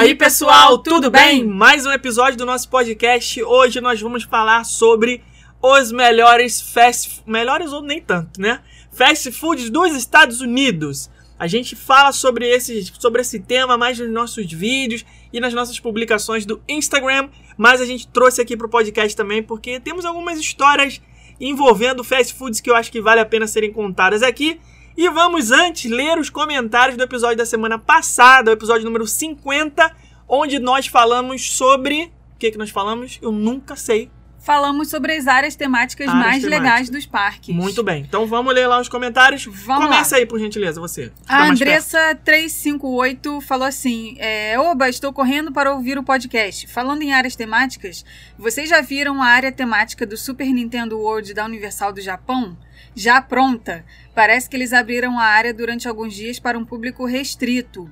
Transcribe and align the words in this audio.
aí, 0.00 0.14
pessoal, 0.14 0.78
tudo 0.78 1.10
bem? 1.10 1.44
Mais 1.44 1.84
um 1.84 1.92
episódio 1.92 2.38
do 2.38 2.46
nosso 2.46 2.70
podcast. 2.70 3.42
Hoje 3.42 3.82
nós 3.82 4.00
vamos 4.00 4.22
falar 4.22 4.64
sobre 4.64 5.22
os 5.60 5.92
melhores 5.92 6.58
fast 6.58 7.22
melhores 7.26 7.70
ou 7.70 7.82
nem 7.82 8.00
tanto, 8.00 8.40
né? 8.40 8.62
Fast 8.90 9.30
foods 9.30 9.68
dos 9.68 9.94
Estados 9.94 10.40
Unidos. 10.40 11.10
A 11.38 11.46
gente 11.46 11.76
fala 11.76 12.12
sobre 12.12 12.48
esse, 12.48 12.90
sobre 12.98 13.20
esse 13.20 13.40
tema 13.40 13.76
mais 13.76 13.98
nos 13.98 14.10
nossos 14.10 14.50
vídeos 14.50 15.04
e 15.30 15.38
nas 15.38 15.52
nossas 15.52 15.78
publicações 15.78 16.46
do 16.46 16.62
Instagram, 16.66 17.28
mas 17.58 17.82
a 17.82 17.84
gente 17.84 18.08
trouxe 18.08 18.40
aqui 18.40 18.56
para 18.56 18.66
o 18.66 18.70
podcast 18.70 19.14
também 19.14 19.42
porque 19.42 19.80
temos 19.80 20.06
algumas 20.06 20.38
histórias 20.40 20.98
envolvendo 21.38 22.02
fast 22.02 22.32
foods 22.32 22.58
que 22.58 22.70
eu 22.70 22.74
acho 22.74 22.90
que 22.90 23.02
vale 23.02 23.20
a 23.20 23.26
pena 23.26 23.46
serem 23.46 23.70
contadas 23.70 24.22
aqui. 24.22 24.58
E 25.00 25.08
vamos 25.08 25.50
antes 25.50 25.90
ler 25.90 26.18
os 26.18 26.28
comentários 26.28 26.94
do 26.94 27.02
episódio 27.02 27.38
da 27.38 27.46
semana 27.46 27.78
passada, 27.78 28.50
o 28.50 28.52
episódio 28.52 28.84
número 28.84 29.06
50, 29.06 29.96
onde 30.28 30.58
nós 30.58 30.88
falamos 30.88 31.52
sobre. 31.52 32.12
O 32.34 32.38
que, 32.38 32.50
que 32.50 32.58
nós 32.58 32.68
falamos? 32.68 33.18
Eu 33.22 33.32
nunca 33.32 33.76
sei. 33.76 34.10
Falamos 34.42 34.88
sobre 34.88 35.14
as 35.14 35.26
áreas 35.26 35.54
temáticas 35.54 36.08
Áreas 36.08 36.24
mais 36.24 36.42
temáticas. 36.42 36.64
legais 36.64 36.90
dos 36.90 37.04
parques. 37.04 37.54
Muito 37.54 37.82
bem. 37.82 38.02
Então 38.02 38.26
vamos 38.26 38.54
ler 38.54 38.66
lá 38.66 38.80
os 38.80 38.88
comentários. 38.88 39.44
Vamos 39.44 39.84
Começa 39.84 40.16
lá. 40.16 40.20
aí, 40.20 40.26
por 40.26 40.40
gentileza, 40.40 40.80
você. 40.80 41.12
A 41.28 41.40
mais 41.46 41.58
perto. 41.58 41.84
Andressa358 42.24 43.40
falou 43.42 43.66
assim: 43.66 44.16
é, 44.18 44.58
Oba, 44.58 44.88
estou 44.88 45.12
correndo 45.12 45.52
para 45.52 45.72
ouvir 45.74 45.98
o 45.98 46.02
podcast. 46.02 46.66
Falando 46.68 47.02
em 47.02 47.12
áreas 47.12 47.36
temáticas, 47.36 48.04
vocês 48.38 48.68
já 48.68 48.80
viram 48.80 49.22
a 49.22 49.26
área 49.26 49.52
temática 49.52 50.06
do 50.06 50.16
Super 50.16 50.46
Nintendo 50.48 50.98
World 50.98 51.34
da 51.34 51.44
Universal 51.44 51.92
do 51.92 52.00
Japão? 52.00 52.56
Já 52.94 53.20
pronta. 53.20 53.84
Parece 54.14 54.48
que 54.48 54.56
eles 54.56 54.72
abriram 54.72 55.18
a 55.18 55.24
área 55.24 55.52
durante 55.52 55.86
alguns 55.86 56.14
dias 56.14 56.38
para 56.38 56.58
um 56.58 56.64
público 56.64 57.04
restrito. 57.04 57.88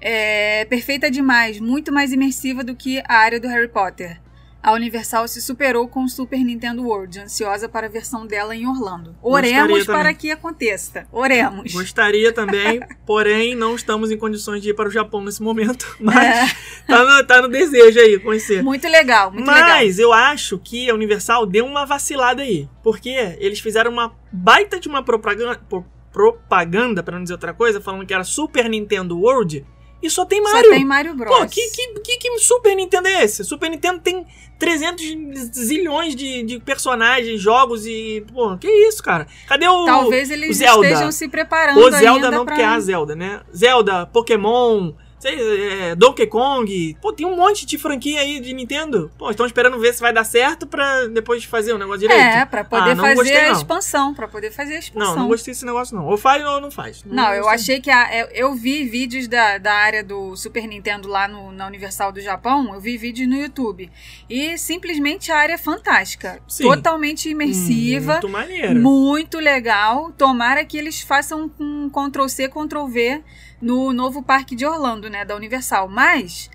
É 0.00 0.64
perfeita 0.64 1.10
demais, 1.10 1.60
muito 1.60 1.92
mais 1.92 2.12
imersiva 2.12 2.64
do 2.64 2.74
que 2.74 3.00
a 3.06 3.14
área 3.14 3.38
do 3.38 3.46
Harry 3.46 3.68
Potter. 3.68 4.21
A 4.62 4.72
Universal 4.72 5.26
se 5.26 5.42
superou 5.42 5.88
com 5.88 6.04
o 6.04 6.08
Super 6.08 6.38
Nintendo 6.38 6.84
World, 6.84 7.18
ansiosa 7.18 7.68
para 7.68 7.88
a 7.88 7.90
versão 7.90 8.24
dela 8.26 8.54
em 8.54 8.66
Orlando. 8.66 9.16
Oremos 9.20 9.84
para 9.84 10.14
que 10.14 10.30
aconteça. 10.30 11.04
Oremos. 11.10 11.72
Gostaria 11.72 12.32
também, 12.32 12.80
porém 13.04 13.56
não 13.56 13.74
estamos 13.74 14.10
em 14.12 14.16
condições 14.16 14.62
de 14.62 14.70
ir 14.70 14.74
para 14.74 14.88
o 14.88 14.92
Japão 14.92 15.22
nesse 15.24 15.42
momento. 15.42 15.94
Mas 15.98 16.16
É. 16.16 16.56
tá, 16.86 17.04
no, 17.04 17.26
tá 17.26 17.42
no 17.42 17.48
desejo 17.48 17.98
aí, 17.98 18.20
conhecer. 18.20 18.62
Muito 18.62 18.86
legal, 18.86 19.32
muito 19.32 19.50
legal. 19.50 19.68
Mas 19.68 19.98
eu 19.98 20.12
acho 20.12 20.56
que 20.58 20.88
a 20.88 20.94
Universal 20.94 21.44
deu 21.44 21.66
uma 21.66 21.84
vacilada 21.84 22.42
aí. 22.42 22.68
Porque 22.84 23.10
eles 23.40 23.58
fizeram 23.58 23.90
uma 23.90 24.14
baita 24.30 24.78
de 24.78 24.86
uma 24.88 25.02
propaganda, 25.02 25.58
pro- 25.68 25.84
propaganda 26.12 27.02
para 27.02 27.16
não 27.16 27.22
dizer 27.24 27.34
outra 27.34 27.52
coisa, 27.52 27.80
falando 27.80 28.06
que 28.06 28.14
era 28.14 28.22
Super 28.22 28.68
Nintendo 28.68 29.18
World 29.18 29.64
e 30.02 30.10
só 30.10 30.24
tem 30.24 30.44
Só 30.44 30.52
Mario. 30.52 30.70
tem 30.70 30.84
Mario 30.84 31.14
Bros. 31.14 31.36
Pô, 31.36 31.46
que, 31.46 31.70
que, 31.70 32.00
que, 32.00 32.16
que 32.18 32.38
Super 32.38 32.74
Nintendo 32.74 33.08
é 33.08 33.24
esse? 33.24 33.44
Super 33.44 33.70
Nintendo 33.70 34.00
tem 34.00 34.26
300 34.58 35.04
zilhões 35.54 36.16
de, 36.16 36.42
de 36.42 36.58
personagens, 36.58 37.40
jogos 37.40 37.86
e. 37.86 38.24
Pô, 38.32 38.56
que 38.56 38.68
isso, 38.68 39.02
cara? 39.02 39.26
Cadê 39.46 39.68
o. 39.68 39.84
Talvez 39.84 40.30
eles 40.30 40.50
o 40.50 40.52
Zelda? 40.54 40.86
estejam 40.86 41.12
se 41.12 41.28
preparando 41.28 41.78
O 41.78 41.90
Zelda 41.90 42.30
não, 42.30 42.44
pra... 42.44 42.54
porque 42.54 42.62
é 42.62 42.68
a 42.68 42.80
Zelda, 42.80 43.14
né? 43.14 43.40
Zelda, 43.54 44.06
Pokémon, 44.06 44.92
sei, 45.22 45.90
é, 45.90 45.94
Donkey 45.94 46.26
Kong. 46.26 46.96
Pô, 47.00 47.12
tem 47.12 47.24
um 47.26 47.36
monte 47.36 47.64
de 47.64 47.78
franquia 47.78 48.20
aí 48.20 48.40
de 48.40 48.52
Nintendo. 48.52 49.10
Pô, 49.16 49.30
estão 49.30 49.46
esperando 49.46 49.78
ver 49.78 49.94
se 49.94 50.00
vai 50.00 50.12
dar 50.12 50.24
certo 50.24 50.66
pra 50.66 51.06
depois 51.06 51.44
fazer 51.44 51.72
o 51.72 51.78
negócio 51.78 52.00
direito. 52.00 52.20
É, 52.20 52.44
pra 52.44 52.64
poder 52.64 52.90
Ah, 52.90 52.94
não 52.94 53.04
fazer 53.04 53.14
gostei, 53.14 53.40
a 53.40 53.46
não. 53.46 53.52
expansão, 53.52 54.14
pra 54.14 54.26
poder 54.28 54.50
fazer 54.50 54.74
a 54.76 54.78
expansão. 54.80 55.14
Não, 55.14 55.22
não 55.22 55.28
gostei 55.28 55.54
desse 55.54 55.64
negócio, 55.64 55.96
não. 55.96 56.06
Ou 56.06 56.16
faz 56.18 56.44
ou 56.44 56.60
não 56.60 56.70
faz. 56.70 57.04
Não, 57.04 57.32
eu 57.32 57.42
gostei. 57.44 57.54
achei 57.54 57.80
que 57.80 57.90
a, 57.90 58.18
eu, 58.18 58.26
eu 58.32 58.54
vi 58.54 58.84
vídeos 58.84 59.28
da, 59.28 59.58
da 59.58 59.72
área 59.72 60.02
do 60.02 60.34
Super 60.36 60.66
Nintendo 60.66 61.08
lá 61.08 61.28
no, 61.28 61.52
na 61.52 61.66
Universal 61.66 62.10
do 62.12 62.20
Japão, 62.20 62.74
eu 62.74 62.80
vi 62.80 62.96
vídeos 62.98 63.28
no 63.28 63.36
YouTube. 63.36 63.90
E 64.28 64.58
simplesmente 64.58 65.30
a 65.30 65.36
área 65.38 65.54
é 65.54 65.58
fantástica. 65.58 66.40
Sim. 66.48 66.64
Totalmente 66.64 67.28
imersiva. 67.28 68.12
Muito 68.14 68.28
maneiro. 68.28 68.80
Muito 68.80 69.38
legal. 69.38 70.10
Tomara 70.12 70.64
que 70.64 70.76
eles 70.76 71.00
façam 71.00 71.50
um 71.60 71.88
Ctrl-C, 71.90 72.48
Ctrl-V 72.48 73.22
no 73.62 73.92
novo 73.92 74.22
parque 74.22 74.56
de 74.56 74.66
Orlando, 74.66 75.08
né? 75.08 75.24
Da 75.24 75.36
Universal. 75.36 75.88
Mas 75.88 76.50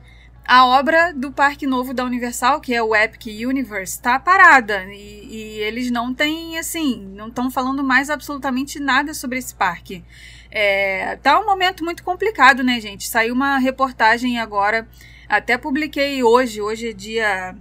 a 0.46 0.66
obra 0.66 1.14
do 1.14 1.32
parque 1.32 1.66
novo 1.66 1.94
da 1.94 2.04
Universal, 2.04 2.60
que 2.62 2.74
é 2.74 2.84
o 2.84 2.94
Epic 2.94 3.26
Universe, 3.48 4.02
tá 4.02 4.20
parada. 4.20 4.84
E, 4.94 5.26
e 5.30 5.60
eles 5.60 5.90
não 5.90 6.14
têm, 6.14 6.58
assim, 6.58 7.06
não 7.16 7.30
estão 7.30 7.50
falando 7.50 7.84
mais 7.84 8.10
absolutamente 8.10 8.80
nada 8.80 9.14
sobre 9.14 9.40
esse 9.40 9.56
parque. 9.56 10.04
É, 10.52 11.16
tá 11.18 11.40
um 11.40 11.46
momento 11.46 11.84
muito 11.84 12.04
complicado, 12.04 12.64
né, 12.64 12.80
gente? 12.80 13.08
Saiu 13.08 13.34
uma 13.34 13.58
reportagem 13.58 14.40
agora, 14.40 14.88
até 15.28 15.58
publiquei 15.58 16.22
hoje, 16.24 16.62
hoje 16.62 16.90
é 16.90 16.94
dia. 16.94 17.56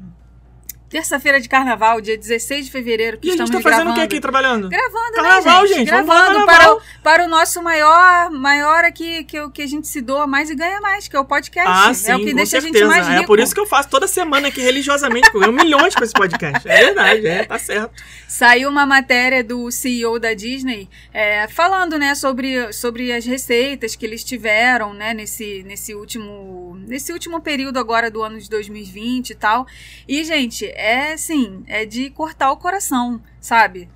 Terça-feira 0.88 1.40
de 1.40 1.48
carnaval, 1.48 2.00
dia 2.00 2.16
16 2.16 2.66
de 2.66 2.70
fevereiro, 2.70 3.18
que 3.18 3.26
E 3.26 3.30
a 3.30 3.32
gente 3.32 3.42
estamos 3.42 3.64
tá 3.64 3.70
fazendo 3.70 3.86
gravando. 3.86 4.04
o 4.04 4.08
que 4.08 4.14
aqui 4.14 4.20
trabalhando? 4.20 4.68
Gravando, 4.68 5.12
Carnaval, 5.14 5.62
né, 5.62 5.68
gente? 5.68 5.78
gente, 5.78 5.88
Gravando 5.88 6.46
para 6.46 6.74
o, 6.74 6.80
para 7.02 7.24
o 7.24 7.28
nosso 7.28 7.60
maior, 7.60 8.30
maior 8.30 8.84
aqui, 8.84 9.24
que, 9.24 9.40
o 9.40 9.50
que 9.50 9.62
a 9.62 9.66
gente 9.66 9.88
se 9.88 10.00
doa 10.00 10.28
mais 10.28 10.48
e 10.48 10.54
ganha 10.54 10.80
mais, 10.80 11.08
que 11.08 11.16
é 11.16 11.18
o 11.18 11.24
podcast. 11.24 11.68
Ah, 11.68 11.92
sim, 11.92 12.12
é 12.12 12.14
o 12.14 12.20
que 12.20 12.30
com 12.30 12.36
deixa 12.36 12.58
a 12.58 12.60
certeza. 12.60 12.84
gente 12.84 12.88
mais 12.94 13.08
rico. 13.08 13.22
É 13.24 13.26
por 13.26 13.40
isso 13.40 13.52
que 13.52 13.60
eu 13.60 13.66
faço 13.66 13.88
toda 13.88 14.06
semana 14.06 14.46
aqui 14.46 14.60
religiosamente, 14.60 15.28
porque 15.30 15.38
eu 15.38 15.52
ganho 15.52 15.64
milhões 15.64 15.92
com 15.92 16.04
esse 16.04 16.12
podcast. 16.12 16.68
É 16.68 16.84
verdade, 16.84 17.26
é, 17.26 17.44
tá 17.44 17.58
certo. 17.58 17.90
Saiu 18.28 18.68
uma 18.68 18.86
matéria 18.86 19.42
do 19.42 19.68
CEO 19.72 20.20
da 20.20 20.34
Disney 20.34 20.88
é, 21.12 21.48
falando, 21.48 21.98
né, 21.98 22.14
sobre, 22.14 22.72
sobre 22.72 23.12
as 23.12 23.24
receitas 23.26 23.96
que 23.96 24.06
eles 24.06 24.22
tiveram, 24.22 24.94
né, 24.94 25.12
nesse, 25.12 25.64
nesse, 25.64 25.94
último, 25.96 26.76
nesse 26.86 27.12
último 27.12 27.40
período 27.40 27.78
agora 27.78 28.08
do 28.08 28.22
ano 28.22 28.38
de 28.38 28.48
2020 28.48 29.30
e 29.30 29.34
tal. 29.34 29.66
E, 30.06 30.22
gente, 30.22 30.66
é 30.76 31.12
assim, 31.12 31.64
é 31.66 31.84
de 31.84 32.10
cortar 32.10 32.52
o 32.52 32.56
coração, 32.56 33.20
sabe? 33.40 33.88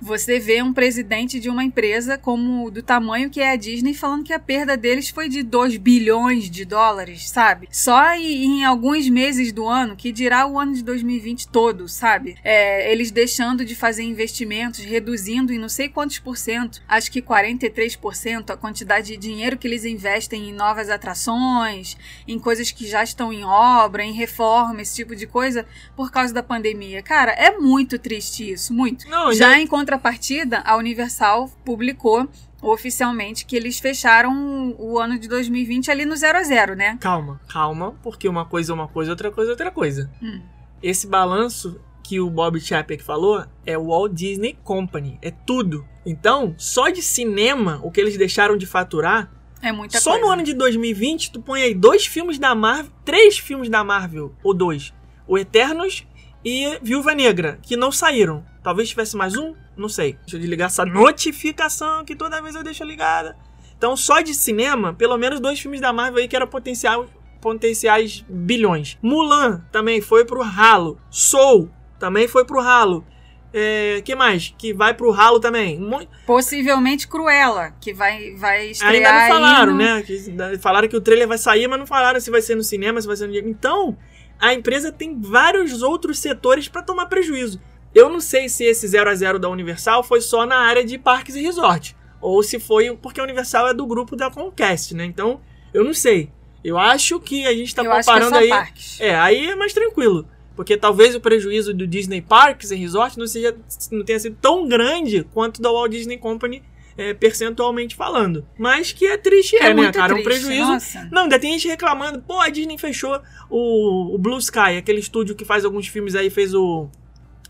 Você 0.00 0.38
vê 0.38 0.62
um 0.62 0.72
presidente 0.72 1.40
de 1.40 1.48
uma 1.48 1.64
empresa 1.64 2.18
como 2.18 2.70
do 2.70 2.82
tamanho 2.82 3.30
que 3.30 3.40
é 3.40 3.50
a 3.52 3.56
Disney 3.56 3.94
falando 3.94 4.24
que 4.24 4.32
a 4.32 4.38
perda 4.38 4.76
deles 4.76 5.08
foi 5.08 5.28
de 5.28 5.42
2 5.42 5.78
bilhões 5.78 6.50
de 6.50 6.64
dólares, 6.64 7.28
sabe? 7.30 7.66
Só 7.72 8.12
em, 8.12 8.44
em 8.60 8.64
alguns 8.64 9.08
meses 9.08 9.52
do 9.52 9.66
ano, 9.66 9.96
que 9.96 10.12
dirá 10.12 10.46
o 10.46 10.58
ano 10.58 10.74
de 10.74 10.82
2020 10.84 11.48
todo, 11.48 11.88
sabe? 11.88 12.36
É, 12.44 12.92
eles 12.92 13.10
deixando 13.10 13.64
de 13.64 13.74
fazer 13.74 14.02
investimentos, 14.02 14.80
reduzindo 14.80 15.52
em 15.52 15.58
não 15.58 15.68
sei 15.68 15.88
quantos 15.88 16.18
por 16.18 16.36
cento, 16.36 16.82
acho 16.86 17.10
que 17.10 17.22
43% 17.22 18.50
a 18.50 18.56
quantidade 18.56 19.08
de 19.08 19.16
dinheiro 19.16 19.56
que 19.56 19.66
eles 19.66 19.84
investem 19.84 20.50
em 20.50 20.52
novas 20.52 20.90
atrações, 20.90 21.96
em 22.28 22.38
coisas 22.38 22.70
que 22.70 22.86
já 22.86 23.02
estão 23.02 23.32
em 23.32 23.44
obra, 23.44 24.04
em 24.04 24.12
reforma, 24.12 24.82
esse 24.82 24.94
tipo 24.96 25.16
de 25.16 25.26
coisa, 25.26 25.66
por 25.96 26.10
causa 26.10 26.32
da 26.34 26.42
pandemia. 26.42 27.02
Cara, 27.02 27.32
é 27.32 27.58
muito 27.58 27.98
triste 27.98 28.50
isso, 28.52 28.72
muito. 28.74 29.08
Não, 29.08 29.32
Já 29.32 29.48
ainda- 29.50 29.62
em 29.62 29.66
contrapartida, 29.90 30.62
a 30.64 30.76
Universal 30.76 31.48
publicou 31.64 32.28
oficialmente 32.60 33.46
que 33.46 33.54
eles 33.54 33.78
fecharam 33.78 34.74
o 34.78 34.98
ano 34.98 35.16
de 35.18 35.28
2020 35.28 35.90
ali 35.90 36.04
no 36.04 36.16
0 36.16 36.38
a 36.38 36.42
0, 36.42 36.74
né? 36.74 36.98
Calma, 37.00 37.40
calma, 37.48 37.94
porque 38.02 38.28
uma 38.28 38.44
coisa 38.44 38.72
é 38.72 38.74
uma 38.74 38.88
coisa, 38.88 39.12
outra 39.12 39.30
coisa 39.30 39.50
é 39.50 39.52
outra 39.52 39.70
coisa. 39.70 40.10
Hum. 40.20 40.40
Esse 40.82 41.06
balanço 41.06 41.80
que 42.02 42.18
o 42.20 42.28
Bob 42.28 42.60
Chapek 42.60 43.02
falou 43.02 43.44
é 43.64 43.78
o 43.78 43.86
Walt 43.86 44.12
Disney 44.12 44.58
Company, 44.64 45.18
é 45.22 45.30
tudo. 45.30 45.86
Então, 46.04 46.54
só 46.58 46.88
de 46.88 47.02
cinema, 47.02 47.80
o 47.84 47.90
que 47.90 48.00
eles 48.00 48.16
deixaram 48.16 48.56
de 48.56 48.66
faturar, 48.66 49.30
É 49.62 49.70
muita 49.70 50.00
só 50.00 50.12
coisa. 50.12 50.26
no 50.26 50.32
ano 50.32 50.42
de 50.42 50.54
2020, 50.54 51.30
tu 51.32 51.40
põe 51.40 51.62
aí 51.62 51.74
dois 51.74 52.06
filmes 52.06 52.38
da 52.38 52.54
Marvel, 52.54 52.90
três 53.04 53.38
filmes 53.38 53.68
da 53.68 53.84
Marvel, 53.84 54.34
ou 54.42 54.52
dois. 54.52 54.92
O 55.28 55.38
Eternos 55.38 56.06
e 56.44 56.78
Viúva 56.82 57.14
Negra, 57.14 57.58
que 57.62 57.76
não 57.76 57.90
saíram. 57.90 58.44
Talvez 58.62 58.88
tivesse 58.88 59.16
mais 59.16 59.36
um, 59.36 59.54
não 59.76 59.88
sei. 59.88 60.14
Deixa 60.22 60.36
eu 60.36 60.40
desligar 60.40 60.66
essa 60.66 60.84
notificação 60.84 62.04
que 62.04 62.14
toda 62.16 62.40
vez 62.42 62.54
eu 62.54 62.62
deixo 62.62 62.84
ligada. 62.84 63.36
Então, 63.76 63.96
só 63.96 64.20
de 64.20 64.34
cinema, 64.34 64.94
pelo 64.94 65.16
menos 65.18 65.38
dois 65.40 65.60
filmes 65.60 65.80
da 65.80 65.92
Marvel 65.92 66.20
aí 66.22 66.28
que 66.28 66.34
eram 66.36 66.46
potencial, 66.46 67.06
potenciais 67.40 68.24
bilhões. 68.28 68.96
Mulan 69.02 69.64
também 69.70 70.00
foi 70.00 70.24
pro 70.24 70.40
ralo. 70.42 70.98
Soul 71.10 71.70
também 71.98 72.26
foi 72.26 72.44
pro 72.44 72.60
ralo. 72.60 73.04
É, 73.52 74.02
que 74.04 74.14
mais? 74.14 74.54
Que 74.58 74.72
vai 74.74 74.92
pro 74.92 75.10
ralo 75.10 75.40
também. 75.40 75.78
Possivelmente 76.26 77.08
Cruella, 77.08 77.72
que 77.80 77.92
vai, 77.94 78.34
vai 78.34 78.70
estrear 78.70 78.92
Ainda 78.92 79.12
não 79.12 79.28
falaram, 79.28 79.72
no- 79.72 79.78
né? 79.78 80.02
Que 80.02 80.58
falaram 80.58 80.88
que 80.88 80.96
o 80.96 81.00
trailer 81.00 81.26
vai 81.28 81.38
sair, 81.38 81.66
mas 81.66 81.78
não 81.78 81.86
falaram 81.86 82.20
se 82.20 82.30
vai 82.30 82.42
ser 82.42 82.54
no 82.54 82.62
cinema, 82.62 83.00
se 83.00 83.06
vai 83.06 83.16
ser 83.16 83.26
no. 83.28 83.34
Então, 83.36 83.96
a 84.38 84.54
empresa 84.54 84.92
tem 84.92 85.20
vários 85.20 85.82
outros 85.82 86.18
setores 86.18 86.68
para 86.68 86.82
tomar 86.82 87.06
prejuízo. 87.06 87.60
Eu 87.94 88.08
não 88.08 88.20
sei 88.20 88.48
se 88.48 88.64
esse 88.64 88.86
0 88.86 89.08
a 89.08 89.14
0 89.14 89.38
da 89.38 89.48
Universal 89.48 90.02
foi 90.02 90.20
só 90.20 90.44
na 90.44 90.56
área 90.58 90.84
de 90.84 90.98
parques 90.98 91.34
e 91.34 91.40
resort. 91.40 91.96
Ou 92.20 92.42
se 92.42 92.58
foi 92.58 92.94
porque 92.96 93.20
a 93.20 93.24
Universal 93.24 93.68
é 93.68 93.74
do 93.74 93.86
grupo 93.86 94.16
da 94.16 94.30
Comcast, 94.30 94.94
né? 94.94 95.04
Então, 95.04 95.40
eu 95.72 95.82
não 95.82 95.94
sei. 95.94 96.30
Eu 96.62 96.76
acho 96.76 97.20
que 97.20 97.46
a 97.46 97.54
gente 97.54 97.74
tá 97.74 97.82
Eu 97.84 97.92
acho 97.92 98.06
que 98.06 98.10
é 98.10 98.14
comparando 98.14 98.36
só 98.36 98.42
aí. 98.42 98.48
parques. 98.48 99.00
É, 99.00 99.14
aí 99.14 99.46
é 99.46 99.56
mais 99.56 99.72
tranquilo. 99.72 100.26
Porque 100.54 100.76
talvez 100.76 101.14
o 101.14 101.20
prejuízo 101.20 101.72
do 101.72 101.86
Disney 101.86 102.20
Parks 102.20 102.70
e 102.70 102.76
Resort 102.76 103.18
não, 103.18 103.26
seja, 103.26 103.56
não 103.92 104.04
tenha 104.04 104.18
sido 104.18 104.36
tão 104.40 104.66
grande 104.66 105.22
quanto 105.32 105.60
da 105.60 105.70
Walt 105.70 105.90
Disney 105.90 106.16
Company 106.16 106.62
é, 106.96 107.12
percentualmente 107.12 107.94
falando. 107.94 108.46
Mas 108.58 108.92
que 108.92 109.06
é 109.06 109.16
triste, 109.16 109.56
é, 109.56 109.66
É 109.66 109.74
né, 109.74 109.92
cara? 109.92 110.12
É 110.12 110.16
um 110.16 110.22
prejuízo. 110.22 110.72
nossa. 110.72 111.08
Não, 111.12 111.22
ainda 111.24 111.38
tem 111.38 111.52
gente 111.52 111.68
reclamando. 111.68 112.22
Pô, 112.22 112.40
a 112.40 112.48
Disney 112.48 112.78
fechou 112.78 113.20
o, 113.50 114.14
o 114.14 114.18
Blue 114.18 114.38
Sky, 114.38 114.76
aquele 114.78 115.00
estúdio 115.00 115.34
que 115.34 115.44
faz 115.44 115.64
alguns 115.64 115.86
filmes 115.88 116.14
aí, 116.14 116.30
fez 116.30 116.54
o. 116.54 116.88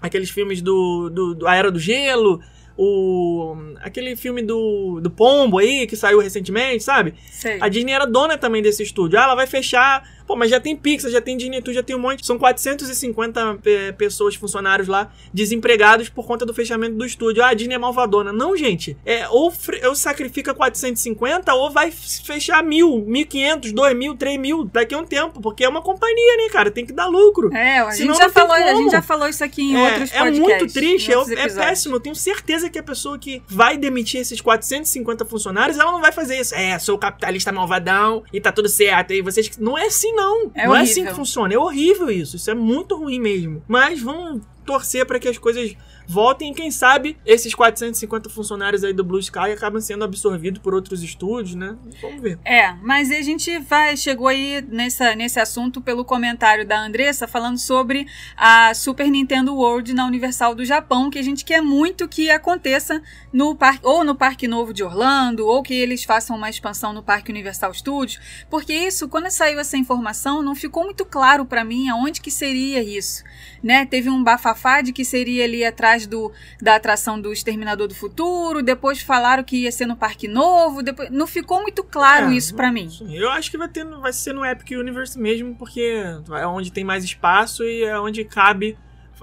Aqueles 0.01 0.29
filmes 0.31 0.61
do, 0.61 1.09
do, 1.09 1.35
do 1.35 1.47
A 1.49 1.55
Era 1.55 1.71
do 1.71 1.79
Gelo, 1.79 2.41
o. 2.77 3.57
aquele 3.81 4.17
filme 4.17 4.43
do, 4.43 5.01
do 5.01 5.11
Pombo 5.11 5.59
aí, 5.59 5.87
que 5.87 5.97
saiu 5.97 6.21
recentemente, 6.21 6.83
sabe? 6.83 7.15
Sei. 7.31 7.59
A 7.61 7.69
Disney 7.69 7.93
era 7.93 8.07
dona 8.07 8.37
também 8.37 8.63
desse 8.63 8.83
estúdio. 8.83 9.19
Ah, 9.19 9.23
ela 9.25 9.35
vai 9.35 9.47
fechar. 9.47 10.16
Pô, 10.27 10.35
mas 10.37 10.51
já 10.51 10.59
tem 10.61 10.75
Pixar, 10.77 11.11
já 11.11 11.21
tem 11.21 11.37
Disney, 11.37 11.63
já 11.69 11.83
tem 11.83 11.95
um 11.95 11.99
monte. 11.99 12.25
São 12.27 12.37
450 12.39 13.59
pe- 13.63 13.93
pessoas, 13.93 14.35
funcionários 14.35 14.89
lá, 14.89 15.11
desempregados 15.33 16.09
por 16.09 16.27
conta 16.27 16.45
do 16.45 16.53
fechamento 16.53 16.95
do 16.97 17.05
estúdio. 17.07 17.43
Ah, 17.43 17.49
a 17.49 17.55
Disney 17.55 17.75
é 17.75 17.79
malvadona. 17.79 18.33
Não, 18.33 18.57
gente. 18.57 18.97
É, 19.05 19.29
ou, 19.29 19.53
ou 19.85 19.95
sacrifica 19.95 20.53
450 20.55 21.55
ou 21.55 21.71
vai 21.71 21.91
fechar 21.91 22.63
mil, 22.63 23.05
1.500, 23.07 23.73
2.000, 23.73 24.17
3.000 24.17 24.71
daqui 24.73 24.95
a 24.95 24.99
um 24.99 25.05
tempo. 25.05 25.41
Porque 25.41 25.65
é 25.65 25.69
uma 25.69 25.83
companhia, 25.83 26.37
né, 26.39 26.49
cara? 26.51 26.71
Tem 26.71 26.85
que 26.85 26.93
dar 26.93 27.07
lucro. 27.07 27.55
É, 27.55 27.79
a 27.79 27.91
Senão 27.93 28.15
gente, 28.15 28.25
já 28.25 28.31
falou, 28.31 28.53
a 28.53 28.75
gente 28.75 28.91
já 28.91 29.03
falou 29.03 29.29
isso 29.29 29.45
aqui 29.45 29.63
em 29.63 29.77
É, 29.77 29.83
outros 29.93 30.11
é 30.13 30.19
podcasts. 30.19 30.39
muito 30.41 30.73
triste, 30.73 31.13
é, 31.13 31.15
é 31.15 31.49
péssimo. 31.49 31.97
Eu 31.97 32.01
tenho 32.01 32.15
certeza 32.17 32.69
que 32.69 32.79
a 32.79 32.83
pessoa 32.83 33.19
que 33.19 33.43
vai 33.49 33.77
demitir 33.77 34.21
esses 34.21 34.41
450 34.41 35.25
funcionários, 35.25 35.79
ela 35.79 35.93
não 35.93 36.01
vai 36.01 36.13
fazer 36.13 36.39
isso. 36.41 36.55
É, 36.55 36.79
sou 36.79 36.99
capitalista 36.99 37.53
malvadão 37.53 38.25
e 38.33 38.41
tá 38.41 38.51
tudo 38.51 38.69
certo. 38.69 39.13
E 39.13 39.23
vocês. 39.23 39.57
Não 39.59 39.77
é 39.79 39.87
assim, 39.87 40.13
não. 40.17 40.51
É 40.55 40.67
não 40.67 40.75
é 40.75 40.79
horrível. 40.79 40.83
assim 40.83 41.05
que 41.05 41.15
funciona. 41.15 41.55
É 41.55 41.59
horrível 41.59 42.11
isso. 42.11 42.37
Isso 42.37 42.51
é 42.51 42.55
muito 42.55 42.97
ruim 42.97 43.21
mesmo. 43.21 43.63
Mas 43.69 44.01
vamos 44.01 44.43
torcer 44.65 45.07
para 45.07 45.21
que 45.21 45.29
as 45.29 45.39
coisas 45.39 45.77
voltem. 46.07 46.53
E 46.53 46.55
quem 46.55 46.71
sabe 46.71 47.17
esses 47.25 47.55
450 47.55 48.29
funcionários 48.31 48.85
aí 48.85 48.93
do 48.93 49.05
Blue 49.05 49.19
Sky 49.19 49.51
acabam 49.53 49.81
sendo 49.81 50.05
absorvidos 50.05 50.61
por 50.61 50.75
outros 50.75 51.03
estúdios, 51.03 51.55
né? 51.55 51.77
Vamos 52.01 52.23
ver. 52.23 52.39
É, 52.45 52.73
mas 52.83 53.11
a 53.11 53.23
gente 53.23 53.59
vai 53.59 53.97
chegou 53.97 54.29
aí 54.29 54.65
nessa, 54.69 55.15
nesse 55.15 55.41
assunto 55.41 55.81
pelo 55.81 56.05
comentário 56.05 56.67
da 56.67 56.79
Andressa 56.79 57.27
falando 57.27 57.59
sobre 57.59 58.07
a 58.37 58.73
Super 58.75 59.11
Nintendo 59.11 59.55
World 59.55 59.93
na 59.95 60.07
Universal 60.07 60.55
do 60.55 60.65
Japão, 60.65 61.11
que 61.11 61.19
a 61.19 61.23
gente 61.23 61.45
quer 61.45 61.61
muito 61.61 62.09
que 62.09 62.31
aconteça 62.31 63.03
no 63.33 63.55
parque 63.55 63.87
ou 63.87 64.05
no 64.05 64.15
Parque 64.15 64.47
Novo 64.49 64.73
de 64.73 64.83
Orlando, 64.83 65.47
ou 65.47 65.63
que 65.63 65.75
eles 65.75 66.05
façam 66.05 66.37
uma 66.37 66.49
expansão 66.49 66.93
no 66.93 67.03
Parque 67.03 67.31
Universal 67.31 67.73
Studios, 67.75 68.21
porque 68.49 68.73
isso, 68.73 69.09
quando 69.09 69.31
saiu 69.31 69.59
essa 69.59 69.77
informação, 69.77 70.43
não 70.43 70.55
ficou 70.55 70.85
muito 70.85 71.05
claro 71.05 71.45
para 71.45 71.65
mim 71.65 71.89
aonde 71.89 72.21
que 72.21 72.31
seria 72.31 72.83
isso, 72.83 73.25
né? 73.63 73.85
Teve 73.87 74.09
um 74.09 74.23
bafafá 74.23 74.81
de 74.81 74.93
que 74.93 75.05
seria 75.05 75.45
ali 75.45 75.65
atrás 75.65 75.96
do, 76.05 76.33
da 76.61 76.75
atração 76.75 77.21
do 77.21 77.33
Exterminador 77.33 77.87
do 77.87 77.95
Futuro, 77.95 78.61
depois 78.61 79.01
falaram 79.01 79.45
que 79.45 79.59
ia 79.59 79.71
ser 79.71 79.87
no 79.87 79.95
Parque 79.95 80.27
Novo, 80.27 80.83
depois 80.83 81.09
não 81.11 81.29
ficou 81.29 81.63
muito 81.63 81.85
claro 81.85 82.33
É, 82.33 82.35
isso 82.35 82.57
para 82.57 82.73
mim. 82.73 82.89
Eu 83.09 83.31
acho 83.31 83.51
que 83.51 83.57
vai, 83.57 83.69
ter, 83.69 83.85
vai 83.85 84.13
ser 84.13 84.33
no 84.33 84.45
Epic 84.45 84.73
Universe 84.73 85.17
mesmo, 85.19 85.55
porque 85.55 86.03
é 86.33 86.47
onde 86.47 86.73
tem 86.73 86.83
mais 86.83 87.05
espaço 87.05 87.63
e 87.63 87.85
é 87.85 87.99
onde 88.01 88.25
cabe. 88.25 88.77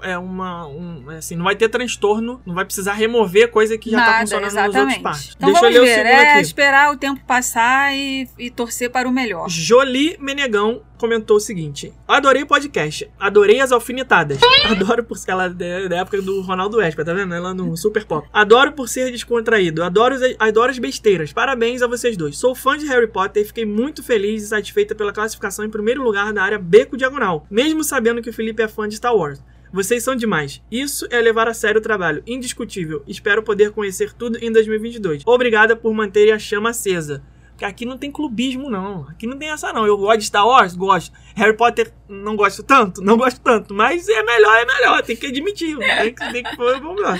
É 0.04 0.18
uma. 0.18 0.66
Um, 0.68 1.08
assim, 1.10 1.34
não 1.36 1.44
vai 1.44 1.56
ter 1.56 1.68
transtorno, 1.68 2.40
não 2.46 2.54
vai 2.54 2.64
precisar 2.64 2.92
remover 2.92 3.50
coisa 3.50 3.76
que 3.78 3.90
já 3.90 3.98
tá 3.98 4.06
Nada, 4.06 4.20
funcionando 4.20 4.44
nos 4.44 4.54
outros 4.54 4.74
exatamente. 4.74 5.02
parques. 5.02 5.32
Então 5.36 5.48
Deixa 5.50 5.58
eu 5.58 5.62
vamos 5.72 5.74
ler 5.74 5.80
o 5.80 5.84
ver, 5.84 5.94
segundo 5.94 6.08
é 6.20 6.32
aqui. 6.32 6.40
esperar 6.42 6.92
o 6.92 6.96
tempo 6.96 7.20
passar 7.26 7.94
e, 7.96 8.28
e 8.38 8.50
torcer 8.50 8.90
para 8.90 9.08
o 9.08 9.12
melhor. 9.12 9.48
Jolie 9.48 10.16
Menegão 10.20 10.82
comentou 10.98 11.36
o 11.36 11.40
seguinte: 11.40 11.92
Adorei 12.06 12.42
o 12.42 12.46
podcast, 12.46 13.10
adorei 13.18 13.60
as 13.60 13.72
alfinetadas. 13.72 14.38
Adoro 14.64 15.04
por 15.04 15.16
ela 15.26 15.46
é 15.60 15.88
da 15.88 15.96
época 15.98 16.20
do 16.22 16.40
Ronaldo 16.40 16.80
Espa, 16.80 17.04
tá 17.04 17.12
vendo? 17.12 17.34
Ela 17.34 17.52
no 17.54 17.76
Super 17.76 18.04
Pop. 18.04 18.26
Adoro 18.32 18.72
por 18.72 18.88
ser 18.88 19.10
descontraído, 19.10 19.82
adoro, 19.82 20.14
as- 20.14 20.34
adoro 20.38 20.70
as 20.70 20.78
besteiras. 20.78 21.32
Parabéns 21.32 21.82
a 21.82 21.86
vocês 21.86 22.16
dois. 22.16 22.36
Sou 22.38 22.54
fã 22.54 22.76
de 22.76 22.86
Harry 22.86 23.06
Potter 23.06 23.42
e 23.42 23.46
fiquei 23.46 23.64
muito 23.66 24.02
feliz 24.02 24.42
e 24.42 24.46
satisfeita 24.48 24.94
pela 24.94 25.12
classificação 25.12 25.64
em 25.64 25.70
primeiro 25.70 26.02
lugar 26.02 26.32
da 26.32 26.42
área 26.42 26.58
Beco 26.58 26.96
Diagonal, 26.96 27.46
mesmo 27.50 27.84
sabendo 27.84 28.22
que 28.22 28.30
o 28.30 28.32
Felipe 28.32 28.62
é 28.62 28.68
fã 28.68 28.88
de 28.88 28.96
Star 28.96 29.14
Wars. 29.14 29.40
Vocês 29.74 30.04
são 30.04 30.14
demais. 30.14 30.62
Isso 30.70 31.04
é 31.10 31.20
levar 31.20 31.48
a 31.48 31.52
sério 31.52 31.80
o 31.80 31.82
trabalho. 31.82 32.22
Indiscutível. 32.28 33.02
Espero 33.08 33.42
poder 33.42 33.72
conhecer 33.72 34.12
tudo 34.12 34.38
em 34.40 34.52
2022. 34.52 35.24
Obrigada 35.26 35.74
por 35.74 35.92
manterem 35.92 36.32
a 36.32 36.38
chama 36.38 36.70
acesa. 36.70 37.24
Porque 37.50 37.64
aqui 37.64 37.84
não 37.84 37.98
tem 37.98 38.08
clubismo, 38.08 38.70
não. 38.70 39.08
Aqui 39.08 39.26
não 39.26 39.36
tem 39.36 39.50
essa, 39.50 39.72
não. 39.72 39.84
Eu 39.84 39.96
gosto 39.98 40.18
de 40.18 40.26
Star 40.26 40.46
Wars? 40.46 40.76
Gosto. 40.76 41.12
Harry 41.34 41.56
Potter, 41.56 41.92
não 42.08 42.36
gosto 42.36 42.62
tanto? 42.62 43.02
Não 43.02 43.16
gosto 43.16 43.40
tanto. 43.40 43.74
Mas 43.74 44.08
é 44.08 44.22
melhor, 44.22 44.54
é 44.54 44.64
melhor. 44.64 45.02
Tem 45.02 45.16
que 45.16 45.26
admitir. 45.26 45.76
Tem 45.76 46.14
que, 46.14 46.32
tem 46.32 46.44
que 46.44 46.56
vamos 46.56 47.02
lá. 47.02 47.18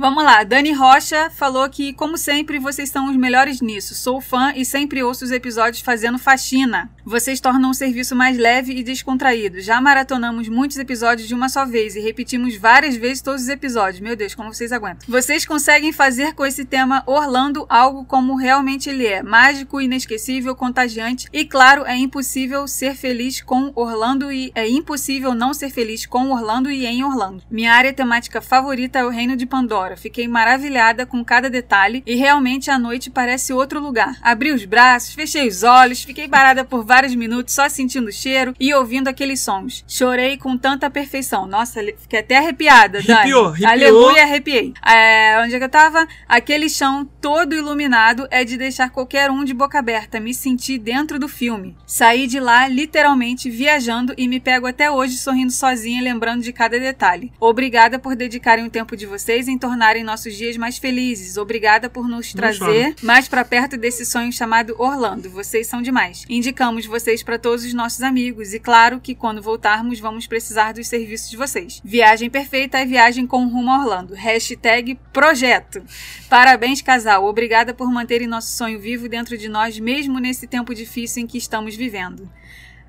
Vamos 0.00 0.24
lá, 0.24 0.42
Dani 0.44 0.72
Rocha 0.72 1.28
falou 1.28 1.68
que, 1.68 1.92
como 1.92 2.16
sempre, 2.16 2.58
vocês 2.58 2.88
são 2.88 3.10
os 3.10 3.16
melhores 3.18 3.60
nisso. 3.60 3.94
Sou 3.94 4.18
fã 4.18 4.50
e 4.56 4.64
sempre 4.64 5.02
ouço 5.02 5.26
os 5.26 5.30
episódios 5.30 5.82
fazendo 5.82 6.18
faxina. 6.18 6.90
Vocês 7.04 7.38
tornam 7.38 7.68
o 7.68 7.74
serviço 7.74 8.16
mais 8.16 8.38
leve 8.38 8.72
e 8.72 8.82
descontraído. 8.82 9.60
Já 9.60 9.78
maratonamos 9.78 10.48
muitos 10.48 10.78
episódios 10.78 11.28
de 11.28 11.34
uma 11.34 11.50
só 11.50 11.66
vez 11.66 11.96
e 11.96 12.00
repetimos 12.00 12.56
várias 12.56 12.96
vezes 12.96 13.20
todos 13.20 13.42
os 13.42 13.48
episódios. 13.50 14.00
Meu 14.00 14.16
Deus, 14.16 14.34
como 14.34 14.54
vocês 14.54 14.72
aguentam. 14.72 15.06
Vocês 15.06 15.44
conseguem 15.44 15.92
fazer 15.92 16.32
com 16.32 16.46
esse 16.46 16.64
tema 16.64 17.02
Orlando 17.04 17.66
algo 17.68 18.06
como 18.06 18.36
realmente 18.36 18.88
ele 18.88 19.06
é: 19.06 19.22
mágico, 19.22 19.82
inesquecível, 19.82 20.56
contagiante. 20.56 21.28
E 21.30 21.44
claro, 21.44 21.84
é 21.84 21.94
impossível 21.94 22.66
ser 22.66 22.94
feliz 22.94 23.42
com 23.42 23.70
Orlando 23.74 24.32
e 24.32 24.50
é 24.54 24.66
impossível 24.66 25.34
não 25.34 25.52
ser 25.52 25.68
feliz 25.68 26.06
com 26.06 26.30
Orlando 26.30 26.70
e 26.70 26.86
em 26.86 27.04
Orlando. 27.04 27.42
Minha 27.50 27.74
área 27.74 27.92
temática 27.92 28.40
favorita 28.40 28.98
é 28.98 29.04
o 29.04 29.10
Reino 29.10 29.36
de 29.36 29.44
Pandora. 29.44 29.89
Fiquei 29.96 30.26
maravilhada 30.28 31.06
com 31.06 31.24
cada 31.24 31.50
detalhe 31.50 32.02
e 32.06 32.14
realmente 32.14 32.70
a 32.70 32.78
noite 32.78 33.10
parece 33.10 33.52
outro 33.52 33.80
lugar. 33.80 34.16
Abri 34.22 34.52
os 34.52 34.64
braços, 34.64 35.14
fechei 35.14 35.48
os 35.48 35.62
olhos, 35.62 36.02
fiquei 36.02 36.28
parada 36.28 36.64
por 36.64 36.84
vários 36.84 37.14
minutos 37.14 37.54
só 37.54 37.68
sentindo 37.68 38.08
o 38.08 38.12
cheiro 38.12 38.54
e 38.58 38.72
ouvindo 38.74 39.08
aqueles 39.08 39.40
sons. 39.40 39.84
Chorei 39.86 40.36
com 40.36 40.56
tanta 40.56 40.90
perfeição. 40.90 41.46
Nossa, 41.46 41.80
fiquei 41.98 42.20
até 42.20 42.38
arrepiada, 42.38 43.00
Dani. 43.00 43.12
Arrepiou, 43.12 43.46
arrepiou. 43.46 43.70
Aleluia, 43.70 44.22
arrepiei. 44.22 44.74
É, 44.84 45.40
onde 45.42 45.54
é 45.54 45.58
que 45.58 45.64
eu 45.64 45.68
tava? 45.68 46.06
Aquele 46.28 46.68
chão 46.68 47.08
todo 47.20 47.54
iluminado 47.54 48.26
é 48.30 48.44
de 48.44 48.56
deixar 48.56 48.90
qualquer 48.90 49.30
um 49.30 49.44
de 49.44 49.54
boca 49.54 49.78
aberta. 49.78 50.20
Me 50.20 50.34
senti 50.34 50.78
dentro 50.78 51.18
do 51.18 51.28
filme. 51.28 51.76
Saí 51.86 52.26
de 52.26 52.40
lá 52.40 52.68
literalmente 52.68 53.50
viajando 53.50 54.14
e 54.16 54.28
me 54.28 54.40
pego 54.40 54.66
até 54.66 54.90
hoje 54.90 55.16
sorrindo 55.16 55.52
sozinha, 55.52 56.02
lembrando 56.02 56.42
de 56.42 56.52
cada 56.52 56.78
detalhe. 56.78 57.32
Obrigada 57.38 57.98
por 57.98 58.16
dedicarem 58.16 58.66
o 58.66 58.70
tempo 58.70 58.96
de 58.96 59.06
vocês 59.06 59.48
em 59.48 59.58
tornarem 59.80 60.04
nossos 60.04 60.36
dias 60.36 60.58
mais 60.58 60.76
felizes. 60.76 61.38
Obrigada 61.38 61.88
por 61.88 62.06
nos 62.06 62.34
trazer 62.34 62.94
mais 63.02 63.26
pra 63.28 63.42
perto 63.46 63.78
desse 63.78 64.04
sonho 64.04 64.30
chamado 64.30 64.74
Orlando. 64.78 65.30
Vocês 65.30 65.66
são 65.66 65.80
demais. 65.80 66.26
Indicamos 66.28 66.84
vocês 66.84 67.22
para 67.22 67.38
todos 67.38 67.64
os 67.64 67.72
nossos 67.72 68.02
amigos 68.02 68.52
e 68.52 68.60
claro 68.60 69.00
que 69.00 69.14
quando 69.14 69.40
voltarmos 69.40 69.98
vamos 69.98 70.26
precisar 70.26 70.74
dos 70.74 70.86
serviços 70.86 71.30
de 71.30 71.36
vocês. 71.38 71.80
Viagem 71.82 72.28
perfeita 72.28 72.78
é 72.78 72.84
viagem 72.84 73.26
com 73.26 73.48
rumo 73.48 73.70
a 73.70 73.78
Orlando. 73.78 74.14
Hashtag 74.14 74.98
projeto. 75.14 75.82
Parabéns, 76.28 76.82
casal. 76.82 77.24
Obrigada 77.24 77.72
por 77.72 77.90
manterem 77.90 78.26
nosso 78.26 78.54
sonho 78.54 78.78
vivo 78.78 79.08
dentro 79.08 79.38
de 79.38 79.48
nós, 79.48 79.78
mesmo 79.78 80.18
nesse 80.18 80.46
tempo 80.46 80.74
difícil 80.74 81.22
em 81.22 81.26
que 81.26 81.38
estamos 81.38 81.74
vivendo. 81.74 82.30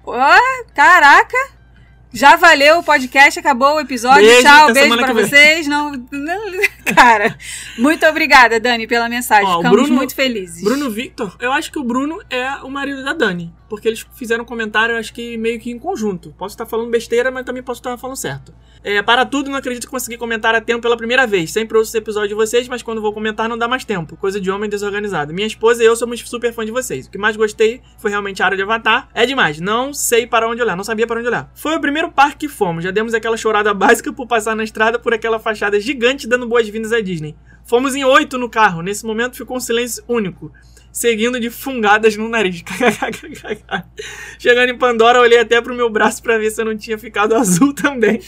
Oh, 0.04 0.66
caraca! 0.76 1.61
Já 2.14 2.36
valeu 2.36 2.80
o 2.80 2.84
podcast, 2.84 3.40
acabou 3.40 3.76
o 3.76 3.80
episódio. 3.80 4.22
Beijo, 4.28 4.42
Tchau, 4.42 4.74
beijo 4.74 4.98
pra 4.98 5.14
vocês. 5.14 5.68
Não, 5.68 5.92
não- 6.12 6.62
cara, 6.94 7.38
muito 7.78 8.06
obrigada, 8.06 8.60
Dani, 8.60 8.86
pela 8.86 9.08
mensagem. 9.08 9.48
Ó, 9.48 9.58
Ficamos 9.58 9.80
Bruno- 9.80 9.96
muito 9.96 10.14
felizes. 10.14 10.62
Bruno 10.64 10.90
Victor, 10.90 11.36
eu 11.40 11.52
acho 11.54 11.72
que 11.72 11.80
o 11.80 11.84
Bruno 11.84 12.22
é 12.30 12.50
o 12.64 12.70
marido 12.70 13.04
da 13.04 13.14
Dani. 13.14 13.54
Porque 13.70 13.88
eles 13.88 14.06
fizeram 14.16 14.44
um 14.44 14.48
comentário, 14.48 14.98
acho 14.98 15.14
que 15.14 15.38
meio 15.38 15.58
que 15.58 15.72
em 15.72 15.80
conjunto. 15.80 16.36
Posso 16.38 16.54
estar 16.54 16.66
falando 16.66 16.90
besteira, 16.90 17.32
mas 17.32 17.46
também 17.46 17.64
posso 17.64 17.80
estar 17.80 17.98
falando 17.98 18.18
certo. 18.18 18.54
É, 18.84 19.02
para 19.02 19.26
tudo, 19.26 19.50
não 19.50 19.58
acredito 19.58 19.86
que 19.86 19.92
consegui 19.92 20.18
comentar 20.18 20.56
a 20.56 20.62
tempo 20.62 20.82
pela 20.82 20.98
primeira 20.98 21.28
vez. 21.28 21.52
Sempre 21.52 21.78
ouço 21.78 21.92
esse 21.92 21.98
episódio 21.98 22.30
de 22.30 22.36
vocês, 22.36 22.68
mas 22.68 22.82
quando 22.82 23.02
vou 23.02 23.14
comentar 23.14 23.48
não 23.48 23.58
dá 23.58 23.68
mais 23.68 23.86
tempo. 23.86 24.18
Coisa 24.18 24.42
de 24.42 24.50
homem 24.50 24.70
desorganizado. 24.70 25.34
Minha 25.34 25.46
esposa 25.46 25.84
e 25.84 25.86
eu 25.86 25.96
somos 25.96 26.20
super 26.22 26.52
fã 26.52 26.66
de 26.66 26.72
vocês. 26.72 27.06
O 27.06 27.12
que 27.12 27.18
mais 27.18 27.36
gostei 27.36 27.82
foi 28.00 28.10
realmente 28.10 28.42
a 28.42 28.46
área 28.46 28.58
de 28.58 28.64
Avatar. 28.64 29.08
É 29.14 29.26
demais. 29.26 29.60
Não 29.60 29.94
sei 29.94 30.26
para 30.26 30.48
onde 30.48 30.62
olhar. 30.62 30.76
Não 30.76 30.84
sabia 30.84 31.06
para 31.06 31.20
onde 31.20 31.28
olhar. 31.28 31.52
Foi 31.54 31.76
o 31.76 31.80
primeiro 31.80 32.12
parque 32.12 32.48
que 32.48 32.50
fomos. 32.50 32.84
Já 32.84 32.90
demos 32.90 33.14
aquela 33.14 33.38
chorada 33.38 33.72
básica 33.76 34.12
por 34.12 34.26
passar 34.26 34.56
na 34.56 34.64
estrada 34.64 34.98
por 34.98 35.14
aquela 35.14 35.38
fachada 35.38 35.80
gigante 35.80 36.28
dando 36.28 36.48
boas-vindas 36.48 36.92
à 36.92 37.00
Disney. 37.00 37.36
Fomos 37.66 37.94
em 37.94 38.04
oito 38.04 38.38
no 38.40 38.50
carro. 38.50 38.82
Nesse 38.82 39.06
momento 39.06 39.38
ficou 39.38 39.58
um 39.58 39.60
silêncio 39.60 40.04
único. 40.08 40.52
Seguindo 40.92 41.40
de 41.40 41.50
fungadas 41.50 42.16
no 42.16 42.28
nariz. 42.28 42.64
Chegando 44.40 44.70
em 44.70 44.78
Pandora, 44.78 45.20
olhei 45.20 45.40
até 45.40 45.62
pro 45.62 45.76
meu 45.76 45.90
braço 45.90 46.22
para 46.22 46.38
ver 46.38 46.52
se 46.52 46.62
eu 46.62 46.66
não 46.66 46.78
tinha 46.78 46.98
ficado 46.98 47.34
azul 47.36 47.74
também. 47.74 48.20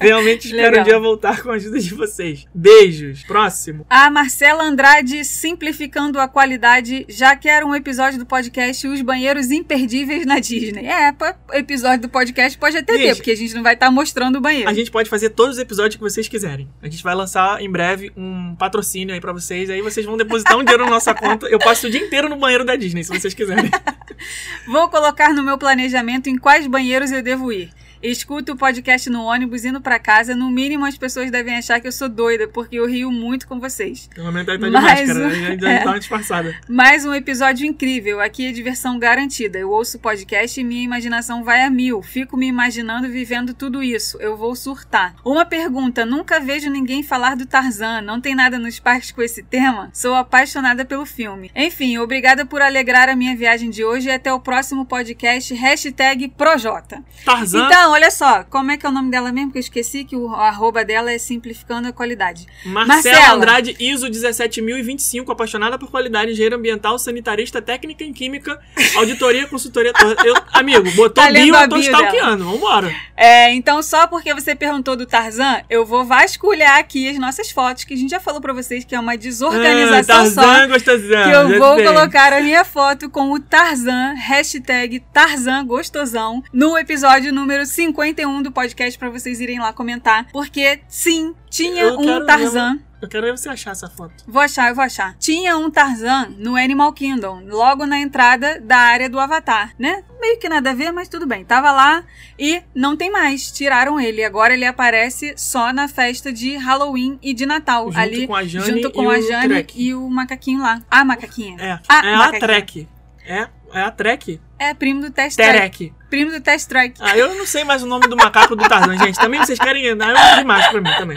Realmente 0.00 0.48
espero 0.48 0.80
um 0.80 0.84
dia 0.84 0.98
voltar 0.98 1.42
com 1.42 1.50
a 1.50 1.54
ajuda 1.54 1.78
de 1.78 1.94
vocês. 1.94 2.46
Beijos. 2.54 3.22
Próximo. 3.24 3.86
A 3.88 4.10
Marcela 4.10 4.64
Andrade 4.64 5.24
simplificando 5.24 6.18
a 6.18 6.28
qualidade, 6.28 7.06
já 7.08 7.34
que 7.36 7.48
era 7.48 7.64
um 7.64 7.74
episódio 7.74 8.18
do 8.18 8.26
podcast 8.26 8.86
Os 8.86 9.00
Banheiros 9.00 9.50
Imperdíveis 9.50 10.26
na 10.26 10.38
Disney. 10.38 10.86
É, 10.86 11.14
episódio 11.52 12.02
do 12.02 12.08
podcast 12.08 12.58
pode 12.58 12.76
até 12.76 12.94
ter, 12.94 13.02
Gente, 13.02 13.16
porque 13.16 13.30
a 13.30 13.36
gente 13.36 13.54
não 13.54 13.62
vai 13.62 13.74
estar 13.74 13.90
mostrando 13.90 14.36
o 14.36 14.40
banheiro. 14.40 14.68
A 14.68 14.74
gente 14.74 14.90
pode 14.90 15.08
fazer 15.08 15.30
todos 15.30 15.56
os 15.56 15.62
episódios 15.62 15.96
que 15.96 16.02
vocês 16.02 16.28
quiserem. 16.28 16.68
A 16.82 16.88
gente 16.88 17.02
vai 17.02 17.14
lançar 17.14 17.60
em 17.62 17.70
breve 17.70 18.12
um 18.16 18.54
patrocínio 18.56 19.14
aí 19.14 19.20
pra 19.20 19.32
vocês. 19.32 19.70
Aí 19.70 19.80
vocês 19.80 20.04
vão 20.04 20.16
depositar 20.16 20.56
um 20.56 20.64
dinheiro 20.64 20.84
na 20.84 20.90
nossa 20.90 21.14
conta. 21.14 21.46
Eu 21.46 21.58
passo 21.58 21.86
o 21.86 21.90
dia 21.90 22.01
inteiro 22.02 22.28
no 22.28 22.36
banheiro 22.36 22.64
da 22.64 22.76
Disney, 22.76 23.04
se 23.04 23.10
vocês 23.10 23.34
quiserem. 23.34 23.70
Vou 24.66 24.88
colocar 24.88 25.32
no 25.32 25.42
meu 25.42 25.58
planejamento 25.58 26.28
em 26.28 26.38
quais 26.38 26.66
banheiros 26.66 27.10
eu 27.10 27.22
devo 27.22 27.52
ir. 27.52 27.70
Escuto 28.02 28.52
o 28.52 28.56
podcast 28.56 29.08
no 29.08 29.22
ônibus 29.22 29.64
indo 29.64 29.80
pra 29.80 29.98
casa. 29.98 30.34
No 30.34 30.50
mínimo, 30.50 30.84
as 30.84 30.98
pessoas 30.98 31.30
devem 31.30 31.56
achar 31.56 31.80
que 31.80 31.86
eu 31.86 31.92
sou 31.92 32.08
doida, 32.08 32.48
porque 32.48 32.76
eu 32.76 32.86
rio 32.86 33.12
muito 33.12 33.46
com 33.46 33.60
vocês. 33.60 34.08
Pelo 34.14 34.32
menos 34.32 34.46
tá 34.48 34.56
de 34.56 34.70
Mais 34.70 34.72
máscara, 35.08 35.18
um- 35.26 35.28
né? 35.28 35.48
ainda 35.50 35.70
é. 35.70 35.84
uma 35.84 35.98
disfarçada. 35.98 36.54
Mais 36.68 37.04
um 37.04 37.14
episódio 37.14 37.66
incrível. 37.66 38.20
Aqui 38.20 38.46
é 38.46 38.52
diversão 38.52 38.98
garantida. 38.98 39.58
Eu 39.58 39.70
ouço 39.70 39.96
o 39.96 40.00
podcast 40.00 40.60
e 40.60 40.64
minha 40.64 40.82
imaginação 40.82 41.44
vai 41.44 41.62
a 41.62 41.70
mil. 41.70 42.02
Fico 42.02 42.36
me 42.36 42.46
imaginando 42.46 43.08
vivendo 43.08 43.54
tudo 43.54 43.82
isso. 43.82 44.18
Eu 44.20 44.36
vou 44.36 44.56
surtar. 44.56 45.14
Uma 45.24 45.44
pergunta: 45.44 46.04
nunca 46.04 46.40
vejo 46.40 46.68
ninguém 46.70 47.02
falar 47.04 47.36
do 47.36 47.46
Tarzan. 47.46 48.00
Não 48.00 48.20
tem 48.20 48.34
nada 48.34 48.58
nos 48.58 48.80
parques 48.80 49.12
com 49.12 49.22
esse 49.22 49.42
tema? 49.44 49.90
Sou 49.92 50.14
apaixonada 50.14 50.84
pelo 50.84 51.06
filme. 51.06 51.50
Enfim, 51.54 51.98
obrigada 51.98 52.44
por 52.44 52.60
alegrar 52.62 53.08
a 53.08 53.14
minha 53.14 53.36
viagem 53.36 53.70
de 53.70 53.84
hoje 53.84 54.08
e 54.08 54.12
até 54.12 54.32
o 54.32 54.40
próximo 54.40 54.84
podcast. 54.84 55.54
Hashtag 55.54 56.28
Projota. 56.28 57.02
Tarzan, 57.24 57.66
Então, 57.66 57.91
olha 57.92 58.10
só, 58.10 58.44
como 58.44 58.70
é 58.70 58.76
que 58.76 58.84
é 58.84 58.88
o 58.88 58.92
nome 58.92 59.10
dela 59.10 59.30
mesmo? 59.32 59.52
Que 59.52 59.58
eu 59.58 59.60
esqueci 59.60 60.04
que 60.04 60.16
o 60.16 60.34
arroba 60.34 60.84
dela 60.84 61.12
é 61.12 61.18
simplificando 61.18 61.88
a 61.88 61.92
qualidade. 61.92 62.46
Marcela, 62.64 62.86
Marcela. 63.16 63.34
Andrade, 63.36 63.76
ISO 63.78 64.08
17025, 64.08 65.30
apaixonada 65.30 65.78
por 65.78 65.90
qualidade, 65.90 66.32
engenheiro 66.32 66.56
ambiental, 66.56 66.98
sanitarista, 66.98 67.62
técnica 67.62 68.04
em 68.04 68.12
química, 68.12 68.58
auditoria, 68.96 69.46
consultoria. 69.46 69.92
Eu, 70.24 70.34
amigo, 70.52 70.90
botou 70.92 71.22
Tá 71.22 71.30
bio, 71.30 71.54
eu 71.54 71.68
tô 71.68 71.76
stalkeando. 71.76 72.44
Vambora. 72.44 72.92
É, 73.16 73.52
então 73.54 73.82
só 73.82 74.06
porque 74.06 74.34
você 74.34 74.54
perguntou 74.54 74.96
do 74.96 75.06
Tarzan, 75.06 75.62
eu 75.70 75.84
vou 75.84 76.04
vasculhar 76.04 76.78
aqui 76.78 77.08
as 77.08 77.18
nossas 77.18 77.50
fotos, 77.50 77.84
que 77.84 77.94
a 77.94 77.96
gente 77.96 78.10
já 78.10 78.18
falou 78.20 78.40
pra 78.40 78.52
vocês 78.52 78.84
que 78.84 78.94
é 78.94 79.00
uma 79.00 79.16
desorganização 79.16 80.22
Ah, 80.22 80.26
só. 80.26 80.42
Tarzan 80.42 80.68
gostosão. 80.68 81.24
Que 81.24 81.30
eu 81.30 81.58
vou 81.58 81.76
colocar 81.82 82.32
a 82.32 82.40
minha 82.40 82.64
foto 82.64 83.08
com 83.10 83.32
o 83.32 83.38
Tarzan, 83.40 84.14
hashtag 84.14 85.00
Tarzan 85.12 85.64
Gostosão, 85.66 86.42
no 86.52 86.76
episódio 86.78 87.32
número 87.32 87.64
51 87.86 88.42
do 88.42 88.52
podcast 88.52 88.96
pra 88.96 89.10
vocês 89.10 89.40
irem 89.40 89.58
lá 89.58 89.72
comentar. 89.72 90.26
Porque 90.32 90.80
sim, 90.88 91.34
tinha 91.50 91.82
Eu 91.82 91.98
um 91.98 92.24
Tarzan. 92.26 92.78
Eu 93.00 93.08
quero 93.08 93.26
ver 93.26 93.36
você 93.36 93.48
achar 93.48 93.72
essa 93.72 93.88
foto. 93.90 94.22
Vou 94.28 94.40
achar, 94.40 94.68
eu 94.68 94.76
vou 94.76 94.84
achar. 94.84 95.16
Tinha 95.18 95.56
um 95.58 95.68
Tarzan 95.68 96.32
no 96.38 96.54
Animal 96.54 96.92
Kingdom, 96.92 97.42
logo 97.46 97.84
na 97.84 97.98
entrada 97.98 98.60
da 98.60 98.76
área 98.76 99.10
do 99.10 99.18
Avatar, 99.18 99.74
né? 99.76 100.04
Meio 100.20 100.38
que 100.38 100.48
nada 100.48 100.70
a 100.70 100.74
ver, 100.74 100.92
mas 100.92 101.08
tudo 101.08 101.26
bem. 101.26 101.44
Tava 101.44 101.72
lá 101.72 102.04
e 102.38 102.62
não 102.72 102.96
tem 102.96 103.10
mais. 103.10 103.50
Tiraram 103.50 103.98
ele. 103.98 104.22
Agora 104.22 104.54
ele 104.54 104.64
aparece 104.64 105.34
só 105.36 105.72
na 105.72 105.88
festa 105.88 106.32
de 106.32 106.56
Halloween 106.56 107.18
e 107.20 107.34
de 107.34 107.44
Natal. 107.44 107.86
Junto 107.86 107.98
ali, 107.98 108.26
com 108.28 108.36
a 108.36 108.44
Jane 108.44 108.66
junto 108.66 108.92
com 108.92 109.02
e 109.12 109.16
a 109.16 109.18
o 109.18 109.22
Jane 109.22 109.48
Trek. 109.48 109.82
e 109.82 109.94
o 109.94 110.08
macaquinho 110.08 110.62
lá. 110.62 110.80
A 110.88 111.04
macaquinha. 111.04 111.56
É, 111.60 111.78
Ah, 111.88 112.06
é 112.06 112.14
a 112.14 112.18
macaquinho. 112.18 112.40
Trek. 112.40 112.88
É, 113.26 113.48
é 113.72 113.80
a 113.80 113.90
Trek. 113.90 114.40
É 114.70 114.74
primo 114.74 115.00
do 115.00 115.10
Test. 115.10 115.36
Terek. 115.36 115.92
Primo 116.08 116.30
do 116.30 116.40
Test 116.40 116.68
Track. 116.68 116.94
Ah, 117.00 117.16
eu 117.16 117.34
não 117.34 117.46
sei 117.46 117.64
mais 117.64 117.82
o 117.82 117.86
nome 117.86 118.06
do 118.06 118.14
macaco 118.16 118.54
do 118.54 118.68
Tarzan, 118.68 118.96
gente. 118.98 119.18
Também 119.18 119.40
vocês 119.40 119.58
querem. 119.58 119.86
É 119.86 119.94
demais 119.94 120.68
pra 120.68 120.80
mim 120.80 120.90
também. 120.98 121.16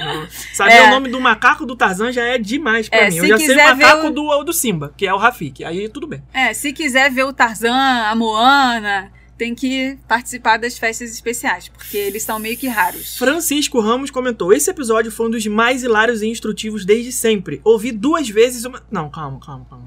Saber 0.54 0.72
É. 0.74 0.88
o 0.88 0.90
nome 0.90 1.10
do 1.10 1.20
macaco 1.20 1.66
do 1.66 1.76
Tarzan 1.76 2.12
já 2.12 2.24
é 2.24 2.38
demais 2.38 2.88
pra 2.90 3.00
É, 3.00 3.10
mim. 3.10 3.18
Eu 3.18 3.28
já 3.28 3.38
sei 3.38 3.56
o 3.56 3.64
macaco 3.64 4.08
o- 4.08 4.12
do, 4.12 4.44
do 4.44 4.54
Simba, 4.54 4.94
que 4.98 5.06
é 5.06 5.14
o 5.14 5.18
Rafik. 5.18 5.64
Aí 5.64 5.88
tudo 5.90 6.08
bem. 6.08 6.24
É, 6.34 6.54
se 6.54 6.72
quiser 6.74 7.12
ver 7.12 7.24
o 7.26 7.34
Tarzan, 7.34 7.74
a 7.76 8.16
Moana, 8.16 9.12
tem 9.38 9.54
que 9.54 9.98
participar 10.08 10.58
das 10.58 10.78
festas 10.78 11.12
especiais, 11.12 11.68
porque 11.68 11.98
eles 11.98 12.24
são 12.24 12.40
meio 12.40 12.56
que 12.58 12.68
raros. 12.68 13.18
Francisco 13.18 13.80
Ramos 13.82 14.10
comentou: 14.10 14.54
Esse 14.54 14.70
episódio 14.72 15.12
foi 15.12 15.28
um 15.28 15.32
dos 15.32 15.46
mais 15.46 15.84
hilários 15.84 16.22
e 16.22 16.28
instrutivos 16.28 16.86
desde 16.86 17.12
sempre. 17.12 17.60
Ouvi 17.64 17.92
duas 17.92 18.30
vezes 18.30 18.64
uma. 18.66 18.82
Não, 18.90 19.10
calma, 19.10 19.40
calma, 19.46 19.66
calma. 19.70 19.86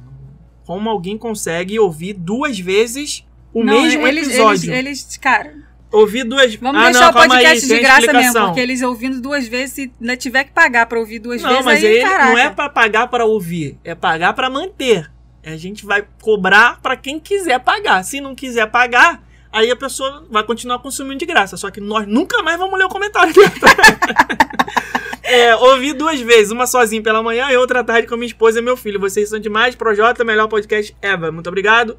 Como 0.66 0.90
alguém 0.90 1.16
consegue 1.16 1.78
ouvir 1.80 2.12
duas 2.12 2.58
vezes 2.60 3.24
o 3.52 3.64
Não, 3.64 3.82
mesmo 3.82 4.06
eles, 4.06 4.28
episódio? 4.28 4.72
Eles, 4.72 5.04
eles, 5.04 5.16
cara, 5.16 5.54
Ouvi 5.90 6.22
duas 6.22 6.54
vamos 6.56 6.82
ah, 6.82 6.84
deixar 6.84 7.00
não, 7.00 7.10
o 7.10 7.12
podcast 7.14 7.64
aí, 7.64 7.76
de 7.76 7.80
graça 7.82 8.00
explicação. 8.00 8.32
mesmo, 8.32 8.46
porque 8.48 8.60
eles 8.60 8.82
ouvindo 8.82 9.22
duas 9.22 9.48
vezes, 9.48 9.74
se 9.74 9.92
ainda 9.98 10.16
tiver 10.18 10.44
que 10.44 10.52
pagar 10.52 10.84
pra 10.84 10.98
ouvir 10.98 11.18
duas 11.18 11.40
Não, 11.40 11.48
vezes, 11.48 11.64
mas 11.64 11.82
aí, 11.82 12.02
caraca. 12.02 12.30
não 12.30 12.38
é 12.38 12.50
pra 12.50 12.68
pagar 12.68 13.08
pra 13.08 13.24
ouvir, 13.24 13.78
é 13.82 13.94
pagar 13.94 14.34
pra 14.34 14.50
manter. 14.50 15.10
A 15.46 15.56
gente 15.56 15.86
vai 15.86 16.04
cobrar 16.20 16.78
pra 16.82 16.94
quem 16.94 17.18
quiser 17.18 17.58
pagar. 17.60 18.02
Se 18.04 18.20
não 18.20 18.34
quiser 18.34 18.66
pagar, 18.66 19.22
aí 19.50 19.70
a 19.70 19.76
pessoa 19.76 20.26
vai 20.30 20.44
continuar 20.44 20.78
consumindo 20.80 21.20
de 21.20 21.24
graça. 21.24 21.56
Só 21.56 21.70
que 21.70 21.80
nós 21.80 22.06
nunca 22.06 22.42
mais 22.42 22.58
vamos 22.58 22.78
ler 22.78 22.84
o 22.84 22.88
comentário. 22.90 23.32
é, 25.24 25.56
ouvi 25.56 25.94
duas 25.94 26.20
vezes, 26.20 26.50
uma 26.50 26.66
sozinho 26.66 27.02
pela 27.02 27.22
manhã 27.22 27.50
e 27.50 27.56
outra 27.56 27.80
à 27.80 27.84
tarde 27.84 28.06
com 28.06 28.16
minha 28.16 28.26
esposa 28.26 28.58
e 28.58 28.62
meu 28.62 28.76
filho. 28.76 29.00
Vocês 29.00 29.30
são 29.30 29.38
demais. 29.38 29.74
Projota, 29.74 30.22
melhor 30.22 30.48
podcast 30.48 30.94
ever. 31.00 31.32
Muito 31.32 31.46
obrigado. 31.46 31.96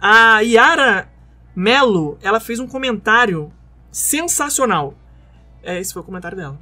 A 0.00 0.40
Yara 0.40 1.08
Melo, 1.54 2.18
ela 2.22 2.40
fez 2.40 2.60
um 2.60 2.66
comentário 2.66 3.52
sensacional. 3.90 4.94
É, 5.62 5.80
esse 5.80 5.92
foi 5.92 6.02
o 6.02 6.04
comentário 6.04 6.36
dela. 6.36 6.58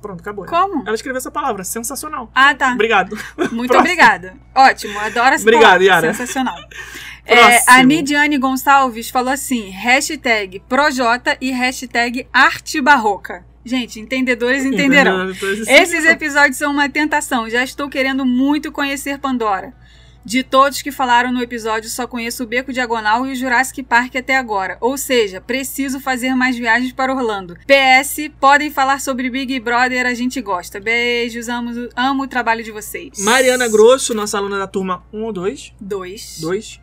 Pronto, 0.00 0.20
acabou. 0.20 0.46
Como? 0.46 0.82
Ela 0.86 0.94
escreveu 0.94 1.18
essa 1.18 1.30
palavra, 1.30 1.64
sensacional. 1.64 2.30
Ah, 2.34 2.54
tá. 2.54 2.72
Obrigado. 2.72 3.18
Muito 3.50 3.76
obrigada. 3.76 4.34
Ótimo, 4.54 4.98
adoro 4.98 5.34
essa 5.34 5.42
Obrigado, 5.42 5.62
palavra. 5.62 5.84
Yara. 5.84 6.14
Sensacional. 6.14 6.56
É, 7.30 7.60
a 7.66 7.82
Nidiane 7.82 8.38
Gonçalves 8.38 9.10
falou 9.10 9.30
assim: 9.30 9.68
hashtag 9.68 10.62
Projota 10.66 11.36
e 11.42 11.50
hashtag 11.50 12.26
Arte 12.32 12.80
Barroca. 12.80 13.44
Gente, 13.62 14.00
entendedores 14.00 14.64
entenderão. 14.64 15.30
Esses 15.30 16.06
episódios 16.06 16.56
são 16.56 16.72
uma 16.72 16.88
tentação. 16.88 17.50
Já 17.50 17.62
estou 17.62 17.90
querendo 17.90 18.24
muito 18.24 18.72
conhecer 18.72 19.18
Pandora. 19.18 19.74
De 20.28 20.42
todos 20.42 20.82
que 20.82 20.92
falaram 20.92 21.32
no 21.32 21.40
episódio, 21.42 21.88
só 21.88 22.06
conheço 22.06 22.42
o 22.44 22.46
Beco 22.46 22.70
Diagonal 22.70 23.26
e 23.26 23.32
o 23.32 23.34
Jurassic 23.34 23.82
Park 23.82 24.14
até 24.14 24.36
agora. 24.36 24.76
Ou 24.78 24.98
seja, 24.98 25.40
preciso 25.40 25.98
fazer 26.00 26.34
mais 26.34 26.54
viagens 26.54 26.92
para 26.92 27.14
Orlando. 27.14 27.56
PS, 27.66 28.30
podem 28.38 28.70
falar 28.70 29.00
sobre 29.00 29.30
Big 29.30 29.58
Brother, 29.58 30.04
a 30.04 30.12
gente 30.12 30.38
gosta. 30.42 30.78
Beijos, 30.78 31.48
amo, 31.48 31.88
amo 31.96 32.24
o 32.24 32.28
trabalho 32.28 32.62
de 32.62 32.70
vocês. 32.70 33.12
Mariana 33.20 33.68
Grosso, 33.68 34.12
nossa 34.12 34.36
aluna 34.36 34.58
da 34.58 34.66
turma 34.66 35.02
1 35.14 35.22
ou 35.24 35.32
2? 35.32 35.72
Dois. 35.80 36.36
2. 36.42 36.78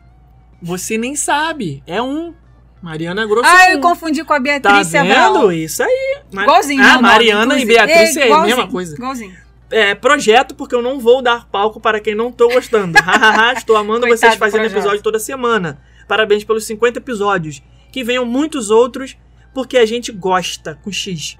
Você 0.60 0.98
nem 0.98 1.14
sabe. 1.14 1.84
É 1.86 2.02
um. 2.02 2.34
Mariana 2.82 3.24
Grosso. 3.26 3.48
Ah, 3.48 3.68
um. 3.68 3.72
eu 3.74 3.80
confundi 3.80 4.24
com 4.24 4.32
a 4.32 4.38
Tá 4.38 4.42
Beatriz 4.42 4.90
vendo? 4.90 5.12
Abraão. 5.12 5.52
Isso 5.52 5.84
aí. 5.84 6.18
Ma- 6.32 6.42
Igualzinho. 6.42 6.82
Ah, 6.82 6.84
meu 6.84 6.94
nome, 6.94 7.02
Mariana 7.08 7.58
e. 7.60 7.64
Beatriz 7.64 8.16
é, 8.16 8.22
a 8.22 8.26
igualzinho, 8.26 8.56
mesma 8.56 8.72
coisa. 8.72 8.96
Igualzinho. 8.96 9.45
É, 9.70 9.94
projeto 9.94 10.54
porque 10.54 10.74
eu 10.74 10.82
não 10.82 11.00
vou 11.00 11.20
dar 11.20 11.46
palco 11.48 11.80
para 11.80 12.00
quem 12.00 12.14
não 12.14 12.30
tô 12.30 12.48
gostando. 12.48 12.96
Estou 13.56 13.76
amando 13.76 14.02
Coitado 14.02 14.18
vocês 14.18 14.34
do 14.34 14.38
fazendo 14.38 14.64
episódio 14.64 15.02
toda 15.02 15.18
semana. 15.18 15.80
Parabéns 16.06 16.44
pelos 16.44 16.64
50 16.64 16.98
episódios. 16.98 17.62
Que 17.90 18.04
venham 18.04 18.24
muitos 18.24 18.70
outros, 18.70 19.16
porque 19.54 19.78
a 19.78 19.86
gente 19.86 20.12
gosta 20.12 20.78
com 20.82 20.92
X. 20.92 21.36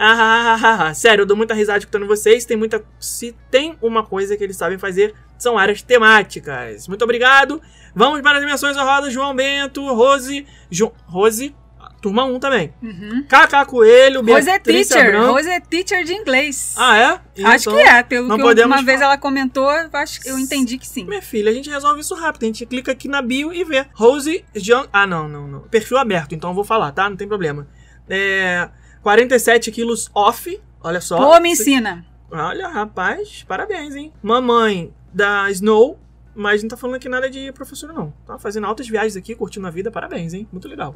Sério, 0.95 1.23
eu 1.23 1.27
dou 1.27 1.37
muita 1.37 1.55
risada 1.55 1.79
escutando 1.79 2.07
vocês. 2.07 2.45
Tem 2.45 2.57
muita. 2.57 2.83
Se 2.99 3.37
tem 3.51 3.77
uma 3.81 4.03
coisa 4.03 4.37
que 4.37 4.43
eles 4.43 4.57
sabem 4.57 4.79
fazer, 4.79 5.15
são 5.39 5.59
áreas 5.59 5.83
temáticas. 5.83 6.89
Muito 6.89 7.03
obrigado. 7.03 7.61
Vamos 7.95 8.21
para 8.23 8.39
as 8.39 8.41
dimensões 8.41 8.77
honradas, 8.77 9.13
João 9.13 9.35
Bento, 9.35 9.87
Rose. 9.95 10.47
Jo... 10.71 10.93
Rose, 11.07 11.55
turma 12.01 12.25
1 12.25 12.39
também. 12.39 12.73
Uhum. 12.83 13.25
Kaká 13.29 13.65
Coelho, 13.65 14.25
Rose 14.25 14.49
é 14.49 14.59
teacher. 14.59 15.21
Rose 15.27 15.49
é 15.49 15.61
teacher 15.61 16.05
de 16.05 16.13
inglês. 16.13 16.75
Ah, 16.77 16.97
é? 16.97 17.45
Acho 17.45 17.71
Então- 17.71 17.75
que 17.77 17.89
é, 17.89 18.03
pelo 18.03 18.27
que 18.37 18.41
eu- 18.43 18.67
uma 18.67 18.83
vez 18.83 19.01
ela 19.01 19.19
comentou, 19.19 19.69
acho 19.69 20.21
que 20.21 20.29
eu 20.29 20.39
entendi 20.39 20.79
que 20.79 20.87
sim. 20.87 21.05
Minha 21.05 21.23
filha, 21.23 21.51
a 21.51 21.55
gente 21.55 21.69
resolve 21.71 22.01
isso 22.01 22.15
rápido. 22.15 22.45
A 22.45 22.47
gente 22.47 22.65
clica 22.67 22.93
aqui 22.93 23.09
na 23.09 23.21
bio 23.23 23.53
e 23.53 23.65
vê. 23.65 23.87
Rose 23.95 24.45
Jean. 24.55 24.87
Ah, 24.93 25.07
não, 25.07 25.29
não, 25.29 25.47
não. 25.49 25.61
Perfil 25.63 25.99
aberto, 25.99 26.35
então 26.35 26.51
eu 26.51 26.55
vou 26.55 26.65
falar, 26.65 26.93
tá? 26.93 27.09
Não 27.11 27.17
tem 27.17 27.27
problema. 27.29 27.67
É. 28.09 28.69
47 29.03 29.71
quilos 29.71 30.11
off. 30.15 30.61
Olha 30.83 31.01
só. 31.01 31.17
Pô, 31.17 31.41
me 31.41 31.51
ensina. 31.51 32.05
Olha, 32.31 32.69
rapaz, 32.69 33.45
parabéns, 33.47 33.95
hein? 33.95 34.13
Mamãe 34.23 34.93
da 35.13 35.51
Snow. 35.51 35.99
Mas 36.39 36.63
não 36.63 36.69
tá 36.69 36.77
falando 36.77 36.97
aqui 36.97 37.09
nada 37.09 37.31
de 37.31 37.51
professora, 37.53 37.95
não. 37.95 38.13
Tá 38.27 38.39
fazendo 38.39 38.67
altas 38.67 38.87
viagens 38.87 39.17
aqui, 39.17 39.35
curtindo 39.35 39.67
a 39.67 39.71
vida. 39.71 39.91
Parabéns, 39.91 40.35
hein? 40.35 40.47
Muito 40.53 40.69
legal. 40.69 40.95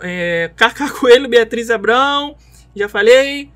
É, 0.00 0.50
Cacá 0.56 0.90
Coelho, 0.90 1.28
Beatriz 1.28 1.70
Abrão. 1.70 2.36
Já 2.74 2.88
falei. 2.88 3.50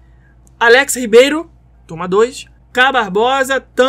Alex 0.59 0.97
Ribeiro, 0.97 1.51
turma 1.87 2.07
2. 2.07 2.47
K 2.73 2.93
Barbosa, 2.93 3.61
Tan... 3.61 3.89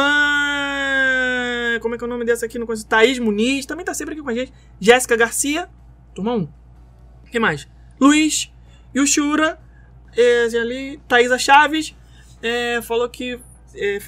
como 1.81 1.93
é 1.93 1.97
que 1.97 2.03
é 2.03 2.07
o 2.07 2.09
nome 2.09 2.25
dessa 2.25 2.47
aqui? 2.47 2.57
Não 2.57 2.65
conheço. 2.65 2.87
Thaís 2.87 3.19
Muniz, 3.19 3.65
também 3.65 3.85
tá 3.85 3.93
sempre 3.93 4.13
aqui 4.13 4.23
com 4.23 4.29
a 4.29 4.33
gente. 4.33 4.51
Jéssica 4.79 5.15
Garcia, 5.15 5.69
turma 6.15 6.33
1. 6.33 6.47
Quem 7.29 7.39
mais? 7.39 7.67
Luiz, 7.99 8.51
Yushura, 8.95 9.59
é, 10.17 10.45
ali, 10.57 10.99
Thaisa 11.07 11.37
Chaves, 11.37 11.95
é, 12.41 12.81
falou 12.81 13.07
que 13.07 13.39
é, 13.75 13.99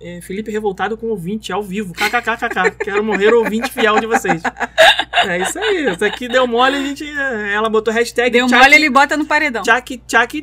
é, 0.00 0.20
Felipe 0.22 0.50
revoltado 0.50 0.96
com 0.96 1.06
ouvinte 1.08 1.52
ao 1.52 1.62
vivo. 1.62 1.92
KKKKK. 1.94 2.84
Quero 2.84 3.02
morrer 3.04 3.32
ouvinte 3.34 3.70
fiel 3.70 3.98
de 4.00 4.06
vocês. 4.06 4.42
É 5.26 5.38
isso 5.40 5.58
aí. 5.58 5.92
Isso 5.92 6.04
aqui 6.04 6.28
deu 6.28 6.46
mole, 6.46 6.76
a 6.76 6.80
gente. 6.80 7.04
é, 7.04 7.52
Ela 7.52 7.68
botou 7.68 7.92
hashtag 7.92 8.30
Deu 8.30 8.48
mole, 8.48 8.74
ele 8.74 8.90
bota 8.90 9.16
no 9.16 9.24
paredão. 9.24 9.62
tchac, 9.62 9.98
tchac. 10.06 10.42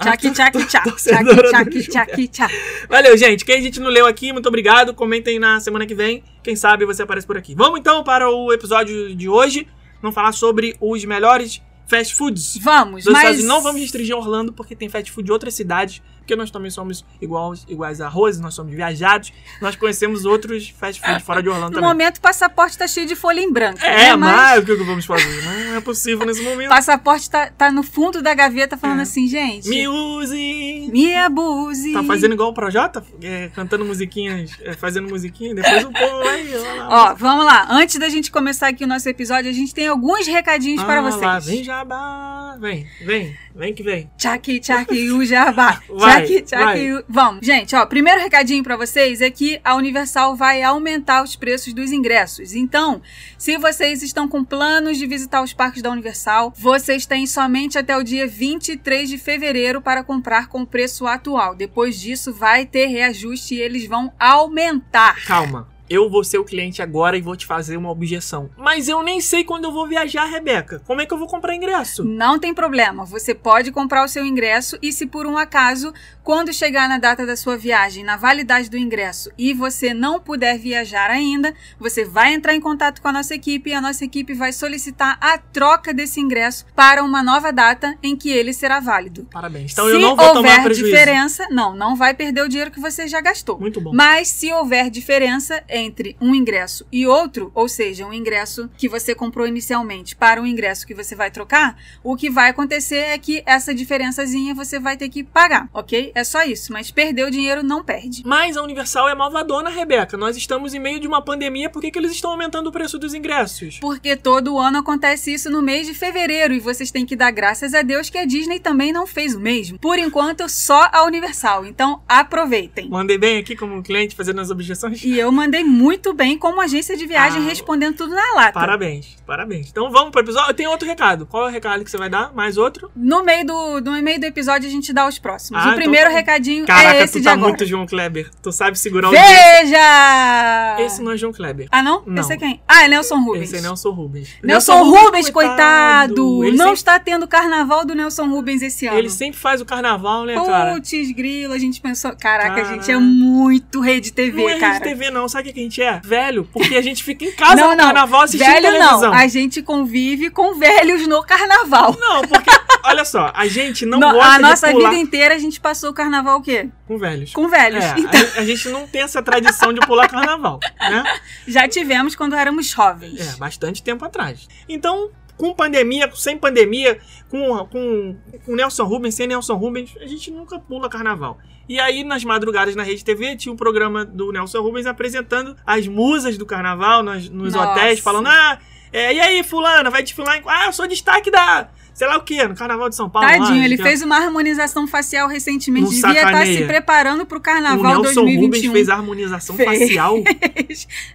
Tchac, 0.00 0.30
tchac, 0.30 0.58
tchac. 0.66 0.96
Tchac, 0.96 1.82
tchac, 1.88 2.28
tchac. 2.28 2.54
Valeu, 2.88 3.16
gente. 3.18 3.44
Quem 3.44 3.56
a 3.56 3.60
gente 3.60 3.78
não 3.80 3.90
leu 3.90 4.06
aqui, 4.06 4.32
muito 4.32 4.46
obrigado. 4.48 4.94
Comentem 4.94 5.38
na 5.38 5.60
semana 5.60 5.84
que 5.84 5.94
vem. 5.94 6.24
Quem 6.42 6.56
sabe 6.56 6.86
você 6.86 7.02
aparece 7.02 7.26
por 7.26 7.36
aqui. 7.36 7.54
Vamos 7.54 7.80
então 7.80 8.02
para 8.02 8.30
o 8.30 8.52
episódio 8.52 9.14
de 9.14 9.28
hoje. 9.28 9.66
Vamos 10.00 10.14
falar 10.14 10.32
sobre 10.32 10.74
os 10.80 11.04
melhores 11.04 11.60
fast 11.86 12.14
foods. 12.14 12.56
Vamos, 12.62 13.00
Estados 13.04 13.22
mas... 13.22 13.44
Não 13.44 13.60
vamos 13.60 13.80
restringir 13.80 14.16
Orlando, 14.16 14.52
porque 14.52 14.74
tem 14.74 14.88
fast 14.88 15.10
food 15.12 15.26
de 15.26 15.32
outras 15.32 15.52
cidades. 15.54 16.00
Porque 16.30 16.36
nós 16.38 16.50
também 16.52 16.70
somos 16.70 17.04
iguais, 17.20 17.66
iguais 17.68 18.00
a 18.00 18.06
Rose, 18.06 18.40
nós 18.40 18.54
somos 18.54 18.72
viajados. 18.72 19.32
Nós 19.60 19.74
conhecemos 19.74 20.24
outros 20.24 20.68
fast 20.68 21.02
food 21.04 21.20
fora 21.24 21.42
de 21.42 21.48
Orlando 21.48 21.70
No 21.72 21.74
também. 21.80 21.88
momento, 21.88 22.18
o 22.18 22.20
passaporte 22.20 22.78
tá 22.78 22.86
cheio 22.86 23.04
de 23.04 23.16
folha 23.16 23.40
em 23.40 23.52
branco. 23.52 23.80
É, 23.84 24.10
né? 24.10 24.16
mas 24.16 24.62
o 24.62 24.64
que 24.64 24.76
que 24.76 24.84
vamos 24.84 25.04
fazer? 25.04 25.42
Não 25.42 25.74
é 25.76 25.80
possível 25.80 26.24
nesse 26.24 26.40
O 26.40 26.44
momento. 26.44 26.68
passaporte 26.68 27.28
tá, 27.28 27.50
tá 27.50 27.72
no 27.72 27.82
fundo 27.82 28.22
da 28.22 28.32
gaveta 28.32 28.76
falando 28.76 29.00
É. 29.00 29.02
assim, 29.02 29.26
gente, 29.26 29.68
Me 29.68 29.88
use! 29.88 30.88
me 30.92 31.16
abuse. 31.16 31.92
Tá 31.94 32.04
fazendo 32.04 32.34
igual 32.34 32.50
o 32.50 32.54
Projota? 32.54 33.04
É, 33.20 33.48
cantando 33.52 33.84
musiquinhas, 33.84 34.52
é, 34.62 34.72
fazendo 34.74 35.08
musiquinha, 35.08 35.52
depois 35.52 35.84
o 35.84 35.90
povo 35.90 36.18
vai. 36.22 36.44
Ó, 36.90 37.14
vamos 37.16 37.44
lá. 37.44 37.66
Antes 37.70 37.98
da 37.98 38.08
gente 38.08 38.30
começar 38.30 38.68
aqui 38.68 38.84
o 38.84 38.86
nosso 38.86 39.08
episódio, 39.08 39.50
a 39.50 39.52
gente 39.52 39.74
tem 39.74 39.88
alguns 39.88 40.28
recadinhos 40.28 40.80
para 40.84 41.00
Ah, 41.00 41.02
vocês. 41.02 41.22
Lá, 41.22 41.38
vem 41.40 41.64
jabá. 41.64 42.56
Vem, 42.60 42.86
vem, 43.04 43.36
vem 43.60 43.74
que 43.74 43.82
vem. 43.82 44.10
Tchaki, 44.16 44.58
tchaki, 44.58 45.10
o 45.10 45.22
jabá. 45.24 45.82
Vai, 45.88 46.22
Tchaki, 46.22 46.42
tchaki. 46.42 47.04
Vamos. 47.06 47.46
Gente, 47.46 47.76
ó, 47.76 47.84
primeiro 47.84 48.20
recadinho 48.20 48.64
pra 48.64 48.74
vocês 48.74 49.20
é 49.20 49.30
que 49.30 49.60
a 49.62 49.74
Universal 49.74 50.34
vai 50.34 50.62
aumentar 50.62 51.22
os 51.22 51.36
preços 51.36 51.74
dos 51.74 51.92
ingressos. 51.92 52.54
Então, 52.54 53.02
se 53.36 53.58
vocês 53.58 54.02
estão 54.02 54.26
com 54.26 54.42
planos 54.42 54.96
de 54.96 55.06
visitar 55.06 55.42
os 55.42 55.52
parques 55.52 55.82
da 55.82 55.90
Universal, 55.90 56.54
vocês 56.56 57.04
têm 57.04 57.26
somente 57.26 57.76
até 57.76 57.96
o 57.96 58.02
dia 58.02 58.26
23 58.26 59.10
de 59.10 59.18
fevereiro 59.18 59.82
para 59.82 60.02
comprar 60.02 60.48
com 60.48 60.62
o 60.62 60.66
preço 60.66 61.06
atual. 61.06 61.54
Depois 61.54 62.00
disso, 62.00 62.32
vai 62.32 62.64
ter 62.64 62.86
reajuste 62.86 63.54
e 63.56 63.60
eles 63.60 63.86
vão 63.86 64.10
aumentar. 64.18 65.22
Calma. 65.26 65.68
Eu 65.90 66.08
vou 66.08 66.22
ser 66.22 66.38
o 66.38 66.44
cliente 66.44 66.80
agora 66.80 67.16
e 67.16 67.20
vou 67.20 67.34
te 67.34 67.44
fazer 67.44 67.76
uma 67.76 67.90
objeção. 67.90 68.48
Mas 68.56 68.88
eu 68.88 69.02
nem 69.02 69.20
sei 69.20 69.42
quando 69.42 69.64
eu 69.64 69.72
vou 69.72 69.88
viajar, 69.88 70.24
Rebeca. 70.24 70.80
Como 70.86 71.00
é 71.00 71.04
que 71.04 71.12
eu 71.12 71.18
vou 71.18 71.26
comprar 71.26 71.52
ingresso? 71.52 72.04
Não 72.04 72.38
tem 72.38 72.54
problema, 72.54 73.04
você 73.04 73.34
pode 73.34 73.72
comprar 73.72 74.04
o 74.04 74.08
seu 74.08 74.24
ingresso 74.24 74.78
e 74.80 74.92
se 74.92 75.04
por 75.04 75.26
um 75.26 75.36
acaso, 75.36 75.92
quando 76.30 76.52
chegar 76.52 76.88
na 76.88 76.96
data 76.96 77.26
da 77.26 77.34
sua 77.34 77.56
viagem, 77.58 78.04
na 78.04 78.16
validade 78.16 78.70
do 78.70 78.78
ingresso 78.78 79.32
e 79.36 79.52
você 79.52 79.92
não 79.92 80.20
puder 80.20 80.56
viajar 80.60 81.10
ainda, 81.10 81.52
você 81.76 82.04
vai 82.04 82.32
entrar 82.32 82.54
em 82.54 82.60
contato 82.60 83.02
com 83.02 83.08
a 83.08 83.12
nossa 83.12 83.34
equipe 83.34 83.70
e 83.70 83.74
a 83.74 83.80
nossa 83.80 84.04
equipe 84.04 84.32
vai 84.32 84.52
solicitar 84.52 85.18
a 85.20 85.36
troca 85.38 85.92
desse 85.92 86.20
ingresso 86.20 86.64
para 86.72 87.02
uma 87.02 87.20
nova 87.20 87.52
data 87.52 87.98
em 88.00 88.14
que 88.14 88.30
ele 88.30 88.52
será 88.52 88.78
válido. 88.78 89.26
Parabéns. 89.28 89.72
Então 89.72 89.86
se 89.86 89.94
eu 89.94 89.98
não 89.98 90.14
vou 90.14 90.28
tomar 90.28 90.36
houver 90.36 90.62
prejuízo. 90.62 90.88
diferença, 90.88 91.48
não, 91.50 91.74
não 91.74 91.96
vai 91.96 92.14
perder 92.14 92.42
o 92.42 92.48
dinheiro 92.48 92.70
que 92.70 92.78
você 92.78 93.08
já 93.08 93.20
gastou. 93.20 93.58
Muito 93.58 93.80
bom. 93.80 93.90
Mas 93.92 94.28
se 94.28 94.52
houver 94.52 94.88
diferença 94.88 95.64
entre 95.68 96.16
um 96.20 96.32
ingresso 96.32 96.86
e 96.92 97.08
outro, 97.08 97.50
ou 97.56 97.68
seja, 97.68 98.06
um 98.06 98.12
ingresso 98.12 98.70
que 98.76 98.88
você 98.88 99.16
comprou 99.16 99.48
inicialmente 99.48 100.14
para 100.14 100.40
um 100.40 100.46
ingresso 100.46 100.86
que 100.86 100.94
você 100.94 101.16
vai 101.16 101.32
trocar, 101.32 101.76
o 102.04 102.14
que 102.14 102.30
vai 102.30 102.50
acontecer 102.50 102.98
é 102.98 103.18
que 103.18 103.42
essa 103.44 103.74
diferençazinha 103.74 104.54
você 104.54 104.78
vai 104.78 104.96
ter 104.96 105.08
que 105.08 105.24
pagar, 105.24 105.68
ok? 105.74 106.12
É 106.20 106.24
só 106.24 106.42
isso, 106.44 106.70
mas 106.70 106.90
perder 106.90 107.24
o 107.26 107.30
dinheiro 107.30 107.62
não 107.62 107.82
perde. 107.82 108.22
Mas 108.26 108.54
a 108.54 108.62
Universal 108.62 109.08
é 109.08 109.14
malvadona, 109.14 109.70
Rebeca. 109.70 110.18
Nós 110.18 110.36
estamos 110.36 110.74
em 110.74 110.78
meio 110.78 111.00
de 111.00 111.08
uma 111.08 111.22
pandemia, 111.22 111.70
por 111.70 111.80
que, 111.80 111.90
que 111.90 111.98
eles 111.98 112.12
estão 112.12 112.32
aumentando 112.32 112.66
o 112.66 112.72
preço 112.72 112.98
dos 112.98 113.14
ingressos? 113.14 113.78
Porque 113.80 114.14
todo 114.16 114.58
ano 114.58 114.80
acontece 114.80 115.32
isso 115.32 115.48
no 115.48 115.62
mês 115.62 115.86
de 115.86 115.94
fevereiro 115.94 116.52
e 116.52 116.60
vocês 116.60 116.90
têm 116.90 117.06
que 117.06 117.16
dar 117.16 117.30
graças 117.30 117.72
a 117.72 117.80
Deus 117.80 118.10
que 118.10 118.18
a 118.18 118.26
Disney 118.26 118.60
também 118.60 118.92
não 118.92 119.06
fez 119.06 119.34
o 119.34 119.40
mesmo. 119.40 119.78
Por 119.78 119.98
enquanto, 119.98 120.46
só 120.46 120.90
a 120.92 121.04
Universal. 121.04 121.64
Então, 121.64 122.02
aproveitem. 122.06 122.90
Mandei 122.90 123.16
bem 123.16 123.38
aqui 123.38 123.56
como 123.56 123.82
cliente 123.82 124.14
fazendo 124.14 124.42
as 124.42 124.50
objeções? 124.50 125.02
E 125.02 125.18
eu 125.18 125.32
mandei 125.32 125.64
muito 125.64 126.12
bem 126.12 126.36
como 126.36 126.60
agência 126.60 126.98
de 126.98 127.06
viagem, 127.06 127.40
Ah, 127.42 127.46
respondendo 127.48 127.96
tudo 127.96 128.14
na 128.14 128.34
lata. 128.34 128.52
Parabéns, 128.52 129.16
parabéns. 129.26 129.70
Então 129.70 129.90
vamos 129.90 130.10
pro 130.10 130.20
episódio. 130.20 130.52
Tem 130.52 130.66
outro 130.66 130.86
recado. 130.86 131.24
Qual 131.24 131.46
é 131.46 131.48
o 131.48 131.50
recado 131.50 131.82
que 131.82 131.90
você 131.90 131.96
vai 131.96 132.10
dar? 132.10 132.34
Mais 132.34 132.58
outro? 132.58 132.90
No 132.94 133.24
meio 133.24 133.46
do, 133.46 133.80
no 133.80 134.02
meio 134.02 134.20
do 134.20 134.24
episódio 134.26 134.68
a 134.68 134.70
gente 134.70 134.92
dá 134.92 135.08
os 135.08 135.18
próximos. 135.18 135.62
Ah, 135.62 135.68
o 135.68 135.72
então 135.72 135.78
primeiro 136.00 136.10
recadinho 136.10 136.66
Caraca, 136.66 136.96
é 136.96 137.02
esse 137.04 137.20
tu 137.20 137.24
tá 137.24 137.36
muito 137.36 137.64
João 137.66 137.86
Kleber. 137.86 138.30
Tu 138.42 138.52
sabe 138.52 138.78
segurar 138.78 139.08
o 139.08 139.10
Veja! 139.10 140.76
Esse 140.80 141.02
não 141.02 141.12
é 141.12 141.16
João 141.16 141.32
Kleber. 141.32 141.68
Ah, 141.70 141.82
não? 141.82 142.02
Não. 142.06 142.20
Esse 142.22 142.32
é 142.32 142.36
quem? 142.36 142.60
Ah, 142.66 142.84
é 142.84 142.88
Nelson 142.88 143.20
Rubens. 143.20 143.42
Esse 143.44 143.56
é 143.56 143.60
Nelson 143.60 143.90
Rubens. 143.90 144.28
Nelson, 144.42 144.82
Rubens, 144.84 145.30
coitado! 145.30 146.44
Ele 146.44 146.56
não 146.56 146.66
sempre, 146.66 146.78
está 146.78 146.98
tendo 146.98 147.26
carnaval 147.28 147.84
do 147.84 147.94
Nelson 147.94 148.28
Rubens 148.28 148.62
esse 148.62 148.86
ano. 148.86 148.98
ele 148.98 149.10
sempre 149.10 149.38
faz 149.38 149.60
o 149.60 149.64
carnaval, 149.64 150.24
né, 150.24 150.34
cara? 150.34 150.74
Putz, 150.74 150.90
grilo, 151.12 151.52
a 151.52 151.58
gente 151.58 151.80
pensou. 151.80 152.12
Caraca, 152.16 152.52
a 152.52 152.54
Caraca. 152.56 152.74
gente 152.74 152.90
é 152.90 152.98
muito 152.98 153.80
rede 153.80 154.12
TV, 154.12 154.42
Não 154.42 154.48
é 154.48 154.58
cara. 154.58 154.72
Rede 154.74 154.84
TV, 154.84 155.10
não. 155.10 155.28
Sabe 155.28 155.50
o 155.50 155.52
que 155.52 155.60
a 155.60 155.62
gente 155.62 155.82
é? 155.82 156.00
Velho. 156.04 156.48
Porque 156.52 156.76
a 156.76 156.82
gente 156.82 157.02
fica 157.02 157.24
em 157.24 157.32
casa 157.32 157.56
não, 157.56 157.70
no 157.70 157.76
não. 157.76 157.84
carnaval 157.84 158.22
assistindo 158.22 158.46
Velho 158.46 158.62
televisão. 158.66 159.00
não. 159.02 159.12
A 159.12 159.26
gente 159.26 159.62
convive 159.62 160.30
com 160.30 160.54
velhos 160.54 161.06
no 161.06 161.22
carnaval. 161.22 161.96
Não, 162.00 162.22
porque, 162.22 162.50
olha 162.84 163.04
só, 163.04 163.32
a 163.34 163.46
gente 163.46 163.84
não 163.86 163.98
No- 164.00 164.12
gosta 164.12 164.34
a 164.34 164.38
nossa 164.38 164.66
de 164.68 164.72
pular 164.74 164.90
vida 164.90 165.02
inteira 165.02 165.34
a 165.34 165.38
gente 165.38 165.60
passou 165.60 165.90
o 165.90 165.94
carnaval 165.94 166.38
o 166.38 166.42
quê? 166.42 166.68
com 166.86 166.98
velhos. 166.98 167.32
Com 167.32 167.48
velhos. 167.48 167.84
É, 167.84 167.94
Então, 167.98 168.20
a, 168.36 168.40
a 168.40 168.44
gente 168.44 168.68
não 168.68 168.86
tem 168.86 169.02
essa 169.02 169.22
tradição 169.22 169.72
de 169.72 169.80
pular 169.80 170.08
carnaval, 170.08 170.58
né? 170.80 171.04
já 171.46 171.66
tivemos 171.68 172.14
quando 172.14 172.34
éramos 172.34 172.66
jovens. 172.68 173.20
É, 173.34 173.36
bastante 173.36 173.82
tempo 173.82 174.04
atrás. 174.04 174.48
Então, 174.68 175.10
com 175.36 175.54
pandemia, 175.54 176.10
sem 176.14 176.36
pandemia, 176.36 176.98
com, 177.30 177.56
com, 177.66 178.16
com 178.44 178.54
Nelson 178.56 178.84
Rubens, 178.84 179.14
sem 179.14 179.26
Nelson 179.26 179.54
Rubens, 179.54 179.94
a 180.00 180.06
gente 180.06 180.30
nunca 180.30 180.58
pula 180.58 180.88
carnaval. 180.90 181.38
E 181.68 181.78
aí, 181.78 182.02
nas 182.04 182.24
madrugadas 182.24 182.74
na 182.74 182.82
Rede 182.82 183.04
TV, 183.04 183.36
tinha 183.36 183.52
um 183.52 183.56
programa 183.56 184.04
do 184.04 184.32
Nelson 184.32 184.60
Rubens 184.60 184.86
apresentando 184.86 185.56
as 185.64 185.86
musas 185.86 186.36
do 186.36 186.44
carnaval 186.44 187.02
nas- 187.02 187.28
nos 187.30 187.54
Nossa. 187.54 187.70
hotéis, 187.70 188.00
falando: 188.00 188.26
ah, 188.26 188.58
é, 188.92 189.14
e 189.14 189.20
aí, 189.20 189.42
fulana, 189.44 189.88
vai 189.88 190.02
desfilar 190.02 190.36
em. 190.36 190.42
Ah, 190.46 190.66
eu 190.66 190.72
sou 190.72 190.86
destaque 190.88 191.30
da. 191.30 191.68
Sei 192.00 192.08
lá 192.08 192.16
o 192.16 192.22
quê, 192.22 192.48
no 192.48 192.54
Carnaval 192.54 192.88
de 192.88 192.96
São 192.96 193.10
Paulo. 193.10 193.28
Tadinho, 193.28 193.58
lá, 193.58 193.64
ele 193.66 193.76
que 193.76 193.82
é- 193.82 193.84
fez 193.84 194.00
uma 194.00 194.16
harmonização 194.16 194.86
facial 194.86 195.28
recentemente. 195.28 195.84
Não 195.84 195.90
Devia 195.90 196.08
estar 196.12 196.22
sacaneia. 196.32 196.58
se 196.58 196.64
preparando 196.64 197.26
pro 197.26 197.36
O 197.36 197.40
carnaval 197.42 198.00
Nelson 198.00 198.20
Rubens 198.22 198.36
2021. 198.38 198.72
fez 198.72 198.88
a 198.88 198.94
harmonização 198.94 199.54
Fez. 199.54 199.68
facial. 199.68 200.16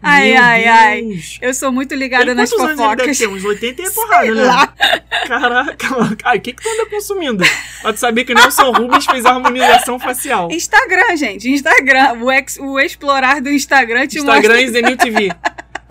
Ai, 0.04 0.30
Meu 0.34 0.44
ai, 0.44 0.66
ai. 0.66 1.02
Deus. 1.02 1.40
Eu 1.42 1.54
sou 1.56 1.72
muito 1.72 1.96
ligada 1.96 2.26
Ele, 2.26 2.36
nas 2.36 2.52
quantos 2.52 2.80
anos 2.80 2.80
ele 2.80 2.96
deve 2.98 3.14
fofocas. 3.16 3.18
ter? 3.18 3.28
Uns 3.28 3.44
80 3.44 3.82
e 3.82 3.86
é 3.86 3.90
porrada, 3.90 4.36
né? 4.36 4.44
lá. 4.44 4.74
Caraca. 5.28 5.88
Ai, 6.24 6.38
o 6.38 6.42
que, 6.42 6.54
que 6.54 6.62
tu 6.62 6.70
anda 6.70 6.86
consumindo? 6.88 7.44
Pode 7.82 8.00
saber 8.00 8.24
que 8.24 8.34
o 8.34 8.36
Nelson 8.36 8.72
Rubens 8.72 9.06
fez 9.08 9.26
a 9.26 9.32
harmonização 9.32 10.00
facial. 10.00 10.50
Instagram, 10.52 11.16
gente. 11.18 11.50
Instagram. 11.50 12.14
O, 12.22 12.32
ex, 12.32 12.58
o 12.60 12.80
explorar 12.80 13.42
do 13.42 13.50
Instagram 13.50 14.06
te 14.06 14.20
Instagram 14.20 14.54
mostra. 14.54 14.62
e 14.62 14.68
Zenil 14.70 14.98
TV. 14.98 15.32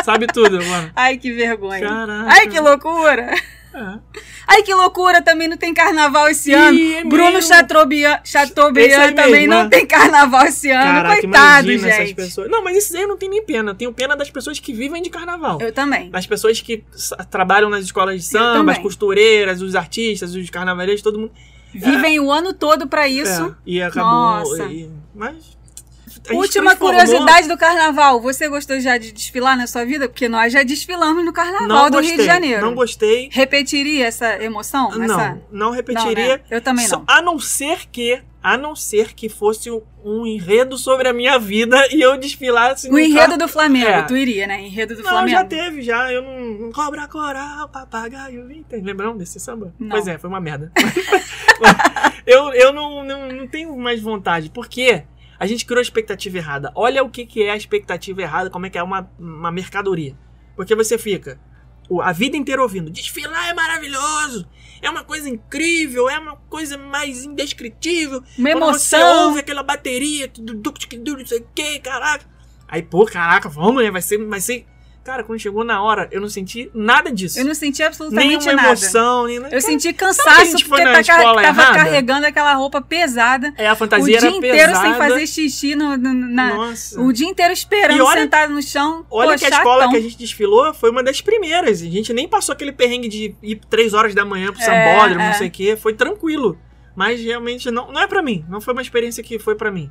Sabe 0.05 0.29
tudo, 0.29 0.63
mano. 0.65 0.91
Ai, 0.95 1.17
que 1.17 1.33
vergonha. 1.33 1.81
Caraca. 1.81 2.27
Ai, 2.29 2.47
que 2.47 2.61
loucura. 2.61 3.35
É. 3.75 3.99
Ai, 4.47 4.63
que 4.63 4.73
loucura. 4.73 5.21
Também 5.21 5.49
não 5.49 5.57
tem 5.57 5.75
carnaval 5.75 6.29
esse 6.29 6.53
ano. 6.53 6.79
é 6.79 7.05
Bruno. 7.05 7.43
Chateaubriand, 7.43 8.21
Chateaubriand 8.25 9.13
também 9.15 9.33
mesmo, 9.33 9.55
não 9.55 9.61
é. 9.63 9.69
tem 9.69 9.85
carnaval 9.87 10.45
esse 10.47 10.71
ano. 10.71 10.85
Caraca, 10.85 11.21
Coitado, 11.23 11.71
imagina 11.73 11.89
essas 11.93 12.07
gente. 12.09 12.17
pessoas. 12.17 12.51
Não, 12.51 12.63
mas 12.63 12.77
isso 12.77 12.97
aí 12.97 13.03
eu 13.03 13.09
não 13.09 13.17
tenho 13.17 13.33
nem 13.33 13.45
pena. 13.45 13.71
Eu 13.71 13.75
tenho 13.75 13.93
pena 13.93 14.17
das 14.17 14.31
pessoas 14.31 14.59
que 14.61 14.73
vivem 14.73 15.03
de 15.03 15.11
carnaval. 15.11 15.61
Eu 15.61 15.73
também. 15.73 16.09
Das 16.11 16.27
pessoas 16.27 16.61
que 16.61 16.85
trabalham 17.31 17.69
nas 17.69 17.85
escolas 17.85 18.21
de 18.21 18.27
samba, 18.29 18.73
as 18.73 18.79
costureiras, 18.79 19.61
os 19.61 19.75
artistas, 19.75 20.35
os 20.35 20.49
carnavaleiros, 20.51 21.03
todo 21.03 21.19
mundo. 21.19 21.33
Vivem 21.75 22.21
o 22.21 22.31
ano 22.31 22.53
todo 22.53 22.87
pra 22.87 23.09
isso. 23.09 23.47
É, 23.47 23.55
e 23.67 23.83
acabou. 23.83 24.09
Nossa. 24.11 24.65
e- 24.67 24.89
mas. 25.13 25.54
Última 26.31 26.75
curiosidade 26.77 27.49
do 27.49 27.57
carnaval. 27.57 28.21
Você 28.21 28.49
gostou 28.49 28.81
já 28.81 28.97
de 28.97 29.13
desfilar 29.13 29.57
na 29.57 29.67
sua 29.67 29.85
vida? 29.85 30.09
Porque 30.09 30.29
nós 30.29 30.53
já 30.53 30.63
desfilamos 30.63 31.25
no 31.25 31.33
carnaval 31.33 31.69
Não 31.69 31.91
do 31.91 31.99
gostei, 31.99 32.11
Rio 32.13 32.19
de 32.21 32.25
Janeiro. 32.27 32.61
Não 32.63 32.75
gostei. 32.75 33.29
Repetiria 33.31 34.07
essa 34.07 34.43
emoção? 34.43 34.91
Não, 34.91 35.05
Essa... 35.05 35.39
não 35.51 35.71
repetiria. 35.71 36.15
Não, 36.15 36.35
né? 36.37 36.41
Eu 36.51 36.61
também 36.61 36.89
não. 36.89 37.05
A 37.07 37.21
não 37.21 37.39
ser 37.39 37.87
que, 37.91 38.23
a 38.43 38.57
não 38.57 38.75
ser 38.75 39.13
que 39.15 39.29
fosse 39.29 39.71
um, 40.05 40.27
enredo 40.27 40.79
sobre 40.79 41.09
a 41.09 41.13
minha 41.13 41.39
vida 41.39 41.77
e 41.93 42.01
eu 42.01 42.17
desfilasse 42.17 42.89
O 42.89 42.93
no 42.93 42.99
enredo 42.99 43.27
carro. 43.27 43.39
do 43.39 43.49
Flamengo, 43.49 43.87
É. 43.87 44.03
tu 44.03 44.17
iria, 44.17 44.47
né? 44.47 44.61
Enredo 44.63 44.95
do 44.97 45.03
Não, 45.03 45.11
Flamengo. 45.11 45.31
já 45.39 45.45
teve, 45.45 45.83
já. 45.83 46.11
Eu 46.13 46.23
não. 46.23 46.73
Cobra 46.73 47.07
coral, 47.07 47.69
papagaio, 47.69 48.47
vinte. 48.47 48.65
Lembram 48.77 49.17
desse 49.17 49.39
samba? 49.39 49.75
Não. 49.79 49.91
Pois 49.91 50.07
é, 50.07 50.17
foi 50.19 50.31
uma 50.31 50.41
merda. 50.41 50.73
eu 52.27 52.53
eu 52.55 52.73
não, 52.73 53.05
não, 53.05 53.29
não 53.29 53.47
tenho 53.47 53.77
mais 53.77 54.01
vontade, 54.01 54.51
porque 54.51 55.05
A 55.39 55.47
gente 55.47 55.65
criou 55.65 55.79
a 55.79 55.83
expectativa 55.83 56.39
errada. 56.39 56.73
Olha 56.75 57.03
o 57.03 57.11
que, 57.11 57.27
que 57.27 57.43
é 57.43 57.51
a 57.51 57.57
expectativa 57.57 58.23
errada, 58.23 58.51
como 58.51 58.67
é 58.67 58.71
que 58.71 58.79
é 58.79 58.83
uma, 58.83 59.11
uma 59.19 59.51
mercadoria. 59.51 60.17
Porque 60.57 60.75
você 60.75 60.97
fica 60.97 61.39
a 62.03 62.13
vida 62.13 62.37
inteira 62.37 62.63
ouvindo: 62.63 62.91
desfilar 62.91 63.49
é 63.49 63.55
maravilhoso, 63.55 64.49
é 64.81 64.89
uma 64.89 65.05
coisa 65.05 65.29
incrível, 65.29 66.09
é 66.09 66.19
uma 66.19 66.37
coisa 66.37 66.79
mais 66.79 67.25
indescritível. 67.25 68.23
Uma 68.39 68.53
Quando 68.53 68.79
você 68.79 68.97
emoção. 68.97 69.27
ouve 69.27 69.41
aquela 69.41 69.63
bateria, 69.63 70.29
tudo, 70.29 70.55
não 70.55 71.27
sei 71.27 71.39
o 71.39 71.47
que, 71.55 71.79
caraca. 71.81 72.27
Aí, 72.67 72.83
pô, 72.83 73.05
caraca, 73.05 73.49
vamos, 73.49 73.83
né? 73.83 73.91
Vai 73.91 74.03
ser, 74.03 74.19
vai 74.27 74.41
ser. 74.41 74.67
Cara, 75.05 75.23
quando 75.23 75.39
chegou 75.39 75.63
na 75.65 75.83
hora, 75.83 76.09
eu 76.11 76.19
não 76.19 76.31
senti 76.31 76.71
nada 76.73 77.13
disso. 77.13 77.39
Eu 77.39 77.45
não 77.45 77.55
senti 77.55 77.83
absolutamente 77.83 78.47
Nenhuma 78.47 78.53
nada. 78.55 78.69
emoção, 78.69 79.27
nem 79.27 79.37
Eu 79.53 79.61
senti 79.61 79.93
cansaço 79.93 80.47
gente 80.47 80.65
porque 80.67 80.83
tá 80.83 81.03
tava 81.03 81.43
errada? 81.43 81.75
carregando 81.75 82.27
aquela 82.27 82.55
roupa 82.55 82.81
pesada. 82.81 83.53
É, 83.59 83.69
a 83.69 83.75
O 83.75 83.77
fantasia 83.77 84.19
dia 84.19 84.29
era 84.29 84.37
inteiro 84.37 84.57
pesada. 84.57 84.81
sem 84.89 84.95
fazer 84.95 85.27
xixi 85.27 85.75
no, 85.75 85.95
no- 85.99 86.15
na, 86.15 86.55
Nossa. 86.55 86.99
o 86.99 87.13
dia 87.13 87.29
inteiro 87.29 87.53
esperando 87.53 88.03
olha- 88.03 88.23
sentado 88.23 88.55
no 88.55 88.63
chão. 88.63 89.05
Olha 89.11 89.33
Pô, 89.33 89.39
que 89.39 89.45
a 89.45 89.49
escola 89.51 89.77
chatão. 89.83 89.91
que 89.91 89.97
a 89.99 90.01
gente 90.01 90.17
desfilou 90.17 90.73
foi 90.73 90.91
uma 90.91 91.03
das 91.03 91.21
primeiras. 91.21 91.83
A 91.83 91.85
gente 91.85 92.11
nem 92.15 92.27
passou 92.27 92.55
aquele 92.55 92.73
perrengue 92.73 93.07
de 93.09 93.35
ir 93.43 93.61
três 93.69 93.93
horas 93.93 94.15
da 94.15 94.25
manhã 94.25 94.53
pro 94.53 94.63
É, 94.63 94.65
sambódromo, 94.65 95.21
é. 95.21 95.29
não 95.29 95.35
sei 95.35 95.49
o 95.49 95.51
quê. 95.51 95.77
Foi 95.77 95.93
tranquilo. 95.93 96.59
Mas 96.97 97.21
realmente 97.21 97.71
não, 97.71 97.93
não 97.93 98.01
é 98.01 98.07
pra 98.07 98.23
mim. 98.23 98.43
Não 98.49 98.59
foi 98.61 98.73
uma 98.73 98.81
experiência 98.81 99.23
que 99.23 99.39
foi 99.39 99.55
pra 99.55 99.71
mim. 99.71 99.91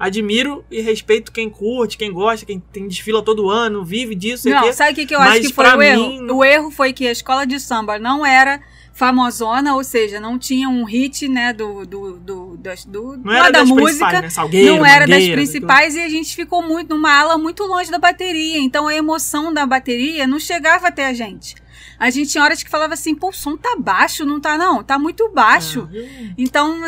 Admiro 0.00 0.64
e 0.70 0.80
respeito 0.80 1.30
quem 1.30 1.50
curte, 1.50 1.98
quem 1.98 2.10
gosta, 2.10 2.46
quem 2.46 2.58
tem 2.72 2.88
desfila 2.88 3.22
todo 3.22 3.50
ano, 3.50 3.84
vive 3.84 4.14
disso. 4.14 4.48
Não, 4.48 4.62
quê. 4.62 4.72
sabe 4.72 4.92
o 4.92 4.94
que, 4.94 5.04
que 5.04 5.14
eu 5.14 5.18
Mas 5.20 5.32
acho 5.40 5.48
que 5.48 5.52
foi 5.54 5.66
o 5.76 5.82
erro? 5.82 6.08
mim, 6.08 6.20
não- 6.22 6.38
O 6.38 6.42
erro 6.44 6.70
foi 6.70 6.92
que 6.94 7.06
a 7.06 7.12
escola 7.12 7.46
de 7.46 7.60
samba 7.60 7.98
não 7.98 8.24
era 8.24 8.60
famosona, 8.94 9.74
ou 9.76 9.84
seja, 9.84 10.18
não 10.20 10.38
tinha 10.38 10.68
um 10.68 10.84
hit, 10.84 11.28
né, 11.28 11.52
do, 11.52 11.86
do, 11.86 12.18
do, 12.18 12.56
das- 12.56 12.84
do, 12.84 13.16
Não 13.18 13.32
era 13.32 13.44
da 13.50 13.60
das 13.60 13.68
música. 13.68 13.84
principais, 13.86 14.20
né? 14.22 14.30
Salgueiro, 14.30 14.76
não 14.76 14.86
era 14.86 15.06
das 15.06 15.28
principais 15.28 15.94
e 15.94 16.00
a 16.00 16.08
gente 16.08 16.34
ficou 16.34 16.62
muito 16.62 16.94
numa 16.94 17.12
ala 17.12 17.38
muito 17.38 17.62
longe 17.64 17.90
da 17.90 17.98
bateria. 17.98 18.58
Então 18.58 18.86
a 18.88 18.94
emoção 18.94 19.52
da 19.52 19.64
bateria 19.66 20.26
não 20.26 20.38
chegava 20.38 20.88
até 20.88 21.06
a 21.06 21.12
gente. 21.14 21.54
A 22.00 22.08
gente 22.08 22.30
tinha 22.30 22.42
horas 22.42 22.62
que 22.62 22.70
falava 22.70 22.94
assim, 22.94 23.14
pô, 23.14 23.28
o 23.28 23.32
som 23.32 23.58
tá 23.58 23.76
baixo, 23.78 24.24
não 24.24 24.40
tá 24.40 24.56
não, 24.56 24.82
tá 24.82 24.98
muito 24.98 25.28
baixo. 25.34 25.86
Eu- 25.92 26.30
Então, 26.38 26.80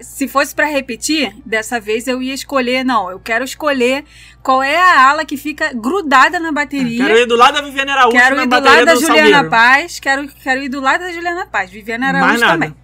se 0.00 0.26
fosse 0.26 0.52
pra 0.52 0.66
repetir, 0.66 1.32
dessa 1.46 1.78
vez 1.78 2.08
eu 2.08 2.20
ia 2.20 2.34
escolher, 2.34 2.84
não, 2.84 3.08
eu 3.08 3.20
quero 3.20 3.44
escolher 3.44 4.04
qual 4.42 4.60
é 4.60 4.76
a 4.76 5.08
ala 5.10 5.24
que 5.24 5.36
fica 5.36 5.72
grudada 5.72 6.40
na 6.40 6.50
bateria. 6.50 7.06
Quero 7.06 7.18
ir 7.20 7.26
do 7.26 7.36
lado 7.36 7.54
da 7.54 7.62
Viviane 7.62 7.90
Araújo 7.92 8.16
Quero 8.16 8.34
na 8.36 8.42
ir 8.42 8.46
do 8.48 8.50
lado 8.60 8.84
da 8.84 8.94
Juliana 8.96 9.16
Salgueiro. 9.30 9.50
Paz, 9.50 10.00
quero, 10.00 10.28
quero 10.28 10.62
ir 10.62 10.68
do 10.68 10.80
lado 10.80 11.00
da 11.02 11.12
Juliana 11.12 11.46
Paz, 11.46 11.70
Viviana 11.70 12.08
Araújo 12.08 12.40
também. 12.40 12.74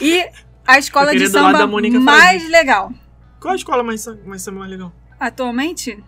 E 0.00 0.26
a 0.66 0.78
escola 0.78 1.12
de 1.12 1.28
samba 1.28 1.66
mais 2.00 2.48
legal. 2.50 2.92
Qual 3.40 3.52
a 3.52 3.56
escola 3.56 3.84
mais, 3.84 4.04
mais, 4.26 4.46
mais 4.48 4.70
legal? 4.70 4.92
Atualmente? 5.20 6.02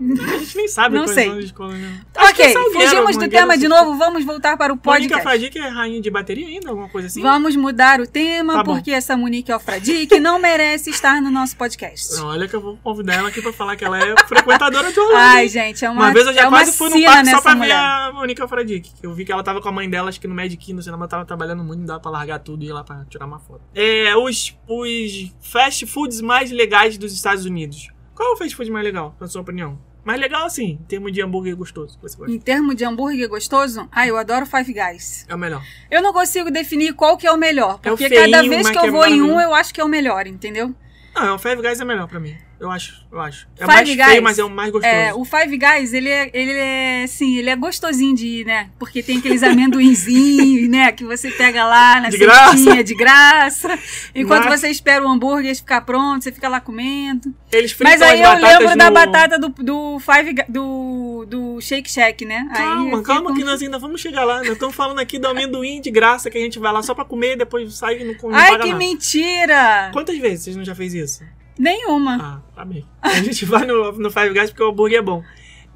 A 0.00 0.38
gente 0.38 0.56
nem 0.56 0.66
sabe 0.66 0.94
Não 0.94 1.04
quais 1.04 1.14
sei. 1.14 1.28
né? 1.28 2.00
Ok, 2.16 2.44
é 2.46 2.72
fugimos 2.72 3.16
do 3.18 3.28
tema 3.28 3.58
de 3.58 3.68
novo, 3.68 3.98
vamos 3.98 4.24
voltar 4.24 4.56
para 4.56 4.72
o 4.72 4.76
podcast. 4.76 5.22
Fradique 5.22 5.58
é 5.58 5.68
rainha 5.68 6.00
de 6.00 6.10
bateria 6.10 6.46
ainda? 6.46 6.70
Alguma 6.70 6.88
coisa 6.88 7.08
assim? 7.08 7.20
Vamos 7.20 7.54
mudar 7.54 8.00
o 8.00 8.06
tema, 8.06 8.54
Tá 8.54 8.64
porque 8.64 8.90
essa 8.90 9.14
Monique 9.14 9.52
Alfradique 9.52 10.18
não 10.18 10.38
merece 10.38 10.88
estar 10.88 11.20
no 11.20 11.30
nosso 11.30 11.54
podcast. 11.54 12.16
Não, 12.16 12.28
olha 12.28 12.48
que 12.48 12.56
eu 12.56 12.60
vou 12.62 12.78
convidar 12.78 13.14
ela 13.14 13.28
aqui 13.28 13.42
pra 13.42 13.52
falar 13.52 13.76
que 13.76 13.84
ela 13.84 13.98
é 14.02 14.14
frequentadora 14.26 14.90
de 14.90 14.98
Orlando. 14.98 15.18
Ai, 15.18 15.48
gente, 15.48 15.84
é 15.84 15.90
uma, 15.90 16.04
Uma 16.04 16.12
vez 16.14 16.26
eu 16.26 16.32
já 16.32 16.42
é 16.42 16.48
quase 16.48 16.72
fui 16.72 16.88
no 16.88 16.96
sina 16.96 17.10
parque 17.12 17.30
só 17.30 17.42
pra 17.42 17.54
ver 17.54 17.72
a 17.72 18.10
Mônica 18.14 18.48
Fradique. 18.48 18.92
Eu 19.02 19.12
vi 19.12 19.26
que 19.26 19.32
ela 19.32 19.42
tava 19.42 19.60
com 19.60 19.68
a 19.68 19.72
mãe 19.72 19.88
dela, 19.88 20.08
acho 20.08 20.20
que 20.20 20.26
no 20.26 20.34
Magic 20.34 20.72
no 20.72 20.82
cinema, 20.82 21.06
tava 21.06 21.26
trabalhando 21.26 21.62
muito, 21.62 21.80
não 21.80 21.86
dava 21.86 22.00
pra 22.00 22.10
largar 22.10 22.38
tudo 22.38 22.64
e 22.64 22.68
ir 22.68 22.72
lá 22.72 22.82
pra 22.82 23.04
tirar 23.04 23.26
uma 23.26 23.38
foto. 23.38 23.60
É, 23.74 24.16
os, 24.16 24.56
os 24.66 25.32
fast 25.42 25.84
foods 25.86 26.22
mais 26.22 26.50
legais 26.50 26.96
dos 26.96 27.12
Estados 27.12 27.44
Unidos. 27.44 27.88
Qual 28.14 28.30
é 28.30 28.32
o 28.32 28.36
fast 28.36 28.54
food 28.54 28.70
mais 28.70 28.84
legal, 28.84 29.14
na 29.20 29.26
sua 29.26 29.42
opinião? 29.42 29.78
Mais 30.04 30.18
legal 30.18 30.46
assim, 30.46 30.78
em 30.80 30.84
termos 30.84 31.12
de 31.12 31.22
hambúrguer 31.22 31.54
gostoso. 31.56 31.98
Você 32.00 32.16
gosta. 32.16 32.32
Em 32.32 32.38
termos 32.38 32.74
de 32.74 32.84
hambúrguer 32.84 33.28
gostoso, 33.28 33.88
ah, 33.92 34.06
eu 34.06 34.16
adoro 34.16 34.46
Five 34.46 34.72
Guys. 34.72 35.26
É 35.28 35.34
o 35.34 35.38
melhor. 35.38 35.62
Eu 35.90 36.02
não 36.02 36.12
consigo 36.12 36.50
definir 36.50 36.94
qual 36.94 37.16
que 37.16 37.26
é 37.26 37.32
o 37.32 37.36
melhor, 37.36 37.78
É 37.82 37.90
o 37.90 37.96
porque 37.96 38.08
feinho, 38.08 38.30
cada 38.30 38.42
vez 38.42 38.62
mas 38.62 38.70
que 38.70 38.78
eu 38.78 38.88
é 38.88 38.90
vou 38.90 39.06
em 39.06 39.20
um, 39.20 39.40
eu 39.40 39.54
acho 39.54 39.72
que 39.74 39.80
é 39.80 39.84
o 39.84 39.88
melhor, 39.88 40.26
entendeu? 40.26 40.74
Não, 41.14 41.34
o 41.34 41.38
Five 41.38 41.60
Guys 41.60 41.80
é 41.80 41.84
melhor 41.84 42.06
pra 42.08 42.18
mim. 42.20 42.36
Eu 42.60 42.70
acho, 42.70 43.06
eu 43.10 43.18
acho. 43.18 43.48
É 43.58 43.64
Five 43.64 43.72
mais 43.74 43.88
Guys, 43.88 44.04
feio, 44.10 44.22
mas 44.22 44.38
é 44.38 44.44
o 44.44 44.50
mais 44.50 44.70
gostoso. 44.70 44.94
É, 44.94 45.14
o 45.14 45.24
Five 45.24 45.56
Guys, 45.56 45.94
ele 45.94 46.10
é, 46.10 46.30
ele 46.34 46.52
é, 46.52 47.04
assim, 47.04 47.38
ele 47.38 47.48
é 47.48 47.56
gostosinho 47.56 48.14
de 48.14 48.26
ir, 48.26 48.44
né? 48.44 48.68
Porque 48.78 49.02
tem 49.02 49.16
aqueles 49.16 49.42
amendoinzinhos, 49.42 50.68
né? 50.68 50.92
Que 50.92 51.02
você 51.04 51.30
pega 51.30 51.64
lá 51.64 52.02
na 52.02 52.10
De 52.10 52.18
cestinha 52.18 52.84
de 52.84 52.94
graça. 52.94 53.78
Enquanto 54.14 54.44
Mas- 54.44 54.60
você 54.60 54.68
espera 54.68 55.02
o 55.02 55.08
hambúrguer 55.08 55.56
ficar 55.56 55.80
pronto, 55.80 56.22
você 56.22 56.30
fica 56.30 56.50
lá 56.50 56.60
comendo. 56.60 57.34
Eles 57.50 57.72
fritam 57.72 57.92
Mas 57.98 58.02
aí 58.02 58.20
eu 58.20 58.34
lembro 58.34 58.76
da 58.76 58.88
no- 58.90 58.94
batata 58.94 59.38
do, 59.38 59.48
do 59.48 59.98
Five 59.98 60.34
do, 60.46 61.24
do 61.26 61.60
Shake 61.62 61.90
Shack, 61.90 62.26
né? 62.26 62.46
aí 62.50 62.56
Calma, 62.58 62.90
eu 62.98 63.02
calma 63.02 63.22
fico- 63.30 63.34
que 63.38 63.44
nós 63.44 63.62
ainda 63.62 63.78
vamos 63.78 64.02
chegar 64.02 64.24
lá. 64.24 64.38
Nós 64.40 64.48
estamos 64.52 64.74
falando 64.76 64.98
aqui 64.98 65.18
do 65.18 65.26
amendoim 65.28 65.80
de 65.80 65.90
graça 65.90 66.28
que 66.30 66.36
a 66.36 66.40
gente 66.42 66.58
vai 66.58 66.72
lá 66.74 66.82
só 66.82 66.94
pra 66.94 67.06
comer 67.06 67.32
e 67.32 67.36
depois 67.38 67.72
sai 67.74 68.00
e 68.00 68.04
não, 68.04 68.14
não 68.30 68.36
Ai, 68.36 68.58
que 68.58 68.66
nada. 68.68 68.76
mentira! 68.76 69.90
Quantas 69.94 70.18
vezes 70.18 70.44
vocês 70.44 70.56
não 70.56 70.64
já 70.64 70.74
fez 70.74 70.92
isso? 70.92 71.24
Nenhuma. 71.58 72.18
Ah, 72.20 72.42
tá 72.54 72.64
bem. 72.64 72.86
A 73.00 73.22
gente 73.22 73.44
vai 73.46 73.66
no, 73.66 73.92
no 73.92 74.10
Five 74.10 74.30
Guys 74.30 74.50
porque 74.50 74.62
o 74.62 74.70
hambúrguer 74.70 74.98
é 74.98 75.02
bom. 75.02 75.22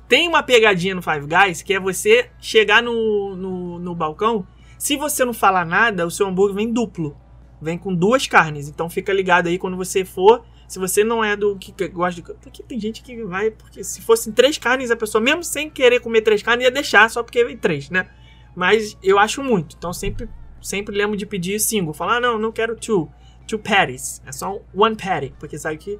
Tem 0.09 0.29
uma 0.29 0.43
pegadinha 0.43 0.95
no 0.95 1.03
Five 1.03 1.27
Guys 1.27 1.63
que 1.63 1.75
é 1.75 1.81
você 1.81 2.31
chegar 2.41 2.83
no, 2.83 3.35
no, 3.37 3.79
no 3.79 3.95
balcão. 3.95 4.47
Se 4.79 4.97
você 4.97 5.25
não 5.25 5.33
falar 5.33 5.65
nada, 5.65 6.07
o 6.07 6.11
seu 6.11 6.27
hambúrguer 6.27 6.57
vem 6.57 6.73
duplo. 6.73 7.17
Vem 7.61 7.79
com 7.79 7.95
duas 7.95 8.27
carnes. 8.27 8.69
Então 8.69 8.91
fica 8.91 9.13
ligado 9.13 9.47
aí 9.47 9.59
quando 9.59 9.77
você 9.77 10.05
for. 10.05 10.45
Se 10.69 10.79
você 10.79 11.05
não 11.05 11.23
é 11.23 11.37
do 11.37 11.57
que, 11.57 11.89
gosta 11.89 12.21
de. 12.21 12.35
Porque 12.35 12.63
tem 12.63 12.79
gente 12.81 13.03
que 13.03 13.23
vai. 13.25 13.51
Porque 13.51 13.85
se 13.85 14.03
fossem 14.03 14.33
três 14.33 14.59
carnes, 14.59 14.91
a 14.91 14.97
pessoa, 14.97 15.23
mesmo 15.23 15.45
sem 15.45 15.71
querer 15.71 16.01
comer 16.01 16.23
três 16.23 16.43
carnes, 16.43 16.65
ia 16.65 16.71
deixar 16.71 17.09
só 17.11 17.23
porque 17.23 17.45
vem 17.45 17.57
três, 17.57 17.91
né? 17.91 18.09
Mas 18.55 18.97
eu 19.03 19.19
acho 19.19 19.43
muito. 19.43 19.77
Então 19.77 19.93
sempre, 19.93 20.29
sempre 20.61 20.97
lembro 20.97 21.17
de 21.17 21.27
pedir 21.27 21.59
single. 21.59 21.95
Falar, 21.95 22.17
ah, 22.17 22.21
não, 22.21 22.39
não 22.39 22.53
quero 22.53 22.77
two. 22.77 23.11
Two 23.47 23.59
patties. 23.59 24.23
É 24.27 24.33
só 24.33 24.61
one 24.75 24.97
patty. 24.97 25.35
Porque 25.39 25.59
sabe 25.59 25.77
que 25.79 25.99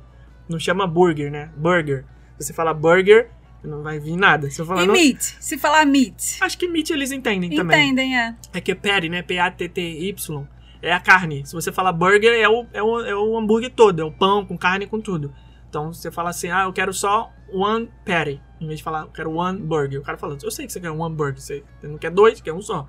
não 0.49 0.59
chama 0.59 0.87
burger, 0.87 1.31
né? 1.31 1.51
Burger. 1.57 2.05
Se 2.39 2.47
você 2.47 2.53
falar 2.53 2.75
burger, 2.75 3.31
não 3.63 3.83
vai 3.83 3.99
vir 3.99 4.17
nada. 4.17 4.51
Se 4.51 4.61
eu 4.61 4.67
falar 4.67 4.83
E 4.83 4.87
não, 4.87 4.95
meat? 4.95 5.37
Se 5.41 5.57
falar 5.57 5.87
meat. 5.87 6.39
Acho 6.41 6.59
que 6.59 6.69
meat 6.69 6.93
eles 6.93 7.13
entendem 7.13 7.55
também. 7.55 7.91
Entendem, 7.91 8.19
é. 8.19 8.35
É 8.53 8.61
que 8.61 8.73
é 8.73 8.75
patty, 8.75 9.09
né? 9.09 9.23
P-A-T-T-Y. 9.23 10.47
É 10.83 10.93
a 10.93 11.01
carne. 11.01 11.47
Se 11.47 11.55
você 11.55 11.73
falar 11.73 11.93
burger, 11.93 12.33
é 12.39 12.49
o, 12.49 12.67
é, 12.73 12.83
o, 12.83 13.01
é 13.01 13.15
o 13.15 13.39
hambúrguer 13.39 13.71
todo. 13.71 14.01
É 14.01 14.05
o 14.05 14.13
pão 14.13 14.45
com 14.45 14.57
carne 14.59 14.87
com 14.87 15.01
tudo. 15.01 15.33
Então 15.69 15.93
você 15.93 16.11
fala 16.11 16.31
assim, 16.31 16.51
ah, 16.51 16.65
eu 16.65 16.73
quero 16.73 16.93
só 16.93 17.33
one 17.51 17.91
patty. 18.05 18.41
Em 18.61 18.67
vez 18.67 18.79
de 18.79 18.85
falar, 18.85 19.03
eu 19.03 19.09
quero 19.09 19.33
one 19.33 19.59
burger. 19.59 20.01
O 20.01 20.03
cara 20.03 20.19
fala, 20.19 20.37
eu 20.43 20.51
sei 20.51 20.67
que 20.67 20.73
você 20.73 20.81
quer 20.81 20.91
one 20.91 21.15
burger. 21.15 21.41
Você 21.41 21.65
não 21.83 21.99
quer 21.99 22.11
dois, 22.11 22.41
quer 22.41 22.53
um 22.53 22.61
só. 22.61 22.87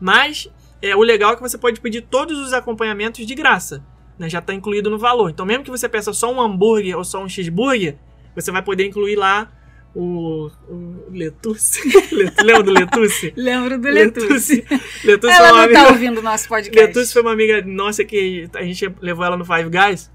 Mas 0.00 0.48
é, 0.82 0.94
o 0.94 1.02
legal 1.02 1.32
é 1.32 1.36
que 1.36 1.42
você 1.42 1.56
pode 1.56 1.80
pedir 1.80 2.02
todos 2.02 2.38
os 2.38 2.52
acompanhamentos 2.52 3.24
de 3.24 3.34
graça. 3.34 3.84
Né? 4.18 4.28
Já 4.28 4.38
está 4.38 4.54
incluído 4.54 4.88
no 4.90 4.98
valor. 4.98 5.30
Então 5.30 5.44
mesmo 5.46 5.64
que 5.64 5.70
você 5.70 5.88
peça 5.88 6.12
só 6.12 6.32
um 6.32 6.40
hambúrguer 6.40 6.96
ou 6.96 7.04
só 7.04 7.22
um 7.22 7.28
cheeseburger, 7.28 7.96
você 8.34 8.50
vai 8.50 8.62
poder 8.62 8.86
incluir 8.86 9.16
lá 9.16 9.50
o, 9.94 10.50
o 10.68 11.06
Letuce. 11.10 11.80
Lembra 12.42 12.62
do 12.62 12.70
Letuce? 12.72 13.32
Lembro 13.36 13.78
do 13.78 13.88
Letuce. 13.88 14.64
Letuce 15.04 15.32
Ela 15.32 15.48
foi 15.48 15.56
uma 15.58 15.66
não 15.66 15.72
tá 15.72 15.80
amiga- 15.80 15.92
ouvindo 15.92 16.18
o 16.18 16.22
nosso 16.22 16.48
podcast. 16.48 16.86
Letuce 16.86 17.12
foi 17.12 17.22
uma 17.22 17.32
amiga 17.32 17.62
nossa 17.62 18.04
que 18.04 18.48
a 18.54 18.62
gente 18.62 18.92
levou 19.00 19.24
ela 19.24 19.36
no 19.36 19.44
Five 19.44 19.70
Guys. 19.70 20.10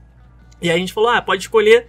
E 0.61 0.69
aí 0.69 0.75
a 0.75 0.79
gente 0.79 0.93
falou: 0.93 1.09
ah, 1.09 1.21
pode 1.21 1.41
escolher. 1.43 1.87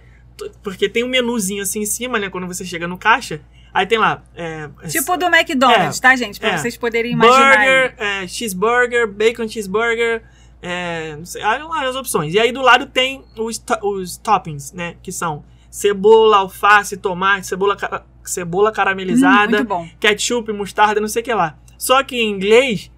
Porque 0.63 0.89
tem 0.89 1.03
um 1.03 1.07
menuzinho 1.07 1.61
assim 1.61 1.81
em 1.81 1.85
cima, 1.85 2.17
né? 2.17 2.29
Quando 2.29 2.47
você 2.47 2.65
chega 2.65 2.87
no 2.87 2.97
caixa. 2.97 3.41
Aí 3.71 3.85
tem 3.85 3.97
lá. 3.99 4.23
É, 4.35 4.67
Tipo 4.87 5.15
do 5.17 5.25
McDonald's, 5.27 5.97
É. 5.99 6.01
tá, 6.01 6.15
gente? 6.15 6.39
Pra 6.39 6.49
É. 6.49 6.57
vocês 6.57 6.75
poderem 6.77 7.11
imaginar. 7.13 7.55
burger, 7.57 7.95
é, 7.97 8.27
cheeseburger, 8.27 9.07
bacon 9.07 9.47
cheeseburger. 9.47 10.23
É, 10.65 11.15
não 11.17 11.25
sei, 11.25 11.41
as 11.43 11.95
opções. 11.95 12.33
E 12.33 12.39
aí 12.39 12.51
do 12.51 12.61
lado 12.61 12.85
tem 12.85 13.23
os, 13.37 13.61
os 13.81 14.17
toppings, 14.17 14.71
né? 14.71 14.95
Que 15.03 15.11
são 15.11 15.43
cebola, 15.69 16.37
alface, 16.37 16.95
tomate, 16.97 17.45
cebola, 17.47 17.75
cara- 17.75 18.05
cebola 18.23 18.69
Hum, 18.69 18.73
caramelizada 18.73 19.63
bom. 19.65 19.87
ketchup, 19.99 20.51
mostarda, 20.53 21.01
não 21.01 21.07
sei 21.09 21.21
o 21.21 21.25
que 21.25 21.33
lá. 21.33 21.57
Só 21.77 22.01
que 22.03 22.15
em 22.15 22.29
inglês, 22.29 22.89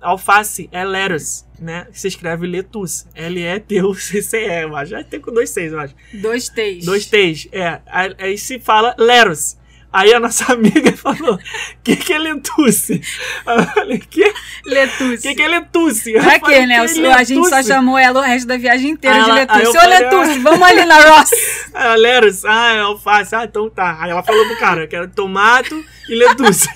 alface 0.00 0.66
é 0.72 0.82
lettuce, 0.82 1.44
né? 1.58 1.86
Se 1.92 2.08
escreve 2.08 2.46
letus. 2.46 3.06
L-E-T-U-C-C-E, 3.14 4.62
eu 4.64 4.74
acho. 4.76 4.90
Já 4.92 5.04
tem 5.04 5.20
com 5.20 5.32
dois 5.32 5.52
T's, 5.52 5.72
eu 5.72 5.80
acho. 5.80 5.94
Dois 6.14 6.48
T's. 6.48 6.84
Dois 6.86 7.06
T's, 7.06 7.48
é. 7.52 7.80
Aí, 7.86 8.14
aí 8.18 8.38
se 8.38 8.58
fala 8.58 8.94
lettuce. 8.98 9.56
Aí 9.92 10.14
a 10.14 10.20
nossa 10.20 10.52
amiga 10.52 10.96
falou, 10.96 11.34
o 11.34 11.38
que 11.82 11.96
que 11.96 12.12
é 12.12 12.18
letuce? 12.18 13.00
Eu 13.44 13.62
falei, 13.66 13.98
que 13.98 14.32
Letuce. 14.64 15.22
que 15.22 15.34
que 15.34 15.42
é 15.42 15.48
letuce? 15.48 16.12
Eu 16.12 16.22
Pra 16.22 16.38
falei, 16.38 16.60
quê, 16.60 16.66
né? 16.66 16.86
"Que 16.86 17.00
O- 17.02 17.10
a 17.12 17.24
gente 17.24 17.48
só 17.48 17.56
letuce?" 17.56 17.68
chamou 17.68 17.98
ela 17.98 18.20
o 18.20 18.22
resto 18.22 18.46
da 18.46 18.56
viagem 18.56 18.90
inteira 18.90 19.16
de 19.16 19.22
ela- 19.30 19.34
aí 19.34 19.40
Letuce. 19.40 19.64
eu 19.64 19.70
Ô, 19.70 19.74
falei, 19.74 19.98
Letuce, 19.98 20.30
ah. 20.30 20.40
vamos 20.42 20.62
ali 20.68 20.84
na 20.84 20.96
Ross. 21.10 21.30
Aí 21.74 21.86
a 21.88 21.94
lettuce, 21.96 22.46
ah, 22.46 22.72
é 22.74 22.80
alface. 22.80 23.34
Ah, 23.34 23.44
então 23.44 23.68
tá. 23.70 23.96
Aí 24.00 24.10
ela 24.10 24.22
falou 24.22 24.46
pro 24.46 24.58
cara, 24.58 24.86
que 24.86 24.94
era 24.94 25.08
tomato 25.08 25.84
e 26.08 26.14
letuce. 26.14 26.68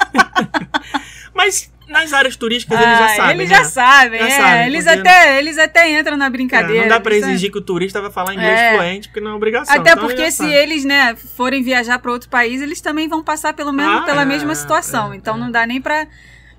Mas 1.34 1.70
nas 1.88 2.12
áreas 2.12 2.34
turísticas 2.36 2.78
eles 2.80 2.98
já 2.98 3.04
Ah, 3.04 3.08
sabem. 3.16 3.30
Eles 3.36 3.48
né? 3.50 3.56
já 3.56 3.64
sabem, 3.64 4.18
Já 4.20 4.26
é. 4.26 4.30
sabem, 4.30 4.66
eles, 4.66 4.84
porque- 4.84 4.98
até, 5.00 5.38
eles 5.38 5.58
até 5.58 5.90
entram 6.00 6.16
na 6.16 6.26
É, 6.26 6.30
brincadeira. 6.30 6.82
não 6.82 6.88
dá 6.88 7.00
pra 7.00 7.14
exigir 7.14 7.50
que 7.50 7.58
o 7.58 7.60
turista 7.60 8.00
vai 8.00 8.10
falar 8.10 8.32
inglês 8.34 8.58
É. 8.58 8.74
fluente, 8.74 9.08
porque 9.08 9.20
não 9.20 9.32
é 9.32 9.34
obrigação. 9.34 9.74
Até 9.74 9.90
então 9.92 10.02
porque 10.04 10.20
eles 10.22 10.34
se 10.34 10.38
sabem. 10.38 10.54
eles, 10.54 10.84
né, 10.84 11.14
forem 11.36 11.62
viajar 11.62 11.98
para 11.98 12.10
outro 12.10 12.28
país, 12.28 12.60
eles 12.62 12.80
também 12.80 13.08
vão 13.08 13.22
passar 13.22 13.52
pelo 13.52 13.72
mesmo, 13.72 13.98
Ah, 13.98 14.02
pela 14.02 14.22
é, 14.22 14.24
mesma 14.24 14.52
é, 14.52 14.54
situação. 14.54 15.12
é, 15.12 15.16
então 15.16 15.36
é. 15.36 15.38
não 15.38 15.50
dá 15.50 15.66
nem 15.66 15.80
pra. 15.80 16.06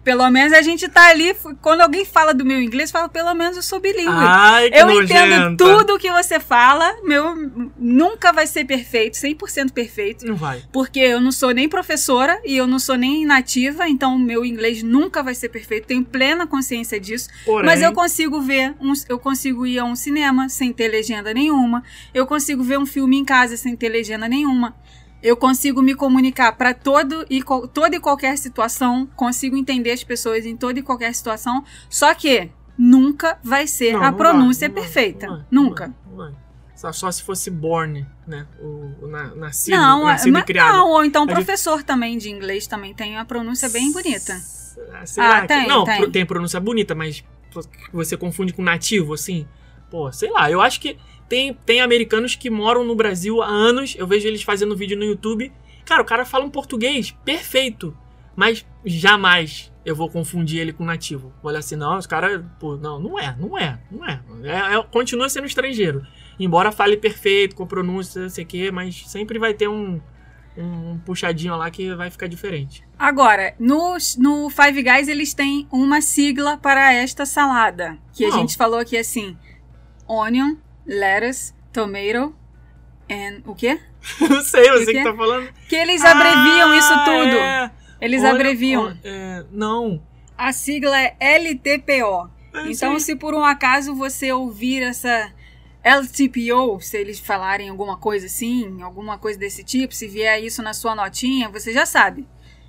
Pelo 0.06 0.30
menos 0.30 0.54
a 0.54 0.62
gente 0.62 0.88
tá 0.88 1.08
ali. 1.10 1.36
Quando 1.64 1.82
alguém 1.82 2.06
fala 2.06 2.32
do 2.32 2.46
meu 2.46 2.62
inglês, 2.62 2.92
fala, 2.92 3.10
pelo 3.10 3.34
menos 3.34 3.58
eu 3.58 3.64
sou 3.64 3.80
bilíngue. 3.80 4.12
Ai, 4.12 4.70
que 4.70 4.78
eu 4.78 4.86
nojenta. 4.86 5.26
entendo 5.26 5.58
tudo 5.58 5.98
que 5.98 6.12
você 6.12 6.40
fala. 6.40 6.96
Meu 7.04 7.36
nunca 7.76 8.32
vai 8.32 8.46
ser 8.46 8.66
perfeito, 8.66 9.16
100% 9.16 9.72
perfeito. 9.72 10.24
Não 10.28 10.36
vai. 10.36 10.62
Porque 10.72 11.00
eu 11.00 11.20
não 11.20 11.32
sou 11.32 11.52
nem 11.52 11.68
professora 11.68 12.40
e 12.46 12.56
eu 12.56 12.68
não 12.68 12.78
sou 12.78 12.96
nem 12.96 13.26
nativa, 13.26 13.90
então 13.90 14.16
meu 14.16 14.46
inglês 14.46 14.84
nunca 14.84 15.24
vai 15.24 15.34
ser 15.34 15.50
perfeito. 15.50 15.88
Tenho 15.88 16.06
plena 16.06 16.46
consciência 16.46 17.00
disso. 17.00 17.28
Porém, 17.44 17.66
Mas 17.66 17.82
eu 17.82 17.92
consigo 17.92 18.40
ver, 18.40 18.76
um, 18.80 18.94
eu 19.10 19.18
consigo 19.18 19.66
ir 19.66 19.80
a 19.80 19.86
um 19.86 19.96
cinema 19.96 20.50
sem 20.50 20.72
ter 20.72 20.88
legenda 20.88 21.34
nenhuma. 21.34 21.84
Eu 22.14 22.28
consigo 22.28 22.64
ver 22.64 22.78
um 22.78 22.86
filme 22.86 23.18
em 23.18 23.26
casa 23.26 23.58
sem 23.58 23.76
ter 23.76 23.90
legenda 23.90 24.30
nenhuma. 24.30 24.76
Eu 25.26 25.36
consigo 25.36 25.82
me 25.82 25.96
comunicar 25.96 26.52
para 26.52 26.72
todo 26.74 27.26
e 27.30 27.44
toda 27.74 27.96
e 27.96 28.00
qualquer 28.00 28.38
situação. 28.38 29.08
Consigo 29.16 29.58
entender 29.58 29.90
as 29.92 30.04
pessoas 30.04 30.46
em 30.46 30.56
toda 30.56 30.78
e 30.80 30.84
qualquer 30.84 31.14
situação. 31.16 31.64
Só 31.90 32.14
que 32.14 32.52
nunca 32.78 33.40
vai 33.44 33.66
ser 33.66 33.94
Não, 33.94 34.04
a 34.04 34.12
não 34.12 34.18
pronúncia 34.18 34.70
vai, 34.70 34.82
perfeita. 34.84 35.28
vai, 35.28 35.46
nunca. 35.50 35.92
Vai. 36.16 36.32
Só, 36.76 36.92
só 36.92 37.10
se 37.10 37.24
fosse 37.24 37.50
born, 37.50 38.06
né? 38.28 38.46
O, 38.62 39.06
o 39.06 39.08
na, 39.08 39.34
nascido, 39.34 39.76
Não, 39.78 40.04
nascido 40.06 40.34
mas- 40.34 40.44
e 40.44 40.46
criado. 40.46 40.74
não, 40.74 40.90
ou 40.92 41.04
então 41.06 41.24
A 41.24 41.26
gente- 41.26 41.36
professor 41.36 41.82
também 41.82 42.18
de 42.20 42.30
inglês 42.30 42.68
também 42.68 42.94
tem 42.94 43.18
a 43.18 43.26
pronúncia 43.26 43.68
bem 43.70 43.92
bonita. 43.92 44.38
Será 45.06 45.38
Ah, 45.38 45.42
que- 45.42 45.48
tem, 45.48 45.68
não, 45.68 45.86
tem. 45.86 46.12
tem 46.12 46.26
pronúncia 46.26 46.60
bonita, 46.60 46.94
mas 46.94 47.24
você 47.92 48.16
confunde 48.18 48.54
com 48.54 48.62
nativo, 48.62 49.14
assim. 49.14 49.48
Pô, 49.90 50.12
sei 50.12 50.30
lá, 50.32 50.50
eu 50.50 50.62
acho 50.62 50.80
que 50.80 50.98
tem, 51.30 51.54
tem 51.66 51.82
americanos 51.82 52.36
que 52.36 52.50
moram 52.50 52.84
no 52.84 52.96
Brasil 52.96 53.42
há 53.42 53.48
anos, 53.48 53.96
eu 53.98 54.06
vejo 54.08 54.28
eles 54.28 54.44
fazendo 54.44 54.76
vídeo 54.76 54.98
no 54.98 55.04
YouTube. 55.04 55.52
Cara, 55.86 56.02
o 56.02 56.06
cara 56.06 56.26
fala 56.26 56.46
um 56.46 56.50
português 56.50 57.12
perfeito, 57.24 57.96
mas 58.36 58.66
jamais 58.84 59.72
eu 59.86 59.96
vou 59.96 60.10
confundir 60.10 60.60
ele 60.60 60.74
com 60.74 60.84
nativo. 60.84 61.32
Vou 61.42 61.50
olhar 61.52 61.60
assim, 61.60 61.76
não, 61.76 61.98
os 61.98 62.08
caras, 62.08 62.44
pô, 62.60 62.76
não, 62.76 63.00
não 63.00 63.20
é, 63.20 63.36
não 63.40 63.58
é, 63.58 63.80
não 63.92 64.04
é. 64.06 64.20
É- 64.44 64.76
é- 64.78 64.84
continua 64.92 65.30
sendo 65.30 65.46
estrangeiro. 65.46 66.06
Embora 66.40 66.72
fale 66.72 66.98
perfeito, 66.98 67.56
com 67.56 67.66
pronúncia, 67.68 68.24
não 68.24 68.30
sei 68.30 68.44
o 68.44 68.48
quê, 68.48 68.72
mas 68.72 69.04
sempre 69.08 69.38
vai 69.38 69.54
ter 69.54 69.68
um, 69.68 70.02
um 70.58 70.98
puxadinho 71.06 71.56
lá 71.56 71.70
que 71.70 71.94
vai 71.94 72.10
ficar 72.10 72.28
diferente. 72.28 72.84
Agora, 72.98 73.54
no, 73.60 73.96
no 74.18 74.50
Five 74.50 74.82
Guys 74.82 75.08
eles 75.08 75.34
têm 75.34 75.68
uma 75.72 76.02
sigla 76.02 76.58
para 76.58 76.92
esta 76.94 77.26
salada. 77.26 77.98
Que 78.12 78.26
a 78.26 78.30
Qual? 78.30 78.40
gente 78.40 78.58
falou 78.58 78.80
aqui 78.80 78.98
assim: 78.98 79.38
onion, 80.08 80.56
lettuce, 80.86 81.54
tomato 81.74 82.36
and 83.10 83.42
o 83.46 83.54
quê? 83.56 83.80
Não 84.30 84.42
sei, 84.42 84.70
você 84.72 84.86
que 84.86 84.94
que 85.00 85.04
tá 85.04 85.14
falando. 85.16 85.50
Que 85.68 85.76
eles 85.76 86.04
abreviam 86.04 86.72
Ah, 86.72 86.78
isso 86.78 86.94
tudo. 87.06 87.38
é. 87.38 87.72
Eles 88.02 88.22
Olha, 88.22 88.32
abreviam. 88.34 88.98
é, 89.04 89.46
não. 89.52 90.02
A 90.38 90.52
sigla 90.52 91.00
é 91.00 91.16
LTPO. 91.40 92.30
Isso 92.70 92.84
Então, 92.86 92.94
aí. 92.94 93.00
se 93.00 93.16
por 93.16 93.34
um 93.34 93.44
acaso 93.44 93.96
você 93.96 94.32
ouvir 94.34 94.84
essa 94.84 95.32
LTPO, 95.84 96.80
se 96.82 96.98
eles 96.98 97.20
falarem 97.20 97.70
alguma 97.70 97.98
coisa 97.98 98.26
assim, 98.26 98.82
alguma 98.82 99.18
coisa 99.18 99.40
desse 99.40 99.64
tipo, 99.64 99.94
se 99.94 100.08
vier 100.08 100.44
isso 100.44 100.62
na 100.62 100.74
sua 100.74 100.94
notinha, 100.96 101.50
você 101.50 101.72
já 101.72 101.86
sabe. 101.86 102.28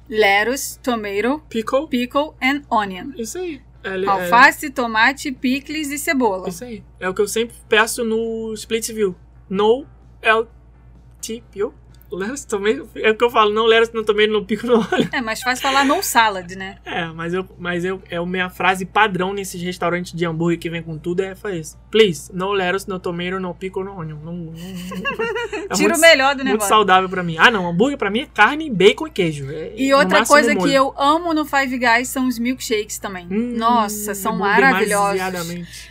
Lettuce, 0.09 0.79
tomato, 0.79 1.43
Pickle. 1.49 1.89
pickle 1.89 2.33
and 2.41 2.63
onion. 2.71 3.11
Isso 3.17 3.39
aí. 3.39 3.61
É, 3.87 4.03
é- 4.03 4.07
Alface, 4.07 4.71
tomate, 4.71 5.31
picles 5.33 5.91
e 5.91 5.99
cebola. 5.99 6.49
Isso 6.49 6.65
aí. 6.65 6.83
É 7.01 7.09
o 7.09 7.15
que 7.15 7.21
eu 7.23 7.29
sempre 7.29 7.57
peço 7.69 8.05
no 8.05 8.53
Split 8.55 8.89
View. 8.93 9.15
No 9.49 9.87
LTPO. 10.23 11.73
Leros 12.11 12.45
também. 12.45 12.83
É 12.97 13.11
o 13.11 13.15
que 13.17 13.25
eu 13.25 13.31
falo, 13.31 13.53
não 13.53 13.67
Leros, 13.67 13.91
não 13.93 14.05
tomei, 14.05 14.27
não 14.27 14.45
pico, 14.45 14.67
não 14.67 14.79
olho. 14.93 15.09
É, 15.13 15.21
mas 15.21 15.41
faz 15.43 15.61
falar 15.61 15.85
no 15.85 16.03
salad, 16.03 16.51
né? 16.55 16.77
É, 16.85 17.05
mas 17.07 17.35
eu, 17.35 17.47
mas 17.59 17.85
eu, 17.85 18.01
é 18.11 18.17
a 18.17 18.25
minha 18.27 18.49
frase 18.49 18.85
padrão 18.87 19.33
nesses 19.33 19.61
restaurantes 19.61 20.13
de 20.13 20.25
hambúrguer 20.25 20.59
que 20.59 20.71
vem 20.71 20.83
com 20.83 20.97
tudo 20.99 21.21
é 21.23 21.35
isso. 21.59 21.77
Please, 21.91 22.31
no 22.35 22.53
lettuce, 22.53 22.89
no 22.89 22.99
tomato, 22.99 23.41
no 23.41 23.55
pickle, 23.55 23.83
no 23.85 23.99
onion. 23.99 24.19
Não, 24.25 24.33
não, 24.33 24.53
não- 24.53 24.55
é 25.69 25.75
Tira 25.75 25.89
muito, 25.89 25.97
o 25.97 26.01
melhor 26.01 26.35
do 26.35 26.39
muito 26.39 26.53
negócio. 26.53 26.69
saudável 26.69 27.09
pra 27.09 27.23
mim. 27.23 27.37
Ah, 27.39 27.51
não, 27.51 27.69
hambúrguer 27.69 27.99
pra 27.99 28.11
mim 28.11 28.21
é 28.21 28.27
carne, 28.27 28.71
bacon 28.71 29.07
e 29.07 29.11
queijo. 29.11 29.51
É, 29.51 29.73
E 29.77 29.91
no 29.91 29.97
outra 29.99 30.25
coisa 30.25 30.55
molho. 30.55 30.67
que 30.69 30.75
eu 30.75 30.95
amo 30.97 31.35
no 31.35 31.45
Five 31.45 31.77
Guys 31.79 32.09
são 32.09 32.29
os 32.29 32.39
milkshakes 32.39 32.99
também. 32.99 33.27
Hum, 33.31 33.55
Nossa, 33.57 34.15
são 34.15 34.35
é 34.35 34.39
maravilhosos. 34.39 35.21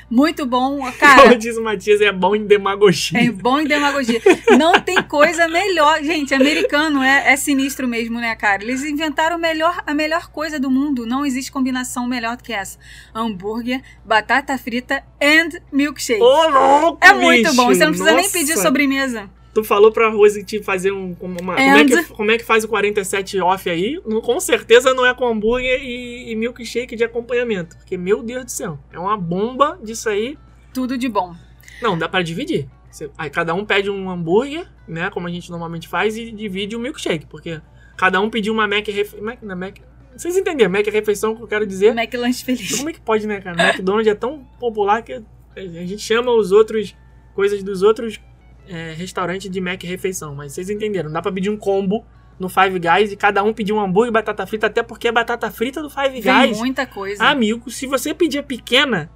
Muito 0.10 0.46
bom. 0.46 0.78
Como 0.80 0.92
Cara, 0.94 1.36
diz 1.36 1.58
o 1.58 1.64
Matias, 1.64 2.02
é 2.02 2.12
bom 2.12 2.36
em 2.36 2.46
demagogia. 2.46 3.20
é 3.20 3.32
bom 3.32 3.60
em 3.60 3.66
demagogia. 3.66 4.22
Não 4.58 4.80
tem 4.80 5.02
coisa 5.02 5.48
melhor. 5.48 6.02
Gente, 6.04 6.34
americano 6.34 7.02
é, 7.02 7.32
é 7.34 7.36
sinistro 7.36 7.88
mesmo, 7.88 8.20
né, 8.20 8.36
cara? 8.36 8.64
Eles 8.64 8.84
inventaram 8.84 9.38
melhor, 9.38 9.84
a 9.86 9.94
melhor 9.94 10.30
coisa 10.30 10.60
do 10.60 10.70
mundo. 10.70 11.06
Não 11.06 11.26
existe 11.26 11.52
combinação 11.52 12.08
melhor 12.08 12.38
do 12.38 12.44
que 12.44 12.54
essa. 12.54 12.78
Hambúrguer, 13.14 13.82
batata 14.04 14.58
frita 14.58 15.04
and 15.22 15.60
milkshake. 15.72 16.22
Ô, 16.22 16.48
louco, 16.50 17.00
é 17.02 17.14
muito 17.14 17.50
bicho! 17.50 17.56
bom. 17.56 17.68
Você 17.68 17.84
não 17.84 17.92
precisa 17.92 18.12
nem 18.12 18.24
Nossa! 18.24 18.38
pedir 18.38 18.58
sobremesa. 18.58 19.30
Tu 19.56 19.64
falou 19.64 19.90
pra 19.90 20.10
Rose 20.10 20.44
te 20.44 20.62
fazer 20.62 20.92
um. 20.92 21.16
como 21.16 21.40
Uma, 21.40 21.56
como, 21.56 21.78
é 21.78 21.86
que, 21.86 22.04
como 22.14 22.32
é 22.32 22.38
que 22.38 22.44
faz 22.44 22.66
o 22.66 22.68
47 22.68 23.40
off 23.40 23.70
aí? 23.70 24.02
Com 24.22 24.38
certeza 24.38 24.94
não 24.94 25.06
é 25.06 25.14
com 25.14 25.26
hambúrguer 25.26 25.82
e, 25.82 26.30
e 26.30 26.36
milkshake 26.36 26.94
de 26.94 27.06
acompanhamento. 27.06 27.78
Porque, 27.78 27.96
meu 27.96 28.22
Deus 28.22 28.44
do 28.44 28.52
céu, 28.52 28.78
é 28.92 29.00
uma 29.00 29.16
bomba 29.16 29.80
disso 29.82 30.10
aí. 30.10 30.38
Tudo 30.74 30.98
de 30.98 31.08
bom. 31.08 31.34
Não, 31.82 31.98
dá 31.98 32.10
pra 32.10 32.22
dividir. 32.22 32.68
Você- 32.92 33.10
aí 33.18 33.30
cada 33.30 33.54
um 33.54 33.64
pede 33.64 33.90
um 33.90 34.10
hambúrguer, 34.10 34.68
né? 34.86 35.10
Como 35.10 35.26
a 35.26 35.32
gente 35.32 35.50
normalmente 35.50 35.88
faz, 35.88 36.18
e 36.18 36.32
divide 36.34 36.76
o 36.76 36.80
milkshake. 36.80 37.26
Porque 37.26 37.62
cada 37.96 38.20
um 38.20 38.30
pediu 38.30 38.52
uma 38.54 38.68
Mac, 38.68 38.86
refe... 38.86 39.22
Mac, 39.22 39.42
não, 39.42 39.56
Mac 39.56 39.78
Vocês 40.18 40.36
entenderam? 40.36 40.70
Mac 40.70 40.86
refeição 40.88 41.34
que 41.34 41.42
eu 41.42 41.48
quero 41.48 41.66
dizer. 41.66 41.98
McLanche 41.98 42.44
feliz. 42.44 42.76
Como 42.76 42.90
é 42.90 42.94
que 42.94 43.00
pode, 43.00 43.26
né, 43.26 43.40
cara? 43.40 43.70
McDonald's 43.70 44.12
é 44.12 44.16
tão 44.16 44.40
popular 44.60 45.02
que 45.02 45.14
a 45.56 45.62
gente 45.62 46.00
chama 46.00 46.34
os 46.34 46.52
outros. 46.52 46.94
coisas 47.34 47.64
dos 47.64 47.82
outros 47.82 48.20
é, 48.68 48.94
restaurantes 48.94 49.50
de 49.50 49.62
Mac 49.62 49.82
refeição. 49.84 50.36
Mas 50.36 50.54
vocês 50.54 50.70
entenderam? 50.70 51.12
Dá 51.12 51.22
pra 51.22 51.32
pedir 51.32 51.50
um 51.50 51.58
combo 51.58 52.06
no 52.40 52.50
Five 52.50 52.80
Guys 52.80 53.12
e 53.12 53.16
cada 53.16 53.44
um 53.44 53.54
pedir 53.54 53.74
um 53.74 53.80
hambúrguer 53.80 54.10
e 54.10 54.14
batata 54.14 54.46
frita, 54.46 54.68
até 54.68 54.84
porque 54.84 55.08
a 55.08 55.12
batata 55.12 55.50
frita 55.50 55.82
do 55.82 55.90
Five 55.90 56.22
Vem 56.22 56.48
Guys. 56.48 56.58
muita 56.58 56.86
coisa. 56.86 57.24
Amigo, 57.24 57.70
se 57.70 57.88
você 57.88 58.14
pedir 58.14 58.44
pequena, 58.44 59.10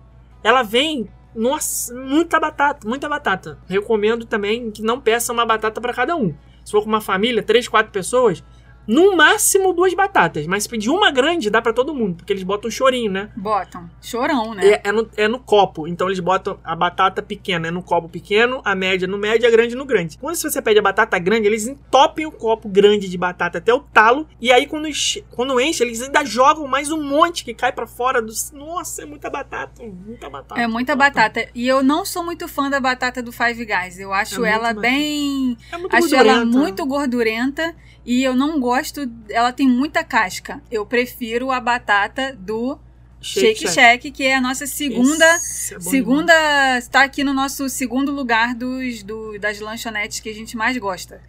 ela 0.44 0.64
vem. 0.64 1.10
Nossa, 1.36 1.94
muita 1.94 2.40
batata, 2.40 2.88
muita 2.88 3.08
batata. 3.08 3.60
Recomendo 3.68 4.26
também 4.26 4.72
que 4.72 4.82
não 4.82 5.00
peça 5.00 5.32
uma 5.32 5.46
batata 5.46 5.80
pra 5.80 5.94
cada 5.94 6.16
um. 6.16 6.34
Se 6.66 6.72
for 6.72 6.82
com 6.82 6.90
uma 6.90 7.02
família, 7.02 7.44
três, 7.44 7.68
quatro 7.68 7.92
pessoas, 7.92 8.44
no 8.90 9.16
máximo 9.16 9.72
duas 9.72 9.94
batatas. 9.94 10.48
Mas 10.48 10.64
se 10.64 10.70
pedir 10.70 10.90
uma 10.90 11.12
grande, 11.12 11.50
dá 11.50 11.62
pra 11.62 11.72
todo 11.72 11.94
mundo, 11.94 12.16
porque 12.16 12.34
eles 12.34 12.42
botam 12.44 12.72
chorinho, 12.72 13.12
né? 13.12 13.30
Botam. 13.38 13.88
Chorão, 14.02 14.54
né? 14.56 14.68
É, 14.68 14.82
é 14.90 14.92
no, 14.92 15.08
é 15.16 15.28
no 15.28 15.38
copo. 15.40 15.88
Então 15.88 16.08
eles 16.08 16.20
botam 16.20 16.60
a 16.64 16.76
batata 16.76 17.22
pequena 17.22 17.68
é 17.68 17.72
no 17.72 17.84
copo 17.84 18.10
pequeno, 18.10 18.62
a 18.66 18.74
média 18.74 19.08
no 19.08 19.18
médio 19.18 19.46
e 19.46 19.48
a 19.48 19.52
grande 19.52 19.76
no 19.76 19.86
grande. 19.86 20.18
Quando 20.18 20.36
você 20.36 20.62
pede 20.62 20.80
a 20.80 20.82
batata 20.82 21.20
grande, 21.20 21.46
eles 21.48 21.68
entopem 21.68 22.26
o 22.26 22.32
copo 22.32 22.68
grande 22.68 23.08
de 23.08 23.18
batata 23.18 23.60
até 23.60 23.72
o 23.74 23.80
talo. 23.80 24.28
E 24.42 24.52
aí 24.52 24.66
quando, 24.66 24.88
enche- 24.88 25.24
quando 25.32 25.60
enche, 25.62 25.84
eles 25.84 26.02
ainda 26.02 26.26
jogam 26.26 26.68
mais 26.68 26.92
um 26.92 27.02
monte 27.04 27.46
que 27.46 27.54
cai 27.54 27.72
pra 27.72 27.86
fora. 27.86 28.22
Do, 28.22 28.34
nossa, 28.54 29.04
é 29.04 29.06
muita 29.06 29.30
batata. 29.30 29.84
Muita 29.84 30.30
batata. 30.30 30.60
É 30.62 30.66
muita 30.68 30.96
batata. 30.96 31.48
E 31.54 31.68
eu 31.68 31.84
não 31.84 32.04
sou 32.06 32.24
muito 32.24 32.48
fã 32.48 32.70
da 32.70 32.80
batata 32.80 33.22
do 33.22 33.32
Five 33.32 33.64
Guys. 33.66 34.00
Eu 34.00 34.12
acho 34.12 34.44
É 34.44 34.50
ela 34.52 34.60
batata. 34.74 34.80
bem. 34.82 35.58
É 35.72 35.78
muito 35.78 35.96
Acho 35.96 36.16
ela 36.16 36.34
gordurenta. 36.34 36.58
muito 36.58 36.86
gordurenta. 36.86 37.76
E 38.12 38.24
eu 38.24 38.36
não 38.36 38.60
gosto. 38.60 39.08
Ela 39.30 39.52
tem 39.54 39.68
muita 39.68 40.04
casca. 40.04 40.62
Eu 40.72 40.84
prefiro 40.86 41.52
a 41.52 41.60
batata 41.60 42.36
do 42.36 42.80
Shake 43.22 43.66
Shack, 43.74 44.12
que 44.12 44.24
é 44.24 44.36
a 44.36 44.42
nossa 44.42 44.66
segunda. 44.66 45.26
É 45.26 45.38
Segunda. 45.92 46.78
Está 46.80 47.04
aqui 47.04 47.24
no 47.24 47.34
nosso 47.34 47.70
segundo 47.70 48.12
lugar 48.12 48.56
dos, 48.56 49.04
do- 49.04 49.38
das 49.38 49.60
lanchonetes 49.60 50.20
que 50.22 50.30
a 50.30 50.34
gente 50.34 50.58
mais 50.58 50.76
gosta. 50.78 51.22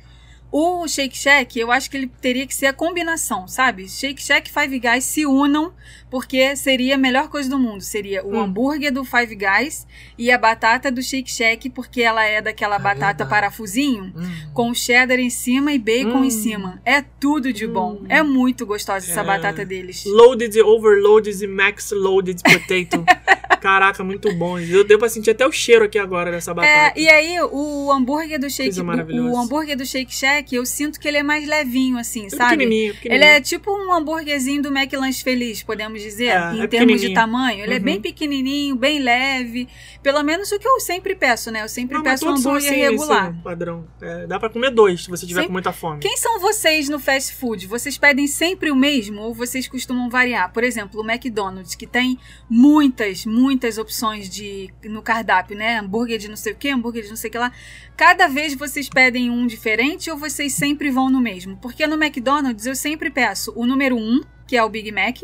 O 0.53 0.87
Shake 0.89 1.17
Shack, 1.17 1.59
eu 1.59 1.71
acho 1.71 1.89
que 1.91 1.97
ele 1.97 2.11
teria 2.21 2.47
que 2.47 2.55
ser 2.55 2.67
a 2.67 2.73
combinação, 2.73 3.47
sabe? 3.47 3.89
Shake 3.89 4.21
Shack 4.21 4.51
e 4.51 4.53
Five 4.53 4.79
Guys 4.81 5.05
se 5.05 5.25
unam, 5.25 5.73
porque 6.11 6.57
seria 6.57 6.97
a 6.97 6.99
melhor 6.99 7.29
coisa 7.29 7.49
do 7.49 7.57
mundo. 7.59 7.81
Seria 7.83 8.25
o 8.27 8.35
Hum. 8.35 8.41
hambúrguer 8.41 8.93
do 8.93 9.05
Five 9.05 9.35
Guys 9.37 9.87
e 10.19 10.31
a 10.33 10.37
batata 10.37 10.91
do 10.91 11.01
Shake 11.03 11.31
Shack, 11.31 11.71
porque 11.71 12.03
ela 12.03 12.25
é 12.25 12.43
daquela 12.43 12.77
É 12.77 12.79
batata 12.81 13.25
verdade. 13.25 13.31
parafusinho, 13.31 14.13
Hum. 14.17 14.31
com 14.53 14.75
cheddar 14.75 15.21
em 15.21 15.31
cima 15.31 15.73
e 15.73 15.79
bacon 15.79 16.19
Hum. 16.19 16.25
em 16.25 16.31
cima. 16.31 16.81
É 16.85 17.01
tudo 17.21 17.53
de 17.53 17.67
bom. 17.67 18.01
Hum. 18.03 18.07
É 18.09 18.23
muito 18.23 18.67
gostosa 18.67 19.09
essa 19.09 19.21
É. 19.21 19.25
batata 19.25 19.65
deles. 19.65 20.05
Loaded, 20.05 20.61
overloaded 20.61 21.45
e 21.45 21.47
max 21.47 21.93
loaded 21.93 22.43
potato. 22.43 23.05
Caraca, 23.61 24.03
muito 24.03 24.33
bom. 24.37 24.59
Eu 24.59 24.83
deu 24.85 24.99
pra 24.99 25.07
sentir 25.11 25.33
até 25.33 25.47
o 25.47 25.53
cheiro 25.53 25.85
aqui 25.85 25.99
agora 25.99 26.31
dessa 26.31 26.55
batata. 26.55 26.99
É, 26.99 26.99
e 26.99 27.07
aí, 27.11 27.37
o 27.43 27.93
hambúrguer 27.93 28.41
do 28.41 28.49
Shake 28.49 28.81
o 28.81 29.37
hambúrguer 29.37 29.77
do 29.77 29.85
Shake 29.85 30.15
Shack, 30.15 30.40
eu 30.57 30.65
sinto 30.67 30.99
que 31.01 31.07
ele 31.09 31.19
é 31.19 31.23
mais 31.23 31.47
levinho, 31.47 31.99
assim, 31.99 32.27
É 32.27 32.31
sabe? 32.31 32.51
pequenininho, 32.57 32.85
Ele 32.91 32.95
pequenininho. 32.95 33.31
é 33.31 33.41
tipo 33.41 33.71
um 33.91 33.95
hambúrguerzinho 33.95 34.63
do 34.63 34.69
McLanche 34.77 35.23
Feliz, 35.23 35.63
podemos 35.63 36.01
dizer, 36.01 36.27
É, 36.29 36.55
em 36.55 36.61
é 36.63 36.67
termos 36.67 37.01
de 37.01 37.13
tamanho. 37.13 37.63
Ele 37.65 37.75
é 37.75 37.77
Uhum. 37.79 37.83
bem 37.83 38.01
pequenininho, 38.01 38.77
bem 38.77 38.99
leve. 39.01 39.69
Pelo 40.03 40.23
menos 40.23 40.51
o 40.53 40.59
que 40.59 40.67
eu 40.67 40.81
sempre 40.81 41.15
peço, 41.15 41.51
né? 41.51 41.63
Eu 41.63 41.69
sempre 41.69 41.97
Não, 41.97 42.03
peço 42.03 42.27
um 42.27 42.31
hambúrguer 42.37 42.71
assim, 42.71 42.81
regular. 42.81 43.31
esse 43.33 43.43
padrão. 43.43 43.87
É, 44.01 44.27
dá 44.27 44.39
pra 44.39 44.49
comer 44.49 44.71
dois, 44.71 45.05
se 45.05 45.11
você 45.11 45.27
tiver 45.27 45.41
Sempre- 45.41 45.49
com 45.49 45.53
muita 45.53 45.73
fome. 45.73 46.01
Quem 46.01 46.17
são 46.17 46.39
vocês 46.41 46.89
no 46.89 46.99
fast 46.99 47.35
food? 47.35 47.67
Vocês 47.67 47.99
pedem 47.99 48.27
sempre 48.27 48.71
o 48.71 48.77
mesmo 48.77 49.21
ou 49.21 49.35
vocês 49.35 49.67
costumam 49.69 50.09
variar? 50.09 50.53
Por 50.53 50.63
exemplo, 50.65 51.01
o 51.03 51.05
McDonald's, 51.11 51.75
que 51.75 51.87
tem 51.87 52.19
muitas, 52.49 53.25
muitas 53.27 53.79
opções 53.79 54.29
de 54.29 54.71
no 54.85 55.03
cardápio, 55.03 55.57
né? 55.57 55.79
Hambúrguer 55.79 56.19
de 56.19 56.29
não 56.29 56.37
sei 56.37 56.53
o 56.53 56.57
que, 56.57 56.69
hambúrguer 56.69 57.03
de 57.05 57.09
não 57.09 57.17
sei 57.17 57.29
o 57.29 57.33
que 57.33 57.39
lá. 57.39 57.53
Cada 57.97 58.29
vez 58.29 58.55
vocês 58.55 58.89
pedem 58.89 59.31
um 59.31 59.47
diferente 59.47 60.11
ou 60.11 60.17
vocês 60.17 60.55
sempre 60.55 60.91
vão 60.91 61.11
no 61.11 61.21
mesmo? 61.21 61.57
Porque 61.59 61.87
no 61.87 62.03
McDonald's 62.03 62.65
eu 62.67 62.75
sempre 62.75 63.11
peço 63.11 63.53
o 63.55 63.67
número 63.67 63.80
um, 63.93 64.21
que 64.47 64.57
é 64.57 64.63
o 64.63 64.69
Big 64.69 64.91
Mac, 64.93 65.19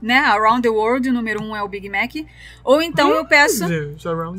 né? 0.00 0.16
Around 0.18 0.62
the 0.62 0.68
World, 0.68 1.08
o 1.08 1.12
número 1.12 1.40
um 1.42 1.54
é 1.54 1.62
o 1.62 1.68
Big 1.68 1.88
Mac. 1.88 2.10
Ou 2.64 2.82
então 2.82 3.10
eu 3.12 3.24
peço. 3.24 3.64
É, 3.64 3.90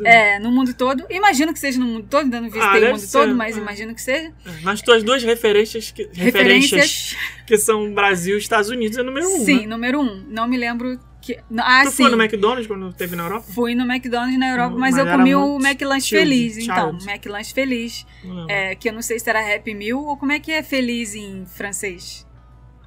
É, 0.05 0.39
no 0.39 0.51
mundo 0.51 0.73
todo. 0.73 1.05
Imagino 1.09 1.53
que 1.53 1.59
seja 1.59 1.79
no 1.79 1.85
mundo 1.85 2.07
todo, 2.09 2.23
ainda 2.25 2.41
não 2.41 2.49
visitei 2.49 2.83
Ah, 2.83 2.87
o 2.87 2.91
mundo 2.91 2.99
ser, 2.99 3.17
todo, 3.17 3.35
mas 3.35 3.55
é. 3.57 3.59
imagino 3.61 3.95
que 3.95 4.01
seja. 4.01 4.33
É, 4.45 4.61
Nas 4.61 4.81
tuas 4.81 5.03
duas 5.03 5.23
referências 5.23 5.91
que, 5.91 6.03
referências 6.13 6.71
Referências. 6.71 7.17
que 7.47 7.57
são 7.57 7.93
Brasil 7.93 8.35
e 8.35 8.39
Estados 8.39 8.69
Unidos, 8.69 8.97
é 8.97 9.03
número 9.03 9.25
um. 9.25 9.45
Sim, 9.45 9.61
né? 9.61 9.67
número 9.67 10.01
um. 10.01 10.25
Não 10.27 10.47
me 10.47 10.57
lembro 10.57 10.99
que. 11.21 11.39
Ah, 11.57 11.83
Tu 11.85 11.91
sim. 11.91 12.03
foi 12.03 12.11
no 12.11 12.21
McDonald's 12.21 12.67
quando 12.67 12.91
teve 12.91 13.15
na 13.15 13.23
Europa? 13.23 13.45
Fui 13.53 13.73
no 13.73 13.85
McDonald's 13.89 14.37
na 14.37 14.49
Europa, 14.49 14.75
mas, 14.77 14.95
mas 14.95 15.05
eu 15.05 15.11
comi 15.17 15.33
o 15.33 15.55
McLanche 15.59 16.07
child, 16.07 16.23
Feliz, 16.23 16.57
então. 16.57 16.99
child. 16.99 17.09
McLanche 17.09 17.53
Feliz. 17.53 18.05
É, 18.49 18.75
que 18.75 18.89
eu 18.89 18.93
não 18.93 19.01
sei 19.01 19.17
se 19.17 19.29
era 19.29 19.39
Happy 19.55 19.73
Meal 19.73 20.03
ou 20.03 20.17
como 20.17 20.33
é 20.33 20.39
que 20.41 20.51
é 20.51 20.61
feliz 20.61 21.15
em 21.15 21.45
francês. 21.45 22.27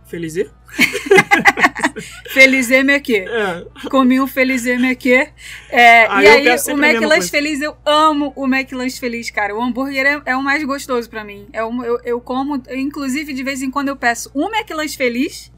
Feliz? 0.07 0.35
Feliz 2.33 2.69
Mequê. 2.69 3.25
É. 3.29 3.89
Comi 3.89 4.21
um 4.21 4.27
Feliz 4.27 4.65
Mequê. 4.65 5.31
É, 5.69 6.07
Ah, 6.07 6.23
e 6.23 6.27
aí, 6.27 6.49
o 6.49 6.73
McLanche. 6.73 7.31
Feliz, 7.31 7.61
eu 7.61 7.77
amo 7.85 8.33
o 8.37 8.47
McLanche 8.47 9.01
Feliz, 9.01 9.31
cara. 9.31 9.55
O 9.55 9.63
hambúrguer 9.63 10.07
é, 10.07 10.23
é 10.27 10.37
o 10.37 10.43
mais 10.43 10.63
gostoso 10.65 11.09
pra 11.11 11.25
mim. 11.25 11.49
É 11.53 11.65
o, 11.65 11.85
eu, 11.85 12.01
eu 12.05 12.21
como, 12.21 12.63
eu, 12.69 12.79
inclusive, 12.79 13.33
de 13.33 13.43
vez 13.43 13.63
em 13.63 13.71
quando 13.71 13.89
eu 13.89 13.97
peço 13.97 14.31
um 14.35 14.49
McLanche 14.55 14.97
Feliz 14.97 15.53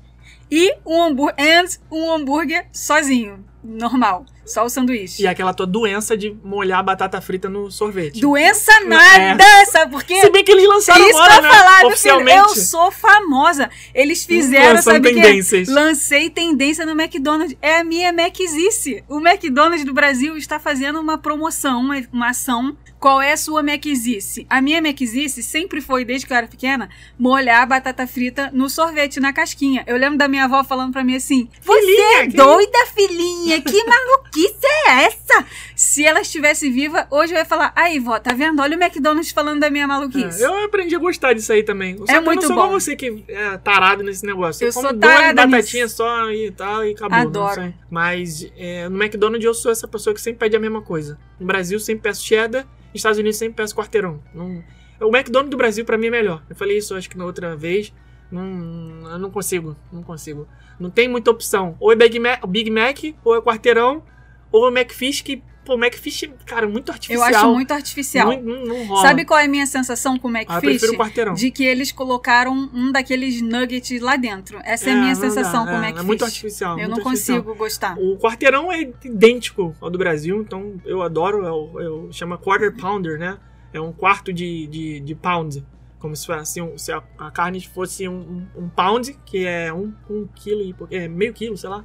e 0.50 0.74
um 0.86 1.02
hambúrguer, 1.02 1.34
and 1.38 1.66
um 1.90 2.10
hambúrguer 2.10 2.66
sozinho, 2.72 3.44
normal. 3.62 4.24
Só 4.48 4.64
o 4.64 4.68
sanduíche. 4.68 5.22
E 5.22 5.26
aquela 5.26 5.52
tua 5.54 5.66
doença 5.66 6.16
de 6.16 6.34
molhar 6.42 6.82
batata 6.82 7.20
frita 7.20 7.48
no 7.48 7.70
sorvete. 7.70 8.20
Doença 8.20 8.72
nada, 8.84 9.44
sabe 9.66 9.92
por 9.92 10.02
quê? 10.02 10.20
Se 10.20 10.30
bem 10.30 10.42
que 10.42 10.50
eles 10.52 10.66
lançaram 10.66 11.06
Isso 11.08 11.18
agora, 11.18 11.34
que 11.36 11.42
né? 11.42 11.48
falar, 11.50 11.76
filho, 11.76 11.88
Oficialmente. 11.88 12.38
eu 12.38 12.48
sou 12.56 12.90
famosa. 12.90 13.70
Eles 13.94 14.24
fizeram, 14.24 14.76
Lançando 14.76 14.94
sabe 14.94 15.14
tendências. 15.14 15.68
Lancei 15.68 16.30
tendência 16.30 16.86
no 16.86 16.92
McDonald's. 17.00 17.56
É 17.60 17.78
a 17.78 17.84
minha 17.84 18.12
Maczice. 18.12 19.04
O 19.08 19.18
McDonald's 19.20 19.84
do 19.84 19.92
Brasil 19.92 20.36
está 20.36 20.58
fazendo 20.58 20.98
uma 21.00 21.18
promoção, 21.18 21.80
uma, 21.80 22.02
uma 22.12 22.30
ação. 22.30 22.76
Qual 22.98 23.20
é 23.22 23.32
a 23.32 23.36
sua 23.36 23.62
Maczice? 23.62 24.44
A 24.50 24.60
minha 24.60 24.82
Maczice 24.82 25.40
sempre 25.42 25.80
foi, 25.80 26.04
desde 26.04 26.26
que 26.26 26.32
eu 26.32 26.36
era 26.36 26.48
pequena, 26.48 26.88
molhar 27.18 27.62
a 27.62 27.66
batata 27.66 28.06
frita 28.08 28.50
no 28.52 28.68
sorvete, 28.68 29.20
na 29.20 29.32
casquinha. 29.32 29.84
Eu 29.86 29.96
lembro 29.96 30.18
da 30.18 30.26
minha 30.26 30.44
avó 30.44 30.64
falando 30.64 30.92
pra 30.92 31.04
mim 31.04 31.14
assim: 31.14 31.48
Você 31.62 31.80
Filhinha, 31.80 32.18
é 32.22 32.26
que- 32.26 32.36
doida, 32.36 32.78
filhinha? 32.96 33.60
Que 33.60 33.84
maluquice 33.84 34.37
é 34.46 35.04
essa? 35.04 35.44
Se 35.74 36.04
ela 36.04 36.20
estivesse 36.20 36.70
viva, 36.70 37.06
hoje 37.10 37.32
eu 37.34 37.38
ia 37.38 37.44
falar: 37.44 37.72
Aí, 37.74 37.98
vó, 37.98 38.18
tá 38.18 38.32
vendo? 38.34 38.60
Olha 38.60 38.76
o 38.76 38.82
McDonald's 38.82 39.30
falando 39.30 39.60
da 39.60 39.70
minha 39.70 39.86
maluquice. 39.86 40.42
É, 40.42 40.46
eu 40.46 40.64
aprendi 40.64 40.94
a 40.94 40.98
gostar 40.98 41.32
disso 41.32 41.52
aí 41.52 41.62
também. 41.62 41.96
Só 41.98 42.14
eu 42.16 42.22
muito 42.22 42.42
não 42.42 42.48
sou 42.48 42.56
bom. 42.56 42.68
você 42.70 42.94
que 42.96 43.24
é 43.28 43.56
tarado 43.58 44.02
nesse 44.02 44.24
negócio. 44.24 44.66
Eu 44.66 44.72
como 44.72 44.88
sou 44.88 44.98
tarada 44.98 45.46
batatinhas 45.46 45.92
só 45.92 46.30
e 46.30 46.50
tal 46.50 46.84
e 46.84 46.92
acabou. 46.92 47.18
Adoro. 47.18 47.74
Mas 47.90 48.50
é, 48.56 48.88
no 48.88 49.02
McDonald's 49.02 49.44
eu 49.44 49.54
sou 49.54 49.70
essa 49.72 49.86
pessoa 49.88 50.14
que 50.14 50.20
sempre 50.20 50.40
pede 50.40 50.56
a 50.56 50.60
mesma 50.60 50.82
coisa. 50.82 51.18
No 51.38 51.46
Brasil 51.46 51.78
sempre 51.80 52.02
peço 52.04 52.24
cheddar, 52.24 52.64
nos 52.64 52.94
Estados 52.94 53.18
Unidos 53.18 53.38
sempre 53.38 53.54
peço 53.56 53.74
quarteirão. 53.74 54.22
Não- 54.34 54.62
O 55.00 55.14
McDonald's 55.14 55.50
do 55.50 55.56
Brasil 55.56 55.84
pra 55.84 55.96
mim 55.96 56.08
é 56.08 56.10
melhor. 56.10 56.42
Eu 56.50 56.56
falei 56.56 56.78
isso 56.78 56.94
acho 56.94 57.08
que 57.08 57.16
na 57.16 57.24
outra 57.24 57.54
vez. 57.56 57.92
Não, 58.30 59.10
eu 59.10 59.18
não 59.18 59.30
consigo, 59.30 59.76
não 59.92 60.02
consigo. 60.02 60.46
Não 60.78 60.90
tem 60.90 61.08
muita 61.08 61.30
opção. 61.30 61.76
Ou 61.80 61.90
é 61.92 61.96
Big 61.96 62.18
Mac, 62.18 62.44
Big 62.46 62.70
Mac 62.70 62.98
ou 63.24 63.36
é 63.36 63.40
quarteirão, 63.40 64.02
ou 64.52 64.68
é 64.68 64.80
McFish 64.80 65.22
que, 65.22 65.42
pô, 65.64 65.74
McFish, 65.74 66.30
cara, 66.46 66.66
muito 66.66 66.88
Eu 66.88 66.94
artificial. 66.94 67.24
acho 67.28 67.52
muito 67.54 67.72
artificial. 67.72 68.28
Não, 68.30 68.40
não, 68.42 68.64
não 68.66 68.86
rola. 68.86 69.02
Sabe 69.02 69.24
qual 69.24 69.38
é 69.38 69.44
a 69.44 69.48
minha 69.48 69.66
sensação 69.66 70.18
com 70.18 70.28
o 70.28 70.30
ah, 70.30 70.40
eu 70.40 70.40
McFish? 70.42 70.60
prefiro 70.80 70.96
quarteirão. 70.98 71.34
de 71.34 71.50
que 71.50 71.64
eles 71.64 71.92
colocaram 71.92 72.52
um 72.72 72.90
daqueles 72.90 73.42
nuggets 73.42 74.00
lá 74.00 74.16
dentro. 74.16 74.60
Essa 74.64 74.90
é, 74.90 74.92
a 74.92 74.96
minha 74.96 75.14
não 75.14 75.20
dá, 75.20 75.28
sensação 75.28 75.66
com 75.66 75.72
o 75.72 75.74
é, 75.74 75.78
McFish. 75.88 76.00
É 76.00 76.02
muito 76.06 76.24
artificial. 76.24 76.78
Eu 76.78 76.88
muito 76.88 77.00
não 77.02 77.06
artificial. 77.08 77.42
consigo 77.42 77.58
gostar. 77.58 77.98
O 77.98 78.16
quarteirão 78.16 78.72
é 78.72 78.80
idêntico 79.04 79.74
ao 79.80 79.90
do 79.90 79.98
Brasil, 79.98 80.40
então 80.40 80.80
eu 80.84 81.02
adoro. 81.02 81.44
É 81.44 81.52
o, 81.52 81.80
é 81.80 81.88
o- 81.90 82.12
chama 82.12 82.38
quarter 82.38 82.74
pounder, 82.74 83.18
né? 83.18 83.38
É 83.72 83.80
um 83.80 83.92
quarto 83.92 84.32
de, 84.32 84.66
de, 84.66 85.00
de 85.00 85.14
pound. 85.14 85.64
Como 85.98 86.14
se, 86.14 86.24
fosse 86.26 86.62
um- 86.62 86.78
se 86.78 86.92
a, 86.92 87.02
carne 87.32 87.60
fosse 87.60 88.08
um, 88.08 88.46
um, 88.56 88.62
um 88.64 88.68
pound, 88.68 89.18
que 89.26 89.44
é 89.44 89.72
um, 89.72 89.92
um 90.08 90.26
quilo 90.34 90.62
e 90.62 90.74
é 90.96 91.08
meio 91.08 91.34
quilo, 91.34 91.56
sei 91.58 91.68
lá. 91.68 91.84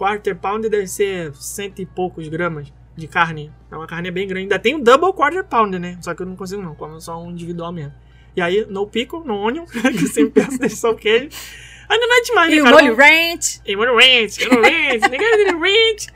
Quarter 0.00 0.34
pound 0.34 0.66
deve 0.66 0.86
ser 0.86 1.34
cento 1.34 1.82
e 1.82 1.84
poucos 1.84 2.26
gramas 2.26 2.72
de 2.96 3.06
carne. 3.06 3.52
É 3.70 3.76
uma 3.76 3.86
carne 3.86 4.10
bem 4.10 4.26
grande. 4.26 4.44
Ainda 4.44 4.58
tem 4.58 4.74
o 4.74 4.82
double 4.82 5.12
quarter 5.12 5.44
pounder, 5.44 5.78
né? 5.78 5.98
Só 6.00 6.14
que 6.14 6.22
eu 6.22 6.26
não 6.26 6.36
consigo 6.36 6.62
não, 6.62 6.74
como 6.74 6.98
só 7.02 7.22
um 7.22 7.30
individual 7.30 7.70
mesmo. 7.70 7.92
E 8.34 8.40
aí, 8.40 8.64
no 8.66 8.86
pickle, 8.86 9.20
no 9.22 9.34
onion, 9.34 9.66
que 9.68 10.04
eu 10.04 10.08
sempre 10.08 10.42
peço, 10.42 10.58
deixa 10.58 10.76
só 10.76 10.92
o 10.92 10.96
queijo. 10.96 11.28
Ainda 11.90 12.06
não 12.06 12.16
é 12.18 12.22
demais, 12.22 12.52
E 12.52 12.56
né, 12.56 12.60
o 12.60 12.64
cara? 12.64 12.76
molho 12.76 12.94
ranch. 12.96 13.60
E 13.66 13.76
molho 13.76 13.94
ranch, 13.96 14.38
e 14.40 14.48
molho 14.48 14.62
ranch, 14.62 15.10
tem 15.10 15.18
ranch. 15.58 16.06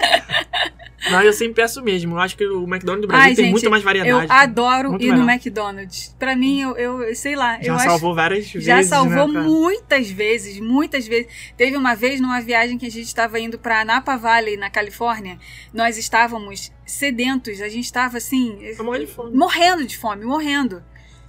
Mas 1.10 1.26
eu 1.26 1.32
sempre 1.34 1.54
peço 1.54 1.82
mesmo. 1.82 2.14
Eu 2.14 2.20
acho 2.20 2.34
que 2.36 2.46
o 2.46 2.62
McDonald's 2.64 3.02
do 3.02 3.08
Brasil 3.08 3.24
Ai, 3.24 3.34
tem 3.34 3.44
gente, 3.46 3.52
muito 3.52 3.68
mais 3.70 3.82
Eu 3.82 3.84
variedade. 3.84 4.26
adoro 4.30 4.90
Muito 4.90 5.04
ir 5.04 5.08
no 5.12 5.18
melhor. 5.24 5.32
McDonald's. 5.34 6.16
Pra 6.18 6.34
mim, 6.34 6.60
eu, 6.62 6.76
eu 6.76 7.14
sei 7.14 7.36
lá, 7.36 7.58
Já 7.60 7.72
eu 7.72 7.74
acho 7.74 7.84
salvou 7.84 8.14
várias 8.14 8.50
vezes. 8.50 8.64
Já 8.66 8.82
salvou 8.82 9.28
né, 9.28 9.40
muitas 9.42 10.08
vezes, 10.10 10.58
muitas 10.60 11.06
vezes. 11.06 11.26
Teve 11.58 11.76
uma 11.76 11.94
vez 11.94 12.20
numa 12.20 12.40
viagem 12.40 12.78
que 12.78 12.86
a 12.86 12.90
gente 12.90 13.06
estava 13.06 13.38
indo 13.38 13.58
para 13.58 13.84
Napa 13.84 14.16
Valley, 14.16 14.56
na 14.56 14.70
Califórnia. 14.70 15.38
Nós 15.74 15.98
estávamos 15.98 16.72
sedentos, 16.86 17.60
a 17.60 17.68
gente 17.68 17.84
estava 17.84 18.16
assim, 18.16 18.58
Tá 18.76 18.82
morrendo 18.82 19.04
de 19.06 19.12
fome. 19.12 19.36
morrendo 19.36 19.84
de 19.84 19.98
fome, 19.98 20.24
morrendo. 20.24 20.82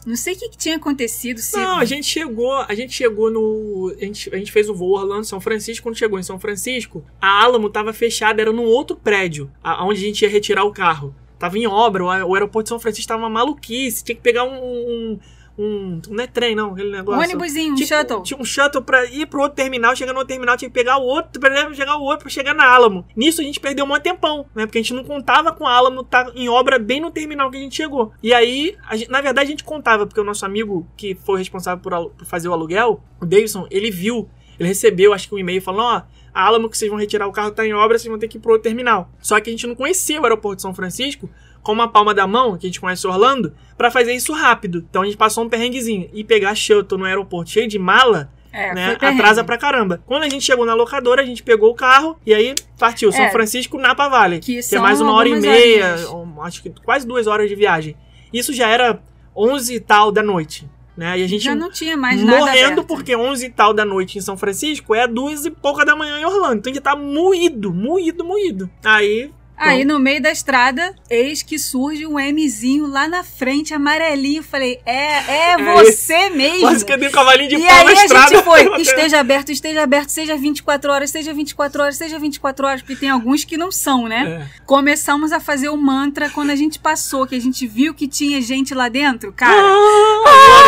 Não 0.05 0.15
sei 0.15 0.33
o 0.33 0.37
que, 0.37 0.49
que 0.49 0.57
tinha 0.57 0.75
acontecido. 0.75 1.39
Se... 1.39 1.57
Não, 1.57 1.79
a 1.79 1.85
gente 1.85 2.05
chegou, 2.05 2.53
a 2.53 2.75
gente 2.75 2.93
chegou 2.93 3.31
no, 3.31 3.95
a 3.99 4.05
gente, 4.05 4.33
a 4.33 4.37
gente 4.37 4.51
fez 4.51 4.69
o 4.69 4.75
voo 4.75 4.91
Orlando 4.91 5.25
São 5.25 5.41
Francisco, 5.41 5.83
quando 5.83 5.97
chegou 5.97 6.19
em 6.19 6.23
São 6.23 6.39
Francisco, 6.39 7.03
a 7.19 7.43
Alamo 7.43 7.69
tava 7.69 7.91
fechada, 7.91 8.41
era 8.41 8.53
num 8.53 8.65
outro 8.65 8.95
prédio, 8.95 9.49
a- 9.63 9.83
onde 9.83 9.99
a 9.99 10.05
gente 10.05 10.21
ia 10.21 10.29
retirar 10.29 10.63
o 10.63 10.71
carro. 10.71 11.15
Tava 11.39 11.57
em 11.57 11.67
obra, 11.67 12.03
o, 12.05 12.33
aeroporto 12.33 12.65
de 12.65 12.69
São 12.69 12.79
Francisco 12.79 13.07
tava 13.07 13.23
uma 13.23 13.29
maluquice, 13.29 14.03
tinha 14.03 14.15
que 14.15 14.21
pegar 14.21 14.43
um, 14.45 14.53
um, 14.55 15.19
um 15.57 16.01
não 16.09 16.23
é 16.23 16.27
trem 16.27 16.55
não, 16.55 16.71
aquele 16.73 16.89
um 16.89 16.91
negócio. 16.91 17.21
ônibusinho, 17.21 17.71
um 17.73 17.75
Tipo, 17.75 17.87
shuttle. 17.87 18.23
Tinha 18.23 18.39
um 18.39 18.43
shuttle 18.45 18.81
pra 18.81 19.05
ir 19.05 19.25
pro 19.25 19.41
outro 19.41 19.55
terminal, 19.55 19.95
chegar 19.95 20.11
no 20.13 20.19
outro 20.19 20.33
terminal, 20.33 20.57
tinha 20.57 20.69
que 20.69 20.73
pegar 20.73 20.97
o 20.97 21.03
outro, 21.03 21.39
pra 21.39 21.73
chegar 21.73 21.97
o 21.97 22.03
outro 22.03 22.19
pra 22.25 22.29
chegar 22.29 22.53
na 22.53 22.65
Alamo. 22.65 23.05
Nisso 23.15 23.41
a 23.41 23.43
gente 23.43 23.59
perdeu 23.59 23.85
um 23.85 23.99
tempão, 23.99 24.45
né? 24.53 24.65
Porque 24.65 24.77
a 24.77 24.81
gente 24.81 24.93
não 24.93 25.03
contava 25.03 25.51
com 25.53 25.65
a 25.65 25.71
Alamo 25.71 26.03
tá 26.03 26.31
em 26.35 26.49
obra 26.49 26.77
bem 26.77 26.99
no 26.99 27.09
terminal 27.11 27.49
que 27.49 27.57
a 27.57 27.61
gente 27.61 27.75
chegou. 27.75 28.11
E 28.21 28.33
aí, 28.33 28.75
gente- 28.93 29.09
na 29.09 29.21
verdade, 29.21 29.47
a 29.47 29.51
gente 29.51 29.63
contava, 29.63 30.05
porque 30.05 30.19
o 30.19 30.23
nosso 30.23 30.45
amigo 30.45 30.85
que 30.97 31.15
foi 31.15 31.39
responsável 31.39 31.81
por, 31.81 32.09
por 32.11 32.25
fazer 32.25 32.49
o 32.49 32.53
aluguel, 32.53 33.01
o 33.21 33.25
Davidson, 33.25 33.65
ele 33.71 33.89
viu, 33.89 34.27
ele 34.59 34.67
recebeu, 34.69 35.13
acho 35.13 35.29
que 35.29 35.35
um 35.35 35.39
e-mail 35.39 35.61
falando, 35.61 35.83
ó, 35.85 36.01
a 36.33 36.45
Alamo 36.45 36.69
que 36.69 36.77
vocês 36.77 36.89
vão 36.91 36.99
retirar 36.99 37.27
o 37.27 37.31
carro 37.31 37.51
tá 37.51 37.65
em 37.65 37.73
obra, 37.73 37.97
vocês 37.97 38.09
vão 38.09 38.19
ter 38.19 38.27
que 38.27 38.37
ir 38.37 38.41
pro 38.41 38.51
outro 38.51 38.63
terminal. 38.63 39.09
Só 39.21 39.39
que 39.39 39.49
a 39.49 39.53
gente 39.53 39.65
não 39.67 39.75
conhecia 39.75 40.19
o 40.19 40.23
aeroporto 40.25 40.57
de 40.57 40.61
São 40.63 40.73
Francisco 40.73 41.29
com 41.65 41.71
uma 41.73 41.87
palma 41.87 42.13
da 42.13 42.27
mão, 42.27 42.55
que 42.57 42.67
a 42.67 42.69
gente 42.69 42.79
conhece 42.79 43.05
Orlando, 43.07 43.51
pra 43.75 43.89
fazer 43.89 44.13
isso 44.13 44.31
rápido. 44.31 44.85
Então 44.87 45.01
a 45.01 45.05
gente 45.05 45.17
passou 45.17 45.43
um 45.43 45.49
perrenguezinho. 45.49 46.07
E 46.13 46.23
pegar 46.23 46.53
shuttle 46.53 46.99
no 46.99 47.05
aeroporto 47.05 47.49
cheio 47.49 47.67
de 47.67 47.79
mala, 47.79 48.29
É, 48.53 48.73
né, 48.73 48.97
atrasa 49.01 49.43
pra 49.43 49.57
caramba. 49.57 50.01
Quando 50.05 50.23
a 50.23 50.29
gente 50.29 50.45
chegou 50.45 50.63
na 50.65 50.75
locadora, 50.75 51.21
a 51.23 51.25
gente 51.25 51.41
pegou 51.43 51.71
o 51.71 51.75
carro 51.75 52.17
e 52.25 52.33
aí 52.33 52.53
partiu. 52.79 53.11
São 53.11 53.25
É. 53.25 53.31
Francisco, 53.31 53.77
Napa 53.79 54.07
Valley. 54.07 54.39
Que 54.39 54.61
Que 54.61 54.75
é 54.75 54.79
mais 54.79 55.01
uma 55.01 55.11
hora 55.13 55.27
e 55.27 55.41
meia, 55.41 55.95
um, 56.11 56.39
acho 56.43 56.61
que 56.61 56.69
quase 56.85 57.05
duas 57.05 57.25
horas 57.25 57.49
de 57.49 57.55
viagem. 57.55 57.97
Isso 58.31 58.53
já 58.53 58.69
era 58.69 59.01
11 59.35 59.73
e 59.75 59.79
tal 59.79 60.11
da 60.11 60.21
noite. 60.21 60.69
Né? 60.95 61.19
E 61.19 61.23
a 61.23 61.27
gente 61.27 61.43
Já 61.43 61.53
não 61.55 61.69
tinha 61.69 61.97
mais 61.97 62.23
nada 62.23 62.37
morrendo 62.39 62.71
aberto. 62.73 62.87
porque 62.87 63.13
11 63.13 63.47
e 63.47 63.49
tal 63.49 63.73
da 63.73 63.83
noite 63.83 64.17
em 64.17 64.21
São 64.21 64.37
Francisco 64.37 64.95
é 64.95 65.05
duas 65.05 65.45
e 65.45 65.51
pouca 65.51 65.83
da 65.83 65.93
manhã 65.95 66.17
em 66.19 66.23
Orlando. 66.25 66.59
Então 66.59 66.71
a 66.71 66.73
gente 66.73 66.83
tá 66.83 66.95
moído, 66.95 67.73
moído, 67.73 68.23
moído. 68.23 68.69
Aí 68.83 69.29
Aí 69.57 69.85
no 69.85 69.99
meio 69.99 70.21
da 70.21 70.31
estrada, 70.31 70.93
eis 71.09 71.41
que 71.41 71.57
surge 71.57 72.05
um 72.05 72.15
Mzinho 72.19 72.87
lá 72.87 73.07
na 73.07 73.23
frente, 73.23 73.73
amarelinho. 73.73 74.43
Falei, 74.43 74.79
é, 74.85 75.51
é 75.53 75.57
você 75.75 76.13
é 76.13 76.29
mesmo. 76.29 76.61
Quase 76.61 76.85
que 76.85 76.97
dei 76.97 77.07
um 77.07 77.11
cavalinho 77.11 77.49
de 77.49 77.55
e 77.55 77.59
pau 77.59 77.77
aí 77.77 77.85
na 77.85 77.91
a 77.91 78.05
estrada. 78.05 78.27
gente 78.27 78.43
foi, 78.43 78.63
esteja 78.81 79.19
aberto, 79.19 79.51
esteja 79.51 79.83
aberto, 79.83 80.09
seja 80.09 80.35
24 80.35 80.91
horas, 80.91 81.09
seja 81.09 81.33
24 81.33 81.81
horas, 81.81 81.97
seja 81.97 82.19
24 82.19 82.67
horas, 82.67 82.81
porque 82.81 82.95
tem 82.95 83.09
alguns 83.09 83.43
que 83.43 83.57
não 83.57 83.71
são, 83.71 84.07
né? 84.07 84.41
É. 84.41 84.61
Começamos 84.65 85.31
a 85.31 85.39
fazer 85.39 85.69
o 85.69 85.77
mantra 85.77 86.29
quando 86.29 86.49
a 86.49 86.55
gente 86.55 86.79
passou, 86.79 87.25
que 87.25 87.35
a 87.35 87.41
gente 87.41 87.65
viu 87.65 87.93
que 87.93 88.07
tinha 88.07 88.41
gente 88.41 88.73
lá 88.73 88.89
dentro, 88.89 89.31
cara. 89.31 89.55
Ah, 89.55 90.64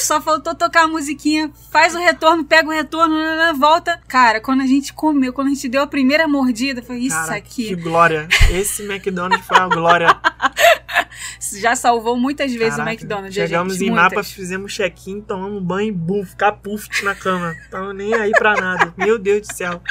só 0.00 0.20
faltou 0.20 0.54
tocar 0.54 0.84
a 0.84 0.88
musiquinha, 0.88 1.50
faz 1.70 1.94
o 1.94 1.98
retorno, 1.98 2.44
pega 2.44 2.68
o 2.68 2.72
retorno, 2.72 3.14
nanana, 3.14 3.52
volta. 3.52 4.00
Cara, 4.08 4.40
quando 4.40 4.62
a 4.62 4.66
gente 4.66 4.92
comeu, 4.92 5.32
quando 5.32 5.48
a 5.48 5.50
gente 5.50 5.68
deu 5.68 5.82
a 5.82 5.86
primeira 5.86 6.26
mordida, 6.28 6.82
foi 6.82 6.98
isso 6.98 7.16
Cara, 7.16 7.36
aqui. 7.36 7.68
que 7.68 7.76
glória. 7.76 8.28
Esse 8.50 8.82
McDonald's 8.82 9.46
foi 9.46 9.58
uma 9.58 9.68
glória. 9.68 10.08
Já 11.58 11.74
salvou 11.74 12.16
muitas 12.16 12.52
vezes 12.52 12.76
Caraca, 12.76 12.90
o 12.90 12.92
McDonald's. 12.92 13.34
Chegamos 13.34 13.74
gente, 13.74 13.86
em 13.86 13.90
muitas. 13.90 14.10
Napa, 14.10 14.22
fizemos 14.22 14.72
check-in, 14.72 15.20
tomamos 15.20 15.62
banho 15.62 15.88
e 15.88 15.92
bum, 15.92 16.24
ficar 16.24 16.52
puff 16.52 16.88
na 17.04 17.14
cama. 17.14 17.54
Tava 17.70 17.92
nem 17.92 18.14
aí 18.14 18.30
pra 18.30 18.54
nada. 18.54 18.94
Meu 18.96 19.18
Deus 19.18 19.46
do 19.46 19.54
céu. 19.54 19.82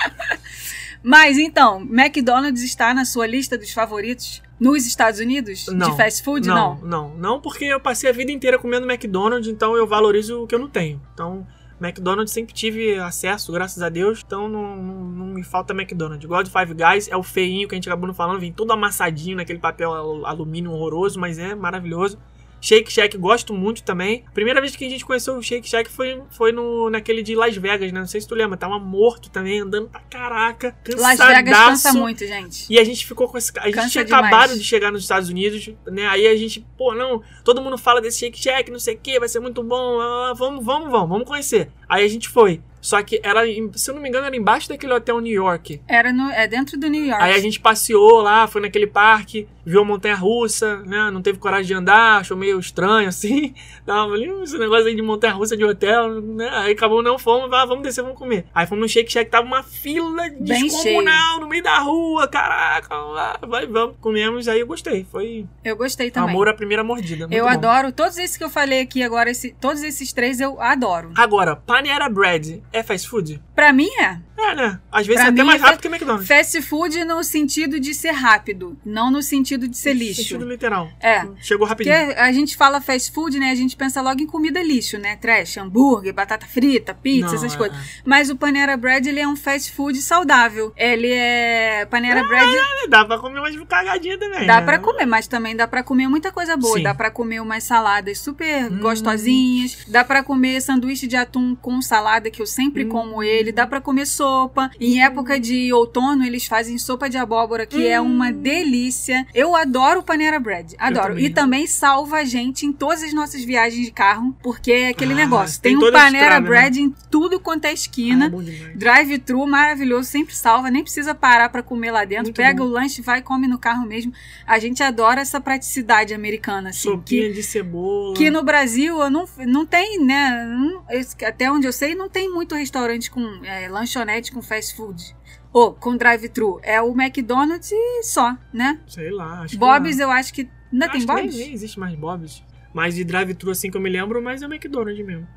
Mas 1.03 1.37
então, 1.37 1.81
McDonald's 1.81 2.63
está 2.63 2.93
na 2.93 3.05
sua 3.05 3.25
lista 3.25 3.57
dos 3.57 3.71
favoritos 3.71 4.41
nos 4.61 4.85
Estados 4.85 5.19
Unidos? 5.19 5.65
Não. 5.67 5.89
De 5.89 5.97
fast 5.97 6.23
food? 6.23 6.47
Não, 6.47 6.75
Não. 6.75 6.87
não, 6.87 7.17
não, 7.17 7.41
porque 7.41 7.65
eu 7.65 7.79
passei 7.79 8.09
a 8.09 8.13
vida 8.13 8.31
inteira 8.31 8.57
comendo 8.59 8.85
McDonald's, 8.89 9.49
então 9.51 9.75
eu 9.75 9.87
valorizo 9.87 10.43
o 10.43 10.47
que 10.47 10.53
eu 10.55 10.59
não 10.59 10.69
tenho. 10.69 11.01
Então, 11.13 11.45
McDonald's 11.81 12.31
sempre 12.31 12.53
tive 12.53 12.99
acesso, 12.99 13.51
graças 13.51 13.81
a 13.81 13.89
Deus, 13.89 14.21
então 14.23 14.47
não, 14.47 14.75
não, 14.77 14.93
não 15.03 15.25
me 15.25 15.43
falta 15.43 15.73
McDonald's. 15.73 16.23
Igual 16.23 16.43
de 16.43 16.51
Five 16.51 16.75
Guys, 16.75 17.07
é 17.09 17.17
o 17.17 17.23
feinho 17.23 17.67
que 17.67 17.73
a 17.73 17.77
gente 17.77 17.89
acabou 17.89 18.05
não 18.05 18.13
falando, 18.13 18.39
vem 18.39 18.51
todo 18.53 18.71
amassadinho 18.71 19.35
naquele 19.37 19.57
papel 19.57 19.91
al- 19.91 20.25
alumínio 20.27 20.71
horroroso, 20.71 21.19
mas 21.19 21.39
é 21.39 21.55
maravilhoso. 21.55 22.19
Shake 22.61 22.93
Shack 22.93 23.17
gosto 23.17 23.53
muito 23.53 23.83
também. 23.83 24.23
Primeira 24.33 24.61
vez 24.61 24.75
que 24.75 24.85
a 24.85 24.89
gente 24.89 25.03
conheceu 25.03 25.35
o 25.35 25.41
Shake 25.41 25.67
Shack 25.67 25.89
foi, 25.89 26.21
foi 26.29 26.51
no, 26.51 26.89
naquele 26.89 27.23
de 27.23 27.35
Las 27.35 27.57
Vegas, 27.57 27.91
né? 27.91 27.99
Não 27.99 28.07
sei 28.07 28.21
se 28.21 28.27
tu 28.27 28.35
lembra, 28.35 28.55
tava 28.55 28.77
morto 28.77 29.29
também, 29.31 29.59
andando 29.59 29.89
pra 29.89 29.99
caraca, 30.01 30.75
Las 30.87 31.17
cansadaço. 31.17 31.35
Vegas 31.35 31.57
cansa 31.57 31.93
muito, 31.93 32.25
gente. 32.25 32.65
E 32.69 32.79
a 32.79 32.83
gente 32.83 33.05
ficou 33.05 33.27
com 33.27 33.37
esse. 33.37 33.51
A 33.57 33.65
gente 33.65 33.75
Cansa 33.75 33.89
tinha 33.89 34.05
demais. 34.05 34.25
acabado 34.25 34.57
de 34.57 34.63
chegar 34.63 34.91
nos 34.91 35.01
Estados 35.01 35.29
Unidos, 35.29 35.69
né? 35.87 36.07
Aí 36.07 36.27
a 36.27 36.35
gente, 36.35 36.65
pô, 36.77 36.93
não, 36.93 37.21
todo 37.43 37.61
mundo 37.61 37.77
fala 37.77 37.99
desse 37.99 38.19
Shake 38.19 38.39
Shack, 38.39 38.69
não 38.69 38.79
sei 38.79 38.95
o 38.95 38.99
que, 38.99 39.19
vai 39.19 39.27
ser 39.27 39.39
muito 39.39 39.63
bom, 39.63 39.99
ah, 39.99 40.33
vamos, 40.37 40.63
vamos, 40.63 40.91
vamos, 40.91 41.09
vamos 41.09 41.27
conhecer. 41.27 41.71
Aí 41.89 42.05
a 42.05 42.07
gente 42.07 42.29
foi. 42.29 42.61
Só 42.81 43.01
que 43.03 43.21
era, 43.23 43.41
se 43.75 43.89
eu 43.89 43.95
não 43.95 44.01
me 44.01 44.09
engano, 44.09 44.25
era 44.25 44.35
embaixo 44.35 44.67
daquele 44.67 44.91
hotel 44.93 45.19
New 45.21 45.31
York. 45.31 45.79
Era 45.87 46.11
no, 46.11 46.29
é 46.31 46.47
dentro 46.47 46.77
do 46.79 46.87
New 46.87 47.05
York. 47.05 47.23
Aí 47.23 47.33
a 47.33 47.39
gente 47.39 47.59
passeou 47.59 48.21
lá, 48.21 48.47
foi 48.47 48.59
naquele 48.61 48.87
parque, 48.87 49.47
viu 49.63 49.81
a 49.81 49.85
montanha 49.85 50.15
russa, 50.15 50.77
né? 50.77 51.11
Não 51.11 51.21
teve 51.21 51.37
coragem 51.37 51.67
de 51.67 51.73
andar, 51.75 52.21
achou 52.21 52.35
meio 52.35 52.59
estranho 52.59 53.07
assim. 53.09 53.53
Tava 53.85 54.13
ali, 54.13 54.27
esse 54.43 54.57
negócio 54.57 54.87
aí 54.87 54.95
de 54.95 55.01
montanha 55.01 55.33
russa 55.33 55.55
de 55.55 55.63
hotel, 55.63 56.21
né? 56.21 56.49
Aí 56.53 56.71
acabou, 56.73 57.03
não 57.03 57.19
fomos, 57.19 57.51
ah, 57.53 57.65
vamos 57.65 57.83
descer, 57.83 58.01
vamos 58.01 58.17
comer. 58.17 58.45
Aí 58.53 58.65
fomos 58.65 58.81
no 58.81 58.89
Shake 58.89 59.11
Shack, 59.11 59.29
tava 59.29 59.45
uma 59.45 59.61
fila 59.61 60.27
descomunal 60.39 61.39
no 61.39 61.47
meio 61.47 61.63
da 61.63 61.77
rua, 61.79 62.27
caraca, 62.27 62.95
lá, 62.95 63.37
vai, 63.47 63.65
vamos, 63.67 63.95
comemos, 63.99 64.47
aí 64.47 64.59
eu 64.59 64.67
gostei. 64.67 65.05
Foi 65.11 65.45
Eu 65.63 65.75
gostei 65.75 66.09
também. 66.11 66.29
amor 66.29 66.47
à 66.49 66.53
primeira 66.53 66.83
mordida. 66.83 67.27
eu 67.31 67.43
bom. 67.45 67.49
adoro. 67.51 67.91
Todos 67.91 68.17
esses 68.17 68.37
que 68.37 68.43
eu 68.43 68.49
falei 68.49 68.81
aqui 68.81 69.03
agora, 69.03 69.29
esse- 69.29 69.55
todos 69.59 69.83
esses 69.83 70.11
três 70.13 70.39
eu 70.39 70.59
adoro. 70.61 71.11
Agora, 71.15 71.55
Panera 71.55 72.09
Bread 72.09 72.61
é 72.71 72.83
fast 72.83 73.07
food? 73.07 73.41
Pra 73.55 73.71
mim 73.73 73.89
é. 73.99 74.19
É, 74.43 74.55
né? 74.55 74.79
Às 74.91 75.05
vezes 75.07 75.21
Pra 75.21 75.29
é 75.29 75.33
até 75.33 75.43
mais 75.43 75.61
é 75.61 75.65
rápido 75.65 75.81
que 75.81 75.87
McDonald's. 75.87 76.27
Fast 76.27 76.61
food 76.63 77.05
no 77.05 77.23
sentido 77.23 77.79
de 77.79 77.93
ser 77.93 78.11
rápido, 78.11 78.77
não 78.85 79.11
no 79.11 79.21
sentido 79.21 79.67
de 79.67 79.77
ser 79.77 79.93
lixo. 79.93 80.21
Sentido 80.23 80.45
literal. 80.47 80.89
É. 80.99 81.25
Chegou 81.41 81.67
Porque 81.67 81.89
rapidinho. 81.89 82.19
a 82.19 82.31
gente 82.31 82.57
fala 82.57 82.81
fast 82.81 83.11
food, 83.11 83.37
né? 83.39 83.51
A 83.51 83.55
gente 83.55 83.75
pensa 83.75 84.01
logo 84.01 84.19
em 84.21 84.25
comida 84.25 84.61
lixo, 84.61 84.97
né? 84.97 85.15
Trash, 85.17 85.57
hambúrguer, 85.57 86.13
batata 86.13 86.45
frita, 86.47 86.93
pizza, 86.93 87.27
Não, 87.27 87.35
essas 87.35 87.53
é, 87.53 87.57
coisas. 87.57 87.77
é. 87.77 87.81
Mas 88.05 88.29
o 88.29 88.35
Panera 88.35 88.75
Bread, 88.75 89.07
ele 89.07 89.19
é 89.19 89.27
um 89.27 89.35
fast 89.35 89.71
food 89.71 90.01
saudável. 90.01 90.73
Ele 90.75 91.11
é... 91.11 91.85
Panera 91.85 92.23
Bread 92.23 92.49
É, 92.83 92.87
Dá 92.87 93.05
pra 93.05 93.19
comer 93.19 93.39
umas 93.39 93.55
cagadinhas 93.67 94.19
também. 94.19 94.47
dá 94.47 94.59
né? 94.59 94.65
pra 94.65 94.79
comer, 94.79 95.05
mas 95.05 95.27
também 95.27 95.55
dá 95.55 95.67
pra 95.67 95.83
comer 95.83 96.07
muita 96.07 96.31
coisa 96.31 96.57
boa. 96.57 96.77
Sim. 96.77 96.83
Dá 96.83 96.93
pra 96.95 97.11
comer 97.11 97.39
umas 97.41 97.63
saladas 97.63 98.17
super 98.19 98.71
Hum. 98.71 98.79
gostosinhas. 98.79 99.77
Dá 99.87 100.03
pra 100.03 100.23
comer 100.23 100.61
sanduíche 100.61 101.05
de 101.07 101.15
atum 101.15 101.55
com 101.55 101.81
salada, 101.81 102.29
que 102.31 102.41
eu 102.41 102.47
sempre 102.47 102.85
Hum. 102.85 102.89
como 102.89 103.21
ele. 103.23 103.51
Dá 103.51 103.67
pra 103.67 103.79
comer 103.79 104.05
sopa. 104.07 104.30
Em 104.79 105.01
época 105.03 105.39
de 105.39 105.71
outono, 105.73 106.23
eles 106.25 106.45
fazem 106.45 106.77
sopa 106.77 107.09
de 107.09 107.17
abóbora, 107.17 107.65
que 107.65 107.87
é 107.87 107.99
uma 107.99 108.31
delícia. 108.31 109.25
Eu 109.33 109.55
adoro 109.55 109.99
o 109.99 110.03
Panera 110.03 110.39
Bread. 110.39 110.75
Adoro. 110.77 111.09
também. 111.09 111.25
E 111.25 111.29
também 111.29 111.67
salva 111.67 112.17
a 112.17 112.23
gente 112.23 112.65
em 112.65 112.71
todas 112.71 113.03
as 113.03 113.13
nossas 113.13 113.43
viagens 113.43 113.85
de 113.85 113.91
carro, 113.91 114.35
porque 114.43 114.71
é 114.71 114.87
aquele 114.89 115.13
Ah, 115.13 115.17
negócio. 115.17 115.61
tem 115.61 115.77
Tem, 115.77 115.87
um 115.87 115.91
Panera 115.91 116.17
estrada, 116.17 116.41
né? 116.41 116.47
Bread 116.47 116.81
em 116.81 116.95
tudo 117.09 117.39
quanto 117.39 117.65
é 117.65 117.69
Ah, 117.69 117.73
esquina. 117.73 118.25
é 118.25 118.29
bom 118.29 118.43
demais. 118.43 118.77
Drive-thru 118.77 119.45
maravilhoso, 119.47 120.09
sempre 120.09 120.35
salva, 120.35 120.69
nem 120.69 120.83
precisa 120.83 121.15
parar 121.15 121.49
pra 121.49 121.63
comer 121.63 121.91
lá 121.91 122.03
dentro. 122.05 122.25
Muito 122.25 122.35
Pega 122.37 122.63
bom. 122.63 122.69
o 122.69 122.71
lanche, 122.71 123.01
vai 123.01 123.19
e 123.19 123.21
come 123.21 123.47
no 123.47 123.57
carro 123.57 123.85
mesmo. 123.87 124.11
A 124.45 124.59
gente 124.59 124.83
adora 124.83 125.21
essa 125.21 125.39
praticidade 125.39 126.13
americana, 126.13 126.69
assim. 126.69 126.89
Sopinha 126.89 127.27
Que, 127.29 127.33
de 127.33 127.43
cebola. 127.43 128.15
que 128.15 128.29
no 128.29 128.43
Brasil 128.43 128.99
eu 129.01 129.09
não, 129.09 129.25
não 129.47 129.65
tem, 129.65 129.99
né? 130.03 130.45
não- 130.45 130.83
até 131.27 131.51
onde 131.51 131.65
eu 131.67 131.73
sei, 131.73 131.95
não 131.95 132.09
tem 132.09 132.29
muito 132.31 132.53
restaurante 132.55 133.09
com 133.09 133.21
é, 133.43 133.67
lanchonete 133.69 134.20
com 134.29 134.41
fast 134.41 134.75
food. 134.75 135.15
Ou 135.53 135.73
com 135.73 135.95
drive-thru. 135.95 136.59
É 136.61 136.81
o 136.81 136.91
McDonald's 136.91 137.71
e 137.71 138.03
só, 138.03 138.37
né? 138.53 138.81
Sei 138.85 139.09
lá, 139.09 139.43
acho 139.43 139.57
Bob's 139.57 139.99
eu 139.99 140.11
acho 140.11 140.33
que. 140.33 140.49
Ainda 140.71 140.87
não. 140.87 140.91
tem 140.91 140.97
Acho 140.97 141.07
que 141.07 141.13
nem, 141.13 141.23
Bob's? 141.23 141.37
nem 141.37 141.53
existe 141.53 141.79
mais 141.79 141.95
Bob's. 141.95 142.43
Mas 142.73 142.95
de 142.95 143.03
drive-thru, 143.03 143.51
assim 143.51 143.71
que 143.71 143.77
eu 143.77 143.81
me 143.81 143.89
lembro, 143.89 144.21
mas 144.21 144.41
é 144.41 144.47
o 144.47 144.53
McDonald's 144.53 145.05
mesmo. 145.05 145.27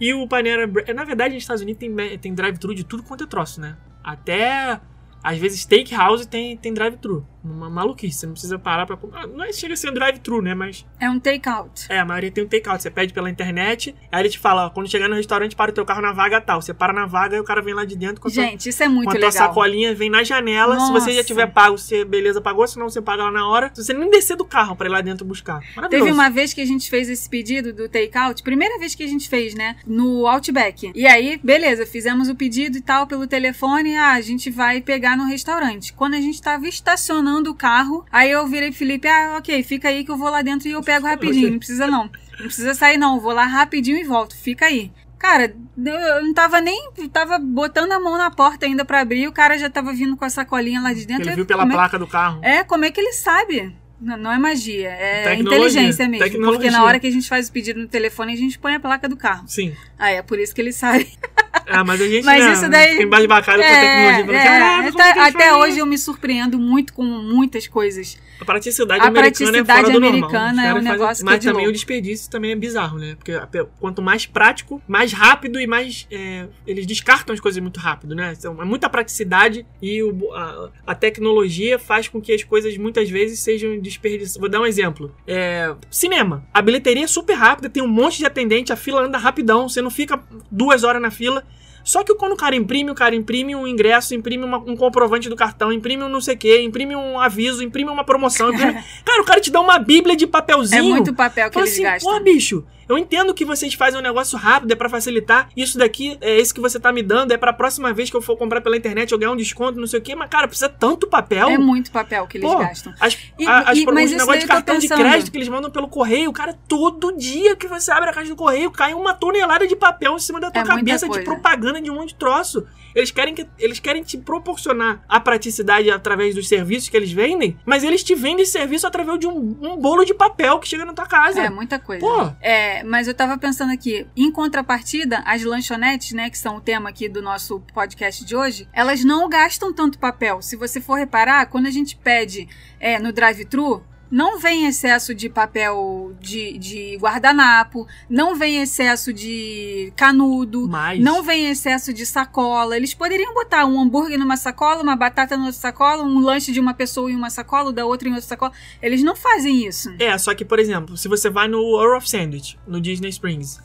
E 0.00 0.12
o 0.12 0.26
Panera 0.26 0.66
Bread... 0.66 0.92
Na 0.92 1.04
verdade, 1.04 1.34
nos 1.34 1.42
Estados 1.42 1.62
Unidos 1.62 1.78
tem, 1.78 2.18
tem 2.18 2.34
drive-thru 2.34 2.74
de 2.74 2.84
tudo 2.84 3.02
quanto 3.02 3.24
é 3.24 3.26
troço, 3.26 3.60
né? 3.60 3.76
Até... 4.02 4.80
Às 5.22 5.38
vezes, 5.38 5.60
steakhouse 5.60 6.26
tem, 6.26 6.56
tem 6.56 6.74
drive-thru. 6.74 7.26
Uma 7.44 7.68
maluquice, 7.68 8.18
você 8.20 8.26
não 8.26 8.32
precisa 8.34 8.58
parar 8.58 8.86
pra 8.86 8.96
comer. 8.96 9.16
Ah, 9.16 9.26
Não 9.26 9.44
é, 9.44 9.52
chega 9.52 9.74
a 9.74 9.76
ser 9.76 9.90
um 9.90 9.94
drive-thru, 9.94 10.40
né? 10.40 10.54
Mas 10.54 10.86
É 11.00 11.10
um 11.10 11.18
take-out. 11.18 11.86
É, 11.88 11.98
a 11.98 12.04
maioria 12.04 12.30
tem 12.30 12.44
um 12.44 12.46
take-out. 12.46 12.80
Você 12.80 12.90
pede 12.90 13.12
pela 13.12 13.28
internet, 13.28 13.94
aí 14.12 14.22
ele 14.22 14.28
te 14.28 14.38
fala, 14.38 14.66
ó, 14.66 14.70
quando 14.70 14.88
chegar 14.88 15.08
no 15.08 15.16
restaurante, 15.16 15.56
para 15.56 15.70
o 15.72 15.74
teu 15.74 15.84
carro 15.84 16.00
na 16.00 16.12
vaga 16.12 16.40
tal. 16.40 16.62
Você 16.62 16.72
para 16.72 16.92
na 16.92 17.04
vaga 17.04 17.36
e 17.36 17.40
o 17.40 17.44
cara 17.44 17.60
vem 17.60 17.74
lá 17.74 17.84
de 17.84 17.96
dentro 17.96 18.20
com 18.20 18.28
a 18.28 18.30
tua, 18.30 18.44
Gente, 18.44 18.68
isso 18.68 18.82
é 18.82 18.88
muito 18.88 19.04
com 19.06 19.10
a 19.10 19.14
tua 19.14 19.28
legal. 19.28 19.32
sacolinha, 19.48 19.92
vem 19.94 20.08
na 20.08 20.22
janela. 20.22 20.78
Se 20.78 20.92
você 20.92 21.10
já 21.10 21.16
Nossa. 21.16 21.24
tiver 21.26 21.46
pago, 21.48 21.76
você, 21.76 22.04
beleza, 22.04 22.40
pagou. 22.40 22.66
Se 22.68 22.78
não, 22.78 22.88
você 22.88 23.02
paga 23.02 23.24
lá 23.24 23.32
na 23.32 23.48
hora. 23.48 23.70
Se 23.74 23.82
você 23.82 23.92
nem 23.92 24.08
descer 24.08 24.36
do 24.36 24.44
carro 24.44 24.76
pra 24.76 24.86
ir 24.86 24.90
lá 24.90 25.00
dentro 25.00 25.24
buscar. 25.26 25.60
Teve 25.90 26.12
uma 26.12 26.30
vez 26.30 26.54
que 26.54 26.60
a 26.60 26.66
gente 26.66 26.88
fez 26.88 27.08
esse 27.08 27.28
pedido 27.28 27.72
do 27.72 27.88
take-out, 27.88 28.40
primeira 28.42 28.78
vez 28.78 28.94
que 28.94 29.02
a 29.02 29.08
gente 29.08 29.28
fez, 29.28 29.54
né? 29.54 29.76
No 29.84 30.28
Outback. 30.28 30.92
E 30.94 31.06
aí, 31.08 31.40
beleza, 31.42 31.84
fizemos 31.84 32.28
o 32.28 32.36
pedido 32.36 32.78
e 32.78 32.80
tal 32.80 33.06
pelo 33.06 33.26
telefone. 33.26 33.96
Ah, 33.96 34.12
a 34.12 34.20
gente 34.20 34.48
vai 34.48 34.80
pegar 34.80 35.16
no 35.16 35.24
restaurante. 35.24 35.92
Quando 35.92 36.14
a 36.14 36.20
gente 36.20 36.40
tava 36.40 36.68
estacionando 36.68 37.31
o 37.40 37.54
carro, 37.54 38.04
aí 38.10 38.30
eu 38.30 38.46
virei 38.46 38.72
Felipe, 38.72 39.08
ah, 39.08 39.36
ok, 39.38 39.62
fica 39.62 39.88
aí 39.88 40.04
que 40.04 40.10
eu 40.10 40.16
vou 40.16 40.30
lá 40.30 40.42
dentro 40.42 40.68
e 40.68 40.72
eu 40.72 40.82
pego 40.82 41.06
rapidinho. 41.06 41.50
Não 41.52 41.58
precisa 41.58 41.86
não. 41.86 42.04
Não 42.04 42.46
precisa 42.46 42.74
sair 42.74 42.96
não, 42.96 43.16
eu 43.16 43.20
vou 43.20 43.32
lá 43.32 43.44
rapidinho 43.44 43.96
e 43.98 44.04
volto. 44.04 44.36
Fica 44.36 44.66
aí. 44.66 44.90
Cara, 45.18 45.54
eu 45.76 46.22
não 46.24 46.34
tava 46.34 46.60
nem. 46.60 46.90
Tava 47.12 47.38
botando 47.38 47.92
a 47.92 48.00
mão 48.00 48.18
na 48.18 48.30
porta 48.30 48.66
ainda 48.66 48.84
pra 48.84 49.00
abrir, 49.00 49.28
o 49.28 49.32
cara 49.32 49.56
já 49.56 49.70
tava 49.70 49.92
vindo 49.92 50.16
com 50.16 50.24
a 50.24 50.30
sacolinha 50.30 50.80
lá 50.80 50.92
de 50.92 51.06
dentro. 51.06 51.28
Ele 51.28 51.36
viu 51.36 51.46
pela 51.46 51.62
é- 51.62 51.66
placa 51.70 51.98
do 51.98 52.06
carro. 52.08 52.40
é, 52.42 52.64
como 52.64 52.84
é 52.84 52.90
que 52.90 53.00
ele 53.00 53.12
sabe? 53.12 53.72
Não, 54.00 54.16
não 54.16 54.32
é 54.32 54.38
magia, 54.38 54.88
é 54.90 55.22
Tecnologia, 55.22 55.58
inteligência 55.80 56.08
mesmo. 56.08 56.24
tecnologia. 56.24 56.58
Porque 56.58 56.70
na 56.76 56.82
hora 56.82 56.98
que 56.98 57.06
a 57.06 57.10
gente 57.10 57.28
faz 57.28 57.48
o 57.48 57.52
pedido 57.52 57.78
no 57.78 57.86
telefone, 57.86 58.32
a 58.32 58.36
gente 58.36 58.58
põe 58.58 58.74
a 58.74 58.80
placa 58.80 59.08
do 59.08 59.16
carro. 59.16 59.44
Sim. 59.46 59.76
Ah, 59.96 60.10
é 60.10 60.20
por 60.22 60.40
isso 60.40 60.52
que 60.52 60.60
ele 60.60 60.72
sabe. 60.72 61.06
Ah, 61.66 61.84
mas 61.84 62.00
a 62.00 62.06
gente 62.08 62.24
Mas 62.24 62.44
né, 62.44 62.52
isso 62.52 62.68
daí- 62.68 62.90
fica 62.92 63.02
embasbacado 63.02 63.58
com 63.62 63.64
a 63.64 63.70
tecnologia. 63.70 64.36
É, 64.36 64.44
"Caraca, 64.44 64.92
como 64.92 65.02
até, 65.04 65.20
até 65.20 65.54
hoje 65.54 65.78
eu 65.78 65.86
me 65.86 65.98
surpreendo 65.98 66.58
muito 66.58 66.92
com 66.92 67.04
muitas 67.04 67.66
coisas. 67.66 68.18
A 68.42 68.44
praticidade 68.44 69.00
A 69.02 69.06
americana 69.06 69.52
praticidade 69.52 69.70
é 69.70 69.82
fora 69.82 69.92
do 69.92 70.00
normal. 70.00 70.10
americana 70.30 70.66
é 70.66 70.70
um 70.72 70.76
fazem- 70.76 70.92
negócio 70.92 71.24
que 71.24 71.30
Mas 71.30 71.34
é 71.36 71.38
também 71.48 71.54
louco. 71.64 71.68
o 71.70 71.72
desperdício 71.72 72.30
também 72.30 72.50
é 72.52 72.56
bizarro, 72.56 72.98
né? 72.98 73.14
Porque 73.14 73.32
quanto 73.80 74.02
mais 74.02 74.26
prático, 74.26 74.82
mais 74.86 75.12
rápido 75.12 75.60
e 75.60 75.66
mais... 75.66 76.06
é, 76.10 76.46
eles 76.66 76.86
descartam 76.86 77.32
as 77.32 77.40
coisas 77.40 77.60
muito 77.62 77.78
rápido, 77.80 78.14
né? 78.14 78.34
Então, 78.38 78.60
é 78.60 78.64
muita 78.64 78.88
praticidade 78.88 79.66
e 79.80 80.02
o- 80.02 80.32
a, 80.34 80.70
a 80.86 80.94
tecnologia 80.94 81.78
faz 81.78 82.08
com 82.08 82.20
que 82.20 82.32
as 82.32 82.42
coisas 82.44 82.76
muitas 82.76 83.08
vezes 83.08 83.38
sejam 83.40 83.78
desperdiçadas. 83.78 84.36
Vou 84.40 84.48
dar 84.48 84.60
um 84.60 84.66
exemplo. 84.66 85.14
É, 85.26 85.74
cinema. 85.90 86.44
A 86.52 86.60
bilheteria 86.60 87.04
é 87.04 87.06
super 87.08 87.34
rápida, 87.34 87.68
tem 87.70 87.82
um 87.82 87.88
monte 87.88 88.18
de 88.18 88.26
atendente, 88.26 88.72
a 88.72 88.76
fila 88.76 89.02
anda 89.02 89.18
rapidão, 89.18 89.68
você 89.68 89.80
não 89.80 89.90
fica 89.90 90.20
duas 90.50 90.84
horas 90.84 91.00
na 91.00 91.10
fila. 91.10 91.44
Só 91.84 92.02
que 92.04 92.14
quando 92.14 92.32
o 92.32 92.36
cara 92.36 92.54
imprime, 92.56 92.90
o 92.90 92.94
cara 92.94 93.14
imprime 93.14 93.54
um 93.56 93.66
ingresso, 93.66 94.14
imprime 94.14 94.44
uma- 94.44 94.58
um 94.58 94.76
comprovante 94.76 95.28
do 95.28 95.36
cartão, 95.36 95.72
imprime 95.72 96.02
um 96.04 96.08
não 96.08 96.20
sei 96.20 96.34
o 96.34 96.38
quê, 96.38 96.62
imprime 96.62 96.94
um 96.94 97.18
aviso, 97.18 97.62
imprime 97.62 97.90
uma 97.90 98.04
promoção. 98.04 98.52
imprime- 98.52 98.82
Cara, 99.04 99.22
o 99.22 99.24
cara 99.24 99.40
te 99.40 99.50
dá 99.50 99.60
uma 99.60 99.78
bíblia 99.78 100.14
de 100.16 100.26
papelzinho. 100.26 100.78
É 100.80 100.82
muito 100.82 101.12
papel 101.14 101.48
que 101.48 101.54
Fala 101.54 101.66
eles 101.66 101.74
assim, 101.74 101.82
gastam. 101.82 102.12
pô, 102.12 102.20
bicho, 102.20 102.64
Eu 102.88 102.98
entendo 102.98 103.32
que 103.34 103.44
vocês 103.44 103.74
fazem 103.74 103.98
um 103.98 104.02
negócio 104.02 104.36
rápido, 104.38 104.72
é 104.72 104.74
pra 104.74 104.88
facilitar. 104.88 105.48
Isso 105.56 105.78
daqui, 105.78 106.16
é 106.20 106.38
esse 106.38 106.52
que 106.52 106.60
você 106.60 106.78
tá 106.80 106.92
me 106.92 107.02
dando, 107.02 107.32
é 107.32 107.36
pra 107.36 107.52
próxima 107.52 107.92
vez 107.92 108.10
que 108.10 108.16
eu 108.16 108.22
for 108.22 108.36
comprar 108.36 108.60
pela 108.60 108.76
internet 108.76 109.12
eu 109.12 109.18
ganhar 109.18 109.32
um 109.32 109.36
desconto, 109.36 109.78
não 109.78 109.86
sei 109.86 109.98
o 110.00 110.02
quê. 110.02 110.14
Mas, 110.14 110.28
cara, 110.28 110.46
precisa 110.48 110.68
tanto 110.68 111.06
papel. 111.06 111.48
É 111.48 111.58
muito 111.58 111.90
papel 111.90 112.26
que 112.26 112.38
eles 112.38 112.50
Pô, 112.50 112.58
gastam. 112.58 112.92
As, 113.00 113.16
E- 113.38 113.46
a- 113.46 113.70
as, 113.70 113.78
e- 113.78 113.86
mas 113.86 114.10
os 114.10 114.16
negócios 114.16 114.42
de 114.42 114.48
cartão 114.48 114.78
de 114.78 114.88
crédito 114.88 115.30
que 115.30 115.38
eles 115.38 115.48
mandam 115.48 115.70
pelo 115.70 115.88
correio, 115.88 116.32
cara, 116.32 116.56
todo 116.68 117.16
dia 117.16 117.56
que 117.56 117.66
você 117.66 117.90
abre 117.90 118.10
a 118.10 118.12
caixa 118.12 118.28
do 118.30 118.36
correio, 118.36 118.70
cai 118.70 118.94
uma 118.94 119.14
tonelada 119.14 119.66
de 119.66 119.76
papel 119.76 120.14
em 120.14 120.18
cima 120.18 120.40
da 120.40 120.50
tua 120.50 120.62
É 120.62 120.64
cabeça 120.64 121.08
de 121.08 121.20
propaganda 121.22 121.80
de 121.80 121.90
um 121.90 121.94
monte 121.94 122.08
de 122.10 122.14
troço. 122.16 122.66
Eles 122.94 123.10
querem, 123.10 123.34
que, 123.34 123.46
eles 123.58 123.80
querem 123.80 124.02
te 124.02 124.18
proporcionar 124.18 125.02
a 125.08 125.18
praticidade 125.18 125.90
através 125.90 126.34
dos 126.34 126.46
serviços 126.46 126.88
que 126.90 126.96
eles 126.96 127.10
vendem, 127.10 127.56
mas 127.64 127.82
eles 127.84 128.04
te 128.04 128.14
vendem 128.14 128.44
serviço 128.44 128.86
através 128.86 129.18
de 129.18 129.26
um, 129.26 129.56
um 129.62 129.76
bolo 129.78 130.04
de 130.04 130.12
papel 130.12 130.58
que 130.58 130.68
chega 130.68 130.84
na 130.84 130.92
tua 130.92 131.06
casa. 131.06 131.40
É, 131.40 131.48
muita 131.48 131.78
coisa. 131.78 132.04
Pô. 132.04 132.30
É, 132.42 132.71
mas 132.84 133.08
eu 133.08 133.14
tava 133.14 133.36
pensando 133.38 133.72
aqui, 133.72 134.06
em 134.16 134.30
contrapartida, 134.30 135.22
as 135.26 135.42
lanchonetes, 135.42 136.12
né, 136.12 136.30
que 136.30 136.38
são 136.38 136.56
o 136.56 136.60
tema 136.60 136.90
aqui 136.90 137.08
do 137.08 137.20
nosso 137.20 137.60
podcast 137.74 138.24
de 138.24 138.36
hoje, 138.36 138.68
elas 138.72 139.04
não 139.04 139.28
gastam 139.28 139.72
tanto 139.72 139.98
papel. 139.98 140.40
Se 140.40 140.56
você 140.56 140.80
for 140.80 140.94
reparar, 140.94 141.46
quando 141.46 141.66
a 141.66 141.70
gente 141.70 141.96
pede 141.96 142.48
é, 142.80 142.98
no 142.98 143.12
drive-thru, 143.12 143.84
não 144.12 144.38
vem 144.38 144.66
excesso 144.66 145.14
de 145.14 145.30
papel 145.30 146.14
de, 146.20 146.58
de 146.58 146.96
guardanapo, 146.98 147.88
não 148.10 148.36
vem 148.36 148.60
excesso 148.60 149.10
de 149.10 149.90
canudo, 149.96 150.68
Mas. 150.68 151.00
não 151.00 151.22
vem 151.22 151.48
excesso 151.48 151.94
de 151.94 152.04
sacola. 152.04 152.76
Eles 152.76 152.92
poderiam 152.92 153.32
botar 153.32 153.64
um 153.64 153.80
hambúrguer 153.80 154.18
numa 154.18 154.36
sacola, 154.36 154.82
uma 154.82 154.94
batata 154.94 155.34
numa 155.34 155.50
sacola, 155.50 156.02
um 156.02 156.20
lanche 156.20 156.52
de 156.52 156.60
uma 156.60 156.74
pessoa 156.74 157.10
em 157.10 157.16
uma 157.16 157.30
sacola, 157.30 157.70
o 157.70 157.72
da 157.72 157.86
outra 157.86 158.06
em 158.06 158.12
outra 158.12 158.28
sacola. 158.28 158.52
Eles 158.82 159.02
não 159.02 159.16
fazem 159.16 159.66
isso. 159.66 159.88
É, 159.98 160.16
só 160.18 160.34
que, 160.34 160.44
por 160.44 160.58
exemplo, 160.58 160.94
se 160.94 161.08
você 161.08 161.30
vai 161.30 161.48
no 161.48 161.80
Earl 161.80 161.96
of 161.96 162.08
Sandwich, 162.08 162.58
no 162.66 162.82
Disney 162.82 163.08
Springs, 163.08 163.62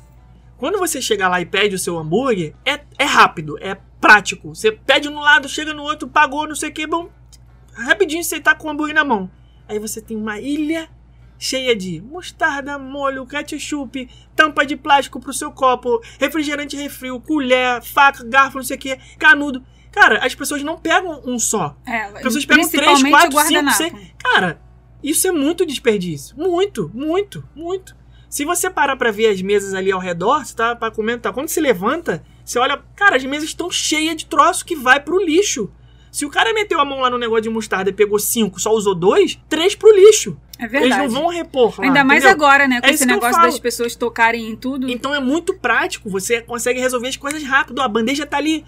quando 0.55 0.79
você 0.79 1.01
chega 1.01 1.27
lá 1.27 1.41
e 1.41 1.45
pede 1.45 1.75
o 1.75 1.79
seu 1.79 1.99
hambúrguer, 1.99 2.55
é, 2.63 2.79
é 2.97 3.03
rápido, 3.03 3.57
é 3.59 3.77
prático. 3.99 4.55
Você 4.55 4.71
pede 4.71 5.09
no 5.09 5.19
lado, 5.19 5.49
chega 5.49 5.73
no 5.73 5.83
outro, 5.83 6.07
pagou, 6.07 6.47
não 6.47 6.55
sei 6.55 6.69
o 6.69 6.73
que, 6.73 6.87
bom, 6.87 7.09
rapidinho 7.73 8.23
você 8.23 8.39
tá 8.39 8.55
com 8.55 8.69
o 8.69 8.71
hambúrguer 8.71 8.95
na 8.95 9.03
mão. 9.03 9.29
Aí 9.67 9.79
você 9.79 10.01
tem 10.01 10.15
uma 10.17 10.39
ilha 10.39 10.89
cheia 11.39 11.75
de 11.75 12.01
mostarda, 12.01 12.79
molho, 12.79 13.25
ketchup, 13.25 14.09
tampa 14.35 14.65
de 14.65 14.75
plástico 14.75 15.19
pro 15.19 15.31
seu 15.33 15.51
copo, 15.51 16.01
refrigerante 16.19 16.75
refil, 16.75 17.19
colher, 17.21 17.81
faca, 17.83 18.23
garfo, 18.23 18.57
não 18.57 18.63
sei 18.63 18.75
o 18.75 18.79
que, 18.79 18.97
canudo. 19.19 19.63
Cara, 19.91 20.25
as 20.25 20.33
pessoas 20.35 20.63
não 20.63 20.77
pegam 20.77 21.21
um 21.25 21.37
só. 21.39 21.75
É, 21.85 22.03
As 22.03 22.21
pessoas 22.21 22.45
pegam 22.45 22.63
três, 22.69 23.01
quatro, 23.09 23.31
cinco, 23.47 23.71
seis. 23.71 23.93
Cara, 24.17 24.61
isso 25.03 25.27
é 25.27 25.31
muito 25.31 25.65
desperdício. 25.65 26.35
Muito, 26.37 26.91
muito, 26.93 27.47
muito. 27.55 27.95
Se 28.29 28.43
você 28.45 28.69
parar 28.69 28.95
pra 28.95 29.09
ver 29.09 29.27
as 29.27 29.41
mesas 29.41 29.73
ali 29.73 29.91
ao 29.91 29.99
redor, 29.99 30.45
você 30.45 30.55
tá 30.55 30.75
pra 30.75 30.91
comentar. 30.91 31.33
Quando 31.33 31.47
se 31.47 31.59
levanta, 31.59 32.23
você 32.43 32.59
olha. 32.59 32.81
Cara, 32.95 33.15
as 33.15 33.23
mesas 33.23 33.49
estão 33.49 33.71
cheias 33.71 34.17
de 34.17 34.25
troço 34.25 34.65
que 34.65 34.75
vai 34.75 34.99
pro 34.99 35.23
lixo. 35.23 35.71
Se 36.17 36.25
o 36.25 36.31
cara 36.31 36.51
meteu 36.51 36.79
a 36.79 36.83
mão 36.83 36.99
lá 36.99 37.11
no 37.11 37.17
negócio 37.19 37.43
de 37.43 37.49
mostarda 37.51 37.91
e 37.91 37.93
pegou 37.93 38.17
cinco, 38.17 38.59
só 38.59 38.71
usou 38.71 38.95
dois, 38.95 39.39
três 39.47 39.75
pro 39.75 39.95
lixo. 39.95 40.35
É 40.57 40.67
verdade. 40.67 41.03
Eles 41.03 41.13
não 41.13 41.21
vão 41.21 41.29
repor. 41.29 41.75
lá, 41.77 41.85
Ainda 41.85 42.03
mais 42.03 42.23
entendeu? 42.23 42.43
agora, 42.43 42.67
né? 42.67 42.81
Com 42.81 42.87
É 42.87 42.89
esse 42.89 43.05
negócio 43.05 43.39
das 43.39 43.59
pessoas 43.59 43.95
tocarem 43.95 44.49
em 44.49 44.55
tudo. 44.55 44.89
Então 44.89 45.13
é 45.13 45.19
muito 45.19 45.53
prático, 45.53 46.09
você 46.09 46.41
consegue 46.41 46.79
resolver 46.79 47.07
as 47.07 47.17
coisas 47.17 47.43
rápido. 47.43 47.79
A 47.83 47.87
bandeja 47.87 48.25
tá 48.25 48.37
ali, 48.37 48.65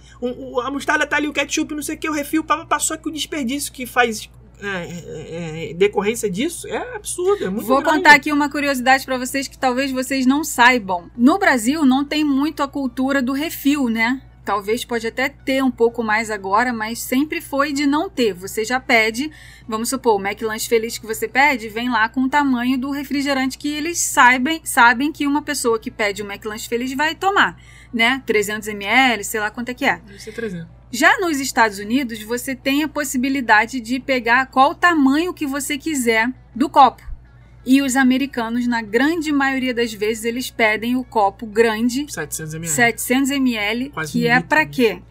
a 0.64 0.70
mostarda 0.70 1.08
tá 1.08 1.16
ali, 1.16 1.28
o 1.28 1.34
ketchup, 1.34 1.74
não 1.74 1.82
sei 1.82 1.96
o 1.96 1.98
que, 1.98 2.08
o 2.08 2.14
refil, 2.14 2.46
só 2.80 2.96
que 2.96 3.10
o 3.10 3.12
desperdício 3.12 3.74
que 3.74 3.88
faz 3.88 4.30
é, 4.62 4.68
é, 4.68 5.70
é, 5.72 5.74
decorrência 5.74 6.30
disso 6.30 6.68
é 6.68 6.96
absurdo, 6.96 7.46
é 7.46 7.50
muito 7.50 7.66
Vou 7.66 7.82
grande. 7.82 7.98
contar 7.98 8.14
aqui 8.14 8.32
uma 8.32 8.52
curiosidade 8.52 9.04
pra 9.06 9.18
vocês 9.18 9.48
que 9.48 9.58
talvez 9.58 9.92
vocês 9.92 10.28
não 10.28 10.44
saibam. 10.44 11.10
No 11.18 11.40
Brasil 11.40 11.84
não 11.84 12.06
tem 12.06 12.24
muito 12.24 12.62
a 12.62 12.68
cultura 12.68 13.24
do 13.24 13.34
refil, 13.34 13.90
né? 13.90 14.22
Talvez 14.50 14.84
pode 14.84 15.06
até 15.06 15.30
ter 15.30 15.64
um 15.64 15.70
pouco 15.70 16.02
mais 16.02 16.32
agora, 16.32 16.74
mas 16.74 16.98
sempre 16.98 17.40
foi 17.40 17.72
de 17.72 17.86
não 17.86 18.10
ter. 18.10 18.34
Você 18.34 18.66
já 18.66 18.80
pede, 18.80 19.30
vamos 19.68 19.90
supor, 19.90 20.20
o 20.20 20.20
McLanche 20.20 20.68
Feliz 20.68 20.98
que 20.98 21.06
você 21.06 21.28
pede, 21.28 21.70
vem 21.70 21.88
lá 21.88 22.10
com 22.10 22.22
o 22.22 22.28
tamanho 22.28 22.76
do 22.76 22.90
refrigerante 22.90 23.60
que 23.60 23.72
eles 23.72 24.00
sabem, 24.00 24.60
sabem 24.64 25.12
que 25.12 25.28
uma 25.28 25.44
pessoa 25.44 25.78
que 25.78 25.92
pede 25.92 26.24
o 26.24 26.26
McLanche 26.26 26.68
Feliz 26.68 26.92
vai 26.94 27.14
tomar, 27.14 27.62
né? 27.94 28.24
300 28.26 28.70
ml, 28.70 29.24
sei 29.24 29.40
lá 29.40 29.52
quanto 29.52 29.70
é 29.70 29.76
que 29.76 29.86
é. 29.86 29.98
Deve 29.98 30.20
ser 30.20 30.32
300. 30.32 30.68
Já 30.92 31.20
nos 31.20 31.40
Estados 31.40 31.78
Unidos, 31.78 32.20
você 32.24 32.56
tem 32.56 32.82
a 32.82 32.88
possibilidade 32.88 33.80
de 33.80 34.00
pegar 34.00 34.48
qual 34.48 34.74
tamanho 34.74 35.32
que 35.32 35.46
você 35.46 35.78
quiser 35.78 36.28
do 36.56 36.68
copo. 36.68 37.09
E 37.66 37.82
os 37.82 37.96
americanos, 37.96 38.66
na 38.68 38.82
grande 38.82 39.32
maioria 39.32 39.74
das 39.74 39.94
vezes, 39.94 40.24
eles 40.24 40.50
pedem 40.50 40.96
o 40.96 41.04
copo 41.04 41.46
grande, 41.46 42.06
700 42.12 42.54
ml. 42.56 42.68
700 42.74 43.32
ml, 43.32 43.90
Quase 43.90 44.12
que 44.14 44.26
um 44.26 44.32
é 44.32 44.40
para 44.42 44.66
quê? 44.66 45.02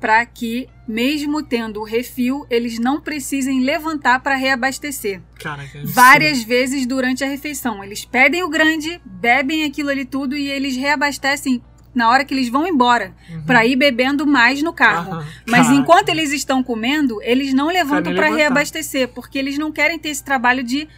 Para 0.00 0.24
que, 0.24 0.66
mesmo 0.88 1.42
tendo 1.42 1.78
o 1.80 1.84
refil, 1.84 2.46
eles 2.48 2.78
não 2.78 3.00
precisem 3.00 3.60
levantar 3.60 4.20
para 4.20 4.34
reabastecer. 4.34 5.20
Cara, 5.38 5.62
que 5.66 5.76
absurdo. 5.76 5.92
Várias 5.94 6.42
vezes 6.42 6.86
durante 6.86 7.22
a 7.22 7.26
refeição. 7.28 7.84
Eles 7.84 8.04
pedem 8.06 8.42
o 8.42 8.48
grande, 8.48 8.98
bebem 9.04 9.62
aquilo 9.64 9.90
ali 9.90 10.06
tudo 10.06 10.34
e 10.34 10.48
eles 10.48 10.74
reabastecem 10.76 11.62
na 11.94 12.08
hora 12.08 12.24
que 12.24 12.32
eles 12.32 12.48
vão 12.48 12.66
embora, 12.66 13.14
Uhum. 13.30 13.42
para 13.42 13.66
ir 13.66 13.76
bebendo 13.76 14.26
mais 14.26 14.62
no 14.62 14.72
carro. 14.72 15.22
Mas 15.44 15.66
Cara, 15.66 15.74
enquanto 15.78 16.08
eles 16.08 16.32
estão 16.32 16.62
comendo, 16.62 17.20
eles 17.22 17.52
não 17.52 17.66
levantam 17.66 18.14
para 18.14 18.30
reabastecer, 18.34 19.08
porque 19.08 19.38
eles 19.38 19.58
não 19.58 19.70
querem 19.72 19.98
ter 19.98 20.08
esse 20.10 20.24
trabalho 20.24 20.62
de 20.62 20.88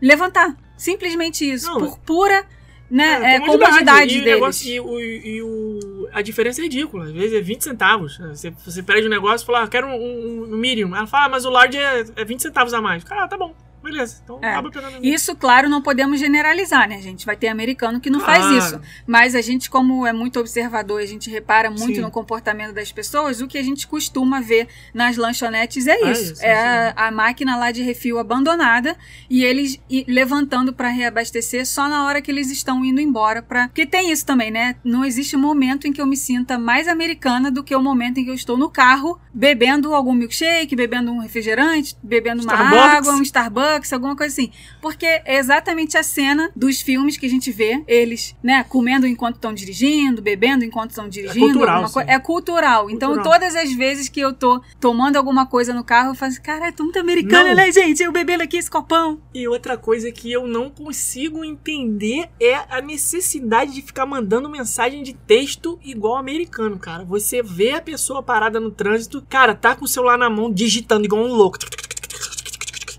levantar. 0.00 0.56
Simplesmente 0.76 1.50
isso, 1.50 1.66
Não, 1.70 1.78
por 1.78 1.98
pura 2.00 2.44
né, 2.90 3.36
é, 3.36 3.40
comodidade. 3.40 3.48
comodidade 3.70 4.10
e 4.12 4.20
deles. 4.20 4.34
negócio- 4.34 4.70
e, 4.70 4.80
o, 4.80 5.00
e 5.00 5.42
o- 5.42 6.08
a 6.12 6.22
diferença 6.22 6.60
é 6.60 6.64
ridícula. 6.64 7.04
Às 7.04 7.12
vezes 7.12 7.32
é 7.32 7.40
20 7.40 7.62
centavos. 7.64 8.18
Você, 8.18 8.50
você 8.50 8.82
pede 8.82 9.06
um 9.06 9.10
negócio 9.10 9.44
e 9.44 9.46
fala, 9.46 9.62
ah, 9.62 9.68
quero 9.68 9.86
um, 9.88 9.94
um, 9.94 10.42
um 10.52 10.56
medium. 10.56 10.94
Ela 10.94 11.06
fala, 11.06 11.24
ah, 11.24 11.28
mas 11.30 11.44
o 11.44 11.50
large 11.50 11.76
é, 11.78 12.04
é 12.14 12.24
20 12.24 12.40
centavos 12.42 12.72
a 12.74 12.80
mais. 12.80 13.02
Cara, 13.02 13.24
ah, 13.24 13.28
tá 13.28 13.36
bom. 13.36 13.54
Beleza. 13.86 14.20
Então 14.22 14.38
É. 14.42 14.50
acaba 14.50 14.70
pegando. 14.70 15.04
Isso, 15.04 15.34
claro, 15.36 15.68
não 15.68 15.80
podemos 15.80 16.18
generalizar, 16.20 16.88
né, 16.88 17.00
gente? 17.00 17.24
Vai 17.24 17.36
ter 17.36 17.48
americano 17.48 18.00
que 18.00 18.10
não 18.10 18.20
faz 18.20 18.40
Claro. 18.44 18.56
isso. 18.58 18.80
Mas 19.06 19.34
a 19.34 19.40
gente, 19.40 19.70
como 19.70 20.06
é 20.06 20.12
muito 20.12 20.38
observador, 20.40 21.00
a 21.00 21.06
gente 21.06 21.30
repara 21.30 21.70
muito 21.70 21.94
Sim. 21.96 22.00
no 22.00 22.10
comportamento 22.10 22.72
das 22.72 22.90
pessoas, 22.92 23.40
o 23.40 23.46
que 23.46 23.56
a 23.58 23.62
gente 23.62 23.86
costuma 23.86 24.40
ver 24.40 24.68
nas 24.92 25.16
lanchonetes 25.16 25.86
é 25.86 25.92
É 25.96 26.10
isso. 26.12 26.32
isso, 26.34 26.44
é 26.44 26.92
a, 26.96 27.06
a 27.06 27.10
máquina 27.10 27.56
lá 27.56 27.70
de 27.70 27.82
refil 27.82 28.18
abandonada 28.18 28.96
e 29.30 29.44
eles 29.44 29.80
levantando 30.06 30.72
para 30.72 30.88
reabastecer 30.88 31.66
só 31.66 31.88
na 31.88 32.04
hora 32.04 32.20
que 32.20 32.30
eles 32.30 32.50
estão 32.50 32.84
indo 32.84 33.00
embora. 33.00 33.42
Pra... 33.42 33.68
Porque 33.68 33.86
tem 33.86 34.10
isso 34.10 34.24
também, 34.26 34.50
né? 34.50 34.76
Não 34.84 35.04
existe 35.04 35.36
momento 35.36 35.86
em 35.86 35.92
que 35.92 36.00
eu 36.00 36.06
me 36.06 36.16
sinta 36.16 36.58
mais 36.58 36.88
americana 36.88 37.50
do 37.50 37.62
que 37.62 37.74
o 37.74 37.80
momento 37.80 38.18
em 38.18 38.24
que 38.24 38.30
eu 38.30 38.34
estou 38.34 38.56
no 38.56 38.68
carro 38.70 39.18
bebendo 39.32 39.94
algum 39.94 40.12
milkshake, 40.14 40.74
bebendo 40.74 41.10
um 41.12 41.18
refrigerante, 41.18 41.96
bebendo 42.02 42.42
uma 42.42 42.52
Starbucks. 42.54 42.96
água, 42.96 43.12
um 43.14 43.22
Starbucks, 43.22 43.75
alguma 43.94 44.16
coisa 44.16 44.32
assim. 44.32 44.50
Porque 44.80 45.04
é 45.06 45.36
exatamente 45.38 45.96
a 45.98 46.02
cena 46.02 46.50
dos 46.54 46.80
filmes 46.80 47.16
que 47.16 47.26
a 47.26 47.28
gente 47.28 47.50
vê, 47.50 47.82
eles, 47.86 48.34
né, 48.42 48.64
comendo 48.68 49.06
enquanto 49.06 49.36
estão 49.36 49.52
dirigindo, 49.52 50.22
bebendo 50.22 50.64
enquanto 50.64 50.90
estão 50.90 51.08
dirigindo. 51.08 51.46
cultural, 51.46 51.74
alguma 51.76 51.92
coi- 51.92 52.04
sim. 52.04 52.10
É 52.10 52.18
cultural. 52.18 52.90
Então, 52.90 53.12
Cultural. 53.14 53.32
todas 53.40 53.56
as 53.56 53.72
vezes 53.72 54.08
que 54.08 54.20
eu 54.20 54.32
tô 54.32 54.60
tomando 54.80 55.16
alguma 55.16 55.46
coisa 55.46 55.72
no 55.74 55.84
carro, 55.84 56.10
eu 56.10 56.14
falo 56.14 56.32
assim, 56.32 56.42
cara, 56.42 56.68
é 56.68 56.82
muito 56.82 56.98
americana, 56.98 57.48
Não. 57.50 57.56
né, 57.56 57.70
gente? 57.72 58.02
Eu 58.02 58.12
bebendo 58.12 58.42
aqui 58.42 58.56
esse 58.56 58.70
copão. 58.70 59.20
E 59.34 59.46
outra 59.48 59.76
coisa 59.76 60.10
que 60.12 60.30
eu 60.30 60.46
não 60.46 60.70
consigo 60.70 61.44
entender 61.44 62.28
é 62.40 62.54
a 62.68 62.80
necessidade 62.80 63.72
de 63.74 63.82
ficar 63.82 64.06
mandando 64.06 64.48
mensagem 64.48 65.02
de 65.02 65.12
texto 65.12 65.78
igual 65.84 66.16
americano, 66.16 66.78
cara. 66.78 67.04
Você 67.04 67.42
vê 67.42 67.72
a 67.72 67.80
pessoa 67.80 68.22
parada 68.22 68.60
no 68.60 68.70
trânsito, 68.70 69.24
cara, 69.28 69.54
tá 69.54 69.74
com 69.74 69.84
o 69.84 69.88
celular 69.88 70.16
na 70.18 70.30
mão, 70.30 70.52
digitando 70.52 71.04
igual 71.04 71.22
um 71.22 71.32
louco. 71.34 71.58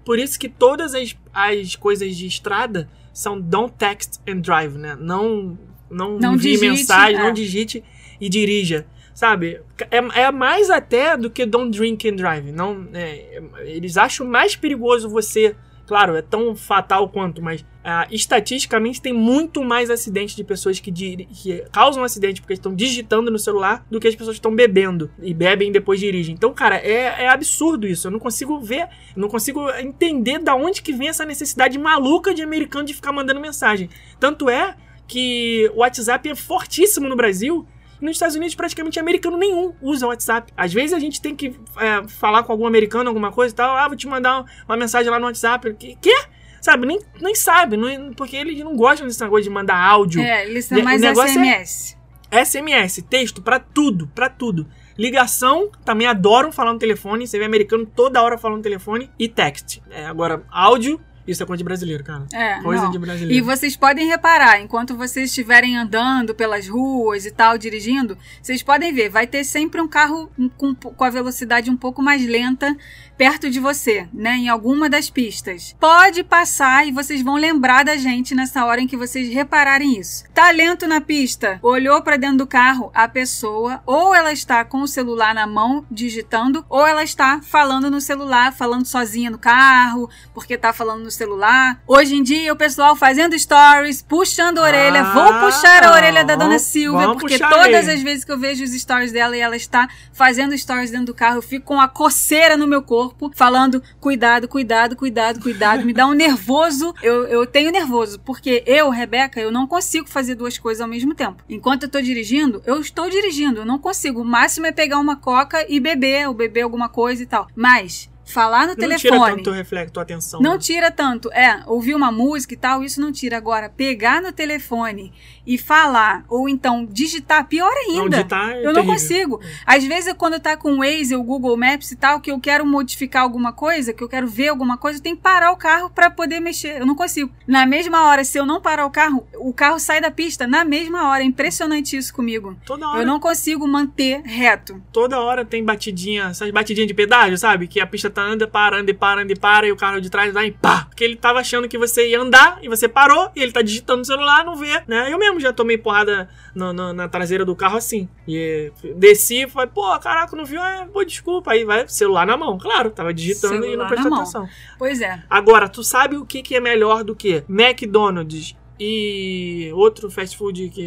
Por 0.07 0.17
isso 0.17 0.39
que 0.39 0.47
todas 0.47 0.95
as, 0.95 1.13
as 1.33 1.75
coisas 1.75 2.15
de 2.15 2.25
estrada 2.25 2.89
são 3.11 3.37
don't 3.37 3.73
text 3.77 4.21
and 4.25 4.37
drive, 4.37 4.77
né? 4.77 4.97
Não, 4.97 5.59
não, 5.91 6.17
Não 6.17 6.35
envie 6.35 6.51
digite, 6.51 6.65
mensagem, 6.65 7.19
é. 7.19 7.23
não 7.23 7.33
digite 7.33 7.83
e 8.17 8.29
dirija. 8.29 8.87
Sabe? 9.13 9.59
É, 9.91 10.21
é 10.21 10.31
mais 10.31 10.69
até 10.69 11.17
do 11.17 11.29
que 11.29 11.45
don't 11.45 11.77
drink 11.77 12.07
and 12.07 12.15
drive. 12.15 12.53
Não, 12.53 12.87
é, 12.93 13.43
eles 13.65 13.97
acham 13.97 14.25
mais 14.25 14.55
perigoso 14.55 15.09
você. 15.09 15.57
Claro, 15.87 16.17
é 16.17 16.21
tão 16.21 16.53
fatal 16.53 17.07
quanto, 17.07 17.41
mas 17.41 17.65
ah, 17.81 18.05
estatisticamente 18.11 19.01
tem 19.01 19.13
muito 19.13 19.63
mais 19.63 19.89
acidentes 19.89 20.35
de 20.35 20.43
pessoas 20.43 20.81
que, 20.81 20.91
que 20.91 21.63
causam 21.71 22.03
acidente 22.03 22.41
porque 22.41 22.53
estão 22.53 22.75
digitando 22.75 23.31
no 23.31 23.39
celular 23.39 23.85
do 23.89 23.97
que 23.97 24.09
as 24.09 24.13
pessoas 24.13 24.35
que 24.35 24.39
estão 24.39 24.53
bebendo 24.53 25.09
e 25.21 25.33
bebem 25.33 25.69
e 25.69 25.71
depois 25.71 26.01
dirigem. 26.01 26.35
Então, 26.35 26.53
cara, 26.53 26.75
é, 26.75 27.23
é 27.23 27.29
absurdo 27.29 27.87
isso. 27.87 28.07
Eu 28.07 28.11
não 28.11 28.19
consigo 28.19 28.59
ver, 28.59 28.89
não 29.15 29.29
consigo 29.29 29.69
entender 29.79 30.39
da 30.39 30.53
onde 30.53 30.81
que 30.81 30.91
vem 30.91 31.07
essa 31.07 31.23
necessidade 31.23 31.79
maluca 31.79 32.33
de 32.33 32.41
americano 32.41 32.83
de 32.83 32.93
ficar 32.93 33.13
mandando 33.13 33.39
mensagem. 33.39 33.89
Tanto 34.19 34.49
é 34.49 34.75
que 35.07 35.71
o 35.73 35.79
WhatsApp 35.79 36.27
é 36.27 36.35
fortíssimo 36.35 37.07
no 37.07 37.15
Brasil. 37.15 37.65
Nos 38.01 38.11
Estados 38.11 38.35
Unidos, 38.35 38.55
praticamente 38.55 38.99
americano 38.99 39.37
nenhum 39.37 39.73
usa 39.81 40.05
o 40.05 40.09
WhatsApp. 40.09 40.53
Às 40.55 40.73
vezes 40.73 40.93
a 40.93 40.99
gente 40.99 41.21
tem 41.21 41.35
que 41.35 41.55
é, 41.77 42.07
falar 42.07 42.43
com 42.43 42.51
algum 42.51 42.67
americano, 42.67 43.09
alguma 43.09 43.31
coisa 43.31 43.53
e 43.53 43.55
tal. 43.55 43.75
Ah, 43.75 43.87
vou 43.87 43.97
te 43.97 44.07
mandar 44.07 44.45
uma 44.67 44.77
mensagem 44.77 45.09
lá 45.09 45.19
no 45.19 45.25
WhatsApp. 45.25 45.73
Que? 45.73 45.95
Quê? 45.95 46.15
sabe, 46.61 46.85
nem, 46.85 46.99
nem 47.21 47.33
sabe, 47.33 47.77
não, 47.77 48.13
porque 48.13 48.35
eles 48.35 48.59
não 48.59 48.75
gostam 48.75 49.07
desse 49.07 49.21
negócio 49.21 49.43
de 49.43 49.49
mandar 49.49 49.77
áudio. 49.77 50.21
É, 50.21 50.45
eles 50.45 50.65
são 50.65 50.81
mais 50.83 51.01
SMS. 51.01 51.97
É 52.29 52.43
SMS, 52.43 53.01
texto, 53.09 53.41
pra 53.41 53.57
tudo, 53.57 54.07
pra 54.13 54.29
tudo. 54.29 54.67
Ligação, 54.97 55.69
também 55.85 56.07
adoram 56.07 56.51
falar 56.51 56.73
no 56.73 56.79
telefone. 56.79 57.25
Você 57.25 57.39
vê 57.39 57.45
americano 57.45 57.85
toda 57.85 58.21
hora 58.21 58.37
falando 58.37 58.57
no 58.57 58.63
telefone. 58.63 59.09
E 59.17 59.29
text. 59.29 59.79
É, 59.89 60.05
agora, 60.05 60.43
áudio, 60.51 60.99
isso 61.27 61.43
é 61.43 61.45
coisa 61.45 61.57
de 61.57 61.63
brasileiro, 61.63 62.03
cara. 62.03 62.25
É, 62.31 62.61
coisa 62.61 62.83
não. 62.83 62.91
de 62.91 62.97
brasileiro. 62.97 63.33
E 63.33 63.41
vocês 63.41 63.75
podem 63.75 64.07
reparar, 64.07 64.61
enquanto 64.61 64.95
vocês 64.95 65.29
estiverem 65.29 65.77
andando 65.77 66.33
pelas 66.33 66.67
ruas 66.67 67.25
e 67.25 67.31
tal, 67.31 67.57
dirigindo, 67.57 68.17
vocês 68.41 68.63
podem 68.63 68.93
ver, 68.93 69.09
vai 69.09 69.27
ter 69.27 69.43
sempre 69.43 69.81
um 69.81 69.87
carro 69.87 70.31
com, 70.57 70.73
com 70.73 71.03
a 71.03 71.09
velocidade 71.09 71.69
um 71.69 71.77
pouco 71.77 72.01
mais 72.01 72.25
lenta 72.25 72.75
perto 73.17 73.49
de 73.49 73.59
você, 73.59 74.07
né? 74.13 74.35
Em 74.35 74.47
alguma 74.47 74.87
das 74.89 75.09
pistas. 75.09 75.75
Pode 75.79 76.23
passar 76.23 76.87
e 76.87 76.91
vocês 76.91 77.21
vão 77.21 77.35
lembrar 77.35 77.83
da 77.83 77.97
gente 77.97 78.35
nessa 78.35 78.63
hora 78.63 78.79
em 78.79 78.87
que 78.87 78.95
vocês 78.95 79.33
repararem 79.33 79.99
isso. 79.99 80.23
Tá 80.33 80.51
lento 80.51 80.87
na 80.87 81.01
pista, 81.01 81.59
olhou 81.63 82.01
para 82.01 82.15
dentro 82.15 82.37
do 82.37 82.47
carro, 82.47 82.91
a 82.93 83.07
pessoa 83.07 83.81
ou 83.85 84.13
ela 84.13 84.31
está 84.31 84.63
com 84.63 84.81
o 84.81 84.87
celular 84.87 85.33
na 85.33 85.47
mão 85.47 85.85
digitando, 85.89 86.63
ou 86.69 86.85
ela 86.85 87.03
está 87.03 87.41
falando 87.41 87.89
no 87.89 87.99
celular, 87.99 88.53
falando 88.53 88.85
sozinha 88.85 89.31
no 89.31 89.39
carro, 89.39 90.09
porque 90.33 90.57
tá 90.57 90.71
falando 90.71 91.03
no 91.03 91.11
celular. 91.17 91.81
Hoje 91.87 92.15
em 92.15 92.23
dia 92.23 92.53
o 92.53 92.55
pessoal 92.55 92.95
fazendo 92.95 93.37
stories, 93.37 94.01
puxando 94.01 94.59
a 94.59 94.63
orelha, 94.63 95.01
Ah, 95.01 95.13
vou 95.13 95.33
puxar 95.51 95.83
a 95.83 95.93
orelha 95.93 96.23
da 96.23 96.35
dona 96.35 96.59
Silvia, 96.59 97.07
porque 97.13 97.37
todas 97.39 97.87
as 97.89 98.01
vezes 98.01 98.23
que 98.23 98.31
eu 98.31 98.37
vejo 98.39 98.63
os 98.63 98.71
stories 98.71 99.11
dela 99.11 99.35
e 99.35 99.39
ela 99.39 99.55
está 99.55 99.87
fazendo 100.13 100.57
stories 100.57 100.91
dentro 100.91 101.07
do 101.07 101.13
carro, 101.13 101.37
eu 101.37 101.41
fico 101.41 101.65
com 101.65 101.79
a 101.81 101.87
coceira 101.87 102.55
no 102.55 102.67
meu 102.67 102.81
corpo, 102.81 103.31
falando 103.35 103.81
cuidado, 103.99 104.47
cuidado, 104.47 104.95
cuidado, 104.95 105.39
cuidado, 105.41 105.85
me 105.85 105.93
dá 105.93 106.05
um 106.07 106.13
nervoso. 106.13 106.93
Eu, 107.01 107.25
eu 107.27 107.45
tenho 107.45 107.71
nervoso, 107.71 108.19
porque 108.19 108.63
eu, 108.65 108.89
Rebeca, 108.89 109.39
eu 109.39 109.51
não 109.51 109.67
consigo 109.67 110.07
fazer 110.07 110.35
duas 110.35 110.57
coisas 110.57 110.81
ao 110.81 110.87
mesmo 110.87 111.13
tempo. 111.15 111.43
Enquanto 111.49 111.83
eu 111.83 111.89
tô 111.89 111.99
dirigindo, 112.01 112.61
eu 112.65 112.79
estou 112.79 113.09
dirigindo, 113.09 113.61
eu 113.61 113.65
não 113.65 113.79
consigo. 113.79 114.21
O 114.21 114.25
máximo 114.25 114.65
é 114.67 114.71
pegar 114.71 114.99
uma 114.99 115.15
coca 115.15 115.65
e 115.67 115.79
beber, 115.79 116.27
ou 116.27 116.33
beber 116.33 116.61
alguma 116.61 116.87
coisa 116.89 117.23
e 117.23 117.25
tal. 117.25 117.47
Mas 117.55 118.09
falar 118.27 118.67
no 118.67 118.67
não 118.67 118.75
tira 118.75 118.97
telefone. 118.97 119.31
tanto 119.31 119.43
teu 119.43 119.53
reflexo, 119.53 119.93
tua 119.93 120.03
atenção. 120.03 120.41
Não 120.41 120.53
né? 120.53 120.59
tira 120.59 120.91
tanto. 120.91 121.31
É, 121.31 121.63
ouvir 121.65 121.95
uma 121.95 122.11
música 122.11 122.53
e 122.53 122.57
tal, 122.57 122.83
isso 122.83 122.99
não 123.01 123.11
tira. 123.11 123.37
Agora, 123.37 123.69
pegar 123.69 124.21
no 124.21 124.31
telefone 124.31 125.13
e 125.47 125.57
falar, 125.57 126.25
ou 126.27 126.49
então 126.49 126.85
digitar, 126.85 127.47
pior 127.47 127.71
Não, 127.87 128.01
ainda. 128.03 128.17
digitar 128.17 128.49
é 128.51 128.59
eu 128.59 128.65
não 128.65 128.73
terrível. 128.73 128.93
consigo. 128.93 129.41
Às 129.65 129.83
vezes, 129.85 130.13
quando 130.17 130.39
tá 130.41 130.57
com 130.57 130.73
o 130.73 130.77
Waze, 130.79 131.15
o 131.15 131.23
Google 131.23 131.55
Maps 131.55 131.91
e 131.91 131.95
tal, 131.95 132.19
que 132.19 132.29
eu 132.29 132.39
quero 132.39 132.65
modificar 132.65 133.23
alguma 133.23 133.53
coisa, 133.53 133.93
que 133.93 134.03
eu 134.03 134.09
quero 134.09 134.27
ver 134.27 134.49
alguma 134.49 134.77
coisa, 134.77 134.99
eu 134.99 135.03
tenho 135.03 135.15
que 135.15 135.21
parar 135.23 135.51
o 135.53 135.57
carro 135.57 135.89
para 135.89 136.09
poder 136.09 136.41
mexer. 136.41 136.79
Eu 136.81 136.85
não 136.85 136.95
consigo. 136.95 137.31
Na 137.47 137.65
mesma 137.65 138.03
hora, 138.07 138.25
se 138.25 138.37
eu 138.37 138.45
não 138.45 138.59
parar 138.61 138.85
o 138.85 138.91
carro, 138.91 139.25
o 139.39 139.53
carro 139.53 139.79
sai 139.79 140.01
da 140.01 140.11
pista 140.11 140.45
na 140.45 140.65
mesma 140.65 141.07
hora. 141.09 141.23
É 141.23 141.25
impressionante 141.25 141.95
isso 141.95 142.13
comigo. 142.13 142.57
Toda 142.65 142.87
hora, 142.87 142.99
Eu 143.01 143.05
não 143.07 143.19
consigo 143.19 143.65
manter 143.65 144.21
reto. 144.25 144.81
toda 144.91 145.17
hora 145.19 145.45
tem 145.45 145.63
batidinha, 145.63 146.25
essas 146.31 146.51
batidinhas 146.51 146.87
de 146.89 146.93
pedágio, 146.93 147.37
sabe? 147.37 147.67
Que 147.67 147.79
a 147.79 147.87
pista 147.87 148.09
tá 148.09 148.21
anda, 148.21 148.45
para, 148.47 148.79
anda, 148.81 148.93
para, 148.93 149.21
anda, 149.21 149.33
para, 149.35 149.67
e 149.67 149.71
o 149.71 149.77
carro 149.77 150.01
de 150.01 150.09
trás 150.09 150.33
vai 150.33 150.47
e 150.47 150.51
pá. 150.51 150.85
Porque 150.89 151.03
ele 151.05 151.15
tava 151.15 151.39
achando 151.39 151.69
que 151.69 151.77
você 151.77 152.09
ia 152.09 152.19
andar 152.19 152.59
e 152.61 152.67
você 152.67 152.87
parou, 152.89 153.31
e 153.35 153.41
ele 153.41 153.51
tá 153.53 153.61
digitando 153.61 153.99
no 153.99 154.05
celular, 154.05 154.43
não 154.43 154.55
vê, 154.55 154.81
né? 154.87 155.07
Eu 155.13 155.17
mesmo 155.17 155.36
já 155.39 155.51
tomei 155.53 155.77
porrada 155.77 156.29
na, 156.55 156.71
na- 156.73 156.93
na 156.93 157.07
traseira 157.07 157.43
do 157.45 157.55
carro 157.55 157.77
assim. 157.77 158.07
E 158.27 158.71
desci 158.95 159.43
e 159.43 159.47
falei, 159.49 159.69
pô, 159.73 159.97
caraca, 159.99 160.35
não 160.35 160.45
viu? 160.45 160.61
É, 160.61 160.85
pô, 160.85 161.03
desculpa. 161.03 161.51
Aí 161.51 161.63
vai, 161.65 161.87
celular 161.87 162.25
na 162.25 162.35
mão, 162.37 162.57
claro, 162.57 162.89
tava 162.91 163.13
digitando 163.13 163.55
e 163.55 163.59
Celular 163.59 163.77
não 163.77 163.87
prestou 163.87 164.09
na 164.09 164.15
mão. 164.17 164.23
atenção. 164.23 164.49
Pois 164.77 165.01
é. 165.01 165.21
Agora, 165.29 165.67
tu 165.69 165.83
sabe 165.83 166.17
o 166.17 166.25
que, 166.25 166.41
que 166.41 166.55
é 166.55 166.59
melhor 166.59 167.03
do 167.03 167.15
que 167.15 167.43
McDonald's 167.49 168.55
e 168.79 169.71
outro 169.73 170.09
fast 170.11 170.37
food 170.37 170.69
que. 170.69 170.83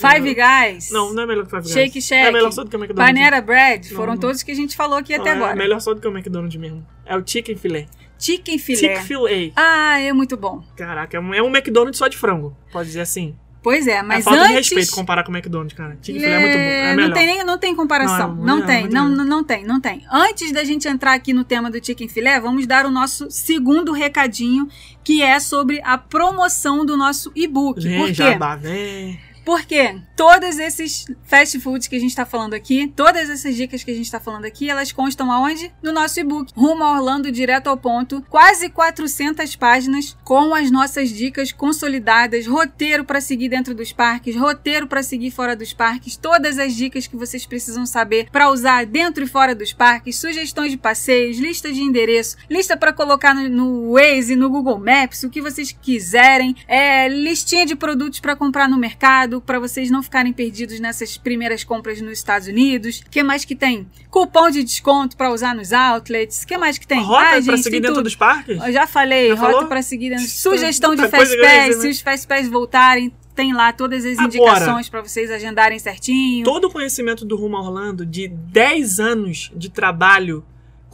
Five 0.00 0.34
Guys. 0.34 0.90
Não, 0.90 1.12
não 1.12 1.22
é 1.24 1.26
melhor 1.26 1.44
que 1.44 1.50
Five 1.50 1.62
Guys. 1.62 1.72
Shake 1.74 2.00
Shack, 2.02 2.26
É 2.28 2.32
melhor 2.32 2.50
só 2.52 2.64
do 2.64 2.70
que 2.70 2.76
o 2.76 2.78
McDonald's. 2.78 3.14
Panera 3.14 3.40
Bread. 3.40 3.88
Não, 3.90 3.96
Foram 3.96 4.12
não. 4.14 4.20
todos 4.20 4.42
que 4.42 4.50
a 4.50 4.54
gente 4.54 4.74
falou 4.76 4.96
aqui 4.98 5.14
Não, 5.14 5.20
até 5.20 5.30
é 5.30 5.34
agora. 5.34 5.54
melhor 5.54 5.80
só 5.80 5.92
do 5.94 6.00
que 6.00 6.08
o 6.08 6.10
McDonald's 6.10 6.58
mesmo. 6.58 6.86
É 7.04 7.16
o 7.16 7.22
Chicken 7.26 7.56
Filé. 7.56 7.86
Chicken 8.18 8.58
filé. 8.58 8.78
Chicken 8.78 9.02
Filé. 9.02 9.52
Ah, 9.56 10.00
é 10.00 10.12
muito 10.12 10.36
bom. 10.36 10.62
Caraca, 10.76 11.16
é 11.18 11.20
é 11.36 11.42
um 11.42 11.48
McDonald's 11.54 11.98
só 11.98 12.08
de 12.08 12.16
frango. 12.16 12.56
Pode 12.72 12.86
dizer 12.88 13.00
assim. 13.02 13.36
Pois 13.64 13.86
é, 13.86 13.92
é 13.92 14.02
mas 14.02 14.22
falta 14.22 14.40
antes... 14.40 14.50
de 14.50 14.56
respeito 14.56 14.92
comparar 14.94 15.24
com 15.24 15.32
o 15.32 15.34
McDonald's, 15.34 15.74
cara. 15.74 15.96
Chicken 16.02 16.20
Filé 16.20 16.34
é 16.34 16.38
muito 16.38 16.52
bom. 16.52 16.58
É 16.60 16.88
não 16.90 16.96
melhor. 16.96 17.14
tem 17.14 17.26
nem 17.26 17.44
não 17.44 17.58
tem 17.58 17.74
comparação. 17.74 18.34
Não, 18.34 18.44
Não, 18.44 18.58
é- 18.58 18.62
é 18.62 18.66
tem, 18.66 18.80
muito 18.82 18.92
não, 18.92 19.04
melhor. 19.08 19.16
não, 19.16 19.24
não 19.24 19.44
tem, 19.44 19.64
não 19.64 19.80
tem. 19.80 20.04
Antes 20.12 20.52
da 20.52 20.62
gente 20.62 20.86
entrar 20.86 21.14
aqui 21.14 21.32
no 21.32 21.44
tema 21.44 21.70
do 21.70 21.84
chicken 21.84 22.06
filé, 22.06 22.38
vamos 22.38 22.66
dar 22.66 22.84
o 22.84 22.90
nosso 22.90 23.30
segundo 23.30 23.90
recadinho, 23.92 24.68
que 25.02 25.22
é 25.22 25.40
sobre 25.40 25.80
a 25.82 25.96
promoção 25.96 26.84
do 26.84 26.94
nosso 26.94 27.32
e-book. 27.34 27.80
Por 27.96 28.06
quê? 28.08 28.12
jabá, 28.12 28.54
vem. 28.54 29.18
Porque 29.44 29.96
todos 30.16 30.58
esses 30.58 31.06
fast 31.24 31.58
foods 31.60 31.86
que 31.86 31.96
a 31.96 32.00
gente 32.00 32.10
está 32.10 32.24
falando 32.24 32.54
aqui, 32.54 32.92
todas 32.94 33.28
essas 33.28 33.54
dicas 33.54 33.84
que 33.84 33.90
a 33.90 33.94
gente 33.94 34.06
está 34.06 34.20
falando 34.20 34.44
aqui, 34.44 34.70
elas 34.70 34.92
constam 34.92 35.30
aonde? 35.30 35.72
No 35.82 35.92
nosso 35.92 36.18
e-book. 36.20 36.52
Rumo 36.56 36.82
a 36.84 36.92
Orlando 36.94 37.30
direto 37.30 37.68
ao 37.68 37.76
ponto. 37.76 38.24
Quase 38.28 38.68
400 38.68 39.54
páginas 39.56 40.16
com 40.24 40.54
as 40.54 40.70
nossas 40.70 41.10
dicas 41.10 41.52
consolidadas, 41.52 42.46
roteiro 42.46 43.04
para 43.04 43.20
seguir 43.20 43.48
dentro 43.48 43.74
dos 43.74 43.92
parques, 43.92 44.36
roteiro 44.36 44.86
para 44.86 45.02
seguir 45.02 45.30
fora 45.30 45.54
dos 45.54 45.72
parques, 45.72 46.16
todas 46.16 46.58
as 46.58 46.74
dicas 46.74 47.06
que 47.06 47.16
vocês 47.16 47.44
precisam 47.46 47.84
saber 47.86 48.28
para 48.30 48.50
usar 48.50 48.86
dentro 48.86 49.24
e 49.24 49.26
fora 49.26 49.54
dos 49.54 49.72
parques, 49.72 50.18
sugestões 50.18 50.70
de 50.70 50.78
passeios, 50.78 51.38
lista 51.38 51.72
de 51.72 51.82
endereço, 51.82 52.36
lista 52.48 52.76
para 52.76 52.92
colocar 52.92 53.34
no, 53.34 53.92
Waze, 53.92 54.36
no 54.36 54.48
Google 54.48 54.78
Maps, 54.78 55.22
o 55.22 55.30
que 55.30 55.40
vocês 55.40 55.72
quiserem, 55.72 56.56
é, 56.66 57.08
listinha 57.08 57.66
de 57.66 57.76
produtos 57.76 58.20
para 58.20 58.36
comprar 58.36 58.68
no 58.68 58.78
mercado, 58.78 59.33
para 59.40 59.58
vocês 59.58 59.90
não 59.90 60.02
ficarem 60.02 60.32
perdidos 60.32 60.80
nessas 60.80 61.16
primeiras 61.16 61.64
compras 61.64 62.00
nos 62.00 62.12
Estados 62.18 62.48
Unidos. 62.48 63.00
O 63.06 63.10
que 63.10 63.22
mais 63.22 63.44
que 63.44 63.54
tem? 63.54 63.86
Cupom 64.10 64.50
de 64.50 64.62
desconto 64.62 65.16
para 65.16 65.32
usar 65.32 65.54
nos 65.54 65.72
outlets. 65.72 66.42
O 66.42 66.46
que 66.46 66.56
mais 66.58 66.78
que 66.78 66.86
tem? 66.86 67.00
Rota 67.02 67.24
pra 67.24 67.40
gente, 67.40 67.62
seguir 67.62 67.80
dentro 67.80 67.96
tudo. 67.96 68.04
dos 68.04 68.16
parques? 68.16 68.60
Eu 68.62 68.72
já 68.72 68.86
falei, 68.86 69.28
Já 69.28 69.34
rota 69.34 69.66
para 69.66 69.82
seguir 69.82 70.10
dentro. 70.10 70.26
Sugestão 70.26 70.90
de 70.94 71.02
Tanta 71.02 71.10
Fast 71.10 71.26
coisa 71.26 71.36
grande, 71.36 71.68
Pass, 71.68 71.76
né? 71.76 71.82
se 71.82 71.88
os 71.88 72.00
Fast 72.00 72.26
Pass 72.26 72.48
voltarem, 72.48 73.12
tem 73.34 73.52
lá 73.52 73.72
todas 73.72 74.04
as 74.04 74.18
indicações 74.18 74.88
para 74.88 75.02
vocês 75.02 75.30
agendarem 75.30 75.78
certinho. 75.78 76.44
Todo 76.44 76.68
o 76.68 76.70
conhecimento 76.70 77.24
do 77.24 77.36
Rumo 77.36 77.56
Orlando 77.56 78.06
de 78.06 78.28
10 78.28 79.00
anos 79.00 79.50
de 79.54 79.68
trabalho 79.68 80.44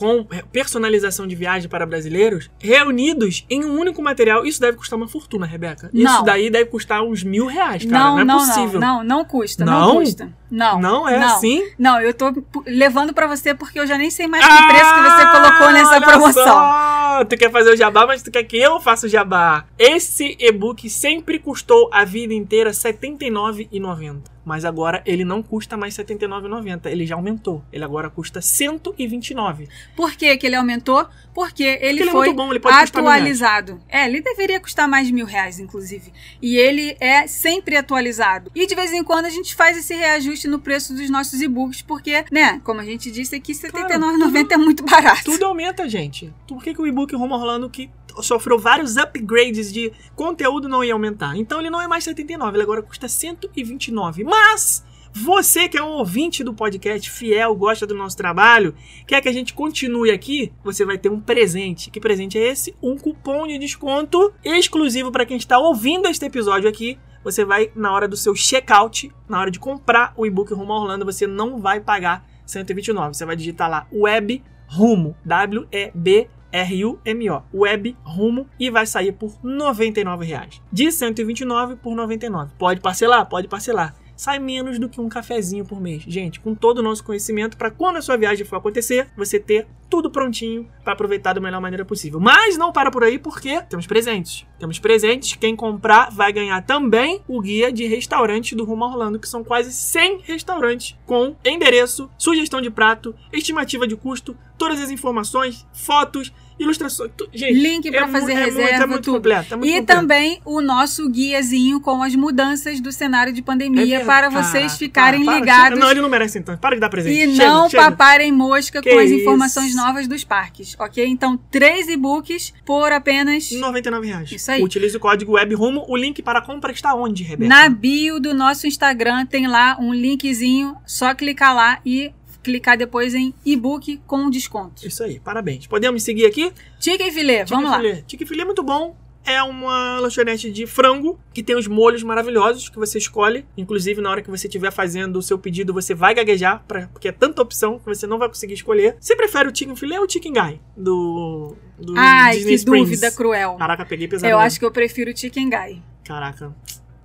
com 0.00 0.26
personalização 0.50 1.26
de 1.26 1.34
viagem 1.34 1.68
para 1.68 1.84
brasileiros, 1.84 2.50
reunidos 2.58 3.44
em 3.50 3.62
um 3.66 3.78
único 3.78 4.00
material. 4.00 4.46
Isso 4.46 4.58
deve 4.58 4.78
custar 4.78 4.98
uma 4.98 5.06
fortuna, 5.06 5.44
Rebeca. 5.44 5.90
Isso 5.92 6.02
Não. 6.04 6.24
daí 6.24 6.48
deve 6.48 6.70
custar 6.70 7.02
uns 7.02 7.22
mil 7.22 7.44
reais, 7.44 7.84
cara. 7.84 7.98
não, 7.98 8.10
Não, 8.14 8.20
é 8.20 8.24
não, 8.24 8.38
possível. 8.38 8.80
não, 8.80 8.96
não, 9.04 9.18
não 9.18 9.24
custa, 9.26 9.62
não, 9.62 9.80
Não? 9.88 9.96
custa. 9.96 10.32
Não, 10.50 10.80
Não 10.80 11.08
é 11.08 11.16
assim? 11.22 11.62
Não, 11.78 12.00
eu 12.00 12.12
tô 12.14 12.32
levando 12.66 13.12
pra 13.12 13.26
você 13.28 13.54
porque 13.54 13.78
eu 13.78 13.86
já 13.86 13.96
nem 13.98 14.10
sei 14.10 14.26
mais 14.26 14.44
que 14.44 14.66
preço 14.68 14.94
que 14.94 15.00
você 15.02 15.26
colocou 15.30 15.70
nessa 15.72 15.96
Ah, 15.96 16.00
promoção. 16.00 16.44
Só. 16.44 17.24
Tu 17.26 17.36
quer 17.36 17.50
fazer 17.52 17.70
o 17.72 17.76
jabá, 17.76 18.06
mas 18.06 18.22
tu 18.22 18.30
quer 18.32 18.42
que 18.44 18.56
eu 18.56 18.80
faça 18.80 19.06
o 19.06 19.08
jabá. 19.08 19.66
Esse 19.78 20.34
e-book 20.40 20.88
sempre 20.88 21.38
custou 21.38 21.88
a 21.92 22.04
vida 22.04 22.32
inteira 22.34 22.70
R$ 22.70 22.76
79,90. 22.76 24.22
Mas 24.44 24.64
agora 24.64 25.02
ele 25.04 25.24
não 25.24 25.42
custa 25.42 25.76
mais 25.76 25.96
R$ 25.96 26.04
79,90. 26.04 26.86
Ele 26.86 27.06
já 27.06 27.14
aumentou. 27.14 27.62
Ele 27.72 27.84
agora 27.84 28.08
custa 28.08 28.38
R$ 28.38 28.44
129. 28.44 29.68
Por 29.94 30.12
que, 30.12 30.36
que 30.36 30.46
ele 30.46 30.56
aumentou? 30.56 31.06
Porque 31.40 31.64
ele 31.64 31.78
Porque 31.78 31.86
ele 31.86 32.02
é 32.02 32.12
foi 32.12 32.26
muito 32.26 32.36
bom, 32.36 32.52
ele 32.52 32.60
atualizado. 32.62 33.80
É, 33.88 34.04
ele 34.04 34.20
deveria 34.20 34.60
custar 34.60 34.86
mais 34.86 35.06
de 35.06 35.12
mil 35.14 35.24
reais, 35.24 35.58
inclusive. 35.58 36.12
E 36.42 36.58
ele 36.58 36.94
é 37.00 37.26
sempre 37.26 37.78
atualizado. 37.78 38.50
E 38.54 38.66
de 38.66 38.74
vez 38.74 38.92
em 38.92 39.02
quando 39.02 39.24
a 39.24 39.30
gente 39.30 39.54
faz 39.54 39.78
esse 39.78 39.94
reajuste 39.94 40.46
no 40.46 40.58
preço 40.58 40.92
dos 40.92 41.08
nossos 41.08 41.40
e-books, 41.40 41.80
porque, 41.80 42.26
né, 42.30 42.60
como 42.62 42.80
a 42.80 42.84
gente 42.84 43.10
disse 43.10 43.36
aqui, 43.36 43.54
R$ 43.54 43.70
79,90 43.70 44.52
é 44.52 44.56
muito 44.58 44.84
barato. 44.84 45.24
Tudo 45.24 45.46
aumenta, 45.46 45.88
gente. 45.88 46.30
Por 46.46 46.62
que, 46.62 46.74
que 46.74 46.82
o 46.82 46.86
e-book 46.86 47.16
Rumo 47.16 47.34
a 47.34 47.38
Orlando, 47.38 47.70
que 47.70 47.88
sofreu 48.20 48.58
vários 48.58 48.98
upgrades 48.98 49.72
de 49.72 49.90
conteúdo, 50.14 50.68
não 50.68 50.84
ia 50.84 50.92
aumentar? 50.92 51.34
Então 51.38 51.58
ele 51.58 51.70
não 51.70 51.80
é 51.80 51.88
mais 51.88 52.04
79, 52.04 52.54
ele 52.54 52.64
agora 52.64 52.82
custa 52.82 53.08
129. 53.08 54.24
Mas 54.24 54.84
você 55.12 55.68
que 55.68 55.76
é 55.76 55.82
um 55.82 55.90
ouvinte 55.90 56.44
do 56.44 56.54
podcast, 56.54 57.10
fiel, 57.10 57.54
gosta 57.54 57.86
do 57.86 57.94
nosso 57.94 58.16
trabalho, 58.16 58.74
quer 59.06 59.20
que 59.20 59.28
a 59.28 59.32
gente 59.32 59.52
continue 59.52 60.10
aqui, 60.10 60.52
você 60.62 60.84
vai 60.84 60.98
ter 60.98 61.08
um 61.08 61.20
presente. 61.20 61.90
Que 61.90 62.00
presente 62.00 62.38
é 62.38 62.48
esse? 62.48 62.74
Um 62.82 62.96
cupom 62.96 63.46
de 63.46 63.58
desconto 63.58 64.32
exclusivo 64.44 65.10
para 65.10 65.26
quem 65.26 65.36
está 65.36 65.58
ouvindo 65.58 66.08
este 66.08 66.24
episódio 66.24 66.68
aqui. 66.68 66.98
Você 67.22 67.44
vai, 67.44 67.70
na 67.74 67.92
hora 67.92 68.08
do 68.08 68.16
seu 68.16 68.34
checkout, 68.34 69.12
na 69.28 69.40
hora 69.40 69.50
de 69.50 69.58
comprar 69.58 70.14
o 70.16 70.24
e-book 70.24 70.54
Rumo 70.54 70.72
a 70.72 70.80
Orlando, 70.80 71.04
você 71.04 71.26
não 71.26 71.60
vai 71.60 71.80
pagar 71.80 72.26
129. 72.46 73.14
Você 73.14 73.26
vai 73.26 73.36
digitar 73.36 73.68
lá 73.68 73.86
Web 73.92 74.42
Rumo, 74.66 75.16
W-E-B 75.24 76.28
R-U-M-O, 76.52 77.42
Web 77.54 77.96
Rumo, 78.02 78.48
e 78.58 78.70
vai 78.70 78.86
sair 78.86 79.12
por 79.12 79.38
99 79.42 80.26
reais. 80.26 80.60
De 80.72 80.90
129 80.90 81.76
por 81.76 81.94
99. 81.94 82.52
Pode 82.58 82.80
parcelar? 82.80 83.26
Pode 83.26 83.48
parcelar. 83.48 83.94
Sai 84.20 84.38
menos 84.38 84.78
do 84.78 84.86
que 84.86 85.00
um 85.00 85.08
cafezinho 85.08 85.64
por 85.64 85.80
mês. 85.80 86.02
Gente, 86.06 86.40
com 86.40 86.54
todo 86.54 86.80
o 86.80 86.82
nosso 86.82 87.02
conhecimento, 87.02 87.56
para 87.56 87.70
quando 87.70 87.96
a 87.96 88.02
sua 88.02 88.18
viagem 88.18 88.44
for 88.44 88.56
acontecer, 88.56 89.08
você 89.16 89.40
ter 89.40 89.66
tudo 89.88 90.10
prontinho 90.10 90.68
para 90.84 90.92
aproveitar 90.92 91.32
da 91.32 91.40
melhor 91.40 91.58
maneira 91.58 91.86
possível. 91.86 92.20
Mas 92.20 92.58
não 92.58 92.70
para 92.70 92.90
por 92.90 93.02
aí 93.02 93.18
porque 93.18 93.62
temos 93.62 93.86
presentes. 93.86 94.46
Temos 94.58 94.78
presentes. 94.78 95.36
Quem 95.36 95.56
comprar 95.56 96.10
vai 96.10 96.30
ganhar 96.34 96.60
também 96.60 97.22
o 97.26 97.40
guia 97.40 97.72
de 97.72 97.86
restaurantes 97.86 98.52
do 98.52 98.62
Rumo 98.62 98.84
Orlando, 98.84 99.18
que 99.18 99.26
são 99.26 99.42
quase 99.42 99.72
100 99.72 100.20
restaurantes 100.24 100.98
com 101.06 101.34
endereço, 101.42 102.10
sugestão 102.18 102.60
de 102.60 102.70
prato, 102.70 103.14
estimativa 103.32 103.88
de 103.88 103.96
custo, 103.96 104.36
todas 104.58 104.82
as 104.82 104.90
informações, 104.90 105.66
fotos 105.72 106.30
ilustrações. 106.60 107.10
Gente, 107.32 107.54
Link 107.54 107.90
para 107.90 108.04
é 108.04 108.08
fazer 108.08 108.34
mu- 108.34 108.38
é 108.40 108.44
reserva, 108.44 108.68
muito, 108.70 108.82
é 108.82 108.86
muito 108.86 109.12
completo, 109.12 109.54
é 109.54 109.56
muito 109.56 109.68
E 109.70 109.78
completo. 109.78 110.00
também 110.00 110.40
o 110.44 110.60
nosso 110.60 111.08
guiazinho 111.08 111.80
com 111.80 112.02
as 112.02 112.14
mudanças 112.14 112.80
do 112.80 112.92
cenário 112.92 113.32
de 113.32 113.40
É 113.40 113.42
pandemia 113.42 113.84
verdade. 113.98 114.04
para 114.06 114.28
vocês 114.28 114.76
ficarem 114.76 115.24
para, 115.24 115.32
para, 115.32 115.40
ligados. 115.40 115.78
Não, 115.78 115.90
ele 115.90 116.00
não 116.00 116.08
merece 116.08 116.38
então. 116.38 116.56
Para 116.56 116.74
de 116.76 116.80
dar 116.80 116.88
presente. 116.88 117.30
e 117.30 117.36
Chega, 117.36 117.48
não 117.48 117.68
chega. 117.68 117.82
paparem 117.84 118.30
mosca 118.32 118.80
Que 118.82 118.90
com 118.92 118.98
as 118.98 119.10
isso. 119.10 119.20
informações 119.20 119.74
novas 119.74 120.06
dos 120.06 120.22
parques, 120.24 120.76
ok? 120.78 121.04
Então, 121.06 121.36
três 121.50 121.88
e-books 121.88 122.52
por 122.64 122.92
apenas 122.92 123.50
99 123.50 124.06
reais. 124.06 124.30
Isso 124.32 124.50
aí. 124.50 124.62
Utilize 124.62 124.96
o 124.96 125.00
código 125.00 125.32
web 125.32 125.54
rumo. 125.54 125.84
O 125.88 125.96
link 125.96 126.22
para 126.22 126.40
compra 126.42 126.72
está 126.72 126.94
onde, 126.94 127.22
Rebeca? 127.22 127.48
Na 127.48 127.68
bio 127.68 128.20
do 128.20 128.34
nosso 128.34 128.66
Instagram 128.66 129.24
tem 129.26 129.46
lá 129.46 129.76
um 129.80 129.92
linkzinho, 129.94 130.76
só 130.86 131.14
clicar 131.14 131.54
lá 131.54 131.80
e 131.84 132.12
clicar 132.42 132.76
depois 132.76 133.14
em 133.14 133.34
e-book 133.44 134.00
com 134.06 134.30
desconto. 134.30 134.86
Isso 134.86 135.02
aí, 135.02 135.20
parabéns. 135.20 135.66
Podemos 135.66 136.02
seguir 136.02 136.26
aqui? 136.26 136.52
Chicken 136.78 137.12
filé, 137.12 137.44
vamos 137.44 137.70
lá. 137.70 137.80
Tique 138.06 138.26
filé 138.26 138.42
é 138.42 138.44
muito 138.44 138.62
bom. 138.62 138.96
É 139.22 139.42
uma 139.42 140.00
lanchonete 140.00 140.50
de 140.50 140.66
frango 140.66 141.20
que 141.34 141.42
tem 141.42 141.54
os 141.54 141.66
molhos 141.68 142.02
maravilhosos 142.02 142.70
que 142.70 142.78
você 142.78 142.96
escolhe. 142.96 143.44
Inclusive, 143.56 144.00
na 144.00 144.10
hora 144.10 144.22
que 144.22 144.30
você 144.30 144.46
estiver 144.46 144.72
fazendo 144.72 145.18
o 145.18 145.22
seu 145.22 145.38
pedido, 145.38 145.74
você 145.74 145.94
vai 145.94 146.14
gaguejar, 146.14 146.64
pra, 146.66 146.88
porque 146.88 147.08
é 147.08 147.12
tanta 147.12 147.42
opção 147.42 147.78
que 147.78 147.84
você 147.84 148.06
não 148.06 148.18
vai 148.18 148.28
conseguir 148.28 148.54
escolher. 148.54 148.96
Você 148.98 149.14
prefere 149.14 149.50
o 149.50 149.54
chicken 149.54 149.76
filé 149.76 150.00
ou 150.00 150.06
o 150.06 150.10
chicken 150.10 150.32
guy? 150.32 150.60
Do, 150.74 151.54
do 151.78 151.94
Ai, 151.98 152.36
Disney 152.36 152.48
que 152.48 152.54
Springs? 152.54 152.88
dúvida 152.88 153.12
cruel. 153.12 153.56
Caraca, 153.56 153.84
peguei 153.84 154.08
pesado. 154.08 154.32
Eu 154.32 154.38
acho 154.38 154.58
que 154.58 154.64
eu 154.64 154.70
prefiro 154.70 155.14
chicken 155.14 155.50
guy. 155.50 155.82
Caraca, 156.02 156.56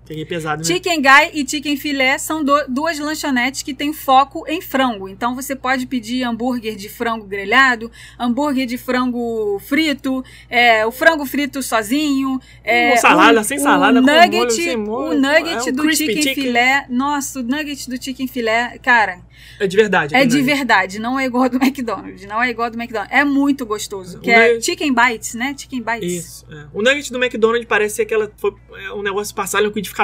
peguei 0.05 0.25
pesado, 0.25 0.59
né? 0.61 0.65
Chicken 0.65 1.01
Guy 1.01 1.31
e 1.33 1.47
Chicken 1.49 1.75
Filé 1.77 2.17
são 2.17 2.43
do- 2.43 2.65
duas 2.67 2.99
lanchonetes 2.99 3.61
que 3.63 3.73
têm 3.73 3.91
foco 3.93 4.45
em 4.47 4.61
frango. 4.61 5.09
Então 5.09 5.33
você 5.35 5.55
pode 5.55 5.85
pedir 5.87 6.23
hambúrguer 6.23 6.75
de 6.75 6.87
frango 6.89 7.25
grelhado, 7.25 7.91
hambúrguer 8.19 8.65
de 8.65 8.77
frango 8.77 9.59
frito, 9.65 10.23
é, 10.49 10.85
o 10.85 10.91
frango 10.91 11.25
frito 11.25 11.61
sozinho, 11.63 12.39
é, 12.63 12.91
Com 12.91 12.97
salada, 12.97 13.41
o- 13.41 13.43
sem 13.43 13.57
o 13.57 13.61
salada, 13.61 13.99
com 13.99 14.05
nugget, 14.05 14.35
molho, 14.37 14.51
sem 14.51 14.77
molho. 14.77 15.11
o 15.17 15.21
nugget 15.21 15.67
É, 15.67 15.71
o 15.71 15.75
do 15.75 15.91
chicken, 15.95 16.21
chicken. 16.21 16.35
filé. 16.35 16.85
Nossa, 16.89 17.39
o 17.39 17.43
nugget 17.43 17.89
do 17.89 18.01
chicken 18.03 18.27
filé, 18.27 18.77
cara, 18.81 19.19
É 19.59 19.67
de 19.67 19.75
verdade. 19.75 20.15
é 20.15 20.19
de 20.25 20.37
nugget. 20.37 20.55
verdade. 20.57 20.99
Não 20.99 21.19
é 21.19 21.25
igual 21.25 21.43
ao 21.43 21.49
do 21.49 21.57
McDonald's. 21.63 22.25
Não 22.25 22.41
é 22.41 22.49
igual 22.49 22.65
ao 22.67 22.71
do 22.71 22.77
McDonald's. 22.79 23.15
É 23.15 23.23
muito 23.23 23.65
gostoso. 23.65 24.17
O 24.17 24.21
Que 24.21 24.31
é 24.31 24.47
nugget- 24.49 24.65
chicken 24.65 24.93
bites, 24.93 25.33
né? 25.33 25.55
Chicken 25.57 25.81
bites. 25.81 26.13
Isso. 26.13 26.45
é. 26.51 26.65
O 26.73 26.81
nugget 26.81 27.11
do 27.11 27.17
McDonald's 27.17 27.65
parece 27.67 27.95
ser 27.95 28.01
aquela. 28.03 28.31
Foi, 28.37 28.53
é, 28.77 28.91
um 28.93 29.01
negócio 29.01 29.33
passar 29.35 29.61
no 29.61 29.67
liquidificador, 29.67 29.94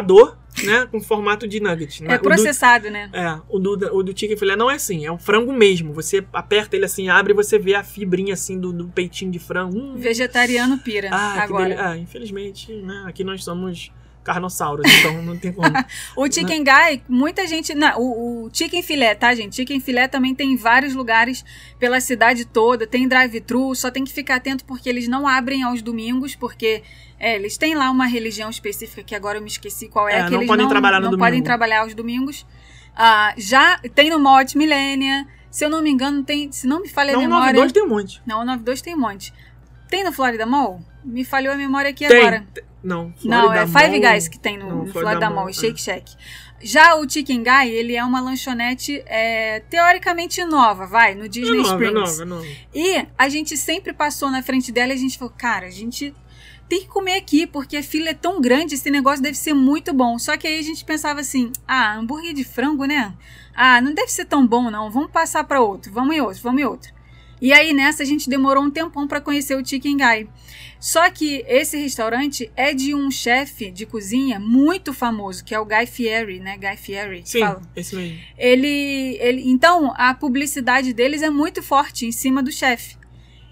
né? 0.64 0.88
Com 0.92 1.02
formato 1.02 1.48
de 1.48 1.60
nugget. 1.60 2.04
né? 2.04 2.14
É 2.14 2.16
O 2.16 2.20
do- 2.20 2.24
processado, 2.24 2.90
né? 2.90 3.10
É, 3.14 3.40
o 3.50 3.60
do, 3.60 3.72
o 3.96 4.04
do 4.04 4.18
chicken 4.18 4.38
filé 4.38 4.56
não 4.56 4.70
é 4.70 4.76
assim, 4.76 5.06
é 5.06 5.12
um 5.12 5.18
frango 5.18 5.52
mesmo. 5.54 5.94
Você 5.94 6.26
aperta 6.34 6.76
ele 6.76 6.86
assim, 6.86 7.10
abre 7.10 7.34
e 7.34 7.36
você 7.36 7.58
vê 7.60 7.74
a 7.76 7.84
fibrinha 7.84 8.34
assim 8.34 8.60
do, 8.60 8.72
do 8.74 8.88
peitinho 8.88 9.32
de 9.32 9.40
frango. 9.40 9.78
Hum. 9.78 9.96
Vegetariano 9.98 10.78
pira 10.78 11.10
Ah, 11.12 11.42
agora. 11.42 11.90
ah, 11.92 11.98
infelizmente, 11.98 12.72
né? 12.74 13.04
Aqui 13.08 13.24
nós 13.24 13.44
somos 13.44 13.92
carnossauros, 14.24 14.86
então 15.00 15.22
não 15.22 15.38
tem 15.38 15.52
como. 15.52 15.68
O 16.16 16.32
chicken 16.32 16.64
guy, 16.64 17.04
muita 17.08 17.46
gente. 17.48 17.74
Não, 17.74 18.00
o, 18.00 18.46
o 18.46 18.50
chicken 18.54 18.82
filé, 18.84 19.16
tá, 19.16 19.34
gente? 19.34 19.56
Chicken 19.56 19.80
filé 19.80 20.08
também 20.08 20.36
tem 20.36 20.52
em 20.54 20.56
vários 20.56 20.94
lugares 20.94 21.44
pela 21.80 22.00
cidade 22.00 22.46
toda. 22.46 22.86
Tem 22.86 23.08
drive-thru, 23.08 23.74
só 23.76 23.90
tem 23.90 24.04
que 24.04 24.14
ficar 24.14 24.36
atento 24.36 24.64
porque 24.66 24.88
eles 24.90 25.08
não 25.08 25.28
abrem 25.28 25.64
aos 25.64 25.82
domingos, 25.82 26.36
porque 26.36 26.84
é, 27.20 27.36
eles 27.36 27.58
têm 27.58 27.76
lá 27.76 27.90
uma 27.90 28.06
religião 28.06 28.50
específica 28.50 29.04
que 29.04 29.16
agora 29.16 29.38
eu 29.38 29.42
me 29.42 29.48
esqueci 29.50 29.88
qual 29.88 30.08
é, 30.08 30.20
É, 30.20 30.24
que 30.26 30.32
não 30.32 30.38
eles 30.40 30.48
podem 30.48 30.64
não, 30.66 30.70
trabalhar 30.72 30.98
no 31.00 31.04
não 31.06 31.12
domingo. 31.12 31.26
podem 31.26 31.42
trabalhar 31.44 31.82
aos 31.82 31.94
domingos. 31.94 32.46
Ah, 32.96 33.34
já 33.38 33.80
tem 33.96 34.10
no 34.10 34.20
Malt 34.20 34.56
Millennia. 34.56 35.26
Se 35.50 35.66
eu 35.66 35.70
não 35.70 35.82
me 35.82 35.90
engano, 35.90 36.24
tem. 36.24 36.52
Se 36.52 36.66
não 36.68 36.82
me 36.82 36.88
falha 36.88 37.16
a 37.16 37.18
memória. 37.20 37.54
92 37.54 37.72
tem 37.72 37.84
um 37.84 37.88
monte. 37.90 38.22
Não, 38.26 38.42
o 38.42 38.46
92 38.46 38.82
tem 38.82 38.96
um 38.96 39.00
monte. 39.00 39.34
Tem 39.90 40.04
no 40.04 40.12
Florida 40.14 40.46
Mall? 40.46 40.82
Me 41.04 41.24
falhou 41.24 41.54
a 41.54 41.58
memória 41.58 41.90
aqui 41.92 42.08
Tem. 42.08 42.18
agora. 42.22 42.48
Não, 42.84 43.14
Não, 43.24 43.42
Florida 43.44 43.64
é 43.64 43.68
Five 43.68 44.00
Mall- 44.02 44.12
Guys 44.14 44.28
que 44.28 44.40
tem 44.40 44.58
no, 44.58 44.68
Não, 44.70 44.76
no 44.86 44.92
Florida 44.92 45.30
Mall, 45.30 45.48
e 45.48 45.52
é. 45.52 45.54
Shake 45.54 45.80
Shack. 45.82 46.16
Já 46.64 46.96
o 46.96 47.10
Chicken 47.10 47.44
Guy, 47.44 47.70
ele 47.72 47.96
é 47.96 48.04
uma 48.04 48.20
lanchonete 48.22 49.02
é, 49.08 49.62
teoricamente 49.62 50.44
nova, 50.46 50.86
vai, 50.86 51.16
no 51.16 51.26
É 51.26 51.28
Disney 51.28 51.58
nova, 51.58 51.70
é 51.70 51.74
Springs. 51.88 51.94
nova, 51.94 52.22
é 52.22 52.26
nova. 52.26 52.48
E 52.74 53.08
a 53.18 53.30
gente 53.30 53.58
sempre 53.58 53.94
passou 53.94 54.30
na 54.30 54.44
frente 54.44 54.72
dela 54.72 54.92
e 54.92 54.96
a 54.96 55.00
gente 55.00 55.18
falou, 55.18 55.34
cara, 55.36 55.66
a 55.68 55.72
gente 55.72 56.14
tem 56.70 56.82
que 56.82 56.88
comer 56.88 57.16
aqui, 57.16 57.46
porque 57.48 57.76
a 57.78 57.84
fila 57.84 58.10
é 58.10 58.14
tão 58.14 58.40
grande, 58.40 58.76
esse 58.76 58.90
negócio 58.92 59.22
deve 59.22 59.38
ser 59.38 59.54
muito 59.54 59.92
bom. 59.94 60.18
Só 60.20 60.38
que 60.38 60.48
aí 60.48 60.60
a 60.60 60.64
gente 60.64 60.86
pensava 60.86 61.20
assim, 61.20 61.52
ah, 61.68 61.96
hambúrguer 61.96 62.34
de 62.34 62.44
frango, 62.44 62.86
né? 62.86 63.14
Ah, 63.56 63.82
não 63.82 63.94
deve 63.94 64.12
ser 64.12 64.26
tão 64.26 64.46
bom 64.48 64.72
não, 64.72 64.90
vamos 64.90 65.12
passar 65.12 65.44
para 65.44 65.62
outro, 65.62 65.92
vamos 65.92 66.16
em 66.16 66.22
outro, 66.22 66.42
vamos 66.42 66.62
em 66.62 66.66
outro. 66.66 66.92
E 67.42 67.52
aí 67.52 67.74
nessa 67.74 68.04
a 68.04 68.06
gente 68.06 68.30
demorou 68.30 68.64
um 68.64 68.70
tempão 68.70 69.08
para 69.08 69.20
conhecer 69.20 69.58
o 69.58 69.66
Chicken 69.66 69.98
Guy. 69.98 70.30
Só 70.80 71.10
que 71.12 71.44
esse 71.48 71.78
restaurante 71.78 72.52
é 72.56 72.74
de 72.74 72.96
um 72.96 73.12
chefe 73.12 73.70
de 73.70 73.86
cozinha 73.86 74.40
muito 74.40 74.94
famoso, 74.94 75.44
que 75.44 75.54
é 75.54 75.60
o 75.60 75.66
Guy 75.66 75.86
Fieri, 75.86 76.40
né? 76.40 76.58
Guy 76.58 76.78
Fieri. 76.78 77.22
Sim, 77.24 77.40
fala. 77.40 77.62
esse 77.76 77.96
mesmo. 77.96 78.20
Ele, 78.38 79.18
ele, 79.20 79.50
então 79.50 79.94
a 79.96 80.14
publicidade 80.14 80.94
deles 80.94 81.22
é 81.22 81.30
muito 81.30 81.62
forte 81.62 82.06
em 82.06 82.12
cima 82.12 82.42
do 82.42 82.52
chefe. 82.52 83.01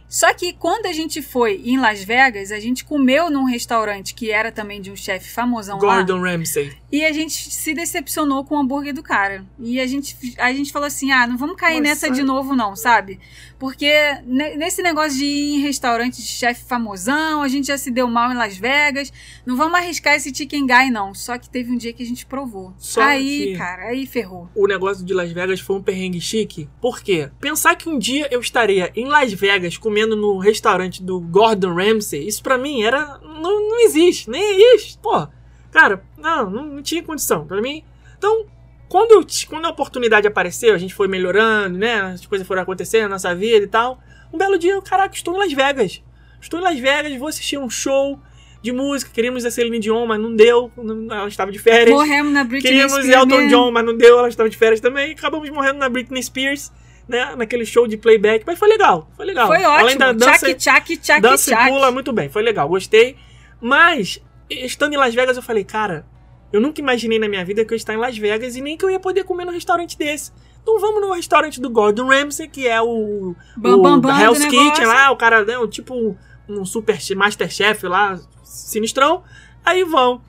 Só 0.10 0.34
que 0.34 0.51
quando 0.53 0.88
a 0.88 0.91
gente 0.91 1.22
foi 1.22 1.62
em 1.64 1.78
Las 1.80 2.03
Vegas, 2.03 2.51
a 2.51 2.60
gente 2.60 2.84
comeu 2.84 3.30
num 3.30 3.43
restaurante 3.45 4.16
que 4.16 4.32
era 4.32 4.51
também 4.51 4.82
de 4.82 4.89
um 4.91 4.95
chefe 4.95 5.30
famosão 5.30 5.78
lá. 5.78 5.97
Gordon 5.97 6.20
Ramsay. 6.22 6.74
E 6.91 7.05
a 7.05 7.12
gente 7.12 7.53
se 7.53 7.74
decepcionou 7.76 8.43
com 8.43 8.55
o 8.55 8.60
hambúrguer 8.60 8.91
do 8.95 9.03
cara. 9.03 9.45
E 9.60 9.80
a 9.80 9.86
gente, 9.86 10.18
a 10.39 10.51
gente 10.51 10.72
falou 10.72 10.88
assim: 10.88 11.12
ah, 11.12 11.28
não 11.28 11.38
vamos 11.38 11.55
cair 11.55 11.76
Nossa. 11.80 11.84
nessa 11.89 12.10
de 12.12 12.24
novo, 12.24 12.55
não, 12.55 12.76
sabe? 12.76 13.20
Porque 13.60 13.91
ne- 14.26 14.55
nesse 14.57 14.82
negócio 14.82 15.16
de 15.16 15.26
ir 15.26 15.55
em 15.57 15.60
restaurante 15.60 16.16
de 16.16 16.28
chefe 16.28 16.64
famosão, 16.68 17.43
a 17.43 17.47
gente 17.47 17.68
já 17.68 17.78
se 17.78 17.91
deu 17.91 18.07
mal 18.07 18.32
em 18.32 18.36
Las 18.36 18.57
Vegas. 18.57 19.14
Não 19.45 19.55
vamos 19.55 19.76
arriscar 19.78 20.16
esse 20.16 20.34
chicken 20.34 20.66
guy, 20.66 20.89
não. 20.89 21.14
Só 21.14 21.38
que 21.38 21.47
teve 21.47 21.72
um 21.72 21.78
dia 21.78 21.93
que 21.93 22.01
a 22.01 22.05
gente 22.05 22.26
provou. 22.26 22.74
Só 22.80 23.01
aí, 23.01 23.51
que- 23.51 23.57
cara, 23.57 23.84
aí 23.89 24.07
ferrou. 24.07 24.49
o 24.55 24.66
negócio 24.66 25.05
de 25.05 25.14
Las 25.14 25.32
Vegas 25.32 25.60
foi 25.60 25.76
um 25.76 25.84
perrengue 25.84 26.20
chique. 26.20 26.68
Por 26.82 27.01
quê? 27.03 27.30
Pensar 27.39 27.76
que 27.76 27.88
um 27.88 27.99
dia 27.99 28.28
eu 28.32 28.39
estaria 28.39 28.91
em 28.95 29.05
Las 29.05 29.32
Vegas 29.34 29.78
comendo 29.78 29.99
no 30.08 30.38
restaurante 30.38 31.02
do 31.04 31.20
Gordon 31.20 31.74
Ramsay, 31.74 32.28
isso 32.28 32.41
pra 32.41 32.58
mim 32.58 32.82
era. 32.82 33.20
Não, 33.24 33.70
não 33.70 33.80
existe, 33.82 34.30
nem 34.30 34.41
existe. 34.41 34.97
Pô, 35.02 35.28
cara, 35.72 36.04
não, 36.18 36.50
não, 36.50 36.66
não 36.66 36.82
tinha 36.82 37.04
condição. 37.04 37.45
Pra 37.45 37.62
mim. 37.62 37.84
Então, 38.18 38.45
quando, 38.88 39.12
eu, 39.12 39.26
quando 39.47 39.66
a 39.66 39.70
oportunidade 39.70 40.28
apareceu, 40.28 40.74
a 40.74 40.78
gente 40.78 40.93
foi 40.93 41.08
melhorando, 41.08 41.78
né? 41.78 42.02
As 42.02 42.26
coisas 42.26 42.47
foram 42.47 42.62
acontecendo 42.62 43.04
na 43.04 43.10
nossa 43.10 43.34
vida 43.36 43.66
e 43.66 43.70
tal. 43.70 44.00
Um 44.34 44.38
belo 44.38 44.58
dia, 44.58 44.74
eu, 44.74 44.82
caraca, 44.82 45.16
estou 45.16 45.36
em 45.36 45.38
Las 45.38 45.54
Vegas. 45.54 46.02
Estou 46.41 46.60
em 46.60 46.64
Las 46.64 46.80
Vegas, 46.80 47.18
vou 47.18 47.28
assistir 47.28 47.58
um 47.58 47.70
show 47.70 48.20
de 48.62 48.72
música. 48.72 49.12
Queríamos 49.14 49.45
a 49.45 49.52
Celine 49.52 49.80
Dion, 49.80 50.06
mas 50.06 50.20
não 50.20 50.36
deu. 50.36 50.72
ela 51.10 51.28
estava 51.28 51.52
de 51.52 51.60
férias. 51.60 51.95
Morremos 51.95 52.34
na 52.34 52.43
Britney 52.43 52.72
Queríamos 52.72 52.93
Spears 52.93 53.16
Elton 53.16 53.38
mesmo. 53.38 53.50
John, 53.50 53.72
mas 53.72 53.86
não 53.86 53.95
deu, 53.95 54.20
ela 54.20 54.30
estava 54.30 54.50
de 54.50 54.58
férias 54.58 54.80
também. 54.80 55.12
Acabamos 55.12 55.50
morrendo 55.50 55.80
na 55.80 55.89
Britney 55.89 56.22
Spears, 56.22 56.72
né? 57.10 57.36
Naquele 57.36 57.66
show 57.66 57.86
de 57.88 57.97
playback. 57.97 58.45
Mas 58.47 58.57
foi 58.57 58.70
legal, 58.70 59.10
foi 59.18 59.26
legal. 59.26 59.47
Foi 59.47 59.57
ótimo. 59.57 59.80
Além 59.80 59.97
da 59.97 60.12
dança, 60.14 60.53
Tchac, 60.53 60.55
tchac, 60.55 60.97
tchac, 60.97 61.22
dança 61.22 61.51
e 61.51 61.53
tchac. 61.55 61.70
pula, 61.70 61.91
muito 61.91 62.14
bem, 62.14 62.30
foi 62.30 62.41
legal, 62.43 62.70
gostei. 62.70 63.18
Mas, 63.60 64.22
estando 64.49 64.93
em 64.93 64.97
Las 64.97 65.14
Vegas, 65.14 65.36
eu 65.36 65.43
falei, 65.43 65.64
cara, 65.66 66.05
eu 66.53 66.62
nunca 66.62 66.80
imaginei 66.80 67.20
na 67.20 67.28
minha 67.28 67.43
vida 67.43 67.66
que 67.66 67.74
eu 67.74 67.76
ia 67.76 67.78
estar 67.80 67.93
em 67.93 67.97
Las 67.97 68.18
Vegas 68.18 68.55
e 68.55 68.62
nem 68.62 68.78
que 68.78 68.86
eu 68.86 68.89
ia 68.89 68.99
poder 68.99 69.24
comer 69.24 69.43
num 69.45 69.51
restaurante 69.51 69.97
desse. 69.97 70.32
Então 70.62 70.80
vamos 70.80 71.01
no 71.01 71.14
restaurante 71.14 71.60
do 71.60 71.70
Gordon 71.70 72.07
Ramsay, 72.07 72.47
que 72.47 72.68
é 72.68 72.82
o, 72.82 73.36
Bam, 73.57 73.76
o 73.76 73.82
bam, 73.82 73.99
bam 73.99 74.20
Hell's. 74.22 74.45
Kitchen 74.45 74.86
lá, 74.86 75.10
o 75.12 75.18
cara, 75.18 75.43
né, 75.43 75.57
o 75.57 75.68
tipo 75.68 76.16
um 76.47 76.66
super 76.66 76.99
che- 77.01 77.16
masterchef 77.16 77.86
lá, 77.88 78.20
sinistrão. 78.43 79.24
Aí 79.66 79.84
vão. 79.84 80.22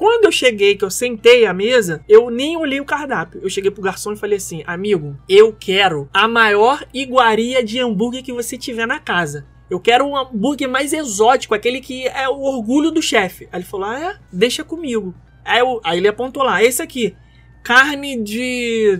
Quando 0.00 0.24
eu 0.24 0.32
cheguei, 0.32 0.76
que 0.76 0.82
eu 0.84 0.90
sentei 0.90 1.44
à 1.44 1.52
mesa, 1.52 2.02
eu 2.08 2.30
nem 2.30 2.56
olhei 2.56 2.80
o 2.80 2.86
cardápio. 2.86 3.38
Eu 3.42 3.50
cheguei 3.50 3.70
pro 3.70 3.82
garçom 3.82 4.14
e 4.14 4.16
falei 4.16 4.38
assim: 4.38 4.62
Amigo, 4.66 5.14
eu 5.28 5.52
quero 5.52 6.08
a 6.10 6.26
maior 6.26 6.82
iguaria 6.94 7.62
de 7.62 7.78
hambúrguer 7.80 8.22
que 8.24 8.32
você 8.32 8.56
tiver 8.56 8.86
na 8.86 8.98
casa. 8.98 9.44
Eu 9.68 9.78
quero 9.78 10.06
um 10.06 10.16
hambúrguer 10.16 10.70
mais 10.70 10.94
exótico, 10.94 11.54
aquele 11.54 11.82
que 11.82 12.06
é 12.08 12.26
o 12.30 12.40
orgulho 12.40 12.90
do 12.90 13.02
chefe. 13.02 13.46
Aí 13.52 13.58
ele 13.60 13.66
falou: 13.68 13.90
Ah, 13.90 14.00
é? 14.00 14.16
Deixa 14.32 14.64
comigo. 14.64 15.14
Aí, 15.44 15.60
eu- 15.60 15.82
aí 15.84 15.98
ele 15.98 16.08
apontou 16.08 16.42
lá: 16.44 16.64
Esse 16.64 16.80
aqui. 16.80 17.14
Carne 17.62 18.16
de 18.22 18.98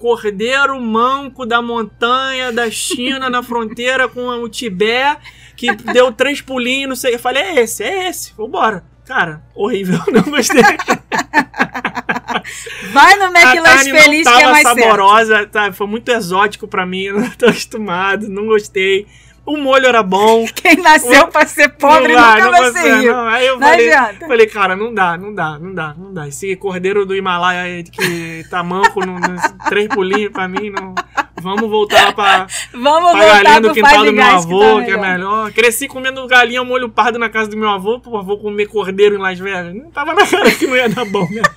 cordeiro 0.00 0.80
manco 0.80 1.46
da 1.46 1.62
montanha 1.62 2.50
da 2.50 2.68
China 2.68 3.30
na 3.30 3.40
fronteira 3.40 4.08
com 4.08 4.26
o 4.26 4.48
Tibete, 4.48 5.20
que 5.56 5.72
deu 5.76 6.10
três 6.12 6.40
pulinhos, 6.40 6.88
não 6.88 6.96
sei. 6.96 7.14
Eu 7.14 7.20
falei: 7.20 7.40
É 7.44 7.60
esse, 7.60 7.84
é 7.84 8.08
esse, 8.08 8.32
vambora. 8.36 8.84
Cara, 9.10 9.42
horrível, 9.56 9.98
não 10.12 10.22
gostei. 10.22 10.62
Vai 12.92 13.16
no 13.16 13.24
McLanche 13.24 13.90
Feliz 13.90 14.24
não 14.24 14.32
que 14.36 14.38
é 14.38 14.42
tava 14.42 14.52
mais 14.52 14.62
certo. 14.68 14.78
saborosa, 14.80 15.46
tá? 15.46 15.72
Foi 15.72 15.88
muito 15.88 16.08
exótico 16.12 16.68
pra 16.68 16.86
mim, 16.86 17.02
eu 17.02 17.18
não 17.18 17.28
tô 17.30 17.46
acostumado, 17.46 18.28
não 18.28 18.46
gostei. 18.46 19.08
O 19.44 19.56
molho 19.56 19.86
era 19.86 20.00
bom. 20.04 20.46
Quem 20.54 20.76
nasceu 20.76 21.26
pra 21.26 21.44
ser 21.44 21.70
pobre 21.70 22.12
não 22.14 22.20
dá, 22.20 22.36
nunca 22.36 22.44
não 22.44 22.50
vai 22.52 22.70
ser 22.72 22.94
rico. 23.00 23.12
não. 23.12 23.26
Aí 23.26 23.46
eu 23.48 23.58
Não 23.58 23.68
falei, 23.68 23.92
adianta. 23.92 24.26
falei, 24.28 24.46
cara, 24.46 24.76
não 24.76 24.94
dá, 24.94 25.16
não 25.18 25.34
dá, 25.34 25.58
não 25.58 25.74
dá, 25.74 25.94
não 25.98 26.14
dá. 26.14 26.28
Esse 26.28 26.54
cordeiro 26.54 27.04
do 27.04 27.16
Himalaia 27.16 27.82
que 27.82 28.44
tá 28.48 28.62
manco, 28.62 29.00
três 29.68 29.88
pulinhos 29.88 30.30
pra 30.30 30.46
mim, 30.46 30.70
não. 30.70 30.94
Vamos 31.40 31.68
voltar 31.68 32.14
pra, 32.14 32.46
Vamos 32.72 33.12
pra 33.12 33.42
galinha 33.42 33.60
do 33.60 33.72
quintal 33.72 34.04
do 34.04 34.12
meu 34.12 34.24
avô, 34.24 34.78
tá 34.78 34.84
que, 34.84 34.90
é 34.90 34.96
melhor. 34.96 35.52
Cresci 35.52 35.88
comendo 35.88 36.26
galinha 36.26 36.62
molho 36.62 36.88
pardo 36.88 37.18
na 37.18 37.28
casa 37.28 37.50
do 37.50 37.56
meu 37.56 37.68
avô, 37.68 37.98
pô, 37.98 38.16
avô 38.16 38.38
comer 38.38 38.66
cordeiro 38.66 39.16
em 39.16 39.18
Las 39.18 39.38
Vegas. 39.38 39.74
Não 39.74 39.90
tava 39.90 40.14
na 40.14 40.26
cara 40.26 40.50
que 40.50 40.66
não 40.66 40.76
ia 40.76 40.88
dar 40.88 41.04
bom, 41.04 41.28
né? 41.30 41.42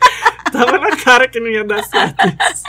Tava 0.54 0.78
na 0.78 0.96
cara 0.96 1.28
que 1.28 1.40
não 1.40 1.48
ia 1.48 1.64
dar 1.64 1.84
certo 1.84 2.28
isso. 2.28 2.64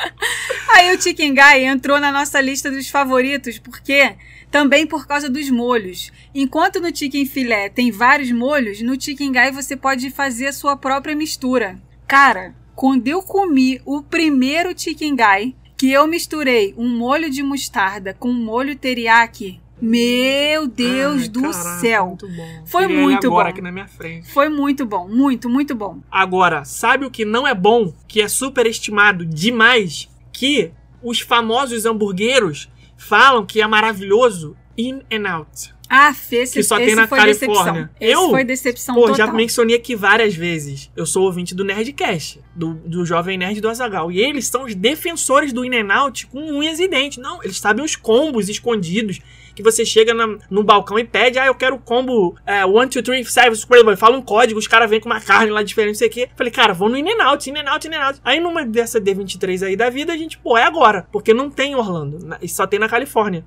Aí 0.73 0.97
o 0.97 1.01
Chicken 1.01 1.35
Guy 1.35 1.65
entrou 1.67 2.01
na 2.01 2.11
nossa 2.11 2.41
lista 2.41 2.71
dos 2.71 2.89
favoritos, 2.89 3.59
porque 3.59 4.17
também 4.51 4.87
por 4.87 5.07
causa 5.07 5.29
dos 5.29 5.51
molhos. 5.51 6.11
Enquanto 6.35 6.81
no 6.81 6.97
Chicken 6.97 7.27
Filé 7.27 7.69
tem 7.69 7.91
vários 7.91 8.33
molhos, 8.33 8.81
no 8.81 8.99
Chicken 8.99 9.33
Guy 9.33 9.51
você 9.51 9.77
pode 9.77 10.11
fazer 10.11 10.47
a 10.47 10.53
sua 10.53 10.77
própria 10.77 11.15
mistura. 11.15 11.79
Cara, 12.07 12.55
quando 12.75 13.07
eu 13.07 13.21
comi 13.23 13.81
o 13.85 14.03
primeiro 14.03 14.73
Chicken 14.77 15.15
Guy, 15.15 15.57
que 15.77 15.91
eu 15.91 16.07
misturei 16.07 16.75
um 16.77 16.89
molho 16.89 17.31
de 17.31 17.43
mostarda 17.43 18.15
com 18.15 18.29
um 18.29 18.45
molho 18.45 18.77
teriyaki, 18.77 19.61
meu 19.81 20.67
Deus 20.67 21.23
Ai, 21.23 21.29
do 21.29 21.43
caraca, 21.43 21.81
céu. 21.81 22.07
Muito 22.07 22.29
bom. 22.29 22.63
Foi 22.65 22.87
Queria 22.87 23.03
muito 23.03 23.27
agora 23.27 23.45
bom. 23.45 23.51
aqui 23.51 23.61
na 23.61 23.73
minha 23.73 23.89
frente. 23.89 24.33
Foi 24.33 24.49
muito 24.49 24.87
bom, 24.87 25.09
muito, 25.09 25.49
muito 25.49 25.75
bom. 25.75 26.01
Agora, 26.11 26.65
sabe 26.65 27.05
o 27.05 27.11
que 27.11 27.25
não 27.25 27.47
é 27.47 27.55
bom, 27.55 27.93
que 28.07 28.23
é 28.23 28.29
superestimado 28.29 29.27
demais, 29.27 30.09
que 30.33 30.71
os 31.03 31.21
famosos 31.21 31.85
hamburgueros 31.85 32.71
falam 32.97 33.45
que 33.45 33.61
é 33.61 33.67
maravilhoso? 33.67 34.57
In 34.77 35.03
and 35.13 35.29
Out. 35.29 35.74
Ah, 35.89 36.11
esse, 36.33 36.55
Que 36.55 36.63
só 36.63 36.77
esse 36.79 36.87
tem 36.87 36.95
na 36.95 37.07
foi 37.07 37.19
Califórnia. 37.19 37.73
decepção. 37.73 37.89
Esse 38.01 38.13
Eu, 38.13 38.31
foi 38.31 38.45
decepção 38.45 38.95
Pô, 38.95 39.01
total. 39.03 39.17
já 39.17 39.27
mencionei 39.33 39.77
aqui 39.77 39.95
várias 39.95 40.35
vezes. 40.35 40.91
Eu 40.97 41.05
sou 41.07 41.25
ouvinte 41.25 41.55
do 41.55 41.63
Nerdcast, 41.65 42.41
do, 42.55 42.75
do 42.75 43.05
Jovem 43.05 43.37
Nerd 43.39 43.61
do 43.61 43.69
Azagal. 43.69 44.11
E 44.11 44.19
eles 44.19 44.47
são 44.47 44.65
os 44.65 44.75
defensores 44.75 45.53
do 45.53 45.65
In 45.65 45.77
and 45.77 45.93
Out 45.95 46.27
com 46.29 46.41
unhas 46.41 46.81
e 46.81 46.89
dentes. 46.89 47.19
Não, 47.19 47.43
eles 47.43 47.59
sabem 47.61 47.85
os 47.85 47.95
combos 47.97 48.49
escondidos. 48.49 49.21
Que 49.55 49.63
você 49.63 49.85
chega 49.85 50.13
na- 50.13 50.37
no 50.51 50.65
balcão 50.65 50.99
e 50.99 51.05
pede, 51.05 51.39
ah, 51.39 51.47
eu 51.47 51.55
quero 51.55 51.77
o 51.77 51.79
combo 51.79 52.35
1, 52.45 52.67
2, 52.89 53.03
3, 53.05 53.33
7, 53.33 53.55
Scrabble. 53.55 53.95
Fala 53.97 54.17
um 54.17 54.23
código, 54.23 54.59
os 54.59 54.67
caras 54.67 54.91
vêm 54.91 54.99
com 54.99 55.09
uma 55.09 55.21
carne 55.21 55.53
lá 55.53 55.63
diferente, 55.63 55.93
não 55.93 55.99
sei 55.99 56.09
o 56.09 56.11
quê. 56.11 56.29
Falei, 56.35 56.51
cara, 56.51 56.73
vou 56.75 56.89
no 56.89 56.97
In 56.97 57.09
and 57.09 57.23
Out, 57.23 57.49
In 57.49 57.57
and 57.59 57.71
Out, 57.71 57.87
In 57.87 57.95
and 57.95 58.01
Out. 58.05 58.21
Aí 58.25 58.41
numa 58.41 58.65
dessa 58.65 59.01
D23 59.01 59.63
aí 59.65 59.77
da 59.77 59.89
vida, 59.91 60.13
a 60.13 60.17
gente, 60.17 60.39
pô, 60.39 60.59
é 60.59 60.65
agora. 60.65 61.07
Porque 61.13 61.33
não 61.33 61.49
tem 61.51 61.71
em 61.71 61.75
Orlando, 61.77 62.19
na- 62.27 62.39
e 62.43 62.49
só 62.49 62.67
tem 62.67 62.81
na 62.81 62.89
Califórnia. 62.89 63.45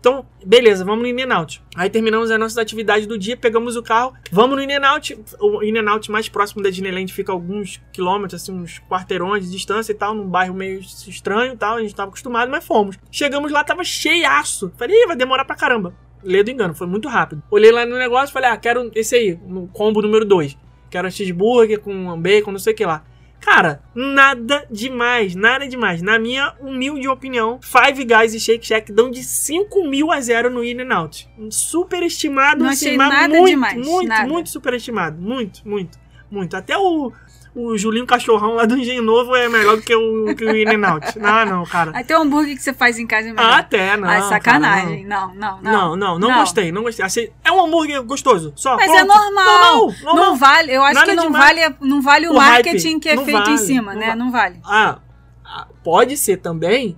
Então, 0.00 0.24
beleza, 0.42 0.82
vamos 0.82 1.02
no 1.02 1.08
In-N-Out. 1.08 1.62
Aí 1.76 1.90
terminamos 1.90 2.30
as 2.30 2.40
nossas 2.40 2.56
atividades 2.56 3.06
do 3.06 3.18
dia, 3.18 3.36
pegamos 3.36 3.76
o 3.76 3.82
carro, 3.82 4.14
vamos 4.32 4.56
no 4.56 4.62
In-N-Out. 4.62 5.20
O 5.38 5.62
In-N-Out 5.62 6.10
mais 6.10 6.26
próximo 6.26 6.62
da 6.62 6.70
Disneyland 6.70 7.12
fica 7.12 7.30
alguns 7.30 7.82
quilômetros, 7.92 8.42
assim, 8.42 8.52
uns 8.52 8.78
quarteirões 8.88 9.44
de 9.44 9.50
distância 9.50 9.92
e 9.92 9.94
tal, 9.94 10.14
num 10.14 10.26
bairro 10.26 10.54
meio 10.54 10.80
estranho 10.80 11.52
e 11.52 11.56
tal, 11.56 11.76
a 11.76 11.82
gente 11.82 11.94
tava 11.94 12.08
acostumado, 12.08 12.50
mas 12.50 12.64
fomos. 12.64 12.98
Chegamos 13.10 13.52
lá, 13.52 13.62
tava 13.62 13.84
cheiaço. 13.84 14.72
Falei, 14.78 15.06
vai 15.06 15.16
demorar 15.16 15.44
pra 15.44 15.54
caramba. 15.54 15.94
Lê 16.22 16.42
do 16.42 16.50
engano, 16.50 16.74
foi 16.74 16.86
muito 16.86 17.06
rápido. 17.06 17.42
Olhei 17.50 17.70
lá 17.70 17.84
no 17.84 17.98
negócio, 17.98 18.32
falei, 18.32 18.48
ah, 18.48 18.56
quero 18.56 18.90
esse 18.94 19.14
aí, 19.14 19.38
no 19.46 19.68
combo 19.68 20.00
número 20.00 20.24
2. 20.24 20.56
Quero 20.88 21.08
um 21.08 21.10
cheeseburger 21.10 21.78
com 21.78 22.18
bacon, 22.18 22.52
não 22.52 22.58
sei 22.58 22.72
o 22.72 22.76
que 22.76 22.86
lá. 22.86 23.04
Cara, 23.40 23.82
nada 23.94 24.66
demais, 24.70 25.34
nada 25.34 25.66
demais. 25.66 26.02
Na 26.02 26.18
minha 26.18 26.54
humilde 26.60 27.08
opinião, 27.08 27.58
Five 27.62 28.04
Guys 28.04 28.34
e 28.34 28.40
Shake 28.40 28.66
Shack 28.66 28.92
dão 28.92 29.10
de 29.10 29.24
5 29.24 29.88
mil 29.88 30.12
a 30.12 30.20
0 30.20 30.50
no 30.50 30.62
In 30.62 30.80
n 30.80 30.92
Out. 30.92 31.28
Superestimado, 31.50 32.62
Não 32.62 32.70
assim, 32.70 32.86
achei 32.86 32.98
mas 32.98 33.08
nada 33.08 33.28
muito, 33.28 33.50
demais, 33.50 33.86
muito, 33.86 34.08
nada. 34.08 34.28
muito 34.28 34.50
superestimado. 34.50 35.20
Muito, 35.20 35.66
muito, 35.66 35.98
muito. 36.30 36.56
Até 36.56 36.76
o, 36.76 37.10
o 37.54 37.76
Julinho 37.76 38.06
Cachorrão 38.06 38.54
lá 38.54 38.64
do 38.64 38.76
Engenho 38.76 39.02
Novo 39.02 39.34
é 39.34 39.48
melhor 39.48 39.76
do 39.76 39.82
que 39.82 39.94
o, 39.94 40.34
que 40.36 40.44
o 40.44 40.56
In 40.56 40.64
n 40.68 40.84
Out. 40.86 41.18
Não, 41.18 41.44
não, 41.46 41.64
cara. 41.64 41.90
Até 41.98 42.16
o 42.16 42.22
hambúrguer 42.22 42.56
que 42.56 42.62
você 42.62 42.72
faz 42.72 42.98
em 42.98 43.06
casa 43.06 43.28
é 43.28 43.32
melhor. 43.32 43.50
Ah, 43.52 43.56
Até, 43.58 43.96
não. 43.96 44.04
ah, 44.08 44.12
cara, 44.12 44.22
sacanagem. 44.28 45.04
não. 45.04 45.34
Não, 45.34 45.34
não, 45.34 45.62
não, 45.62 45.96
não, 45.96 46.18
não, 46.18 46.28
Não. 46.30 46.38
gostei, 46.40 46.70
não 46.70 46.82
gostei. 46.82 47.04
Achei- 47.04 47.32
é 47.44 47.50
um 47.50 47.64
hambúrguer 47.64 48.02
gostoso, 48.04 48.52
só. 48.54 48.76
Mas 48.76 48.86
pronto. 48.86 49.00
é 49.00 49.04
normal. 49.04 49.30
Normal, 49.44 49.86
normal. 50.04 50.14
Não 50.16 50.36
vale, 50.36 50.72
eu 50.72 50.82
acho 50.84 50.94
Nada 50.94 51.06
que 51.10 51.14
não 51.16 51.24
demais. 51.26 51.44
vale, 51.44 51.74
não 51.80 52.00
vale 52.02 52.28
o, 52.28 52.32
O 52.32 52.36
marketing 52.36 52.88
hype. 52.92 53.00
que 53.00 53.08
é 53.08 53.16
Não 53.16 53.24
feito 53.24 53.40
em 53.40 53.44
vale, 53.56 53.58
cima, 53.58 53.92
não 53.94 54.00
né? 54.00 54.06
vale. 54.06 54.18
Não 54.18 54.30
vale. 54.30 54.60
Ah, 54.64 54.98
ah, 55.44 55.66
pode 55.82 56.16
ser 56.16 56.36
também 56.36 56.96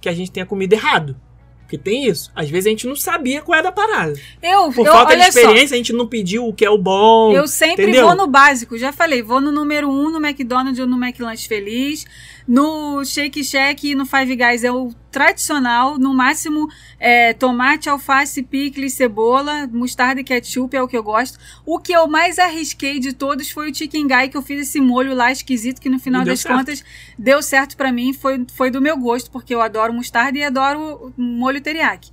que 0.00 0.08
a 0.08 0.12
gente 0.12 0.30
tenha 0.30 0.44
comido 0.44 0.72
errado. 0.74 1.16
Porque 1.74 1.78
tem 1.78 2.06
isso. 2.06 2.30
Às 2.34 2.48
vezes 2.48 2.66
a 2.66 2.70
gente 2.70 2.86
não 2.86 2.96
sabia 2.96 3.42
qual 3.42 3.58
era 3.58 3.68
a 3.68 3.72
parada. 3.72 4.14
Eu, 4.42 4.70
Por 4.70 4.86
eu 4.86 4.92
falta 4.92 5.16
de 5.16 5.22
olha 5.22 5.32
só, 5.32 5.40
experiência, 5.40 5.74
a 5.74 5.76
gente 5.76 5.92
não 5.92 6.06
pediu 6.06 6.46
o 6.46 6.52
que 6.52 6.64
é 6.64 6.70
o 6.70 6.78
bom. 6.78 7.32
Eu 7.32 7.48
sempre 7.48 7.84
entendeu? 7.84 8.06
vou 8.06 8.14
no 8.14 8.26
básico, 8.26 8.78
já 8.78 8.92
falei, 8.92 9.22
vou 9.22 9.40
no 9.40 9.50
número 9.50 9.88
um 9.88 10.10
no 10.10 10.24
McDonald's 10.24 10.78
ou 10.78 10.86
no 10.86 11.02
McLanche 11.02 11.48
Feliz, 11.48 12.06
no 12.46 13.04
Shake 13.04 13.42
Shack 13.42 13.90
e 13.90 13.94
no 13.94 14.04
Five 14.04 14.36
Guys 14.36 14.64
é 14.64 14.70
o 14.70 14.92
tradicional, 15.10 15.96
no 15.98 16.12
máximo 16.12 16.68
é, 16.98 17.32
tomate, 17.32 17.88
alface, 17.88 18.42
picles, 18.42 18.94
cebola, 18.94 19.66
mostarda 19.68 20.20
e 20.20 20.24
ketchup 20.24 20.76
é 20.76 20.82
o 20.82 20.88
que 20.88 20.96
eu 20.96 21.02
gosto. 21.02 21.38
O 21.64 21.78
que 21.78 21.92
eu 21.92 22.06
mais 22.06 22.38
arrisquei 22.38 22.98
de 22.98 23.12
todos 23.12 23.50
foi 23.50 23.70
o 23.70 23.74
Chicken 23.74 24.06
Guy, 24.06 24.28
que 24.28 24.36
eu 24.36 24.42
fiz 24.42 24.68
esse 24.68 24.80
molho 24.80 25.14
lá 25.14 25.30
esquisito, 25.32 25.80
que 25.80 25.88
no 25.88 25.98
final 25.98 26.24
das 26.24 26.40
certo. 26.40 26.56
contas 26.56 26.84
deu 27.18 27.40
certo 27.40 27.76
pra 27.76 27.92
mim, 27.92 28.12
foi, 28.12 28.44
foi 28.54 28.70
do 28.70 28.80
meu 28.80 28.96
gosto, 28.96 29.30
porque 29.30 29.54
eu 29.54 29.62
adoro 29.62 29.92
mostarda 29.92 30.36
e 30.36 30.44
adoro 30.44 31.14
molho 31.16 31.60
teriyaki. 31.60 32.10